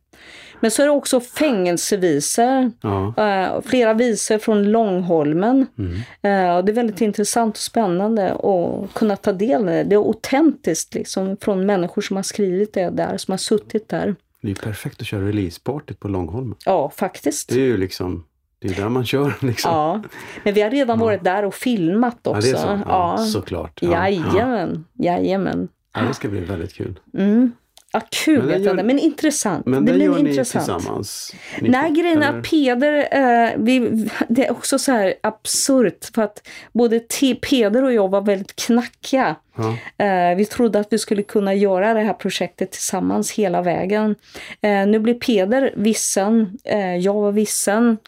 Men 0.63 0.71
så 0.71 0.83
är 0.83 0.87
det 0.87 0.93
också 0.93 1.21
fängelsevisor, 1.21 2.71
Ja. 2.83 3.15
eh, 3.17 3.61
flera 3.63 3.95
visor 3.95 4.39
från 4.39 4.63
Långholmen. 4.73 5.67
Mm. 5.79 5.95
Eh, 5.97 6.65
det 6.65 6.73
är 6.73 6.75
väldigt 6.75 7.01
intressant 7.01 7.55
och 7.57 7.61
spännande 7.61 8.33
att 8.33 8.95
kunna 8.95 9.17
ta 9.17 9.33
del 9.33 9.61
av 9.61 9.67
det. 9.67 9.83
Det 9.85 9.95
är 9.95 9.99
autentiskt 9.99 10.95
liksom, 10.95 11.37
från 11.41 11.67
människor 11.67 12.03
som 12.03 12.17
har 12.17 12.23
skrivit 12.23 12.75
det 12.75 12.91
där, 12.91 13.17
som 13.17 13.33
har 13.33 13.39
suttit 13.39 13.89
där. 13.89 14.15
Det 14.43 14.47
är 14.47 14.51
ju 14.51 14.55
perfekt 14.55 15.01
att 15.01 15.07
köra 15.07 15.29
releasepartyt 15.29 16.01
på 16.01 16.09
Långholmen. 16.09 16.57
Ja, 16.65 16.93
faktiskt. 16.97 17.49
Det 17.49 17.55
är 17.61 17.65
ju 17.65 17.77
liksom, 17.77 18.25
det 18.61 18.69
är 18.69 18.75
där 18.83 18.89
man 18.89 19.05
kör 19.07 19.35
liksom. 19.41 19.71
Ja, 19.71 20.03
men 20.45 20.55
vi 20.55 20.61
har 20.63 20.71
redan 20.71 20.99
varit 20.99 21.25
där 21.25 21.45
och 21.45 21.55
filmat 21.55 22.19
Ja, 22.23 22.31
också. 22.31 22.41
det 22.41 22.51
är 22.51 22.57
så. 22.57 22.81
Ja, 22.87 23.19
såklart. 23.19 23.79
Ja, 23.83 23.91
Jajamän, 23.91 24.85
jajamän. 24.99 25.69
Ja, 25.95 26.01
det 26.03 26.15
ska 26.15 26.29
bli 26.29 26.41
väldigt 26.41 26.75
kul. 26.75 27.01
Mm. 27.15 27.53
Ja, 27.93 28.01
kul 28.11 28.45
Men 28.47 28.63
gör- 28.63 28.75
men 28.75 28.99
intressant. 28.99 29.67
Men 29.67 29.85
det 29.85 29.93
den 29.93 30.13
blir 30.13 30.29
intressant. 30.29 30.67
tillsammans? 30.67 31.35
Ni 31.61 31.69
Nej, 31.69 31.91
grejen 31.91 32.23
är 32.23 32.39
att 32.39 32.51
Peder, 32.51 33.09
eh, 33.13 33.51
vi, 33.57 34.09
det 34.29 34.47
är 34.47 34.51
också 34.53 34.79
så 34.79 34.93
här 34.93 35.15
absurt 35.21 36.05
för 36.15 36.23
att 36.23 36.49
både 36.73 37.01
Peder 37.41 37.85
och 37.85 37.93
jag 37.93 38.09
var 38.11 38.21
väldigt 38.21 38.57
knackiga. 38.57 39.37
Ja. 39.57 40.05
Eh, 40.05 40.37
vi 40.37 40.45
trodde 40.47 40.79
att 40.79 40.87
vi 40.91 40.99
skulle 40.99 41.23
kunna 41.23 41.55
göra 41.55 41.95
det 41.95 42.01
här 42.01 42.13
projektet 42.15 42.71
tillsammans 42.73 43.33
hela 43.33 43.63
vägen. 43.63 44.15
Eh, 44.63 44.87
nu 44.87 44.99
blev 44.99 45.15
Peder 45.15 45.73
vissen, 45.77 46.59
eh, 46.65 46.97
jag 46.97 47.15
var 47.15 47.33
vissen 47.33 47.99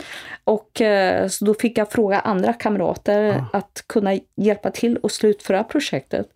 och 0.44 0.80
eh, 0.80 1.28
så 1.28 1.44
då 1.44 1.54
fick 1.54 1.78
jag 1.78 1.92
fråga 1.92 2.20
andra 2.20 2.52
kamrater 2.52 3.44
att 3.52 3.84
kunna 3.86 4.18
hjälpa 4.36 4.70
till 4.70 4.96
och 4.96 5.10
slutföra 5.12 5.64
projektet. 5.64 6.26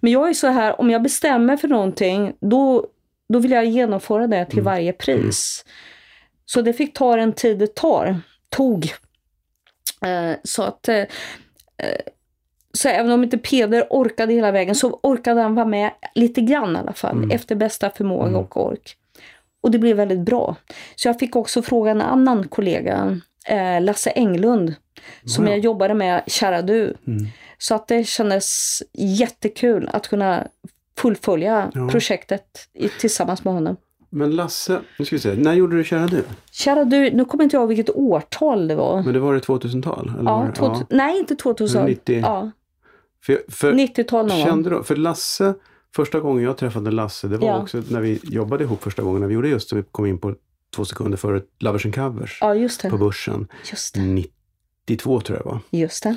Men 0.00 0.12
jag 0.12 0.28
är 0.28 0.34
så 0.34 0.46
här, 0.46 0.80
om 0.80 0.90
jag 0.90 1.02
bestämmer 1.02 1.56
för 1.56 1.68
någonting, 1.68 2.32
då, 2.40 2.86
då 3.28 3.38
vill 3.38 3.50
jag 3.50 3.64
genomföra 3.66 4.26
det 4.26 4.44
till 4.44 4.62
varje 4.62 4.92
pris. 4.92 5.64
Så 6.46 6.62
det 6.62 6.72
fick 6.72 6.94
ta 6.94 7.16
den 7.16 7.32
tid 7.32 7.58
det 7.58 7.74
tar, 7.74 8.20
tog. 8.48 8.84
Eh, 10.06 10.36
så 10.44 10.62
att 10.62 10.88
eh, 10.88 10.96
eh, 10.96 11.06
så 12.72 12.88
även 12.88 13.12
om 13.12 13.24
inte 13.24 13.38
Peder 13.38 13.86
orkade 13.90 14.32
hela 14.32 14.50
vägen 14.52 14.74
så 14.74 15.00
orkade 15.02 15.40
han 15.40 15.54
vara 15.54 15.66
med 15.66 15.90
lite 16.14 16.40
grann 16.40 16.76
i 16.76 16.78
alla 16.78 16.92
fall, 16.92 17.32
efter 17.32 17.54
bästa 17.54 17.90
förmåga 17.90 18.38
och 18.38 18.66
ork. 18.66 18.96
Och 19.62 19.70
det 19.70 19.78
blev 19.78 19.96
väldigt 19.96 20.20
bra. 20.20 20.56
Så 20.96 21.08
jag 21.08 21.18
fick 21.18 21.36
också 21.36 21.62
fråga 21.62 21.90
en 21.90 22.00
annan 22.00 22.48
kollega, 22.48 23.20
eh, 23.46 23.80
Lasse 23.82 24.10
Englund, 24.10 24.74
som 25.24 25.44
Wow. 25.44 25.52
jag 25.52 25.58
jobbade 25.60 25.94
med, 25.94 26.22
Kära 26.26 26.62
du. 26.62 26.96
Så 27.62 27.74
att 27.74 27.88
det 27.88 28.04
kändes 28.04 28.78
jättekul 28.92 29.88
att 29.92 30.08
kunna 30.08 30.46
fullfölja 30.98 31.70
Ja. 31.74 31.88
projektet 31.88 32.44
i, 32.74 32.88
tillsammans 32.88 33.44
med 33.44 33.54
honom. 33.54 33.76
Men 34.10 34.36
Lasse, 34.36 34.80
nu 34.98 35.04
ska 35.04 35.16
vi 35.16 35.20
se, 35.20 35.34
när 35.34 35.54
gjorde 35.54 35.76
du 35.76 35.84
Kära 35.84 36.06
du? 36.06 36.24
Kära 36.50 36.84
du, 36.84 37.10
nu 37.10 37.24
kommer 37.24 37.44
inte 37.44 37.56
jag 37.56 37.60
ihåg 37.60 37.68
vilket 37.68 37.90
årtal 37.96 38.68
det 38.68 38.74
var. 38.74 39.02
Men 39.02 39.12
det 39.14 39.20
var 39.20 39.34
det 39.34 39.40
2000-tal? 39.40 40.08
Eller 40.18 40.30
var 40.30 40.46
Ja, 40.46 40.52
2000, 40.52 40.86
Nej, 40.90 41.18
inte 41.18 41.36
2000. 41.36 41.84
90. 41.86 42.20
Ja, 42.20 42.50
För, 43.24 43.42
för 43.48 43.72
90-tal 43.72 44.26
någon 44.26 44.36
gång. 44.36 44.46
kände 44.46 44.70
du, 44.70 44.82
för 44.82 44.96
Lasse, 44.96 45.54
första 45.96 46.20
gången 46.20 46.44
jag 46.44 46.56
träffade 46.56 46.90
Lasse, 46.90 47.28
det 47.28 47.36
var 47.36 47.48
Ja. 47.48 47.62
också 47.62 47.82
när 47.88 48.00
vi 48.00 48.20
jobbade 48.22 48.64
ihop 48.64 48.82
första 48.82 49.02
gången, 49.02 49.20
när 49.20 49.28
vi 49.28 49.34
gjorde 49.34 49.48
just 49.48 49.70
det, 49.70 49.76
vi 49.76 49.82
kom 49.82 50.06
in 50.06 50.18
på 50.18 50.34
två 50.76 50.84
sekunder 50.84 51.16
före 51.18 51.42
Lovers 51.60 51.84
and 51.86 51.94
Covers 51.94 52.38
Ja, 52.40 52.54
på. 52.90 52.98
Börsen. 52.98 53.48
Just 53.70 53.94
det. 53.94 54.00
92 54.00 55.20
tror 55.20 55.38
jag 55.38 55.46
det 55.46 55.50
var. 55.50 55.60
Just 55.80 56.02
det. 56.02 56.16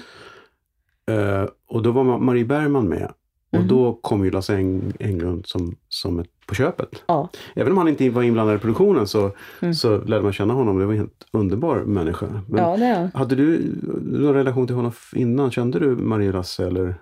Eh, 1.12 1.45
och 1.68 1.84
då 1.84 1.91
var 1.91 2.04
Ma- 2.04 2.20
Marie 2.20 2.45
Bergman 2.45 2.88
med. 2.89 3.12
Och 3.51 3.60
Mhm. 3.60 3.68
då 3.68 3.93
kom 4.01 4.26
ju 4.26 4.32
Lasse 4.32 4.56
Eng- 4.58 4.93
Englund 4.99 5.45
som, 5.45 5.76
som 5.89 6.20
ett 6.20 6.28
på 6.47 6.56
köpet. 6.56 6.89
Ja. 7.08 7.30
Även 7.56 7.72
om 7.72 7.78
han 7.78 7.88
inte 7.88 8.10
var 8.10 8.24
inblandad 8.24 8.56
i 8.56 8.60
produktionen 8.60 9.08
så, 9.08 9.32
Mm. 9.62 9.74
så 9.74 9.97
lärde 9.97 10.24
man 10.24 10.34
känna 10.34 10.54
honom. 10.54 10.80
Det 10.80 10.86
var 10.86 10.93
en 10.93 10.99
helt 10.99 11.26
underbar 11.32 11.76
människa. 11.78 12.26
Men 12.47 12.64
ja, 12.64 12.78
det. 12.78 13.12
Hade 13.14 13.36
du 13.36 13.76
någon 14.04 14.34
relation 14.34 14.68
till 14.68 14.76
honom 14.76 14.91
innan? 15.16 15.51
Kände 15.51 15.80
du 15.80 15.88
Marie 15.95 16.28
och 16.28 16.34
Lasse 16.34 16.68
eller, 16.68 16.95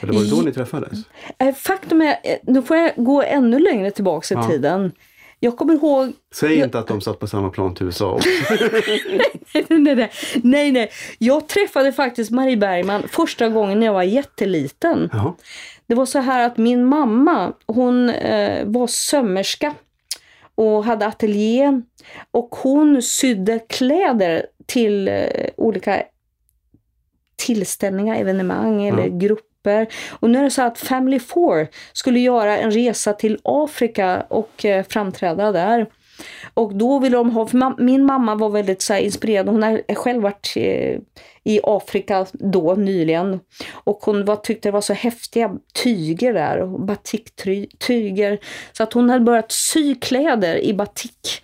eller 0.00 0.12
var 0.12 0.20
det 0.20 0.30
då 0.30 0.36
ni 0.42 0.52
träffades? 0.52 0.98
Eh, 1.38 1.54
Faktum 1.54 2.00
är, 2.02 2.08
eh, 2.08 2.36
nu 2.42 2.62
får 2.62 2.76
jag 2.76 2.92
gå 2.96 3.22
ännu 3.22 3.58
längre 3.58 3.90
tillbaka 3.90 4.34
i 4.34 4.36
Ja. 4.38 4.42
tiden. 4.48 4.92
Jag 5.40 5.56
kommer 5.56 5.74
ihåg 5.74 6.12
Säg 6.34 6.58
inte 6.58 6.78
att 6.78 6.86
de 6.86 7.00
satt 7.00 7.18
på 7.18 7.26
samma 7.26 7.50
plan 7.50 7.74
till 7.74 7.86
USA. 7.86 8.12
också. 8.12 8.28
nej, 9.68 9.94
nej, 9.94 10.10
nej, 10.42 10.72
nej. 10.72 10.90
Jag 11.18 11.48
träffade 11.48 11.92
faktiskt 11.92 12.30
Marie 12.30 12.56
Bergman 12.56 13.02
första 13.08 13.48
gången 13.48 13.80
när 13.80 13.86
jag 13.86 13.92
var 13.92 14.02
jätteliten. 14.02 15.10
Jaha. 15.12 15.34
Det 15.86 15.94
var 15.94 16.06
så 16.06 16.18
här 16.18 16.46
att 16.46 16.56
min 16.56 16.84
mamma, 16.84 17.52
hon 17.66 18.10
eh, 18.10 18.64
var 18.66 18.86
sömmerska 18.86 19.74
och 20.54 20.84
hade 20.84 21.06
ateljé. 21.06 21.80
Och 22.30 22.48
hon 22.62 23.02
sydde 23.02 23.58
kläder 23.58 24.46
till 24.66 25.08
eh, 25.08 25.24
olika 25.56 26.02
tillställningar, 27.36 28.16
evenemang 28.16 28.86
eller 28.86 29.06
Ja. 29.06 29.18
grupper. 29.18 29.46
Och 30.10 30.30
nu 30.30 30.38
är 30.38 30.42
det 30.42 30.50
så 30.50 30.62
att 30.62 30.78
Family 30.78 31.18
Four 31.18 31.66
skulle 31.92 32.20
göra 32.20 32.58
en 32.58 32.70
resa 32.70 33.12
till 33.12 33.38
Afrika 33.44 34.26
och 34.28 34.64
eh, 34.64 34.84
framträda 34.88 35.52
där. 35.52 35.86
Och 36.54 36.74
då 36.74 36.98
ville 36.98 37.16
de 37.16 37.30
ha, 37.30 37.46
för 37.46 37.82
min 37.82 38.04
mamma 38.04 38.34
var 38.34 38.50
väldigt 38.50 38.82
så 38.82 38.92
här, 38.92 39.00
inspirerad, 39.00 39.48
hon 39.48 39.62
har 39.62 39.94
själv 39.94 40.22
varit 40.22 40.52
eh, 40.56 40.98
i 41.44 41.60
Afrika 41.62 42.26
då 42.32 42.74
nyligen. 42.74 43.40
Och 43.72 43.98
hon 44.02 44.24
var, 44.24 44.36
tyckte 44.36 44.68
det 44.68 44.72
var 44.72 44.80
så 44.80 44.92
häftiga 44.92 45.50
tyger 45.82 46.32
där, 46.32 46.86
batiktyger. 46.86 48.38
Så 48.72 48.82
att 48.82 48.92
hon 48.92 49.10
hade 49.10 49.24
börjat 49.24 49.52
sy 49.52 49.94
kläder 49.94 50.64
i 50.64 50.74
batik. 50.74 51.42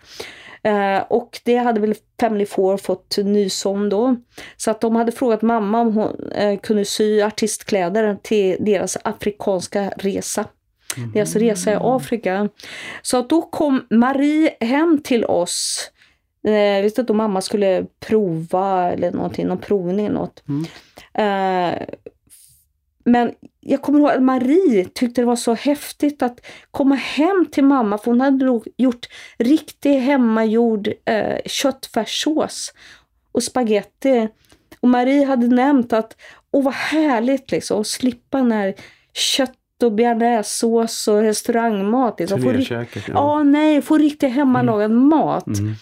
Eh, 0.63 1.03
och 1.09 1.41
det 1.45 1.57
hade 1.57 1.81
väl 1.81 1.95
Family 2.21 2.47
Four 2.47 2.77
fått 2.77 3.17
nys 3.19 3.67
om 3.67 3.89
då. 3.89 4.17
Så 4.57 4.71
att 4.71 4.81
de 4.81 4.97
hade 4.97 5.13
frågat 5.13 5.43
mamma 5.43 5.81
om 5.81 5.95
hon 5.95 6.33
eh, 6.33 6.59
kunde 6.61 6.85
sy 6.85 7.21
artistkläder 7.23 8.19
till 8.23 8.57
deras 8.61 8.99
afrikanska 9.05 9.93
resa. 9.97 10.45
Deras 11.15 11.37
resa 11.37 11.73
i 11.73 11.77
Afrika. 11.81 12.49
Så 13.03 13.19
att 13.19 13.29
då 13.29 13.43
kom 13.43 13.87
Marie 13.91 14.51
hem 14.61 15.01
till 15.05 15.25
oss. 15.25 15.91
Eh, 16.47 16.83
visste 16.83 17.01
inte 17.01 17.13
om 17.13 17.17
mamma 17.17 17.41
skulle 17.41 17.87
prova 18.01 18.93
eller 18.93 19.13
någonting, 19.13 19.47
någon 19.47 19.59
provning 19.59 20.07
eller 20.07 20.19
något. 20.19 20.43
Mm. 20.49 20.65
Eh, 21.15 21.83
men 23.05 23.33
jag 23.65 23.83
kommer 23.83 23.99
ihåg 23.99 24.11
att 24.11 24.23
Marie 24.23 24.85
tyckte 24.85 25.21
det 25.21 25.25
var 25.25 25.37
så 25.37 25.55
häftigt 25.55 26.23
att 26.23 26.41
komma 26.71 26.95
hem 26.95 27.47
till 27.53 27.65
mamma 27.65 27.99
för 27.99 28.11
hon 28.11 28.21
hade 28.21 28.61
gjort 28.77 29.09
riktig 29.39 29.99
hemmagjord 29.99 30.89
eh, 31.05 31.39
köttfärssås 31.47 32.73
och 33.33 33.43
spaghetti. 33.43 34.29
Och 34.81 34.89
Marie 34.89 35.25
hade 35.25 35.47
nämnt 35.47 35.93
att 35.93 36.17
åh 36.51 36.65
vad 36.65 36.75
härligt 36.75 37.51
liksom 37.51 37.81
att 37.81 37.87
slippa 37.87 38.39
den 38.39 38.53
här 38.53 38.75
kött 39.13 39.83
och 39.83 39.93
bearnaisesås 39.93 41.09
och 41.09 41.21
restaurangmat. 41.23 42.21
Liksom. 42.21 42.43
Få 42.43 42.53
Ja, 43.09 43.39
ja. 43.39 43.43
nej, 43.43 43.83
få 43.83 43.99
riktigt 43.99 44.33
hemmalagad 44.33 44.91
mat. 44.91 45.47
Mm. 45.47 45.75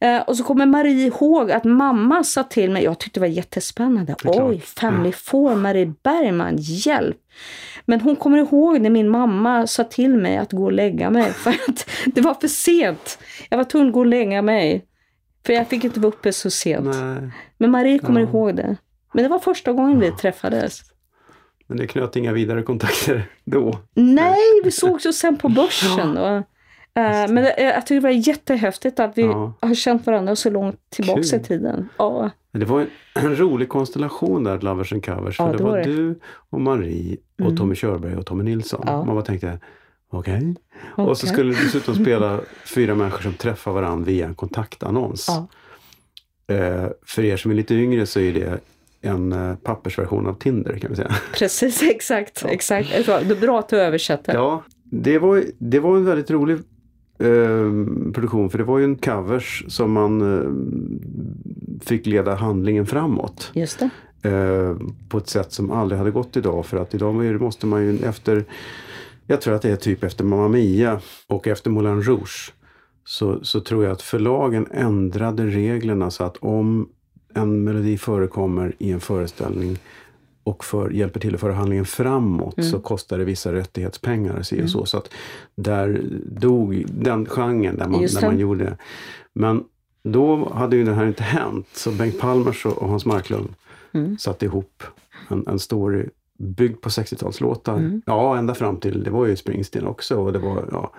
Eh, 0.00 0.20
och 0.22 0.36
så 0.36 0.44
kommer 0.44 0.66
Marie 0.66 1.06
ihåg 1.06 1.50
att 1.52 1.64
mamma 1.64 2.24
sa 2.24 2.42
till 2.42 2.70
mig, 2.70 2.84
jag 2.84 2.98
tyckte 2.98 3.20
det 3.20 3.26
var 3.26 3.34
jättespännande. 3.34 4.14
klart. 4.18 4.36
Oj, 4.40 4.60
Family 4.60 5.12
Four, 5.12 5.54
Marie 5.56 5.94
Bergman, 6.02 6.56
hjälp! 6.58 7.16
Men 7.84 8.00
hon 8.00 8.16
kommer 8.16 8.38
ihåg 8.38 8.80
när 8.80 8.90
min 8.90 9.08
mamma 9.08 9.66
sa 9.66 9.84
till 9.84 10.16
mig 10.16 10.36
att 10.36 10.52
gå 10.52 10.64
och 10.64 10.72
lägga 10.72 11.10
mig 11.10 11.32
för 11.32 11.50
att 11.50 11.90
det 12.06 12.20
var 12.20 12.34
för 12.34 12.48
sent. 12.48 13.18
Jag 13.50 13.56
var 13.56 13.64
tvungen 13.64 13.88
att 13.88 13.94
gå 13.94 14.00
och 14.00 14.06
lägga 14.06 14.42
mig. 14.42 14.84
För 15.46 15.52
jag 15.52 15.68
fick 15.68 15.84
inte 15.84 16.00
vara 16.00 16.08
uppe 16.12 16.32
så 16.32 16.50
sent. 16.50 16.84
Nej, 16.86 17.30
Men 17.58 17.70
Marie 17.70 17.98
kommer 17.98 18.20
Ja. 18.20 18.26
ihåg 18.28 18.56
det. 18.56 18.76
Men 19.14 19.22
det 19.22 19.28
var 19.28 19.38
första 19.38 19.72
gången 19.72 20.00
vi 20.00 20.10
träffades. 20.12 20.80
men 21.66 21.78
det 21.78 21.86
knöt 21.86 22.16
inga 22.16 22.32
vidare 22.32 22.62
kontakter 22.62 23.30
då. 23.44 23.78
Nej, 23.94 24.60
vi 24.64 24.70
sågs 24.70 25.06
ju 25.06 25.12
sen 25.12 25.36
på 25.36 25.48
börsen. 25.48 26.16
Eh, 26.16 26.42
men 26.94 27.34
det, 27.34 27.54
jag 27.58 27.86
tycker 27.86 27.94
det 27.94 28.00
var 28.00 28.10
jättehäftigt 28.10 29.00
att 29.00 29.18
vi 29.18 29.22
Ja. 29.22 29.52
har 29.60 29.74
känt 29.74 30.06
varandra 30.06 30.36
så 30.36 30.50
långt 30.50 30.80
tillbaka 30.90 31.22
Kul. 31.22 31.40
i 31.40 31.42
tiden. 31.44 31.88
Ja, 31.98 32.30
det 32.52 32.64
var 32.64 32.80
en, 32.80 32.86
en 33.14 33.36
rolig 33.36 33.68
konstellation 33.68 34.44
där, 34.44 34.60
Lovers 34.60 34.92
and 34.92 35.04
Covers. 35.04 35.36
För 35.36 35.44
Ja, 35.44 35.50
det 35.52 35.56
det 35.58 35.64
var 35.64 35.70
var 35.70 35.78
det. 35.78 35.84
du 35.84 36.18
och 36.50 36.60
Marie 36.60 37.16
och 37.38 37.40
Mm. 37.44 37.56
Tommy 37.56 37.74
Körberg 37.74 38.16
och 38.16 38.26
Tommy 38.26 38.44
Nilsson. 38.44 38.82
Ja. 38.86 39.04
Man 39.04 39.14
bara 39.14 39.24
tänkte, 39.24 39.58
okej. 40.10 40.54
Och 40.96 41.18
så 41.18 41.26
skulle 41.26 41.54
du 41.54 41.64
dessutom 41.64 41.94
spela 42.04 42.40
fyra 42.74 42.94
människor 42.94 43.22
som 43.22 43.34
träffar 43.34 43.72
varandra 43.72 44.06
via 44.06 44.26
en 44.26 44.34
kontaktannons. 44.34 45.26
Ja. 45.28 45.46
Eh, 46.54 46.86
för 47.06 47.24
er 47.24 47.36
som 47.36 47.50
är 47.50 47.54
lite 47.54 47.74
yngre 47.74 48.06
så 48.06 48.20
är 48.20 48.32
det 48.32 48.58
en 49.02 49.32
eh, 49.32 49.54
pappersversion 49.56 50.26
av 50.26 50.34
Tinder 50.34 50.78
kan 50.78 50.90
vi 50.90 50.96
säga. 50.96 51.14
precis, 51.34 51.82
exakt. 51.82 52.44
exakt. 52.48 52.88
Det 53.06 53.08
är 53.08 53.40
bra 53.40 53.58
att 53.58 53.68
du 53.68 53.76
översätter. 53.80 54.34
Ja, 54.34 54.62
det 54.84 55.18
var, 55.18 55.44
det 55.58 55.78
var 55.80 55.96
en 55.96 56.04
väldigt 56.04 56.30
rolig 56.30 56.58
eh, 57.20 58.12
produktion 58.12 58.50
för 58.50 58.58
det 58.58 58.64
var 58.64 58.78
ju 58.78 58.84
en 58.84 58.96
covers 58.96 59.64
som 59.68 59.92
man 59.92 60.20
eh, 60.20 61.84
fick 61.86 62.06
leda 62.06 62.34
handlingen 62.34 62.86
framåt. 62.86 63.50
Just 63.54 63.82
eh, 64.22 64.76
på 65.08 65.18
ett 65.18 65.28
sätt 65.28 65.52
som 65.52 65.70
aldrig 65.70 65.98
hade 65.98 66.10
gått 66.10 66.36
idag. 66.36 66.66
För 66.66 66.76
att 66.76 66.94
idag 66.94 67.40
måste 67.40 67.66
man 67.66 67.82
ju 67.82 67.98
efter, 67.98 68.44
jag 69.26 69.40
tror 69.40 69.54
att 69.54 69.62
det 69.62 69.70
är 69.70 69.76
typ 69.76 70.04
efter 70.04 70.24
Mamma 70.24 70.48
Mia 70.48 71.00
och 71.26 71.46
efter 71.46 71.70
Moulin 71.70 72.02
Rouge. 72.02 72.52
Så, 73.04 73.44
så 73.44 73.60
tror 73.60 73.84
jag 73.84 73.92
att 73.92 74.02
förlagen 74.02 74.66
ändrade 74.70 75.46
reglerna 75.46 76.10
så 76.10 76.24
att 76.24 76.36
om 76.36 76.88
en 77.34 77.64
melodi 77.64 77.98
förekommer 77.98 78.74
i 78.78 78.92
en 78.92 79.00
föreställning 79.00 79.78
och 80.50 80.64
för, 80.64 80.90
hjälper 80.90 81.20
till 81.20 81.34
att 81.34 81.40
föra 81.40 81.52
handlingen 81.54 81.84
framåt 81.84 82.58
Mm. 82.58 82.70
så 82.70 82.78
kostar 82.80 83.18
det 83.18 83.24
vissa 83.24 83.52
rättighetspengar. 83.52 84.42
Si 84.42 84.62
och 84.64 84.70
så. 84.70 84.86
så 84.86 84.98
att 84.98 85.10
där 85.54 86.02
dog 86.26 86.84
den 86.88 87.26
genren 87.26 87.76
där 87.76 87.88
man, 87.88 88.00
där 88.00 88.26
man 88.26 88.38
gjorde 88.38 88.64
det. 88.64 88.76
Men 89.32 89.64
då 90.02 90.52
hade 90.54 90.76
ju 90.76 90.84
det 90.84 90.92
här 90.94 91.06
inte 91.06 91.22
hänt. 91.22 91.66
Så 91.72 91.90
Bengt 91.90 92.20
Palmers 92.20 92.66
och 92.66 92.78
och 92.82 92.88
Hans 92.88 93.06
Marklund 93.06 93.48
Mm. 93.92 94.18
satte 94.18 94.44
ihop 94.44 94.82
en, 95.28 95.44
en 95.48 95.58
story 95.58 96.06
byggd 96.38 96.80
på 96.80 96.88
60-talslåtar. 96.88 97.78
Mm. 97.78 98.02
Ja, 98.06 98.36
ända 98.38 98.54
fram 98.54 98.76
till, 98.76 99.02
det 99.04 99.10
var 99.10 99.26
ju 99.26 99.36
Springsteen 99.36 99.86
också. 99.86 100.16
Och 100.16 100.32
det 100.32 100.38
var, 100.38 100.64
ja, 100.72 100.92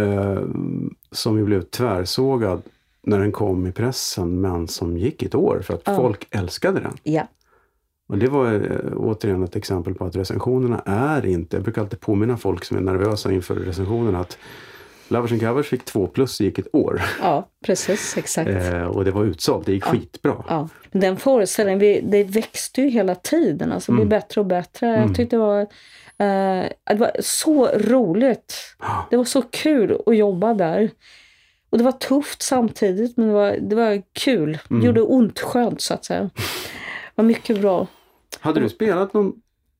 eh, 0.00 0.42
som 1.12 1.38
ju 1.38 1.44
blev 1.44 1.62
tvärsågad 1.62 2.62
när 3.02 3.18
den 3.18 3.32
kom 3.32 3.66
i 3.66 3.72
pressen, 3.72 4.40
men 4.40 4.68
som 4.68 4.98
gick 4.98 5.22
ett 5.22 5.34
år 5.34 5.60
för 5.64 5.74
att 5.74 5.82
Ja. 5.84 5.96
folk 5.96 6.26
älskade 6.30 6.80
den. 6.80 6.92
Ja. 7.02 7.22
Och 8.08 8.18
det 8.18 8.26
var 8.28 8.52
eh, 8.54 8.92
återigen 8.96 9.42
ett 9.44 9.56
exempel 9.56 9.94
på 9.94 10.04
att 10.04 10.16
recensionerna 10.16 10.82
är 10.86 11.26
inte, 11.26 11.56
jag 11.56 11.62
brukar 11.64 11.82
alltid 11.82 12.00
påminna 12.00 12.36
folk 12.36 12.64
som 12.64 12.76
är 12.76 12.80
nervösa 12.80 13.32
inför 13.32 13.54
recensionerna 13.54 14.20
att 14.20 14.38
Lovers 15.08 15.32
and 15.32 15.40
Covers 15.40 15.66
fick 15.68 15.84
två 15.84 16.06
plus, 16.06 16.38
det 16.38 16.44
gick 16.44 16.58
ett 16.58 16.74
år. 16.74 17.02
ja, 17.22 17.48
precis. 17.66 18.16
Exakt. 18.16 18.50
Eh, 18.50 18.82
och 18.84 19.04
det 19.04 19.10
var 19.10 19.24
utsålt, 19.24 19.66
det 19.66 19.72
gick 19.72 19.86
Ja. 19.86 19.90
skitbra. 19.90 20.44
Ja. 20.48 20.68
Men 20.92 21.00
Den 21.00 21.16
föreställningen, 21.16 22.10
det 22.10 22.24
växte 22.24 22.82
ju 22.82 22.88
hela 22.88 23.14
tiden. 23.14 23.72
Alltså, 23.72 23.92
det 23.92 23.96
Mm. 23.96 24.08
blev 24.08 24.20
bättre 24.20 24.40
och 24.40 24.46
bättre. 24.46 24.86
Mm. 24.88 25.00
Jag 25.00 25.16
tyckte 25.16 25.36
det 25.36 25.40
var, 25.40 25.60
eh, 25.60 26.68
det 26.90 26.94
var 26.98 27.10
så 27.20 27.66
roligt. 27.68 28.54
Ja. 28.80 29.06
Det 29.10 29.16
var 29.16 29.24
så 29.24 29.42
kul 29.42 29.98
att 30.06 30.16
jobba 30.16 30.54
där. 30.54 30.90
Och 31.70 31.78
det 31.78 31.84
var 31.84 31.92
tufft 31.92 32.42
samtidigt, 32.42 33.16
men 33.16 33.28
det 33.28 33.34
var, 33.34 33.56
det 33.60 33.76
var 33.76 34.02
kul. 34.12 34.52
Det 34.68 34.74
Mm. 34.74 34.86
gjorde 34.86 35.02
ont 35.02 35.40
skönt, 35.40 35.80
så 35.80 35.94
att 35.94 36.04
säga. 36.04 36.30
Var 37.14 37.24
mycket 37.24 37.60
bra. 37.60 37.86
Hade 38.40 38.60
du 38.60 38.68
spelat 38.68 39.14
någon 39.14 39.32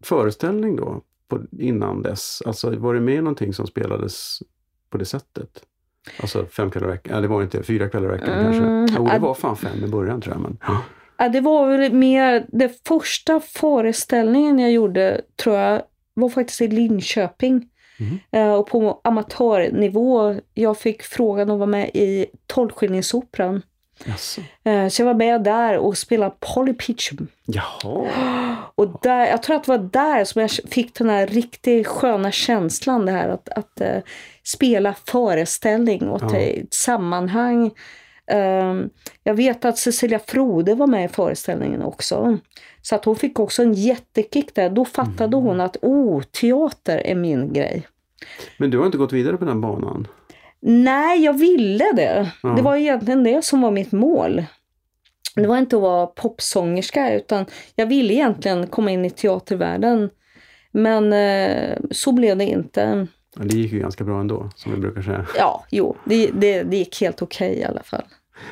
föreställning 0.03 0.77
då 0.77 1.03
på, 1.29 1.41
innan 1.59 2.03
dess? 2.03 2.43
Alltså 2.47 2.77
var 2.77 2.95
det 2.95 3.01
med 3.01 3.25
någonting 3.25 3.53
som 3.53 3.67
spelades 3.67 4.39
på 4.91 4.99
det 4.99 5.05
sättet? 5.05 5.49
Alltså 6.21 6.47
fem 6.47 6.71
kvällar 6.71 6.89
i 6.89 6.91
veckan, 6.91 7.15
ja, 7.15 7.21
det 7.21 7.29
var 7.29 7.43
inte 7.43 7.63
fyra 7.63 7.89
kvällar 7.89 8.09
i 8.09 8.13
veckan 8.13 8.35
Mm, 8.35 8.45
kanske? 8.45 8.97
Jo, 8.99 9.09
det 9.13 9.19
var 9.19 9.35
fan 9.35 9.57
fem 9.57 9.85
i 9.85 9.89
början 9.89 10.21
tror 10.21 10.35
jag. 10.35 10.43
Men, 10.43 10.59
ja. 10.67 10.83
Ja, 11.17 11.29
det 11.29 11.41
var 11.41 11.69
väl 11.69 11.93
mer, 11.93 12.47
den 12.49 12.71
första 12.87 13.41
föreställningen 13.41 14.59
jag 14.59 14.73
gjorde, 14.73 15.21
tror 15.37 15.57
jag, 15.57 15.83
var 16.15 16.29
faktiskt 16.29 16.61
i 16.61 16.69
Linköping. 16.69 17.71
Mhm. 17.99 18.19
Eh, 18.31 18.55
och 18.55 18.67
på 18.67 19.01
amatörnivå. 19.05 20.37
Jag 20.55 20.79
fick 20.79 21.03
frågan 21.03 21.51
att 21.51 21.59
vara 21.59 21.67
med 21.67 21.91
i 21.95 22.27
Tolvskillingsoperan. 22.47 23.63
Jaså. 24.05 24.41
Eh, 24.65 24.89
Så 24.89 25.03
jag 25.03 25.07
var 25.07 25.15
med 25.15 25.43
där 25.43 25.79
och 25.79 25.99
spelade 25.99 26.35
Polly 26.55 26.75
Peachum. 26.75 27.29
Jaha. 27.47 28.57
Och 28.75 29.01
där, 29.03 29.27
jag 29.27 29.43
tror 29.43 29.57
att 29.57 29.65
det 29.65 29.71
var 29.71 29.79
där 29.93 30.25
som 30.25 30.41
jag 30.41 30.51
fick 30.51 30.95
den 30.95 31.09
här 31.11 31.27
riktigt 31.27 31.87
sköna 31.87 32.31
känslan 32.31 33.07
det 33.07 33.13
här 33.13 33.29
att, 33.29 33.49
att 33.49 33.81
eh, 33.81 33.99
spela 34.45 34.95
föreställning 35.07 36.09
och 36.09 36.23
Ja. 36.33 36.37
ett 36.37 36.75
sammanhang. 36.75 37.71
Ehm, 38.27 38.91
jag 39.25 39.35
vet 39.35 39.65
att 39.65 39.79
Cecilia 39.79 40.19
Frode 40.19 40.75
var 40.75 40.87
med 40.87 41.05
i 41.05 41.09
föreställningen 41.09 41.83
också. 41.83 42.39
Så 42.83 42.95
att 42.95 43.05
hon 43.05 43.17
fick 43.17 43.39
också 43.41 43.63
en 43.63 43.75
jättekick 43.75 44.55
där. 44.55 44.71
Då 44.71 44.85
fattade 44.85 45.37
Mm. 45.37 45.43
hon 45.43 45.61
att 45.61 45.77
oh, 45.83 46.23
teater 46.23 46.99
är 46.99 47.15
min 47.15 47.53
grej. 47.53 47.87
Men 48.57 48.71
du 48.71 48.79
har 48.79 48.87
inte 48.87 48.99
gått 48.99 49.13
vidare 49.13 49.37
på 49.37 49.45
den 49.45 49.61
banan? 49.61 50.07
Nej, 50.67 51.25
jag 51.25 51.39
ville 51.39 51.85
det. 51.97 52.33
Ja. 52.43 52.49
Det 52.49 52.63
var 52.63 52.77
egentligen 52.77 53.25
det 53.25 53.45
som 53.45 53.61
var 53.61 53.71
mitt 53.71 53.93
mål. 53.93 54.45
Det 55.35 55.47
var 55.47 55.59
inte 55.59 55.77
att 55.77 55.83
vara 55.83 56.07
popsångerska 56.07 57.15
utan 57.15 57.45
jag 57.75 57.87
ville 57.87 58.15
egentligen 58.15 58.67
komma 58.67 58.91
in 58.91 59.05
i 59.05 59.11
teatervärlden. 59.11 60.11
Men 60.73 61.13
eh, 61.13 61.77
så 61.91 62.13
blev 62.13 62.37
det 62.37 62.45
inte. 62.45 63.07
Det 63.37 63.55
gick 63.57 63.73
ju 63.73 63.79
ganska 63.79 64.05
bra 64.05 64.21
ändå, 64.21 64.51
som 64.57 64.73
vi 64.73 64.79
brukar 64.79 65.03
säga. 65.03 65.27
Ja, 65.39 65.65
jo, 65.71 65.97
det, 66.05 66.27
det, 66.27 66.63
det 66.63 66.77
gick 66.77 67.01
helt 67.01 67.23
okej 67.23 67.59
i 67.59 67.65
alla 67.65 67.83
fall. 67.83 68.05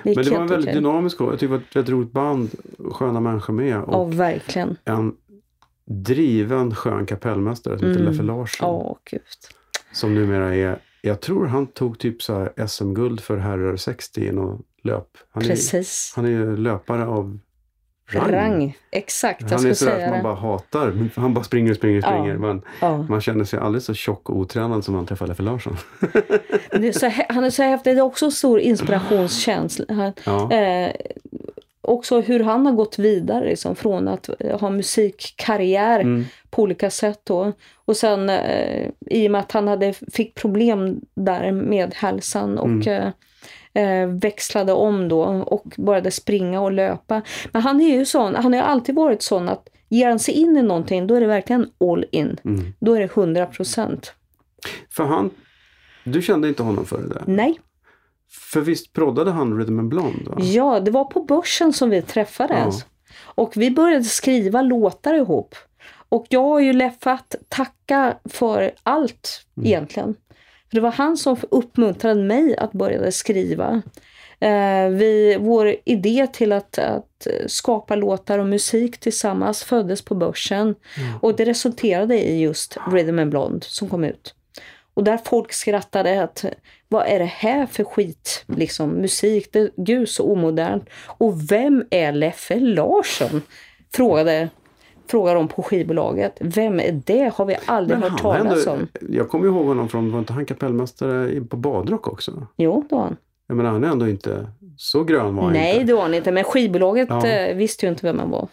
Det 0.03 0.15
Men 0.17 0.25
det 0.25 0.31
var 0.31 0.41
en 0.41 0.47
väldigt 0.47 0.69
okej. 0.69 0.75
dynamisk 0.83 1.17
Jag 1.21 1.33
tycker 1.33 1.47
det 1.47 1.53
var 1.53 1.59
ett 1.59 1.77
väldigt 1.77 1.93
roligt 1.93 2.13
band, 2.13 2.51
sköna 2.93 3.21
människor 3.21 3.53
med. 3.55 3.83
Och 3.83 3.93
Ja, 3.95 4.05
verkligen. 4.05 4.77
en 4.85 5.13
driven 5.87 6.75
skön 6.75 7.07
kapellmästare 7.07 7.79
som 7.79 7.89
heter 7.89 8.01
Mm. 8.01 8.13
Leffe 8.13 8.23
Larsson. 8.25 8.69
Ja, 8.69 8.97
gud. 9.11 9.21
Som 9.93 10.15
numera 10.15 10.55
är, 10.57 10.79
jag 11.05 11.21
tror 11.21 11.47
han 11.47 11.67
tog 11.67 11.99
typ 11.99 12.23
så 12.23 12.49
SM-guld 12.69 13.21
för 13.21 13.37
herrar 13.37 13.77
60 13.77 14.21
i 14.29 14.33
någon 14.33 14.63
löp. 14.83 15.09
Han 15.33 15.43
är, 15.43 15.49
Precis. 15.49 16.13
han 16.17 16.25
är 16.25 16.29
ju 16.29 16.57
löpare 16.57 17.07
av 17.07 17.39
rang. 18.13 18.33
Rang. 18.33 18.77
Exakt, 18.91 19.41
jag 19.43 19.59
Han 19.59 19.67
är 19.67 19.75
sådär 19.75 20.05
att 20.05 20.11
man 20.11 20.23
bara 20.23 20.35
hatar. 20.35 21.09
Han 21.17 21.35
bara 21.35 21.45
springer 21.45 21.71
och 21.71 21.77
springer 21.77 21.99
och 21.99 22.05
Ja. 22.05 22.09
springer. 22.09 22.37
Man, 22.39 22.63
Ja. 22.81 23.03
man 23.03 23.21
känner 23.21 23.45
sig 23.45 23.59
alldeles 23.59 23.85
så 23.85 23.95
tjock 23.95 24.31
och 24.31 24.37
otränad 24.37 24.85
som 24.85 24.95
man 24.95 25.07
träffar 25.07 25.27
Leffe 25.27 25.43
Larsson. 25.43 25.77
Är 26.71 26.93
så, 26.93 27.13
han 27.29 27.45
är 27.45 27.51
så 27.51 27.63
häftig. 27.63 27.97
Det 27.97 28.01
är 28.01 28.03
också 28.03 28.31
stor 28.31 28.61
inspirationskänsla. 28.61 29.85
Han, 29.89 30.13
Ja. 30.27 30.53
Eh, 30.53 30.93
också 31.83 32.21
hur 32.21 32.41
han 32.41 32.67
har 32.67 32.73
gått 32.73 32.99
vidare 32.99 33.45
liksom, 33.45 33.77
från 33.77 34.09
att 34.09 34.31
eh, 34.39 34.61
ha 34.61 34.71
musikkarriär 34.71 36.01
Mm. 36.01 36.25
på 36.51 36.63
olika 36.63 36.91
sätt. 36.91 37.21
Då. 37.25 37.53
Och 37.85 37.97
sen 37.97 38.31
eh, 38.31 38.89
i 39.01 39.27
och 39.27 39.31
med 39.31 39.39
att 39.39 39.53
han 39.53 39.69
hade, 39.69 39.93
fick 39.93 40.35
problem 40.35 41.01
där 41.15 41.53
med 41.53 41.95
hälsan 41.95 42.59
och 42.59 42.67
Mm. 42.87 43.13
eh, 43.75 43.93
eh, 44.03 44.09
växlade 44.09 44.73
om 44.73 45.09
då 45.09 45.23
och 45.25 45.65
började 45.77 46.11
springa 46.11 46.61
och 46.61 46.73
löpa. 46.73 47.23
Men 47.53 47.63
han 47.63 47.81
är 47.81 47.89
ju 47.99 48.05
sån, 48.05 48.35
han 48.35 48.53
har 48.53 48.61
alltid 48.61 48.95
varit 48.95 49.23
sån 49.23 49.49
att 49.49 49.69
ger 49.89 50.09
han 50.09 50.19
sig 50.19 50.35
in 50.35 50.57
i 50.57 50.63
någonting 50.63 51.07
då 51.07 51.15
är 51.15 51.21
det 51.21 51.27
verkligen 51.27 51.67
all 51.81 52.05
in. 52.13 52.37
Mm. 52.45 52.73
Då 52.81 52.95
är 52.95 53.01
det 53.01 53.05
100 53.17 53.47
procent. 53.47 54.15
För 54.91 55.05
han, 55.05 55.31
du 56.05 56.23
kände 56.23 56.49
inte 56.49 56.63
honom 56.63 56.85
före 56.87 57.09
det? 57.09 57.23
Nej. 57.27 57.61
För 58.33 58.61
visst 58.61 58.93
proddade 58.93 59.31
han 59.31 59.59
Rhythm 59.59 59.79
and 59.79 59.89
Blonde? 59.89 60.31
Va? 60.31 60.37
Ja, 60.41 60.81
det 60.81 60.91
var 60.91 61.05
på 61.05 61.23
börsen 61.25 61.73
som 61.73 61.91
vi 61.91 62.03
träffades. 62.03 62.79
Ja. 62.79 62.85
Och 63.25 63.53
vi 63.57 63.71
började 63.71 64.05
skriva 64.05 64.63
låtar 64.63 65.15
ihop. 65.15 65.55
Och 66.09 66.27
jag 66.29 66.43
har 66.43 66.61
ju 66.61 66.73
Leffe 66.73 67.11
att 67.11 67.35
tacka 67.49 68.17
för 68.25 68.73
allt 68.83 69.47
Mm. 69.57 69.67
egentligen. 69.67 70.15
För 70.71 70.75
det 70.77 70.81
var 70.81 70.91
han 70.93 71.17
som 71.17 71.37
uppmuntrade 71.51 72.23
mig 72.23 72.57
att 72.57 72.73
börja 72.73 73.13
skriva. 73.13 73.83
Eh, 74.41 74.89
vi, 74.89 75.37
vår 75.41 75.75
idé 75.85 76.27
till 76.33 76.53
att, 76.53 76.79
att 76.79 77.27
skapa 77.47 77.97
låtar 77.97 78.39
och 78.39 78.47
musik 78.47 79.01
tillsammans 79.01 79.65
föddes 79.65 80.03
på 80.03 80.15
börsen. 80.15 80.75
Och 81.21 81.37
det 81.37 81.45
resulterade 81.45 82.19
i 82.29 82.41
just 82.41 82.77
Rhythm 82.93 83.19
and 83.19 83.31
Blonde 83.31 83.67
som 83.69 83.89
kom 83.89 84.05
ut. 84.05 84.35
Och 84.95 85.05
där 85.05 85.19
folk 85.25 85.53
skrattade 85.53 86.23
att 86.23 86.45
vad 86.89 87.07
är 87.07 87.19
det 87.19 87.25
här 87.25 87.67
för 87.67 87.85
skit, 87.85 88.45
liksom 88.47 88.91
musik, 88.91 89.49
det, 89.53 89.71
gud 89.77 90.09
så 90.09 90.33
omodernt. 90.33 90.89
Och 91.07 91.53
vem 91.53 91.85
är 91.91 92.13
Leffe 92.13 92.61
Larsson? 92.61 93.43
Frågade, 93.95 94.49
frågade 95.07 95.37
de 95.39 95.49
på 95.49 95.63
skivbolaget. 95.63 96.37
Vem 96.41 96.81
är 96.81 97.03
det? 97.07 97.33
Har 97.35 97.45
vi 97.45 97.57
aldrig 97.67 97.99
Men 97.99 98.11
hört 98.11 98.23
talas 98.23 98.67
ändå, 98.67 98.81
om. 98.83 98.89
jag 99.09 99.29
kommer 99.29 99.47
ihåg 99.47 99.67
honom 99.67 99.89
från, 99.89 100.13
var 100.13 100.19
inte 100.19 100.33
han 100.33 100.47
kapellmästare 100.47 101.41
på 101.41 101.57
Badrock 101.57 102.09
också? 102.09 102.47
Jo, 102.57 102.87
det 102.89 102.95
var 102.95 103.03
han. 103.03 103.17
Jag 103.53 103.57
menar 103.57 103.71
han 103.71 103.85
är 103.85 103.89
ändå 103.89 104.09
inte, 104.09 104.47
så 104.77 105.05
grön 105.05 105.37
var 105.37 105.43
han 105.45 105.53
Nej, 105.53 105.75
inte. 105.75 105.87
det 105.87 105.95
var 105.95 106.03
han 106.03 106.15
inte. 106.15 106.33
Men 106.33 106.45
skivbolaget 106.45 107.09
Ja. 107.11 107.27
eh, 107.27 107.57
visste 107.57 107.87
ju 107.87 107.91
inte 107.93 108.07
vem 108.07 108.19
han 108.19 108.31
var. 108.31 108.49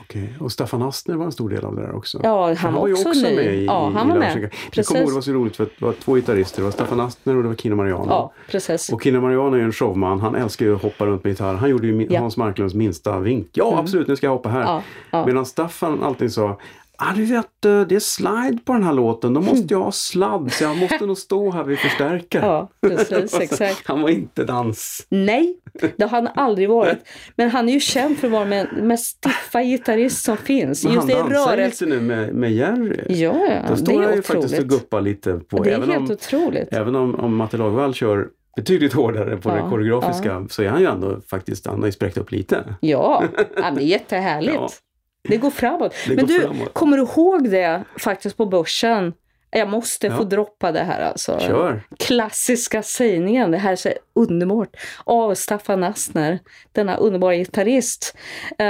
Okej. 0.00 0.34
Och 0.40 0.52
Staffan 0.52 0.82
Astner 0.82 1.14
var 1.16 1.24
en 1.24 1.32
stor 1.32 1.48
del 1.50 1.64
av 1.64 1.76
det 1.76 1.82
där 1.82 1.94
också. 1.96 2.20
Ja, 2.22 2.46
För 2.48 2.54
han 2.54 2.74
var 2.74 2.86
ju 2.86 2.92
också 2.92 3.08
också 3.08 3.20
ny. 3.26 3.36
med 3.36 3.54
i, 3.54 3.64
Ja, 3.66 3.92
han 3.94 4.06
i 4.06 4.10
var 4.12 4.18
med. 4.18 4.50
Jag 4.72 4.86
kommer 4.86 5.00
ihåg 5.00 5.10
det 5.10 5.14
var 5.14 5.20
så 5.20 5.32
roligt 5.32 5.56
för 5.56 5.64
det 5.64 5.84
var 5.84 5.92
två 5.92 6.14
gitarrister. 6.14 6.58
Det 6.58 6.64
var 6.64 6.70
Staffan 6.72 7.00
Astner 7.00 7.36
och 7.36 7.42
det 7.42 7.48
var 7.48 7.56
Kino 7.56 7.74
Mariano. 7.76 8.06
Ja, 8.08 8.32
precis. 8.50 8.92
Och 8.92 9.02
Kino 9.02 9.20
Mariano 9.20 9.54
är 9.54 9.58
ju 9.58 9.64
en 9.64 9.72
showman. 9.72 10.20
Han 10.20 10.34
älskar 10.34 10.66
ju 10.66 10.74
att 10.76 10.82
hoppa 10.82 11.06
runt 11.06 11.24
med 11.24 11.30
gitarr. 11.30 11.54
Han 11.54 11.70
gjorde 11.70 11.86
ju 11.86 12.06
Ja. 12.10 12.20
Hans 12.20 12.36
Marklunds 12.36 12.74
minsta 12.74 13.18
vink. 13.18 13.48
Ja, 13.52 13.78
absolut, 13.78 14.08
nu 14.08 14.16
ska 14.16 14.26
jag 14.26 14.32
hoppa 14.32 14.48
här. 14.48 14.82
Ja. 15.10 15.26
Medan 15.26 15.46
Staffan 15.46 16.02
alltid 16.04 16.32
sa 16.32 16.58
Ah, 17.02 17.12
du 17.14 17.24
vet, 17.24 17.46
det 17.62 17.94
är 17.94 17.98
slide 18.00 18.58
på 18.64 18.72
den 18.72 18.82
här 18.82 18.92
låten. 18.92 19.34
Då 19.34 19.40
måste 19.40 19.74
jag 19.74 19.80
ha 19.82 19.92
sladd, 19.92 20.52
så 20.52 20.64
jag 20.64 20.76
måste 20.76 21.06
nog 21.06 21.18
stå 21.18 21.50
här 21.50 21.64
vid 21.64 21.78
förstärkare. 21.78 22.46
Ja, 22.46 22.70
precis, 22.88 23.40
exakt. 23.40 23.82
Han 23.86 24.02
var 24.02 24.08
inte 24.08 24.44
dans. 24.44 25.06
Nej, 25.08 25.56
det 25.96 26.04
har 26.04 26.08
han 26.22 26.28
aldrig 26.34 26.68
varit. 26.68 26.98
Men 27.36 27.50
han 27.50 27.68
är 27.68 27.72
ju 27.72 27.80
känd 27.80 28.18
för 28.18 28.26
att 28.26 28.32
vara 28.32 28.44
den 28.44 28.66
mest 28.88 29.24
stiffa 29.24 29.62
gitarrist 29.62 30.24
som 30.24 30.36
finns. 30.36 30.84
Men 30.84 30.94
Just 30.94 31.12
han 31.12 31.28
det 31.28 31.34
dansar 31.34 31.56
ju 31.56 31.64
lite 31.64 31.86
nu 31.86 32.00
med, 32.00 32.34
med 32.34 32.52
Jerry. 32.52 32.96
Ja, 33.08 33.34
ja, 33.48 33.62
Då 33.68 33.74
det 33.74 33.76
står 33.76 34.02
han 34.02 34.04
är 34.12 34.16
ju 34.16 34.22
faktiskt 34.22 34.52
och 34.52 34.58
otroligt. 34.58 34.68
guppar 34.68 35.00
lite 35.00 35.32
på. 35.32 35.62
Det 35.62 35.70
är 35.70 35.74
även 35.74 35.90
helt 35.90 36.10
om, 36.10 36.10
otroligt. 36.10 36.68
även 36.72 36.94
om, 36.96 37.14
om 37.14 37.36
Matte 37.36 37.56
Lagervall 37.56 37.94
kör 37.94 38.28
betydligt 38.56 38.92
hårdare 38.92 39.36
på 39.36 39.48
Ja, 39.48 39.54
det 39.54 39.70
koreografiska 39.70 40.46
så 40.50 40.62
är 40.62 40.68
han 40.68 40.80
ju 40.80 40.86
ändå 40.86 41.20
faktiskt, 41.30 41.66
han 41.66 41.78
har 41.78 41.86
ju 41.86 41.92
spräckt 41.92 42.16
upp 42.16 42.32
lite. 42.32 42.64
Ja, 42.80 43.24
ja 43.56 43.70
det 43.70 43.82
är 43.82 43.86
jättehärligt. 43.86 44.82
Det 45.28 45.36
går 45.36 45.50
framåt. 45.50 45.94
Det 46.08 46.14
Men 46.16 46.26
går 46.26 46.34
du, 46.34 46.40
framåt. 46.40 46.74
kommer 46.74 46.96
du 46.96 47.02
ihåg 47.02 47.50
det 47.50 47.84
faktiskt 47.98 48.36
på 48.36 48.46
börsen? 48.46 49.12
Jag 49.52 49.68
måste 49.68 50.06
Ja. 50.06 50.16
få 50.16 50.24
droppa 50.24 50.72
det 50.72 50.80
här 50.82 51.00
alltså. 51.00 51.38
Kör! 51.40 51.82
Klassiska 51.98 52.82
sägningen, 52.82 53.50
det 53.50 53.58
här 53.58 53.72
är 53.72 53.76
så 53.76 53.88
underbart, 54.14 54.76
av 55.04 55.34
Staffan 55.34 55.84
Astner, 55.84 56.38
denna 56.72 56.96
underbara 56.96 57.36
gitarrist. 57.36 58.16
Eh, 58.58 58.66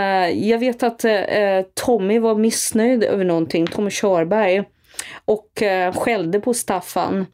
jag 0.49 0.59
vet 0.59 0.83
att 0.83 1.05
eh, 1.05 1.13
Tommy 1.75 2.19
var 2.19 2.35
missnöjd 2.35 3.05
över 3.05 3.25
någonting, 3.25 3.67
Tommy 3.67 3.91
Körberg, 3.91 4.65
och 5.25 5.63
eh, 5.63 5.93
skällde 5.95 6.41
på 6.41 6.55
Staffan. 6.55 7.27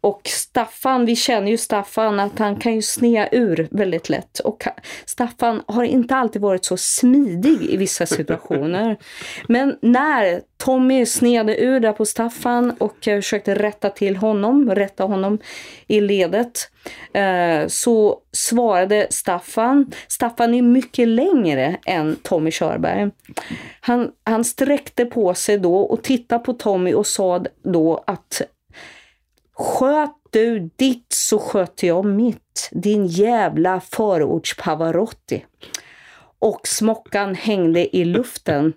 Och 0.00 0.20
Staffan, 0.24 1.06
vi 1.06 1.16
känner 1.16 1.50
ju 1.50 1.56
Staffan 1.56 2.20
att 2.20 2.38
han 2.38 2.56
kan 2.56 2.74
ju 2.74 2.82
snea 2.82 3.28
ur 3.32 3.68
väldigt 3.70 4.08
lätt. 4.08 4.38
Och 4.38 4.64
Staffan 5.06 5.62
har 5.66 5.84
inte 5.84 6.16
alltid 6.16 6.42
varit 6.42 6.64
så 6.64 6.76
smidig 6.76 7.62
i 7.62 7.76
vissa 7.76 8.06
situationer. 8.06 8.96
Men 9.48 9.76
när 9.82 10.40
Tommy 10.56 11.06
snedde 11.06 11.60
ur 11.60 11.80
där 11.80 11.92
på 11.92 12.06
Staffan 12.06 12.70
och 12.70 13.08
eh, 13.08 13.16
försökte 13.16 13.54
rätta 13.54 13.90
till 13.90 14.16
honom, 14.16 14.70
rätta 14.70 15.04
honom 15.04 15.38
i 15.86 16.00
ledet, 16.00 16.70
eh, 17.14 17.66
så 17.66 18.18
svarade 18.32 19.06
Staffan. 19.10 19.92
Staffan 20.08 20.54
är 20.54 20.62
mycket 20.62 21.08
längre 21.08 21.76
än 21.86 22.16
Tommy 22.22 22.50
Körberg. 22.50 23.10
Han, 23.80 24.10
han 24.24 24.44
sträckte 24.44 25.04
på 25.04 25.34
sig 25.34 25.58
då 25.58 25.76
och 25.76 26.02
tittade 26.02 26.44
på 26.44 26.52
Tommy 26.52 26.94
och 26.94 27.06
sa 27.06 27.44
då 27.62 28.04
att 28.06 28.42
Sköt 29.60 30.16
du 30.30 30.70
ditt 30.76 31.06
så 31.08 31.38
sköter 31.38 31.86
jag 31.86 32.04
mitt, 32.04 32.68
din 32.72 33.06
jävla 33.06 33.80
förorts 33.80 34.56
Pavarotti. 34.56 35.44
Och 36.38 36.60
smockan 36.64 37.34
hängde 37.34 37.96
i 37.96 38.04
luften. 38.04 38.72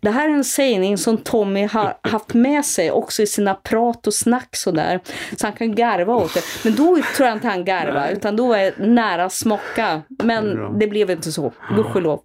Det 0.00 0.10
här 0.10 0.28
är 0.28 0.32
en 0.32 0.44
sägning 0.44 0.98
som 0.98 1.16
Tommy 1.16 1.66
har 1.66 1.98
haft 2.02 2.34
med 2.34 2.64
sig 2.64 2.90
också 2.90 3.22
i 3.22 3.26
sina 3.26 3.54
prat 3.54 4.06
och 4.06 4.14
snack 4.14 4.56
sådär. 4.56 5.00
Så 5.36 5.46
han 5.46 5.52
kan 5.52 5.74
garva 5.74 6.14
åt 6.14 6.34
det. 6.34 6.42
Men 6.64 6.74
då 6.74 6.98
tror 7.16 7.28
jag 7.28 7.36
inte 7.36 7.48
han 7.48 7.64
garvar, 7.64 8.08
utan 8.12 8.36
då 8.36 8.52
är 8.52 8.64
det 8.76 8.86
nära 8.86 9.30
smocka. 9.30 10.02
Men 10.08 10.78
det 10.78 10.86
blev 10.86 11.10
inte 11.10 11.32
så, 11.32 11.52
gudskelov. 11.76 12.20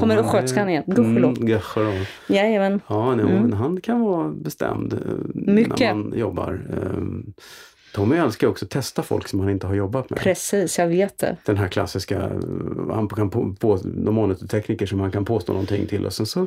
Kommer 0.00 0.16
Ja, 0.16 0.22
sköterskan 0.22 0.68
igen, 0.68 0.82
gudskelov. 0.86 1.36
Mm. 1.36 2.04
Jajamän. 2.28 2.80
Ja, 2.86 3.14
nej, 3.14 3.24
men 3.24 3.52
han 3.52 3.80
kan 3.80 4.00
vara 4.00 4.28
bestämd 4.28 4.92
eh, 4.92 4.98
Mycket. 5.34 5.78
när 5.80 5.94
man 5.94 6.12
jobbar. 6.18 6.60
Eh, 6.72 7.02
Tommy 7.94 8.16
älskar 8.16 8.46
också 8.48 8.64
att 8.64 8.70
testa 8.70 9.02
folk 9.02 9.28
som 9.28 9.40
han 9.40 9.50
inte 9.50 9.66
har 9.66 9.74
jobbat 9.74 10.10
med. 10.10 10.18
Precis, 10.18 10.78
jag 10.78 10.88
vet 10.88 11.18
det. 11.18 11.36
Den 11.44 11.56
här 11.56 11.68
klassiska, 11.68 12.30
han 12.90 13.08
kan 13.08 13.30
på, 13.30 13.54
på, 13.60 13.78
de 13.84 14.14
monitortekniker 14.14 14.86
som 14.86 15.00
han 15.00 15.10
kan 15.10 15.24
påstå 15.24 15.52
någonting 15.52 15.86
till 15.86 16.06
och 16.06 16.12
sen 16.12 16.26
så, 16.26 16.46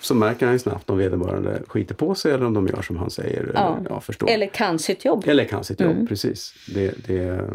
så 0.00 0.14
märker 0.14 0.46
han 0.46 0.54
ju 0.54 0.58
snabbt 0.58 0.90
om 0.90 0.98
vederbörande 0.98 1.62
skiter 1.66 1.94
på 1.94 2.14
sig 2.14 2.32
eller 2.32 2.46
om 2.46 2.54
de 2.54 2.66
gör 2.66 2.82
som 2.82 2.96
han 2.96 3.10
säger. 3.10 3.50
Ja. 3.54 3.76
Eller, 3.78 3.90
ja. 4.20 4.26
Eller 4.28 4.46
kan 4.46 4.78
sitt 4.78 5.04
jobb. 5.04 5.24
Eller 5.26 5.44
kan 5.44 5.64
sitt 5.64 5.80
jobb, 5.80 5.92
Mm. 5.92 6.06
precis. 6.06 6.54
Det, 6.74 6.94
det, 7.06 7.50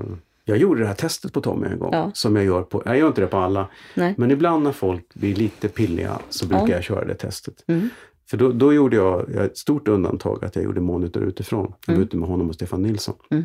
jag 0.48 0.58
gjorde 0.58 0.82
det 0.82 0.88
här 0.88 0.94
testet 0.94 1.34
på 1.34 1.42
Tommy 1.42 1.68
en 1.68 1.80
gång. 1.80 1.90
Ja. 1.94 2.12
Som 2.14 2.36
jag 2.36 2.46
gör 2.46 2.62
på, 2.64 2.82
jag 2.86 2.98
gör 2.98 3.08
inte 3.08 3.22
det 3.22 3.28
på 3.28 3.38
alla. 3.38 3.68
Nej. 3.96 4.16
Men 4.18 4.32
ibland 4.32 4.64
när 4.64 4.72
folk 4.72 5.14
blir 5.14 5.36
lite 5.36 5.68
pilliga 5.68 6.20
så 6.30 6.48
brukar 6.48 6.68
Ja. 6.68 6.74
jag 6.74 6.84
köra 6.84 7.06
det 7.06 7.14
testet. 7.16 7.64
Mm. 7.68 7.90
För 8.30 8.38
då, 8.38 8.52
då 8.52 8.74
gjorde 8.74 8.96
jag, 8.96 9.30
ett 9.36 9.58
stort 9.58 9.88
undantag 9.88 10.46
att 10.46 10.56
jag 10.56 10.66
gjorde 10.66 10.82
monitor 10.82 11.24
utifrån. 11.24 11.74
Jag 11.86 11.94
var 11.94 11.96
Mm. 11.96 12.08
ute 12.08 12.18
med 12.18 12.30
honom 12.30 12.50
och 12.50 12.56
Stefan 12.56 12.82
Nilsson. 12.82 13.16
Mm. 13.32 13.44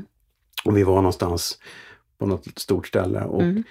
Och 0.64 0.76
vi 0.76 0.82
var 0.82 0.96
någonstans 0.96 1.58
på 2.18 2.26
något 2.26 2.58
stort 2.58 2.86
ställe. 2.86 3.24
Och, 3.24 3.42
Mm. 3.42 3.62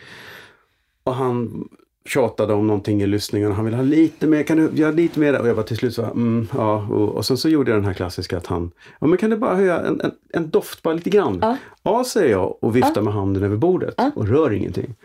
och 1.03 1.15
han 1.15 1.67
tjatade 2.05 2.53
om 2.53 2.67
någonting 2.67 3.01
i 3.01 3.07
lyssningen. 3.07 3.51
Han 3.51 3.65
ville 3.65 3.77
ha 3.77 3.83
lite 3.83 4.27
mer, 4.27 4.43
kan 4.43 4.57
du 4.57 4.69
göra 4.73 4.91
lite 4.91 5.19
mer? 5.19 5.39
Och 5.41 5.47
jag 5.47 5.53
var 5.55 5.63
till 5.63 5.77
slut 5.77 5.93
så 5.93 6.03
mm, 6.03 6.47
ja. 6.57 6.87
Och, 6.91 7.09
och 7.09 7.25
sen 7.25 7.37
så 7.37 7.49
gjorde 7.49 7.71
jag 7.71 7.77
den 7.77 7.85
här 7.85 7.93
klassiska 7.93 8.37
att 8.37 8.47
han, 8.47 8.71
ja 8.99 9.07
men 9.07 9.17
kan 9.17 9.29
du 9.29 9.37
bara 9.37 9.55
höja 9.55 9.79
en, 9.79 10.01
en, 10.01 10.11
en 10.33 10.49
doft 10.49 10.81
bara 10.81 10.93
lite 10.93 11.09
grann? 11.09 11.39
Ja. 11.41 11.57
Ja, 11.83 12.03
säger 12.03 12.31
jag 12.31 12.63
och 12.63 12.75
viftar 12.75 13.01
med 13.01 13.13
handen 13.13 13.43
över 13.43 13.57
bordet 13.57 13.93
Ja. 13.97 14.11
och 14.15 14.27
rör 14.27 14.51
ingenting. 14.53 14.95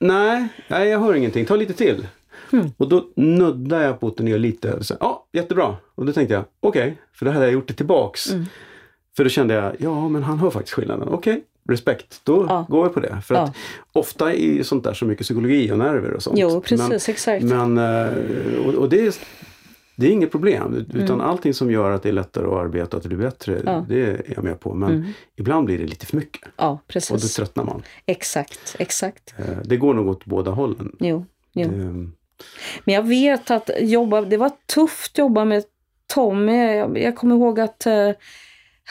Nej, 0.00 0.48
nej, 0.68 0.88
jag 0.88 0.98
hör 1.00 1.14
ingenting. 1.14 1.46
Ta 1.46 1.56
lite 1.56 1.72
till. 1.72 2.06
Mm. 2.52 2.66
Och 2.76 2.88
då 2.88 3.04
nuddade 3.16 3.84
jag 3.84 3.98
botten 3.98 4.26
ner 4.26 4.38
lite. 4.38 4.72
Och 4.74 4.86
så, 4.86 4.94
ja, 5.00 5.26
jättebra. 5.32 5.76
Och 5.94 6.06
då 6.06 6.12
tänkte 6.12 6.34
jag, 6.34 6.44
okej, 6.60 6.98
för 7.12 7.26
då 7.26 7.32
hade 7.32 7.44
jag 7.44 7.52
gjort 7.52 7.68
det 7.68 7.74
tillbaks. 7.74 8.30
Mm. 8.32 8.44
För 9.16 9.24
då 9.24 9.30
kände 9.30 9.54
jag, 9.54 9.72
ja 9.78 10.08
men 10.08 10.22
han 10.22 10.38
hör 10.38 10.50
faktiskt 10.50 10.74
skillnaden. 10.74 11.08
Okej, 11.08 11.44
respekt. 11.68 12.20
Då 12.24 12.46
Ja. 12.48 12.66
går 12.68 12.84
jag 12.86 12.94
på 12.94 13.00
det. 13.00 13.20
För 13.24 13.34
Ja. 13.34 13.40
att 13.40 13.56
ofta 13.92 14.32
är 14.32 14.36
ju 14.52 14.64
sånt 14.64 14.84
där 14.84 14.94
så 14.94 15.04
mycket 15.04 15.24
psykologi 15.24 15.72
och 15.72 15.78
nerver 15.78 16.10
och 16.12 16.22
sånt. 16.22 16.38
Jo, 16.38 16.60
precis, 16.60 17.08
exakt. 17.08 17.44
Men, 17.44 17.74
men 17.74 18.06
eh, 18.08 18.66
och, 18.66 18.74
och 18.74 18.88
det, 18.88 19.06
är, 19.06 19.14
det 19.96 20.06
är 20.06 20.10
inget 20.10 20.30
problem. 20.30 20.86
Utan 20.94 21.00
Mm. 21.02 21.20
allting 21.20 21.54
som 21.54 21.70
gör 21.70 21.90
att 21.90 22.02
det 22.02 22.08
är 22.08 22.12
lättare 22.12 22.46
att 22.46 22.52
arbeta 22.52 22.96
att 22.96 23.02
det 23.02 23.08
blir 23.08 23.18
bättre, 23.18 23.62
Ja. 23.66 23.84
det 23.88 24.02
är 24.02 24.22
jag 24.34 24.44
med 24.44 24.60
på. 24.60 24.74
Men 24.74 24.90
Mm. 24.90 25.06
ibland 25.36 25.66
blir 25.66 25.78
det 25.78 25.86
lite 25.86 26.06
för 26.06 26.16
mycket. 26.16 26.48
Ja, 26.56 26.68
Och 26.68 26.76
då 26.76 26.80
precis. 26.92 27.34
tröttnar 27.34 27.64
man. 27.64 27.82
Exakt, 28.06 28.76
exakt. 28.78 29.34
Eh, 29.38 29.44
Det 29.64 29.76
går 29.76 29.94
nog 29.94 30.08
åt 30.08 30.24
båda 30.24 30.50
hållen. 30.50 30.96
Jo, 31.00 31.24
jo. 31.52 31.68
Det, 31.68 31.74
Men 32.84 32.94
jag 32.94 33.02
vet 33.08 33.50
att 33.50 33.70
jobba, 33.80 34.20
det 34.20 34.36
var 34.36 34.50
tufft 34.74 35.12
att 35.14 35.18
jobba 35.18 35.44
med 35.44 35.64
Tommy. 36.14 36.74
Jag, 36.76 36.98
jag 36.98 37.16
kommer 37.16 37.36
ihåg 37.36 37.60
att 37.60 37.86
eh, 37.86 38.10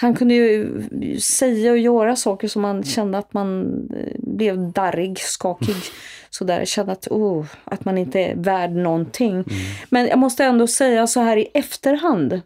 han 0.01 0.15
kunde 0.15 0.33
ju 0.33 1.19
säga 1.19 1.71
och 1.71 1.77
göra 1.77 2.15
saker 2.15 2.47
som 2.47 2.61
man 2.61 2.83
kände 2.83 3.17
att 3.17 3.33
man 3.33 3.65
eh, 3.95 4.13
blev 4.17 4.71
darrig, 4.71 5.19
skakig. 5.19 5.75
Sådär, 6.29 6.65
kände 6.65 6.91
att, 6.91 7.07
oh, 7.07 7.45
att 7.63 7.85
man 7.85 7.97
inte 7.97 8.19
är 8.19 8.35
värd 8.35 8.71
någonting. 8.71 9.43
Men 9.89 10.07
jag 10.07 10.19
måste 10.19 10.43
ändå 10.45 10.67
säga 10.67 11.07
så 11.07 11.19
här 11.19 11.37
i 11.37 11.47
efterhand. 11.53 12.41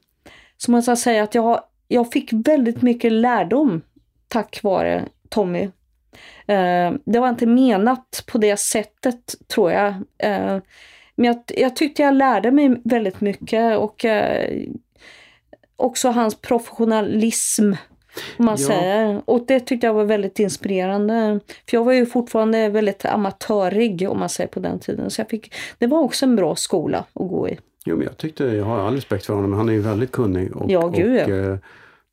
Så 0.58 0.72
måste 0.72 0.92
jag 0.92 0.98
säga 0.98 1.24
att 1.24 1.36
jag, 1.36 1.62
jag 1.88 2.12
fick 2.12 2.30
väldigt 2.34 2.82
mycket 2.82 3.12
lärdom 3.12 3.82
tack 4.28 4.60
vare 4.64 5.06
Tommy. 5.30 5.64
Eh, 6.48 6.94
det 7.06 7.20
var 7.20 7.30
inte 7.30 7.46
menat 7.46 8.24
på 8.28 8.38
det 8.38 8.58
sättet 8.58 9.36
tror 9.48 9.72
jag. 9.72 9.88
Eh, 10.18 10.58
men 11.16 11.26
jag, 11.26 11.44
jag 11.48 11.76
tyckte 11.76 12.02
jag 12.02 12.14
lärde 12.14 12.52
mig 12.52 12.82
väldigt 12.84 13.22
mycket 13.22 13.78
och 13.78 14.06
också 15.84 16.10
hans 16.10 16.36
professionalism. 16.36 17.72
Om 18.38 18.46
man 18.46 18.56
Ja. 18.60 18.68
säger. 18.68 19.22
Och 19.26 19.46
det 19.48 19.60
tyckte 19.60 19.88
jag 19.88 19.94
var 19.94 20.04
väldigt 20.04 20.40
inspirerande. 20.40 21.40
För 21.70 21.78
jag 21.78 21.84
var 21.84 21.94
ju 21.94 22.06
fortfarande 22.06 22.70
väldigt 22.70 23.06
amatörig 23.06 24.08
om 24.10 24.20
man 24.20 24.30
säger 24.30 24.48
på 24.48 24.60
den 24.60 24.80
tiden. 24.80 25.10
Så 25.10 25.22
jag 25.22 25.30
fick, 25.30 25.54
det 25.78 25.88
var 25.88 26.00
också 26.00 26.26
en 26.26 26.36
bra 26.36 26.56
skola 26.56 26.98
att 27.14 27.28
gå 27.30 27.50
i. 27.50 27.60
jo, 27.86 27.96
men 27.98 28.06
jag 28.06 28.18
tyckte, 28.18 28.44
jag 28.44 28.66
har 28.66 28.80
all 28.80 28.96
respekt 28.96 29.26
för 29.26 29.34
honom, 29.34 29.50
men 29.50 29.58
han 29.60 29.70
är 29.70 29.74
ju 29.74 29.80
väldigt 29.82 30.12
kunnig. 30.12 30.56
Och, 30.56 30.72
Ja, 30.72 30.88
gud, 30.88 31.24
och 31.24 31.30
ja. 31.30 31.36
eh, 31.52 31.58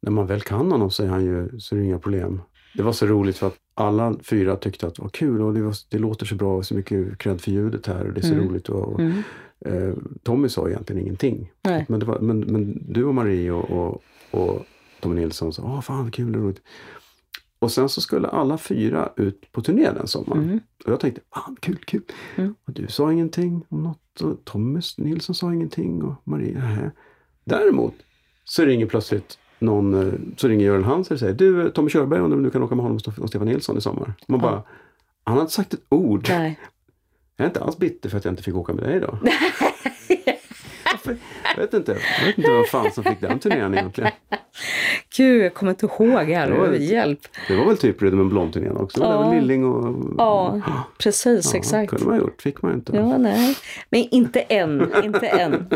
när 0.02 0.10
man 0.10 0.26
väl 0.26 0.40
kan 0.40 0.70
honom 0.70 0.90
så 0.90 1.02
är, 1.04 1.06
han 1.08 1.24
ju, 1.24 1.58
så 1.60 1.74
är 1.74 1.78
det 1.78 1.84
inga 1.84 1.98
problem. 1.98 2.42
Det 2.74 2.82
var 2.82 2.92
så 2.92 3.06
roligt 3.06 3.38
för 3.38 3.46
att 3.46 3.56
alla 3.80 4.14
fyra 4.22 4.56
tyckte 4.56 4.86
att 4.86 4.94
det 4.94 5.02
var 5.02 5.08
kul 5.08 5.42
och 5.42 5.54
det, 5.54 5.62
var, 5.62 5.74
det 5.88 5.98
låter 5.98 6.26
så 6.26 6.34
bra 6.34 6.56
och 6.56 6.66
så 6.66 6.74
mycket 6.74 7.18
cred 7.18 7.40
för 7.40 7.50
ljudet 7.50 7.86
här 7.86 8.06
och 8.06 8.12
det 8.12 8.20
är 8.20 8.26
så 8.26 8.32
Mm. 8.34 8.48
roligt. 8.48 8.68
Och, 8.68 8.92
och, 8.92 9.00
Mm. 9.00 9.22
eh, 9.64 9.94
Tommy 10.22 10.48
sa 10.48 10.68
egentligen 10.68 11.02
ingenting. 11.02 11.52
Nej. 11.62 11.86
Men, 11.88 12.00
var, 12.00 12.18
men, 12.20 12.40
men 12.40 12.82
du 12.92 13.04
och 13.04 13.14
Marie 13.14 13.50
och, 13.50 13.70
och, 13.70 14.02
och 14.30 14.64
Tommy 15.00 15.20
Nilsson 15.20 15.52
sa, 15.52 15.62
åh 15.62 15.80
fan 15.80 16.10
kul 16.10 16.36
och 16.36 16.42
roligt. 16.42 16.62
Och 17.58 17.72
sen 17.72 17.88
så 17.88 18.00
skulle 18.00 18.28
alla 18.28 18.58
fyra 18.58 19.12
ut 19.16 19.52
på 19.52 19.60
turné 19.62 19.90
den 19.92 20.06
sommaren. 20.06 20.42
Mm. 20.44 20.60
Och 20.84 20.92
jag 20.92 21.00
tänkte, 21.00 21.20
fan 21.34 21.56
kul, 21.60 21.76
kul. 21.76 22.02
Mm. 22.36 22.54
Och 22.66 22.72
du 22.72 22.86
sa 22.86 23.12
ingenting 23.12 23.62
om 23.68 23.82
något 23.82 24.20
och 24.20 24.44
Thomas 24.44 24.98
Nilsson 24.98 25.34
sa 25.34 25.54
ingenting 25.54 26.02
och 26.02 26.14
Marie, 26.24 26.54
nähä. 26.54 26.90
Däremot 27.44 27.94
så 28.44 28.64
ringer 28.64 28.86
plötsligt 28.86 29.38
någon, 29.60 29.94
eh, 30.08 30.12
så 30.36 30.48
ringer 30.48 30.64
Göran 30.66 30.84
Hanser 30.84 31.14
och 31.14 31.18
säger, 31.18 31.34
du 31.34 31.70
Tommy 31.70 31.90
Körberg 31.90 32.20
undrar 32.20 32.36
om 32.36 32.42
du 32.42 32.50
kan 32.50 32.62
åka 32.62 32.74
med 32.74 32.82
honom 32.82 32.98
och 33.20 33.28
Stefan 33.28 33.46
Nilsson 33.48 33.78
i 33.78 33.80
sommar. 33.80 34.12
Man 34.28 34.40
Ja. 34.40 34.50
bara, 34.50 34.62
han 35.24 35.34
har 35.34 35.40
inte 35.40 35.52
sagt 35.52 35.74
ett 35.74 35.80
ord. 35.88 36.26
Nej. 36.28 36.58
Jag 37.36 37.44
är 37.44 37.48
inte 37.48 37.60
alls 37.60 37.78
bitter 37.78 38.08
för 38.08 38.18
att 38.18 38.24
jag 38.24 38.32
inte 38.32 38.42
fick 38.42 38.54
åka 38.56 38.72
med 38.72 38.84
dig. 38.84 39.00
Varför? 40.84 41.16
Jag 41.56 41.62
vet 41.62 41.74
inte. 41.74 41.96
Jag 42.20 42.26
vet 42.26 42.38
inte 42.38 42.50
vad 42.50 42.68
fan 42.68 42.90
som 42.92 43.04
fick 43.04 43.20
den 43.20 43.38
turnén 43.38 43.74
egentligen. 43.74 44.10
Gud, 45.16 45.44
jag 45.44 45.54
kommer 45.54 45.70
inte 45.72 45.86
ihåg 45.86 46.10
här. 46.28 46.50
Det 46.50 46.58
var- 46.58 46.72
Hjälp. 46.72 47.20
Det 47.48 47.56
var 47.56 47.64
väl 47.66 47.76
typ 47.76 48.02
Rhythm 48.02 48.20
and 48.20 48.30
Blonde-turnén 48.30 48.76
också. 48.76 49.00
Det 49.00 49.06
var 49.06 49.24
Ja. 49.24 49.32
Lilling 49.40 49.64
och... 49.64 50.14
Ja, 50.18 50.60
precis, 50.98 51.50
Ja, 51.52 51.58
exakt. 51.58 51.90
kunde 51.90 52.04
man 52.04 52.14
ha 52.14 52.20
gjort. 52.20 52.42
Fick 52.42 52.62
man 52.62 52.74
inte. 52.74 52.96
Ja, 52.96 53.18
nej. 53.18 53.56
Men 53.90 54.00
inte 54.10 54.40
än, 54.40 54.92
inte 55.04 55.26
än. 55.28 55.66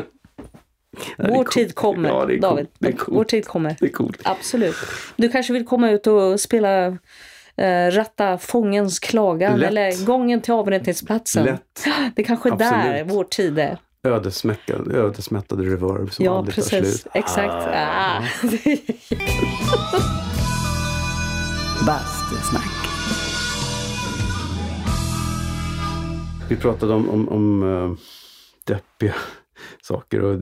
Är 1.19 1.29
Vår 1.29 1.45
tid 1.45 1.75
kommer, 1.75 2.09
Ja, 2.09 2.27
det 2.27 2.35
är 2.35 2.41
David. 2.41 2.67
är. 2.81 2.95
Vår 3.09 3.25
tid 3.25 3.47
kommer. 3.47 3.77
Det 3.81 3.87
är 3.87 3.91
coolt. 3.91 4.21
Absolut. 4.25 4.77
Du 5.17 5.29
kanske 5.29 5.53
vill 5.53 5.65
komma 5.67 5.91
ut 5.91 6.07
och 6.07 6.41
spela 6.41 6.87
eh, 7.57 7.91
Ratta 7.91 8.39
fångens 8.39 8.99
klagan 8.99 9.59
Lätt. 9.59 9.69
eller 9.69 10.05
gången 10.07 10.41
till 10.41 10.55
avrättningsplatsen. 10.55 11.45
Lätt. 11.45 11.85
Det 12.17 12.23
är 12.23 12.27
kanske 12.27 12.51
där 12.51 12.91
Absolut. 13.01 13.13
vår 13.17 13.25
tid 13.25 13.59
är. 13.59 13.79
Ödesmäckad, 14.07 14.93
ödesmättade 14.95 15.63
reverb 15.63 16.13
som 16.13 16.25
Ja, 16.25 16.39
aldrig 16.39 16.55
tar 16.55 16.63
precis. 16.63 17.01
slut. 17.01 17.07
Exakt. 17.15 17.69
Ah. 17.75 18.23
Bastusnack. 21.87 22.71
Vi 26.49 26.57
pratade 26.57 26.95
om, 26.95 27.09
om, 27.11 27.29
om 27.29 27.63
uh, 27.63 27.95
deppiga 28.65 29.15
saker 29.83 30.21
och 30.23 30.33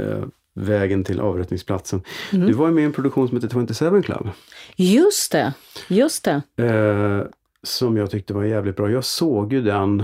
eh, 0.00 0.24
vägen 0.54 1.04
till 1.04 1.20
avrättningsplatsen. 1.20 2.02
Mm. 2.32 2.46
Du 2.46 2.52
var 2.52 2.66
ju 2.68 2.74
med 2.74 2.82
i 2.82 2.84
en 2.84 2.92
produktion 2.92 3.28
som 3.28 3.36
heter 3.36 3.48
27 3.74 4.02
Club. 4.02 4.28
Just 4.76 5.32
det, 5.32 5.52
just 5.88 6.24
det. 6.24 6.42
eh, 6.64 7.22
som 7.62 7.96
jag 7.96 8.10
tyckte 8.10 8.34
var 8.34 8.44
jävligt 8.44 8.76
bra. 8.76 8.90
Jag 8.90 9.04
såg 9.04 9.52
ju 9.52 9.62
den 9.62 10.02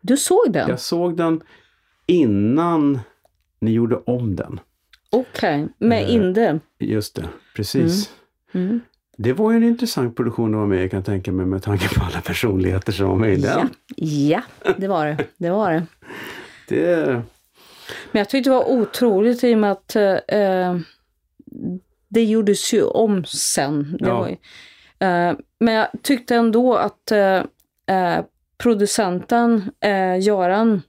Du 0.00 0.16
såg 0.16 0.52
den? 0.52 0.68
Jag 0.68 0.80
såg 0.80 1.16
den 1.16 1.40
innan 2.06 3.00
ni 3.60 3.70
gjorde 3.72 3.96
om 3.96 4.36
den. 4.36 4.60
Okej, 5.10 5.68
med 5.78 6.02
Eh, 6.02 6.14
Inde. 6.14 6.60
Just 6.78 7.14
det, 7.14 7.28
precis. 7.56 8.10
Mm. 8.52 8.80
Det 9.16 9.32
var 9.32 9.50
ju 9.50 9.56
en 9.56 9.64
intressant 9.64 10.16
produktion 10.16 10.54
att 10.54 10.56
vara 10.58 10.66
med 10.66 10.84
i 10.84 10.88
kan 10.88 10.96
jag 10.98 11.04
tänka 11.06 11.32
mig 11.32 11.46
med 11.46 11.62
tanke 11.62 11.94
på 11.94 12.04
alla 12.04 12.20
personligheter 12.20 12.92
som 12.92 13.08
var 13.08 13.16
med 13.16 13.38
i 13.38 13.42
Ja. 13.42 13.54
den. 13.56 13.68
ja, 13.96 14.42
det 14.76 14.88
var 14.88 15.06
det. 15.06 15.24
Det 15.36 15.50
var 15.50 15.72
det. 15.72 15.86
Det, 16.68 17.22
Men 18.12 18.20
jag 18.20 18.28
tyckte 18.28 18.50
det 18.50 18.54
var 18.54 18.70
otroligt 18.70 19.44
i 19.44 19.54
och 19.54 19.58
med 19.58 19.72
att 19.72 19.96
eh, 19.96 20.76
det 22.08 22.24
gjordes 22.24 22.72
ju 22.72 22.82
om 22.82 23.24
sen. 23.24 23.96
Ja. 24.00 24.28
ju, 24.28 24.36
eh, 25.06 25.36
men 25.60 25.74
jag 25.74 25.88
tyckte 26.02 26.36
ändå 26.36 26.76
att 26.76 27.12
eh, 27.12 27.42
eh, 27.86 28.24
producenten 28.58 29.70
eh, 29.80 30.20
Göran 30.20 30.82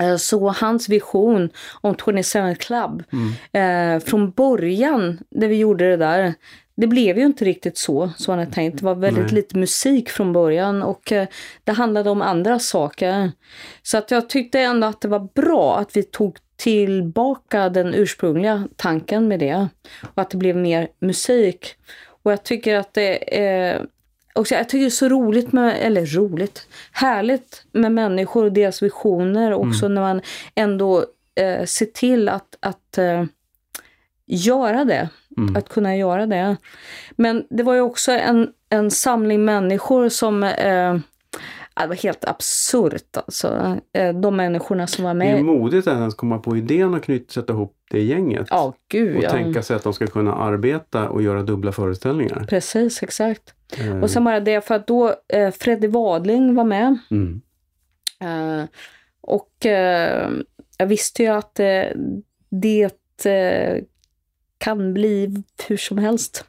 eh, 0.00 0.16
så 0.16 0.48
hans 0.48 0.88
vision 0.88 1.50
om 1.80 1.96
27 2.04 2.54
Club 2.54 3.02
mm, 3.12 3.96
eh, 3.96 4.04
från 4.04 4.30
början 4.30 5.18
när 5.30 5.48
vi 5.48 5.56
gjorde 5.56 5.90
det 5.90 5.96
där 5.96 6.34
det 6.80 6.86
blev 6.86 7.18
ju 7.18 7.26
inte 7.26 7.44
riktigt 7.44 7.78
så 7.78 8.10
som 8.16 8.32
han 8.32 8.38
hade 8.38 8.52
tänkt. 8.52 8.78
Det 8.78 8.84
var 8.84 8.94
väldigt 8.94 9.24
Nej. 9.24 9.34
lite 9.34 9.58
musik 9.58 10.10
från 10.10 10.32
början 10.32 10.82
och 10.82 11.12
eh, 11.12 11.28
det 11.64 11.72
handlade 11.72 12.10
om 12.10 12.22
andra 12.22 12.58
saker. 12.58 13.32
Så 13.82 13.98
att 13.98 14.10
jag 14.10 14.28
tyckte 14.28 14.60
ändå 14.60 14.86
att 14.86 15.00
det 15.00 15.08
var 15.08 15.28
bra 15.34 15.78
att 15.78 15.96
vi 15.96 16.02
tog 16.02 16.36
tillbaka 16.56 17.68
den 17.68 17.94
ursprungliga 17.94 18.68
tanken 18.76 19.28
med 19.28 19.40
det 19.40 19.68
och 20.02 20.22
att 20.22 20.30
det 20.30 20.36
blev 20.36 20.56
mer 20.56 20.88
musik. 21.00 21.74
Och 22.22 22.32
jag 22.32 22.44
tycker 22.44 22.74
att 22.74 22.94
det 22.94 23.40
är 23.40 23.86
också, 24.32 24.54
jag 24.54 24.68
tycker 24.68 24.80
det 24.80 24.88
är 24.88 24.90
så 24.90 25.08
roligt 25.08 25.52
med, 25.52 25.76
eller 25.80 26.06
roligt, 26.06 26.66
härligt 26.92 27.64
med 27.72 27.92
människor 27.92 28.44
och 28.44 28.52
deras 28.52 28.82
visioner 28.82 29.52
också 29.52 29.88
när 29.88 30.00
man 30.00 30.20
ändå 30.54 31.04
eh, 31.34 31.64
ser 31.64 31.86
till 31.86 32.28
att, 32.28 32.56
att 32.60 32.98
eh, 32.98 33.24
göra 34.26 34.84
det. 34.84 35.08
Mm. 35.38 35.56
Att 35.56 35.68
kunna 35.68 35.96
göra 35.96 36.26
det. 36.26 36.56
Men 37.16 37.44
det 37.50 37.62
var 37.62 37.74
ju 37.74 37.80
också 37.80 38.12
en, 38.12 38.48
en 38.70 38.90
samling 38.90 39.44
människor 39.44 40.08
som 40.08 40.42
eh, 40.42 40.96
det 41.80 41.86
var 41.86 41.94
helt 41.94 42.24
absurt 42.24 43.16
alltså. 43.16 43.76
Eh, 43.92 44.14
de 44.14 44.36
människorna 44.36 44.86
som 44.86 45.04
var 45.04 45.14
Det 45.14 45.24
är 45.26 45.34
med. 45.34 45.44
modigt 45.44 45.86
att 45.88 45.94
ens 45.94 46.14
komma 46.14 46.38
på 46.38 46.56
idén 46.56 46.94
och 46.94 47.02
knyta, 47.04 47.32
sätta 47.32 47.52
ihop 47.52 47.74
det 47.90 48.02
gänget. 48.02 48.46
Ja, 48.50 48.74
gud 48.88 49.16
och 49.16 49.22
ja. 49.22 49.30
tänka 49.30 49.62
sig 49.62 49.76
att 49.76 49.82
de 49.84 49.92
ska 49.92 50.06
kunna 50.06 50.34
arbeta 50.34 51.08
och 51.08 51.22
göra 51.22 51.42
dubbla 51.42 51.72
föreställningar. 51.72 52.46
Precis, 52.48 53.02
exakt. 53.02 53.54
Eh, 53.78 54.00
Och 54.00 54.10
sen 54.10 54.24
bara 54.24 54.40
det 54.40 54.64
för 54.66 54.74
att 54.74 54.86
då 54.86 55.14
eh, 55.28 55.50
Freddy 55.50 55.88
Wadling 55.88 56.54
var 56.54 56.64
med. 56.64 56.98
mm. 57.10 57.40
Eh, 58.20 58.64
och 59.20 59.66
eh, 59.66 60.30
jag 60.78 60.86
visste 60.86 61.22
ju 61.22 61.28
att 61.28 61.60
eh, 61.60 61.82
det 62.50 63.24
eh, 63.26 63.82
kan 64.58 64.94
bli 64.94 65.42
hur 65.68 65.76
som 65.76 65.98
helst. 65.98 66.44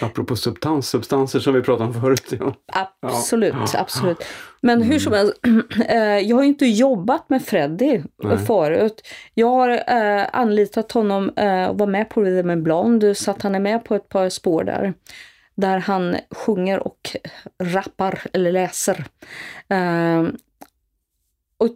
Apropå 0.00 0.36
substans, 0.36 0.88
substanser 0.88 1.40
som 1.40 1.54
vi 1.54 1.62
pratade 1.62 1.88
om 1.88 2.00
förut. 2.00 2.32
Ja. 2.40 2.54
Absolut, 3.02 3.54
Ja. 3.72 3.80
absolut. 3.80 4.18
Men 4.60 4.82
hur 4.82 4.98
som 4.98 5.12
helst, 5.12 5.32
eh, 5.88 5.98
jag 5.98 6.36
har 6.36 6.42
ju 6.42 6.48
inte 6.48 6.66
jobbat 6.66 7.30
med 7.30 7.44
Freddy 7.44 8.02
Nej. 8.22 8.38
förut. 8.38 9.02
Jag 9.34 9.46
har 9.48 9.68
eh, 9.70 10.26
anlitat 10.32 10.92
honom 10.92 11.30
eh, 11.36 11.66
och 11.66 11.78
var 11.78 11.86
med 11.86 12.08
på 12.10 12.22
Rhythm 12.22 12.50
and 12.50 12.62
Blonde, 12.62 13.14
så 13.14 13.30
att 13.30 13.42
han 13.42 13.54
är 13.54 13.60
med 13.60 13.84
på 13.84 13.94
ett 13.94 14.08
par 14.08 14.28
spår 14.28 14.64
där. 14.64 14.94
Där 15.54 15.78
han 15.78 16.16
sjunger 16.30 16.78
och 16.78 17.16
rappar 17.62 18.22
eller 18.32 18.52
läser. 18.52 19.04
Eh, 19.68 20.24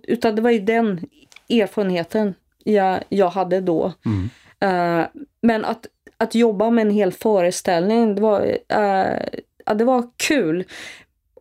utan 0.08 0.36
det 0.36 0.42
var 0.42 0.50
ju 0.50 0.58
den 0.60 1.00
erfarenheten 1.48 2.34
jag, 2.64 3.02
jag 3.08 3.30
hade 3.30 3.60
då. 3.60 3.92
Mm. 4.06 4.30
Eh, 4.64 5.06
men 5.40 5.64
att, 5.64 5.86
att 6.16 6.34
jobba 6.34 6.70
med 6.70 6.82
en 6.82 6.90
hel 6.90 7.12
föreställning, 7.12 8.14
det 8.14 8.22
var, 8.22 8.40
eh, 8.68 9.18
ja, 9.66 9.74
det 9.74 9.84
var 9.84 10.10
kul. 10.16 10.64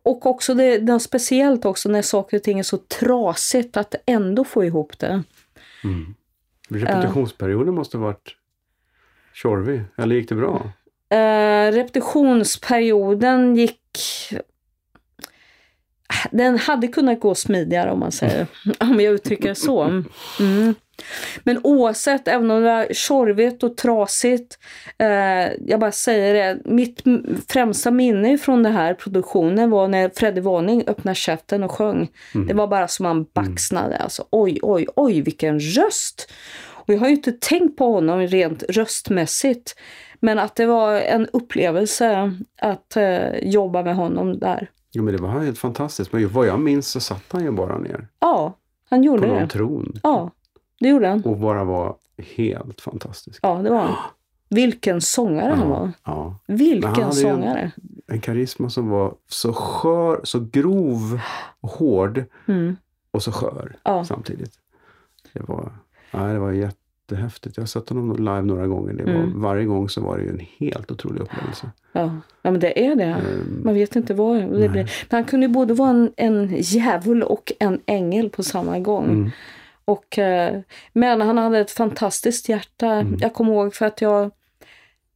Och 0.02 0.26
också 0.26 0.54
det, 0.54 0.78
det 0.78 1.00
speciellt 1.00 1.64
också 1.64 1.88
när 1.88 2.02
saker 2.02 2.36
och 2.36 2.42
ting 2.42 2.58
är 2.58 2.62
så 2.62 2.76
trasigt 2.76 3.76
att 3.76 3.94
ändå 4.06 4.44
få 4.44 4.64
ihop 4.64 4.98
det. 4.98 5.22
Mm. 5.84 6.14
Repetitionsperioden 6.68 7.74
måste 7.74 7.96
ha 7.96 8.04
varit 8.04 8.36
tjorvig, 9.34 9.82
eller 9.96 10.16
gick 10.16 10.28
det 10.28 10.34
bra? 10.34 10.70
Eh, 11.08 11.72
repetitionsperioden 11.72 13.56
gick... 13.56 13.80
Den 16.30 16.58
hade 16.58 16.88
kunnat 16.88 17.20
gå 17.20 17.34
smidigare 17.34 17.90
om 17.90 18.00
man 18.00 18.12
säger, 18.12 18.46
om 18.80 19.00
jag 19.00 19.14
uttrycker 19.14 19.48
det 19.48 19.54
så. 19.54 20.02
Mm. 20.40 20.74
Men 21.44 21.60
oavsett, 21.64 22.28
även 22.28 22.50
om 22.50 22.62
det 22.62 22.68
var 22.68 22.86
tjorvigt 22.92 23.62
och 23.62 23.76
trasigt, 23.76 24.58
eh, 24.98 25.08
jag 25.66 25.80
bara 25.80 25.92
säger 25.92 26.34
det, 26.34 26.60
mitt 26.64 27.02
främsta 27.48 27.90
minne 27.90 28.38
från 28.38 28.62
den 28.62 28.72
här 28.72 28.94
produktionen 28.94 29.70
var 29.70 29.88
när 29.88 30.10
Freddy 30.14 30.40
Warning 30.40 30.84
öppnade 30.86 31.14
käften 31.14 31.62
och 31.62 31.70
sjöng. 31.70 32.08
Det 32.48 32.54
var 32.54 32.66
bara 32.66 32.88
som 32.88 33.02
man 33.02 33.26
baxnade, 33.34 33.96
alltså 33.96 34.24
oj, 34.30 34.58
oj, 34.62 34.86
oj, 34.96 35.20
vilken 35.20 35.60
röst! 35.60 36.30
Och 36.86 36.94
jag 36.94 36.98
har 36.98 37.06
ju 37.08 37.14
inte 37.14 37.32
tänkt 37.32 37.76
på 37.76 37.92
honom 37.92 38.20
rent 38.20 38.62
röstmässigt, 38.68 39.74
men 40.20 40.38
att 40.38 40.56
det 40.56 40.66
var 40.66 40.92
en 41.00 41.26
upplevelse 41.32 42.32
att 42.60 42.96
eh, 42.96 43.38
jobba 43.42 43.82
med 43.82 43.96
honom 43.96 44.38
där. 44.38 44.70
Jo 44.92 45.02
men 45.02 45.16
det 45.16 45.22
var 45.22 45.28
helt 45.40 45.58
fantastiskt. 45.58 46.12
Men 46.12 46.28
vad 46.28 46.46
jag 46.46 46.60
minns 46.60 46.88
så 46.88 47.00
satt 47.00 47.24
han 47.28 47.44
ju 47.44 47.50
bara 47.50 47.78
ner 47.78 48.08
Ja, 48.20 48.58
han 48.90 49.00
på 49.00 49.06
gjorde 49.06 49.26
någon 49.26 49.40
det. 49.42 49.48
tron 49.48 49.92
Ja, 50.02 50.30
det 50.84 50.90
gjorde 50.90 51.08
han. 51.08 51.22
och 51.24 51.36
bara 51.38 51.64
var 51.64 51.96
helt 52.36 52.80
fantastisk. 52.80 53.38
Ja, 53.42 53.54
det 53.62 53.70
var 53.70 53.78
han. 53.80 53.94
Vilken 54.48 55.00
sångare 55.00 55.54
han 55.54 55.68
var. 55.70 55.90
Ja. 56.04 56.36
Han 56.46 56.56
Vilken 56.56 56.90
hade 56.90 57.00
ju 57.20 57.26
en- 57.28 57.34
sångare. 57.36 57.70
En 58.06 58.20
karisma 58.20 58.70
som 58.70 58.88
var 58.88 59.14
så 59.28 59.52
skör, 59.52 60.20
så 60.24 60.40
grov 60.52 61.20
och 61.60 61.68
hård 61.70 62.24
Mm. 62.48 62.76
och 63.10 63.22
så 63.22 63.32
skör 63.32 63.76
Ja. 63.84 64.04
samtidigt. 64.04 64.52
Det 65.32 65.40
var, 65.48 65.72
ja, 66.10 66.18
det 66.20 66.38
var 66.38 66.52
jättehäftigt. 66.52 67.56
Jag 67.56 67.62
har 67.62 67.66
sett 67.66 67.88
honom 67.88 68.16
live 68.16 68.42
några 68.42 68.66
gånger. 68.66 68.92
Det 68.92 69.04
var, 69.04 69.12
Mm. 69.12 69.40
Varje 69.42 69.64
gång 69.64 69.88
så 69.88 70.00
var 70.00 70.18
det 70.18 70.24
en 70.28 70.40
helt 70.58 70.90
otrolig 70.90 71.20
upplevelse. 71.20 71.70
Ja. 71.92 72.00
ja, 72.42 72.50
men 72.50 72.60
det 72.60 72.86
är 72.86 72.96
det. 72.96 73.04
Ehm, 73.04 73.60
Man 73.64 73.74
vet 73.74 73.96
inte 73.96 74.14
vad 74.14 74.36
det 74.40 74.68
blir. 74.68 74.68
Men 75.10 75.16
han 75.18 75.24
kunde 75.24 75.46
ju 75.46 75.52
både 75.52 75.74
vara 75.74 75.90
en, 75.90 76.12
en 76.16 76.56
djävul 76.60 77.22
och 77.22 77.52
en 77.58 77.80
ängel 77.86 78.30
på 78.30 78.42
samma 78.42 78.78
gång. 78.78 79.04
Mm. 79.04 79.30
Och, 79.84 80.18
eh, 80.18 80.60
men 80.92 81.20
han 81.20 81.38
hade 81.38 81.58
ett 81.58 81.70
fantastiskt 81.70 82.48
hjärta. 82.48 82.86
Mm. 82.86 83.16
Jag 83.20 83.34
kommer 83.34 83.52
ihåg 83.52 83.74
för 83.74 83.86
att 83.86 84.00
jag, 84.00 84.24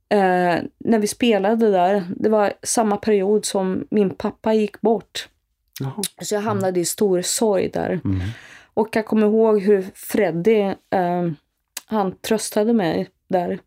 eh, 0.08 0.56
när 0.78 0.98
vi 0.98 1.06
spelade 1.06 1.70
där, 1.70 2.04
det 2.16 2.28
var 2.28 2.52
samma 2.62 2.96
period 2.96 3.44
som 3.44 3.86
min 3.90 4.10
pappa 4.10 4.54
gick 4.54 4.80
bort. 4.80 5.28
Jaha. 5.80 6.02
Så 6.22 6.34
jag 6.34 6.42
hamnade 6.42 6.80
i 6.80 6.84
stor 6.84 7.22
sorg 7.22 7.68
där. 7.68 8.00
Mm. 8.04 8.20
Och 8.74 8.88
jag 8.96 9.06
kommer 9.06 9.26
ihåg 9.26 9.60
hur 9.60 9.86
Freddy, 9.94 10.60
eh, 10.90 11.30
han 11.86 12.16
tröstade 12.16 12.72
mig 12.72 13.08
där. 13.28 13.58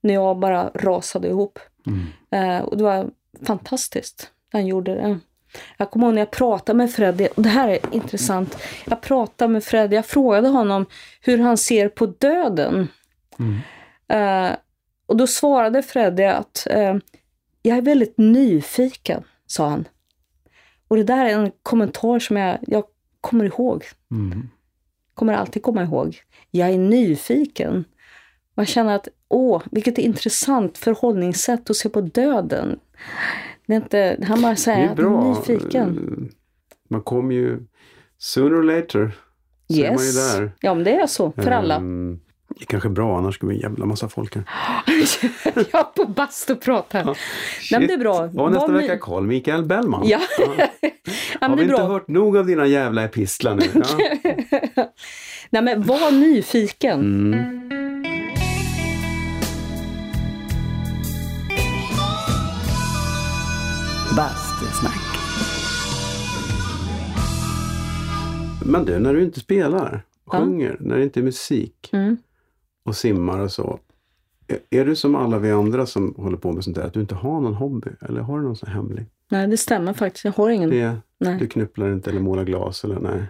När 0.00 0.14
jag 0.14 0.38
bara 0.38 0.70
rasade 0.74 1.28
ihop. 1.28 1.58
Mm. 1.86 2.06
Eh, 2.30 2.64
och 2.64 2.76
det 2.76 2.84
var 2.84 3.10
fantastiskt. 3.42 4.32
Han 4.52 4.66
gjorde 4.66 4.94
det. 4.94 5.18
Jag 5.76 5.90
kommer 5.90 6.06
ihåg 6.06 6.14
när 6.14 6.20
jag 6.20 6.30
pratade 6.30 6.76
med 6.76 7.28
och 7.36 7.42
det 7.42 7.48
här 7.48 7.68
är 7.68 7.78
intressant. 7.92 8.58
Jag 8.84 9.00
pratade 9.00 9.52
med 9.52 9.64
Freddy, 9.64 9.96
jag 9.96 10.06
frågade 10.06 10.48
honom 10.48 10.86
hur 11.20 11.38
han 11.38 11.58
ser 11.58 11.88
på 11.88 12.06
döden. 12.06 12.88
Mm. 13.38 13.58
Eh, 14.08 14.56
och 15.06 15.16
då 15.16 15.26
svarade 15.26 15.82
Freddy 15.82 16.24
att 16.24 16.66
eh, 16.70 16.96
jag 17.62 17.78
är 17.78 17.82
väldigt 17.82 18.18
nyfiken, 18.18 19.22
sa 19.46 19.68
han. 19.68 19.88
Och 20.88 20.96
det 20.96 21.04
där 21.04 21.26
är 21.26 21.38
en 21.38 21.52
kommentar 21.62 22.18
som 22.18 22.36
jag, 22.36 22.58
jag 22.66 22.84
kommer 23.20 23.44
ihåg. 23.44 23.84
Mm. 24.10 24.48
Kommer 25.14 25.34
alltid 25.34 25.62
komma 25.62 25.82
ihåg. 25.82 26.16
Jag 26.50 26.70
är 26.70 26.78
nyfiken. 26.78 27.84
Man 28.54 28.66
känner 28.66 28.96
att, 28.96 29.08
åh, 29.28 29.62
vilket 29.70 29.98
intressant 29.98 30.78
förhållningssätt 30.78 31.70
att 31.70 31.76
se 31.76 31.88
på 31.88 32.00
döden. 32.00 32.80
Det 33.68 33.74
är 33.74 33.76
inte, 33.76 34.24
han 34.28 34.42
bara 34.42 34.56
säger 34.56 34.84
att 34.88 34.98
han 34.98 35.14
är 35.14 35.28
nyfiken. 35.28 36.28
Man 36.90 37.02
kommer 37.02 37.34
ju 37.34 37.60
sooner 38.18 38.60
or 38.60 38.62
later. 38.62 39.12
Så 39.70 39.76
är 39.80 39.88
man 39.94 39.98
ju 39.98 40.04
Yes. 40.04 40.36
där. 40.36 40.52
Ja, 40.60 40.74
men 40.74 40.84
det 40.84 40.90
är 41.00 41.06
så 41.06 41.32
för 41.32 41.50
alla. 41.50 41.74
Ehm, 41.76 42.20
Det 42.48 42.62
är 42.62 42.66
kanske 42.66 42.88
bra, 42.88 43.18
annars 43.18 43.34
skulle 43.34 43.50
vi 43.50 43.56
en 43.56 43.62
jävla 43.62 43.86
massa 43.86 44.08
folk 44.08 44.34
här. 44.34 44.44
jag 45.72 45.94
på 45.94 46.04
bastu 46.04 46.54
pratar. 46.56 47.04
Nej, 47.04 47.14
men 47.70 47.86
det 47.86 47.92
är 47.94 47.98
bra. 47.98 48.18
Och 48.20 48.52
nästa 48.52 48.66
Var 48.72 48.80
vecka 48.80 48.98
Carl 48.98 49.26
Mikael 49.26 49.64
Bellman. 49.64 50.08
Ja, 50.08 50.20
ja 50.38 50.66
Har 51.48 51.56
vi 51.56 51.62
inte 51.62 51.74
bra. 51.74 51.86
hört 51.86 52.08
nog 52.08 52.36
av 52.36 52.46
dina 52.46 52.66
jävla 52.66 53.04
epistlar 53.04 53.54
nu? 53.54 53.62
Ja. 54.76 54.92
Nej, 55.50 55.62
men 55.62 55.82
var 55.82 56.10
nyfiken. 56.12 57.00
Mm. 57.00 57.68
Men 68.68 68.84
du, 68.84 68.98
när 68.98 69.14
du 69.14 69.22
inte 69.22 69.40
spelar, 69.40 70.02
Ja. 70.32 70.38
sjunger, 70.38 70.76
när 70.80 70.96
det 70.96 71.02
inte 71.02 71.20
är 71.20 71.24
musik 71.24 71.90
Mm. 71.92 72.16
och 72.84 72.96
simmar 72.96 73.38
och 73.38 73.52
så. 73.52 73.78
Är- 74.46 74.80
Är 74.80 74.84
du 74.84 74.96
som 74.96 75.14
alla 75.14 75.38
vi 75.38 75.50
andra 75.50 75.86
som 75.86 76.14
håller 76.18 76.36
på 76.36 76.52
med 76.52 76.64
sånt 76.64 76.76
där, 76.76 76.82
att 76.86 76.92
du 76.92 77.00
inte 77.00 77.14
har 77.14 77.40
någon 77.40 77.54
hobby? 77.54 77.90
Eller 78.00 78.20
har 78.20 78.38
du 78.38 78.44
någon 78.44 78.56
sån 78.56 78.68
hemlig? 78.70 79.06
Nej, 79.30 79.46
det 79.48 79.56
stämmer 79.56 79.92
faktiskt. 79.92 80.24
Jag 80.24 80.32
har 80.32 80.50
ingen. 80.50 80.70
Det, 80.70 80.96
du 81.18 81.46
knupplar 81.46 81.92
inte 81.92 82.10
eller 82.10 82.20
målar 82.20 82.44
glas 82.44 82.84
eller 82.84 83.00
nej? 83.00 83.22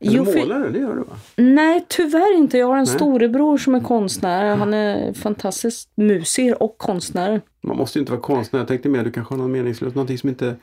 Eller 0.00 0.12
Jo, 0.16 0.24
målar 0.24 0.60
du? 0.60 0.70
Det 0.70 0.78
gör 0.78 0.94
du 0.96 1.02
va? 1.02 1.16
Nej, 1.36 1.84
tyvärr 1.88 2.36
inte. 2.36 2.58
Jag 2.58 2.66
har 2.66 2.76
en 2.78 2.84
Nej. 2.84 2.94
storebror 2.94 3.58
som 3.58 3.74
är 3.74 3.80
konstnär. 3.80 4.56
Han 4.56 4.74
är 4.74 5.12
fantastisk 5.12 5.88
musiker 5.94 6.62
och 6.62 6.78
konstnär. 6.78 7.40
Man 7.62 7.76
måste 7.76 7.98
ju 7.98 8.00
inte 8.00 8.12
vara 8.12 8.22
konstnär. 8.22 8.60
Jag 8.60 8.68
tänkte 8.68 8.88
mer 8.88 9.04
du 9.04 9.10
kanske 9.12 9.34
har 9.34 9.38
någon 9.38 9.52
meningslös, 9.52 9.94
någonting 9.94 10.18
som 10.18 10.28
inte 10.28 10.56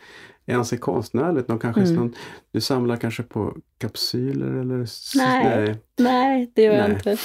ens 0.45 0.73
är 0.73 0.77
konstnärligt. 0.77 1.47
Någon 1.47 1.59
kanske 1.59 1.81
Mm. 1.81 1.95
sån, 1.95 2.15
du 2.51 2.61
samlar 2.61 2.95
kanske 2.95 3.23
på 3.23 3.53
kapsyler 3.77 4.59
eller? 4.61 4.83
s- 4.83 5.11
Nej. 5.15 5.75
Nej, 5.97 6.51
det 6.55 6.61
gör 6.63 6.73
jag 6.73 6.83
Nej. 6.89 6.91
inte. 6.95 7.17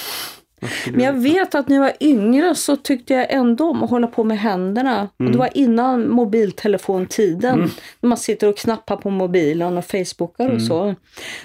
Men 0.93 1.01
jag 1.01 1.13
vet 1.13 1.55
att 1.55 1.69
när 1.69 1.77
jag 1.77 1.83
var 1.83 1.93
yngre 2.01 2.55
så 2.55 2.77
tyckte 2.77 3.15
jag 3.15 3.33
ändå 3.33 3.71
om 3.71 3.83
att 3.83 3.91
hålla 3.91 4.07
på 4.07 4.25
med 4.25 4.39
händerna. 4.39 5.09
Och 5.19 5.25
det 5.25 5.39
var 5.39 5.49
innan 5.55 6.09
mobiltelefontiden. 6.11 7.71
När 8.01 8.09
man 8.09 8.19
sitter 8.19 8.49
och 8.49 8.57
knappar 8.57 8.97
på 8.97 9.11
mobilen 9.11 9.79
och 9.79 9.85
facebookar 9.85 10.49
och 10.51 10.63
så. 10.63 10.95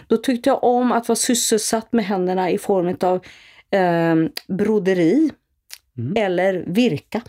Då 0.08 0.18
tyckte 0.18 0.50
jag 0.50 0.64
om 0.64 0.92
att 0.92 1.08
vara 1.08 1.16
sysselsatt 1.16 1.94
med 1.94 2.06
händerna 2.06 2.52
i 2.52 2.58
form 2.58 2.96
av 3.02 3.16
eh, 3.80 4.16
broderi 4.48 5.32
eller 6.16 6.64
virka. 6.68 7.22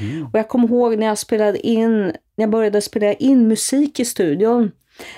Mhm. 0.00 0.26
Och 0.32 0.38
jag 0.38 0.48
kommer 0.48 0.68
ihåg 0.68 0.98
när 0.98 1.06
jag 1.06 1.18
spelade 1.18 1.58
in, 1.66 2.02
när 2.02 2.14
jag 2.36 2.50
började 2.50 2.80
spela 2.80 3.12
in 3.12 3.48
musik 3.48 4.00
i 4.00 4.04
studion. 4.04 4.70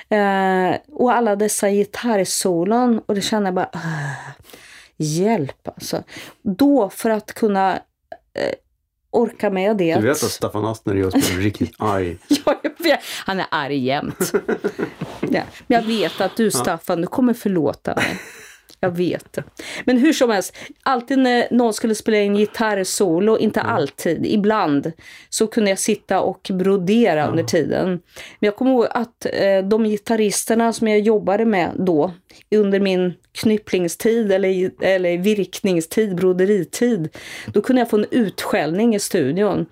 Eh, 0.09 0.77
och 0.93 1.13
alla 1.13 1.37
dessa 1.37 1.71
gitarrsolon 1.71 3.01
och 3.07 3.15
det 3.15 3.21
kände 3.21 3.47
jag 3.47 3.55
bara, 3.55 3.71
"Ah, 3.73 4.33
hjälp 4.97 5.69
alltså. 5.69 6.03
Då 6.43 6.91
för 6.91 7.11
att 7.11 7.35
kunna 7.35 7.73
eh, 8.35 8.55
orka 9.11 9.51
med 9.51 9.77
det. 9.77 9.95
Du 9.95 10.01
vet 10.07 10.23
att 10.25 10.31
Staffan 10.31 10.65
Astner 10.65 10.95
är 10.95 10.99
just 10.99 11.31
riktigt 11.31 11.75
arg. 11.79 12.19
Ja. 12.79 12.97
Han 13.27 13.41
är 13.41 13.47
arg 13.51 13.79
jämt. 13.79 14.33
ja. 15.21 15.43
Men 15.67 15.79
jag 15.79 15.83
vet 15.83 16.21
att 16.21 16.37
du 16.37 16.51
Staffan, 16.51 17.01
du 17.01 17.07
kommer 17.07 17.35
förlåta 17.35 17.95
mig. 17.95 18.21
Jag 18.85 18.97
vet. 18.97 19.39
Men 19.85 19.99
hur 19.99 20.13
som 20.13 20.31
helst, 20.31 20.57
alltid 20.83 21.19
när 21.19 21.49
någon 21.51 21.75
skulle 21.75 21.95
spela 21.95 22.19
in 22.19 22.37
gitarrsolo, 22.37 23.39
inte 23.39 23.61
alltid, 23.61 24.27
ibland, 24.27 24.93
så 25.29 25.47
kunde 25.47 25.71
jag 25.71 25.79
sitta 25.79 26.21
och 26.21 26.51
brodera 26.53 27.27
under 27.29 27.45
tiden. 27.45 27.89
Men 27.89 28.01
jag 28.47 28.57
kommer 28.57 28.71
ihåg 28.71 28.87
att 28.91 29.27
eh, 29.33 29.59
de 29.59 29.85
gitarristerna 29.85 30.73
som 30.73 30.89
jag 30.89 31.01
jobbade 31.01 31.45
med 31.45 31.71
då, 31.79 32.13
under 32.55 32.81
min 32.81 33.15
knypplingstid 33.33 34.33
eller, 34.33 34.71
eller 34.85 35.19
virkningstid, 35.19 36.17
broderitid, 36.17 37.09
då 37.47 37.63
kunde 37.63 37.81
jag 37.81 37.91
få 37.91 37.97
en 37.97 38.07
utskällning 38.11 38.95
i 38.95 39.01
studion. 39.01 39.67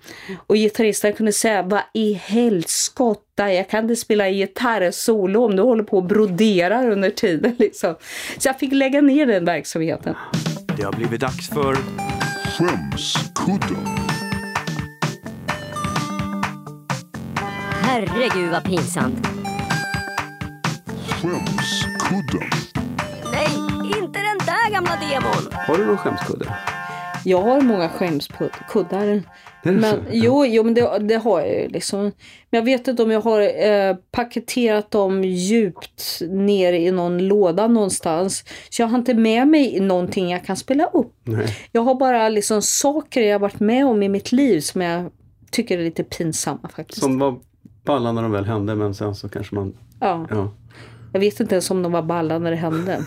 Och 0.47 0.55
gitarristerna 0.55 1.13
kunde 1.13 1.33
säga, 1.33 1.63
vad 1.63 1.81
i 1.93 2.13
helskotta, 2.13 3.22
jag 3.35 3.69
kan 3.69 3.83
inte 3.83 3.95
spela 3.95 4.29
gitarrsolo 4.29 5.45
om 5.45 5.55
du 5.55 5.61
håller 5.61 5.83
på 5.83 5.97
och 5.97 6.05
broderar 6.05 6.89
under 6.89 7.09
tiden. 7.09 7.55
Liksom. 7.59 7.95
Så 8.37 8.47
jag 8.47 8.59
fick 8.59 8.73
lägga 8.73 9.01
ner 9.01 9.25
den 9.25 9.45
verksamheten. 9.45 10.15
Det 10.77 10.83
har 10.83 10.93
blivit 10.93 11.21
dags 11.21 11.49
för 11.49 11.77
Skämskudden. 12.57 13.97
Herregud 17.81 18.51
vad 18.51 18.63
pinsamt. 18.63 19.27
Skämskudden. 21.07 22.49
Nej, 23.31 23.49
inte 23.85 24.19
den 24.19 24.37
där 24.45 24.71
gamla 24.71 24.91
demon. 24.91 25.53
Har 25.67 25.77
du 25.77 25.85
någon 25.85 25.97
skämskudde? 25.97 26.45
Jag 27.23 27.41
har 27.41 27.61
många 27.61 27.89
skämskuddar. 27.89 29.23
Men, 29.63 29.95
jo, 30.11 30.45
jo, 30.45 30.63
men 30.63 30.73
det, 30.73 30.99
det 30.99 31.15
har 31.15 31.39
jag 31.39 31.61
ju 31.61 31.67
liksom. 31.67 31.99
Men 32.01 32.11
jag 32.49 32.61
vet 32.63 32.87
inte 32.87 33.03
om 33.03 33.11
jag 33.11 33.21
har 33.21 33.41
eh, 33.67 33.95
paketerat 34.11 34.91
dem 34.91 35.23
djupt 35.23 36.21
ner 36.29 36.73
i 36.73 36.91
någon 36.91 37.27
låda 37.27 37.67
någonstans. 37.67 38.43
Så 38.69 38.81
jag 38.81 38.87
har 38.87 38.97
inte 38.97 39.13
med 39.13 39.47
mig 39.47 39.79
någonting 39.79 40.29
jag 40.31 40.45
kan 40.45 40.55
spela 40.57 40.85
upp. 40.85 41.13
Nej. 41.23 41.47
Jag 41.71 41.81
har 41.81 41.95
bara 41.95 42.29
liksom 42.29 42.61
saker 42.61 43.21
jag 43.21 43.33
har 43.33 43.39
varit 43.39 43.59
med 43.59 43.85
om 43.85 44.03
i 44.03 44.09
mitt 44.09 44.31
liv 44.31 44.59
som 44.59 44.81
jag 44.81 45.11
tycker 45.51 45.77
är 45.77 45.83
lite 45.83 46.03
pinsamma 46.03 46.69
faktiskt. 46.75 47.01
Som 47.01 47.19
var 47.19 47.39
balla 47.85 48.11
när 48.11 48.21
de 48.21 48.31
väl 48.31 48.45
hände 48.45 48.75
men 48.75 48.93
sen 48.95 49.15
så 49.15 49.29
kanske 49.29 49.55
man... 49.55 49.77
Ja, 49.99 50.27
Ja. 50.29 50.53
jag 51.13 51.19
vet 51.19 51.39
inte 51.39 51.55
ens 51.55 51.71
om 51.71 51.83
de 51.83 51.91
var 51.91 52.01
balla 52.01 52.39
när 52.39 52.51
det 52.51 52.57
hände. 52.57 53.01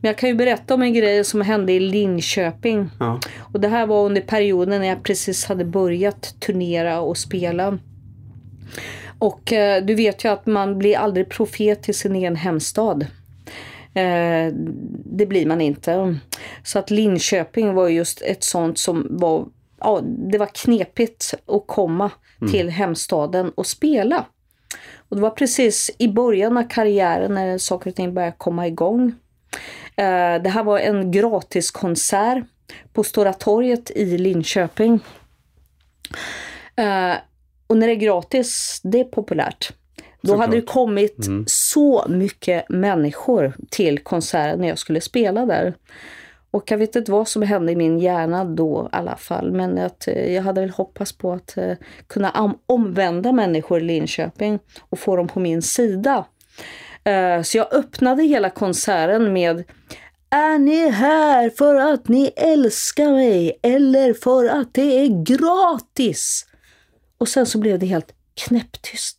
Men 0.00 0.08
jag 0.08 0.18
kan 0.18 0.28
ju 0.28 0.34
berätta 0.34 0.74
om 0.74 0.82
en 0.82 0.94
grej 0.94 1.24
som 1.24 1.40
hände 1.40 1.72
i 1.72 1.80
Linköping. 1.80 2.90
ja. 3.00 3.20
Och 3.52 3.60
det 3.60 3.68
här 3.68 3.86
var 3.86 4.06
under 4.06 4.20
perioden 4.20 4.80
när 4.80 4.88
jag 4.88 5.02
precis 5.02 5.44
hade 5.44 5.64
börjat 5.64 6.34
turnera 6.40 7.00
och 7.00 7.18
spela. 7.18 7.78
Och 9.18 9.52
eh, 9.52 9.84
du 9.84 9.94
vet 9.94 10.24
ju 10.24 10.28
att 10.28 10.46
man 10.46 10.78
blir 10.78 10.96
aldrig 10.96 11.28
profet 11.28 11.88
i 11.88 11.92
sin 11.92 12.16
egen 12.16 12.36
hemstad. 12.36 13.06
Eh, 13.94 14.52
det 15.04 15.26
blir 15.26 15.46
man 15.46 15.60
inte. 15.60 16.18
Så 16.62 16.78
att 16.78 16.90
Linköping 16.90 17.74
var 17.74 17.88
just 17.88 18.22
ett 18.22 18.44
sånt 18.44 18.78
som 18.78 19.06
var, 19.10 19.46
ja 19.80 20.00
det 20.04 20.38
var 20.38 20.46
knepigt 20.46 21.34
att 21.46 21.66
komma 21.66 22.10
till 22.50 22.70
hemstaden 22.70 23.50
och 23.54 23.66
spela. 23.66 24.24
Och 25.08 25.16
det 25.16 25.22
var 25.22 25.30
precis 25.30 25.90
i 25.98 26.08
början 26.08 26.56
av 26.56 26.68
karriären 26.68 27.34
när 27.34 27.58
saker 27.58 27.90
och 27.90 27.96
ting 27.96 28.14
började 28.14 28.36
komma 28.38 28.66
igång. 28.66 29.14
Eh, 29.96 30.42
det 30.42 30.48
här 30.48 30.64
var 30.64 30.78
en 30.78 31.10
gratiskonsert 31.10 32.44
på 32.92 33.04
Stora 33.04 33.32
torget 33.32 33.90
i 33.90 34.18
Linköping. 34.18 35.00
Eh, 36.76 37.14
och 37.66 37.76
när 37.76 37.86
det 37.86 37.92
är 37.92 37.96
gratis, 37.96 38.80
det 38.84 39.00
är 39.00 39.04
populärt. 39.04 39.72
Då 40.20 40.28
Såklart. 40.28 40.40
hade 40.46 40.56
det 40.60 40.66
kommit 40.66 41.16
så 41.46 42.04
mycket 42.08 42.68
människor 42.68 43.54
till 43.70 43.98
konserten 43.98 44.60
när 44.60 44.68
jag 44.68 44.78
skulle 44.78 45.00
spela 45.00 45.46
där. 45.46 45.74
Och 46.50 46.70
jag 46.70 46.78
vet 46.78 46.96
inte 46.96 47.12
vad 47.12 47.28
som 47.28 47.42
hände 47.42 47.72
i 47.72 47.76
min 47.76 47.98
hjärna 47.98 48.44
då 48.44 48.88
i 48.92 48.96
alla 48.96 49.16
fall. 49.16 49.52
Men 49.52 49.78
att, 49.78 50.08
eh, 50.08 50.34
jag 50.34 50.42
hade 50.42 50.60
väl 50.60 50.70
hoppats 50.70 51.12
på 51.12 51.32
att 51.32 51.56
kunna 52.06 52.30
om- 52.30 52.58
omvända 52.66 53.32
människor 53.32 53.78
i 53.80 53.84
Linköping 53.84 54.58
och 54.80 54.98
få 54.98 55.16
dem 55.16 55.28
på 55.28 55.40
min 55.40 55.62
sida. 55.62 56.24
Eh, 57.04 57.42
så 57.42 57.56
jag 57.56 57.74
öppnade 57.74 58.22
hela 58.22 58.50
konserten 58.50 59.32
med 59.32 59.64
Är 60.30 60.58
ni 60.58 60.90
här 60.90 61.50
för 61.50 61.74
att 61.74 62.08
ni 62.08 62.32
älskar 62.36 63.10
mig 63.10 63.58
eller 63.62 64.14
för 64.14 64.44
att 64.46 64.74
det 64.74 64.82
är 64.82 65.24
gratis? 65.24 66.46
Och 67.18 67.28
sen 67.28 67.46
så 67.46 67.58
blev 67.58 67.78
det 67.78 67.86
helt 67.86 68.14
knäpptyst. 68.34 69.18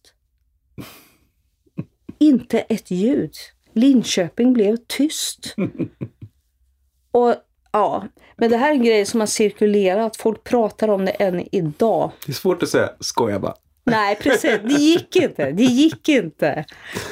Inte 2.20 2.60
ett 2.60 2.92
ljud. 2.92 3.34
Linköping 3.74 4.54
blev 4.54 4.78
tyst. 4.88 5.56
Och 7.12 7.36
ja, 7.72 8.08
men 8.38 8.52
det 8.52 8.58
här 8.58 8.70
är 8.70 8.74
en 8.74 8.84
grej 8.84 9.06
som 9.06 9.20
har 9.20 9.28
cirkulerat. 9.28 10.18
Folk 10.18 10.44
pratar 10.44 10.88
om 10.88 11.06
det 11.06 11.12
än 11.12 11.56
idag. 11.56 12.12
Det 12.26 12.32
är 12.32 12.34
svårt 12.34 12.64
att 12.64 12.70
säga 12.70 12.90
skoja 13.00 13.40
bara. 13.40 13.56
Nej, 13.86 14.16
precis. 14.16 14.60
Det 14.64 14.74
gick 14.74 15.16
inte. 15.16 15.52
Det 15.52 15.64
gick 15.64 16.10
inte. 16.10 16.66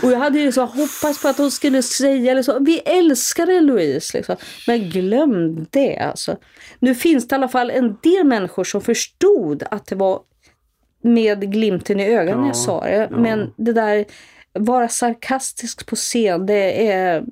Och 0.04 0.12
jag 0.12 0.18
hade 0.20 0.40
ju 0.40 0.52
så 0.52 0.62
hoppats 0.66 1.22
på 1.22 1.28
att 1.28 1.38
hon 1.38 1.52
skulle 1.52 1.82
säga 1.82 2.32
eller 2.32 2.44
så. 2.44 2.60
Vi 2.60 2.78
älskar 2.80 3.46
dig 3.46 3.62
Louise. 3.62 4.18
Liksom. 4.18 4.36
Men 4.68 4.90
glöm 4.90 5.66
det 5.70 5.98
alltså. 5.98 6.38
Nu 6.80 6.96
finns 6.96 7.28
det 7.28 7.34
i 7.34 7.36
alla 7.36 7.48
fall 7.48 7.70
en 7.72 7.98
del 8.04 8.24
människor 8.26 8.64
som 8.64 8.82
förstod 8.82 9.64
att 9.72 9.86
det 9.88 9.96
var 9.96 10.20
med 11.04 11.52
glimten 11.52 12.00
i 12.00 12.06
ögat 12.16 12.36
när 12.36 12.44
jag 12.44 12.50
Ja, 12.50 12.54
sa 12.54 12.84
det. 12.84 13.08
ja. 13.12 13.18
Men 13.18 13.54
det 13.58 13.74
där 13.74 14.06
vara 14.54 14.88
sarkastisk 14.90 15.86
på 15.86 15.96
scen, 15.96 16.46
det 16.46 16.92
är... 16.92 17.24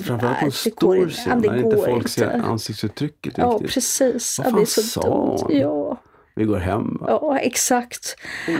Framförallt 0.00 0.38
på 0.40 0.44
en 0.44 0.52
stor 0.52 1.08
scen 1.08 1.42
Ja, 1.44 1.50
när 1.52 1.64
inte 1.64 1.76
folk 1.76 2.08
ser 2.08 2.26
ansiktsuttrycket 2.30 3.34
Ja, 3.36 3.46
riktigt. 3.46 3.74
precis. 3.74 4.38
Vad 4.38 4.46
Ja, 4.46 4.50
det 4.50 4.56
är 4.56 4.58
fan 4.58 4.66
så 4.66 4.82
sa 4.82 5.00
dumt. 5.02 5.38
hon? 5.42 5.56
Ja. 5.58 5.99
Vi 6.40 6.46
går 6.46 6.56
hem. 6.56 6.98
va? 7.00 7.06
Ja, 7.08 7.38
exakt. 7.38 8.16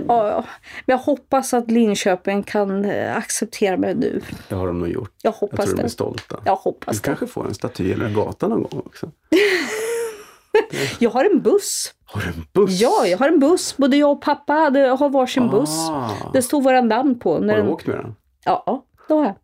Ja, 0.08 0.28
ja. 0.28 0.44
Men 0.86 0.94
jag 0.94 0.98
hoppas 0.98 1.54
att 1.54 1.70
Linköping 1.70 2.42
kan 2.42 2.84
eh, 2.84 3.16
acceptera 3.16 3.76
mig 3.76 3.94
nu. 3.94 4.20
Det 4.48 4.54
har 4.54 4.66
de 4.66 4.78
nog 4.78 4.88
gjort. 4.88 5.12
Jag 5.22 5.30
Jag 5.30 5.36
hoppas 5.38 5.64
tror 5.64 5.74
de 5.76 5.80
är 5.80 5.84
det. 5.84 5.88
stolta. 5.90 6.36
Jag 6.44 6.54
Du 6.56 6.60
hoppas 6.60 7.00
det. 7.00 7.06
kanske 7.06 7.26
får 7.26 7.46
en 7.46 7.54
staty 7.54 7.92
eller 7.92 8.04
en 8.06 8.14
gata 8.14 8.48
någon 8.48 8.62
gång 8.62 8.82
också. 8.86 9.10
Jag 10.98 11.10
har 11.10 11.24
en 11.24 11.40
buss. 11.42 11.94
Har 12.04 12.20
du 12.20 12.26
en 12.28 12.46
buss? 12.52 12.80
Ja, 12.80 13.06
jag 13.06 13.18
har 13.18 13.28
en 13.28 13.38
buss. 13.40 13.76
Både 13.76 13.96
jag 13.96 14.10
och 14.10 14.22
pappa 14.22 14.52
hade, 14.52 14.80
har 14.88 15.08
varsin 15.08 15.50
buss. 15.50 15.88
Ah. 15.90 16.10
Det 16.32 16.42
stod 16.42 16.64
våra 16.64 16.80
namn 16.80 17.18
på. 17.18 17.32
Har 17.34 17.40
du 17.40 17.46
den... 17.46 17.68
åkt 17.68 17.86
med 17.86 17.96
den? 17.96 18.14
Ja, 18.44 18.84
det 19.08 19.14
har 19.14 19.24
jag. 19.24 19.34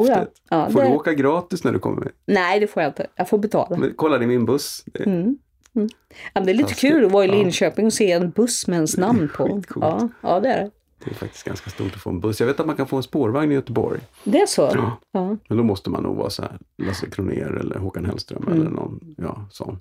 Oh, 0.00 0.08
ja. 0.08 0.26
Ja, 0.50 0.70
Får 0.70 0.80
det... 0.82 0.88
du 0.88 0.94
åka 0.94 1.12
gratis 1.14 1.64
när 1.64 1.72
du 1.72 1.78
kommer 1.78 2.00
med? 2.00 2.12
Nej, 2.26 2.60
det 2.60 2.66
får 2.66 2.82
jag 2.82 2.90
inte. 2.90 3.06
Jag 3.16 3.28
får 3.28 3.38
betala. 3.38 3.76
Men, 3.76 3.92
kolla, 3.96 4.18
det 4.18 4.24
är 4.24 4.26
min 4.26 4.46
buss. 4.46 4.82
Det 4.86 5.06
Mm. 5.06 5.36
Mm. 5.76 5.88
Ja, 6.32 6.40
det 6.40 6.50
är 6.52 6.54
lite 6.54 6.74
kul 6.74 7.04
att 7.06 7.12
vara 7.12 7.24
i. 7.24 7.28
Linköping 7.28 7.86
och 7.86 7.92
se 7.92 8.12
en 8.12 8.30
buss 8.30 8.66
med 8.66 8.74
ens 8.76 8.96
namn 8.96 9.28
på. 9.36 9.62
Ja, 9.80 10.08
ja, 10.20 10.40
det 10.40 10.48
är 10.48 10.64
det. 10.64 10.70
Det 11.04 11.10
är 11.10 11.14
faktiskt 11.14 11.44
ganska 11.44 11.70
stort 11.70 11.94
att 11.94 12.00
få 12.00 12.10
en 12.10 12.20
buss. 12.20 12.40
Jag 12.40 12.46
vet 12.46 12.60
att 12.60 12.66
man 12.66 12.76
kan 12.76 12.86
få 12.86 12.96
en 12.96 13.02
spårvagn 13.02 13.52
i 13.52 13.54
Göteborg. 13.54 14.00
Det 14.24 14.40
är 14.40 14.46
så? 14.46 14.62
Ja. 14.74 15.00
Ja. 15.12 15.36
Men 15.48 15.58
då 15.58 15.62
måste 15.64 15.90
man 15.90 16.02
nog 16.02 16.16
vara 16.16 16.30
så 16.30 16.42
här 16.42 16.58
Lasse 16.78 17.10
Kronér 17.10 17.56
eller 17.60 17.78
Håkan 17.78 18.04
Hellström 18.04 18.42
Mm. 18.46 18.60
eller 18.60 18.70
någon 18.70 19.14
ja, 19.18 19.46
sån. 19.50 19.78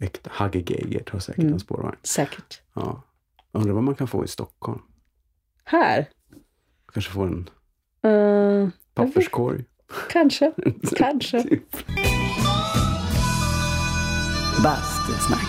Äkta. 0.00 0.30
Hagge 0.32 0.58
Geigert 0.58 1.10
har 1.10 1.18
säkert 1.18 1.42
Mm. 1.42 1.52
en 1.52 1.60
spårvagn. 1.60 1.96
Säkert. 2.02 2.60
Ja. 2.74 3.02
Jag 3.52 3.60
undrar 3.60 3.74
vad 3.74 3.82
man 3.84 3.94
kan 3.94 4.08
få 4.08 4.24
i 4.24 4.28
Stockholm. 4.28 4.80
Här? 5.64 6.08
Kanske 6.92 7.12
få 7.12 7.22
en 7.22 7.50
Uh, 8.06 8.68
papperskorg. 8.94 9.64
kanske. 10.10 10.52
Kanske. 10.96 11.44
Bastusnack. 14.62 15.48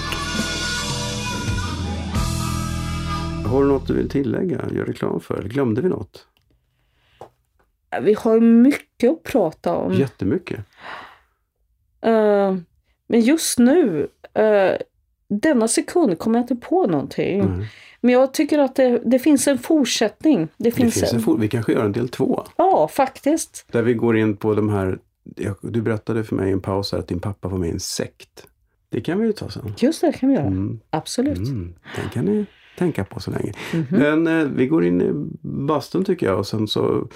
Har 3.48 3.61
du 3.64 3.68
något 3.68 3.88
du 3.88 3.94
vill 3.94 4.10
tillägga? 4.10 4.65
Gör 4.72 4.86
reklam 4.86 5.19
för? 5.19 5.44
Glömde 5.44 5.81
vi 5.81 5.90
något? 5.90 6.27
Vi 8.02 8.14
har 8.14 8.40
mycket 8.40 9.11
att 9.11 9.23
prata 9.23 9.76
om. 9.76 9.94
Jättemycket. 9.94 10.60
Eh, 12.02 12.56
men 13.07 13.22
just 13.22 13.60
nu, 13.60 14.07
eh, 14.34 14.72
denna 15.30 15.68
sekund 15.68 16.19
kommer 16.19 16.40
jag 16.40 16.44
inte 16.44 16.56
på 16.68 16.88
någonting. 16.88 17.57
Nej. 17.57 17.68
Men 18.02 18.14
jag 18.14 18.34
tycker 18.34 18.60
att 18.60 18.76
det, 18.76 19.02
det 19.06 19.19
finns 19.19 19.48
en 19.48 19.57
fortsättning. 19.57 20.40
Det 20.57 20.64
Det 20.64 20.72
finns, 20.72 20.94
finns 20.94 21.14
en 21.14 21.19
for- 21.22 21.38
vi 21.38 21.48
kanske 21.48 21.72
gör 21.73 21.86
en 21.86 21.91
del 21.91 22.10
två. 22.10 22.44
Ja, 22.57 22.88
faktiskt. 22.88 23.65
Där 23.72 23.81
vi 23.81 23.94
går 23.94 24.18
in 24.18 24.38
på 24.38 24.56
de 24.56 24.69
här, 24.69 24.99
du 25.61 25.81
berättade 25.81 26.23
för 26.23 26.36
mig 26.36 26.49
i 26.49 26.52
en 26.53 26.61
paus 26.61 26.91
här 26.91 26.99
att 26.99 27.07
din 27.07 27.19
pappa 27.19 27.48
var 27.48 27.57
med 27.57 27.69
i 27.69 27.72
en 27.72 27.80
sekt. 27.80 28.45
Det 28.91 29.02
kan 29.02 29.20
vi 29.20 29.26
ju 29.26 29.34
ta 29.34 29.49
sen. 29.49 29.74
Just 29.78 30.02
det 30.02 30.14
kan 30.14 30.30
vi 30.30 30.36
göra. 30.36 30.45
Mm. 30.45 30.80
Absolut. 30.90 31.38
Mm. 31.38 31.74
Den 31.95 32.10
kan 32.10 32.26
ni 32.26 32.45
tänka 32.78 33.03
på 33.03 33.20
så 33.20 33.32
länge. 33.32 33.53
Mhm. 33.74 33.86
Men 33.90 34.28
eh, 34.28 34.45
vi 34.48 34.68
går 34.68 34.86
in 34.86 35.02
i 35.02 35.11
bastun 35.41 36.06
tycker 36.06 36.26
jag 36.26 36.40
och 36.40 36.48
sen 36.48 36.68
så 36.68 37.07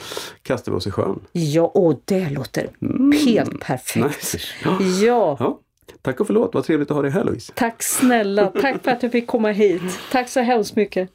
kastar 0.44 0.72
vi 0.72 0.78
oss 0.78 0.88
i 0.88 0.92
sjön. 0.92 1.20
Ja, 1.32 1.62
och 1.64 2.02
det 2.06 2.30
låter 2.30 2.70
Mm. 2.82 3.12
helt 3.26 3.60
perfekt. 3.60 4.06
Nice. 4.06 4.38
Ja. 4.64 4.78
Ja, 4.82 5.38
Ja. 5.40 5.60
Tack 6.02 6.20
och 6.20 6.28
förlåt, 6.28 6.54
vad 6.54 6.64
trevligt 6.64 6.92
att 6.92 6.96
ha 6.96 7.02
dig 7.02 7.12
här 7.12 7.24
Louise. 7.24 7.54
tack 7.56 7.84
snälla. 7.84 8.48
Tack 8.62 8.84
för 8.84 8.92
att 8.92 9.04
jag 9.04 9.12
fick 9.12 9.28
komma 9.28 9.52
hit. 9.52 9.82
Tack 10.12 10.30
så 10.30 10.40
hemskt 10.40 10.76
mycket. 10.76 11.10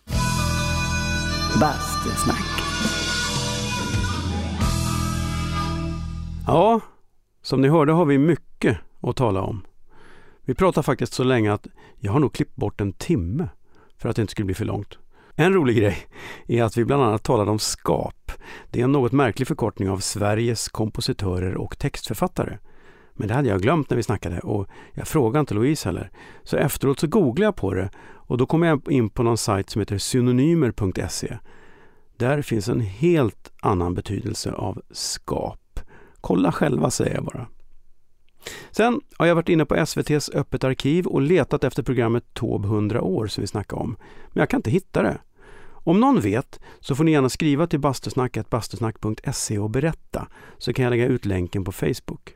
Bastusnack. 1.61 2.45
Ja, 6.47 6.81
som 7.43 7.61
ni 7.61 7.69
hörde 7.69 7.93
har 7.93 8.05
vi 8.05 8.19
mycket 8.19 8.79
att 9.01 9.17
tala 9.17 9.41
om. 9.43 9.63
Vi 10.49 10.55
pratade 10.55 10.85
faktiskt 10.85 11.13
så 11.13 11.25
länge 11.25 11.53
att 11.53 11.67
jag 11.99 12.13
har 12.13 12.21
nog 12.21 12.33
klippt 12.33 12.57
bort 12.57 12.81
en 12.81 12.93
timme 12.93 13.49
för 13.97 14.09
att 14.09 14.17
det 14.17 14.23
inte 14.23 14.31
skulle 14.31 14.47
bli 14.47 14.55
för 14.55 14.65
långt. 14.65 14.99
En 15.35 15.55
rolig 15.55 15.77
grej 15.77 15.97
är 16.47 16.63
att 16.63 16.77
vi 16.77 16.85
bland 16.85 17.03
annat 17.03 17.23
talade 17.23 17.51
om 17.51 17.59
SKAP. 17.59 18.33
Det 18.71 18.81
är 18.81 18.85
en 18.85 18.93
något 18.93 19.13
märklig 19.13 19.49
förkortning 19.49 19.91
av 19.91 19.99
Sveriges 19.99 20.69
kompositörer 20.69 21.57
och 21.57 21.79
textförfattare. 21.79 22.59
Men 23.15 23.29
det 23.29 23.35
hade 23.35 23.49
jag 23.49 23.63
glömt 23.63 23.91
när 23.91 23.97
vi 23.97 24.03
snackade 24.03 24.41
och 24.41 24.69
jag 24.95 25.09
frågade 25.09 25.41
inte 25.41 25.55
Louise 25.55 25.89
heller. 25.89 26.11
Så 26.45 26.57
efteråt 26.57 27.01
så 27.01 27.07
googlade 27.07 27.47
jag 27.47 27.57
på 27.57 27.75
det 27.75 27.91
och 28.01 28.39
då 28.39 28.47
kom 28.47 28.63
jag 28.63 28.93
in 28.93 29.11
på 29.11 29.23
någon 29.23 29.39
sajt 29.39 29.71
som 29.71 29.81
heter 29.81 29.99
synonymer.se. 29.99 31.39
Där 32.17 32.43
finns 32.43 32.69
en 32.69 32.81
helt 32.81 33.53
annan 33.63 33.95
betydelse 33.95 34.53
av 34.53 34.83
SKAP. 34.91 35.81
Kolla 36.21 36.53
själva 36.53 36.91
säger 36.91 37.15
jag 37.15 37.25
bara. 37.25 37.47
Sen 38.71 39.01
har 39.17 39.27
jag 39.27 39.35
varit 39.35 39.49
inne 39.49 39.65
på 39.65 39.75
SVTs 39.75 40.31
Öppet 40.35 40.65
arkiv 40.65 41.07
och 41.07 41.23
letat 41.23 41.65
efter 41.65 41.83
programmet 41.83 42.25
Tåb 42.35 42.65
100 42.65 43.03
år 43.03 43.27
som 43.27 43.41
vi 43.41 43.47
snackade 43.47 43.83
om. 43.83 43.97
Men 44.33 44.41
jag 44.41 44.51
kan 44.51 44.59
inte 44.59 44.71
hitta 44.71 45.03
det. 45.03 45.19
Om 45.71 46.01
någon 46.01 46.21
vet 46.21 46.61
så 46.81 46.95
får 46.95 47.05
ni 47.05 47.13
gärna 47.13 47.29
skriva 47.29 47.67
till 47.67 47.81
bastusnacket 47.81 48.51
bastusnack.se 48.51 49.59
och 49.59 49.71
berätta 49.71 50.29
så 50.59 50.73
kan 50.73 50.83
jag 50.83 50.91
lägga 50.91 51.07
ut 51.07 51.25
länken 51.25 51.65
på 51.65 51.73
Facebook. 51.73 52.35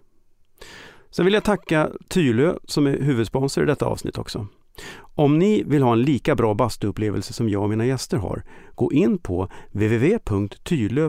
Sen 1.11 1.24
vill 1.24 1.35
jag 1.35 1.45
tacka 1.45 1.91
Tylö 2.09 2.55
som 2.65 2.87
är 2.87 2.99
huvudsponsor 2.99 3.65
i 3.65 3.66
detta 3.66 3.87
avsnitt 3.87 4.19
också. 4.19 4.47
Om 4.99 5.39
ni 5.39 5.62
vill 5.66 5.83
ha 5.83 5.93
en 5.93 6.03
lika 6.03 6.35
bra 6.35 6.55
bastuupplevelse 6.55 7.33
som 7.33 7.49
jag 7.49 7.62
och 7.62 7.70
mina 7.70 7.87
gäster 7.87 8.16
har, 8.16 8.43
gå 8.74 8.93
in 8.93 9.19
på 9.19 9.49
www.tylö.se 9.73 11.03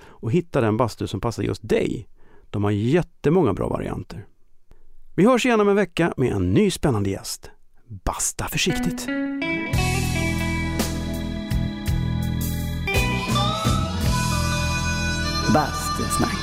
och 0.00 0.32
hitta 0.32 0.60
den 0.60 0.76
bastu 0.76 1.06
som 1.06 1.20
passar 1.20 1.42
just 1.42 1.68
dig. 1.68 2.08
De 2.50 2.64
har 2.64 2.70
jättemånga 2.70 3.52
bra 3.52 3.68
varianter. 3.68 4.26
Vi 5.16 5.26
hörs 5.26 5.46
igen 5.46 5.60
om 5.60 5.68
en 5.68 5.76
vecka 5.76 6.14
med 6.16 6.32
en 6.32 6.54
ny 6.54 6.70
spännande 6.70 7.10
gäst. 7.10 7.50
Basta 8.04 8.48
försiktigt! 8.48 9.06
Bastusnack. 15.54 16.39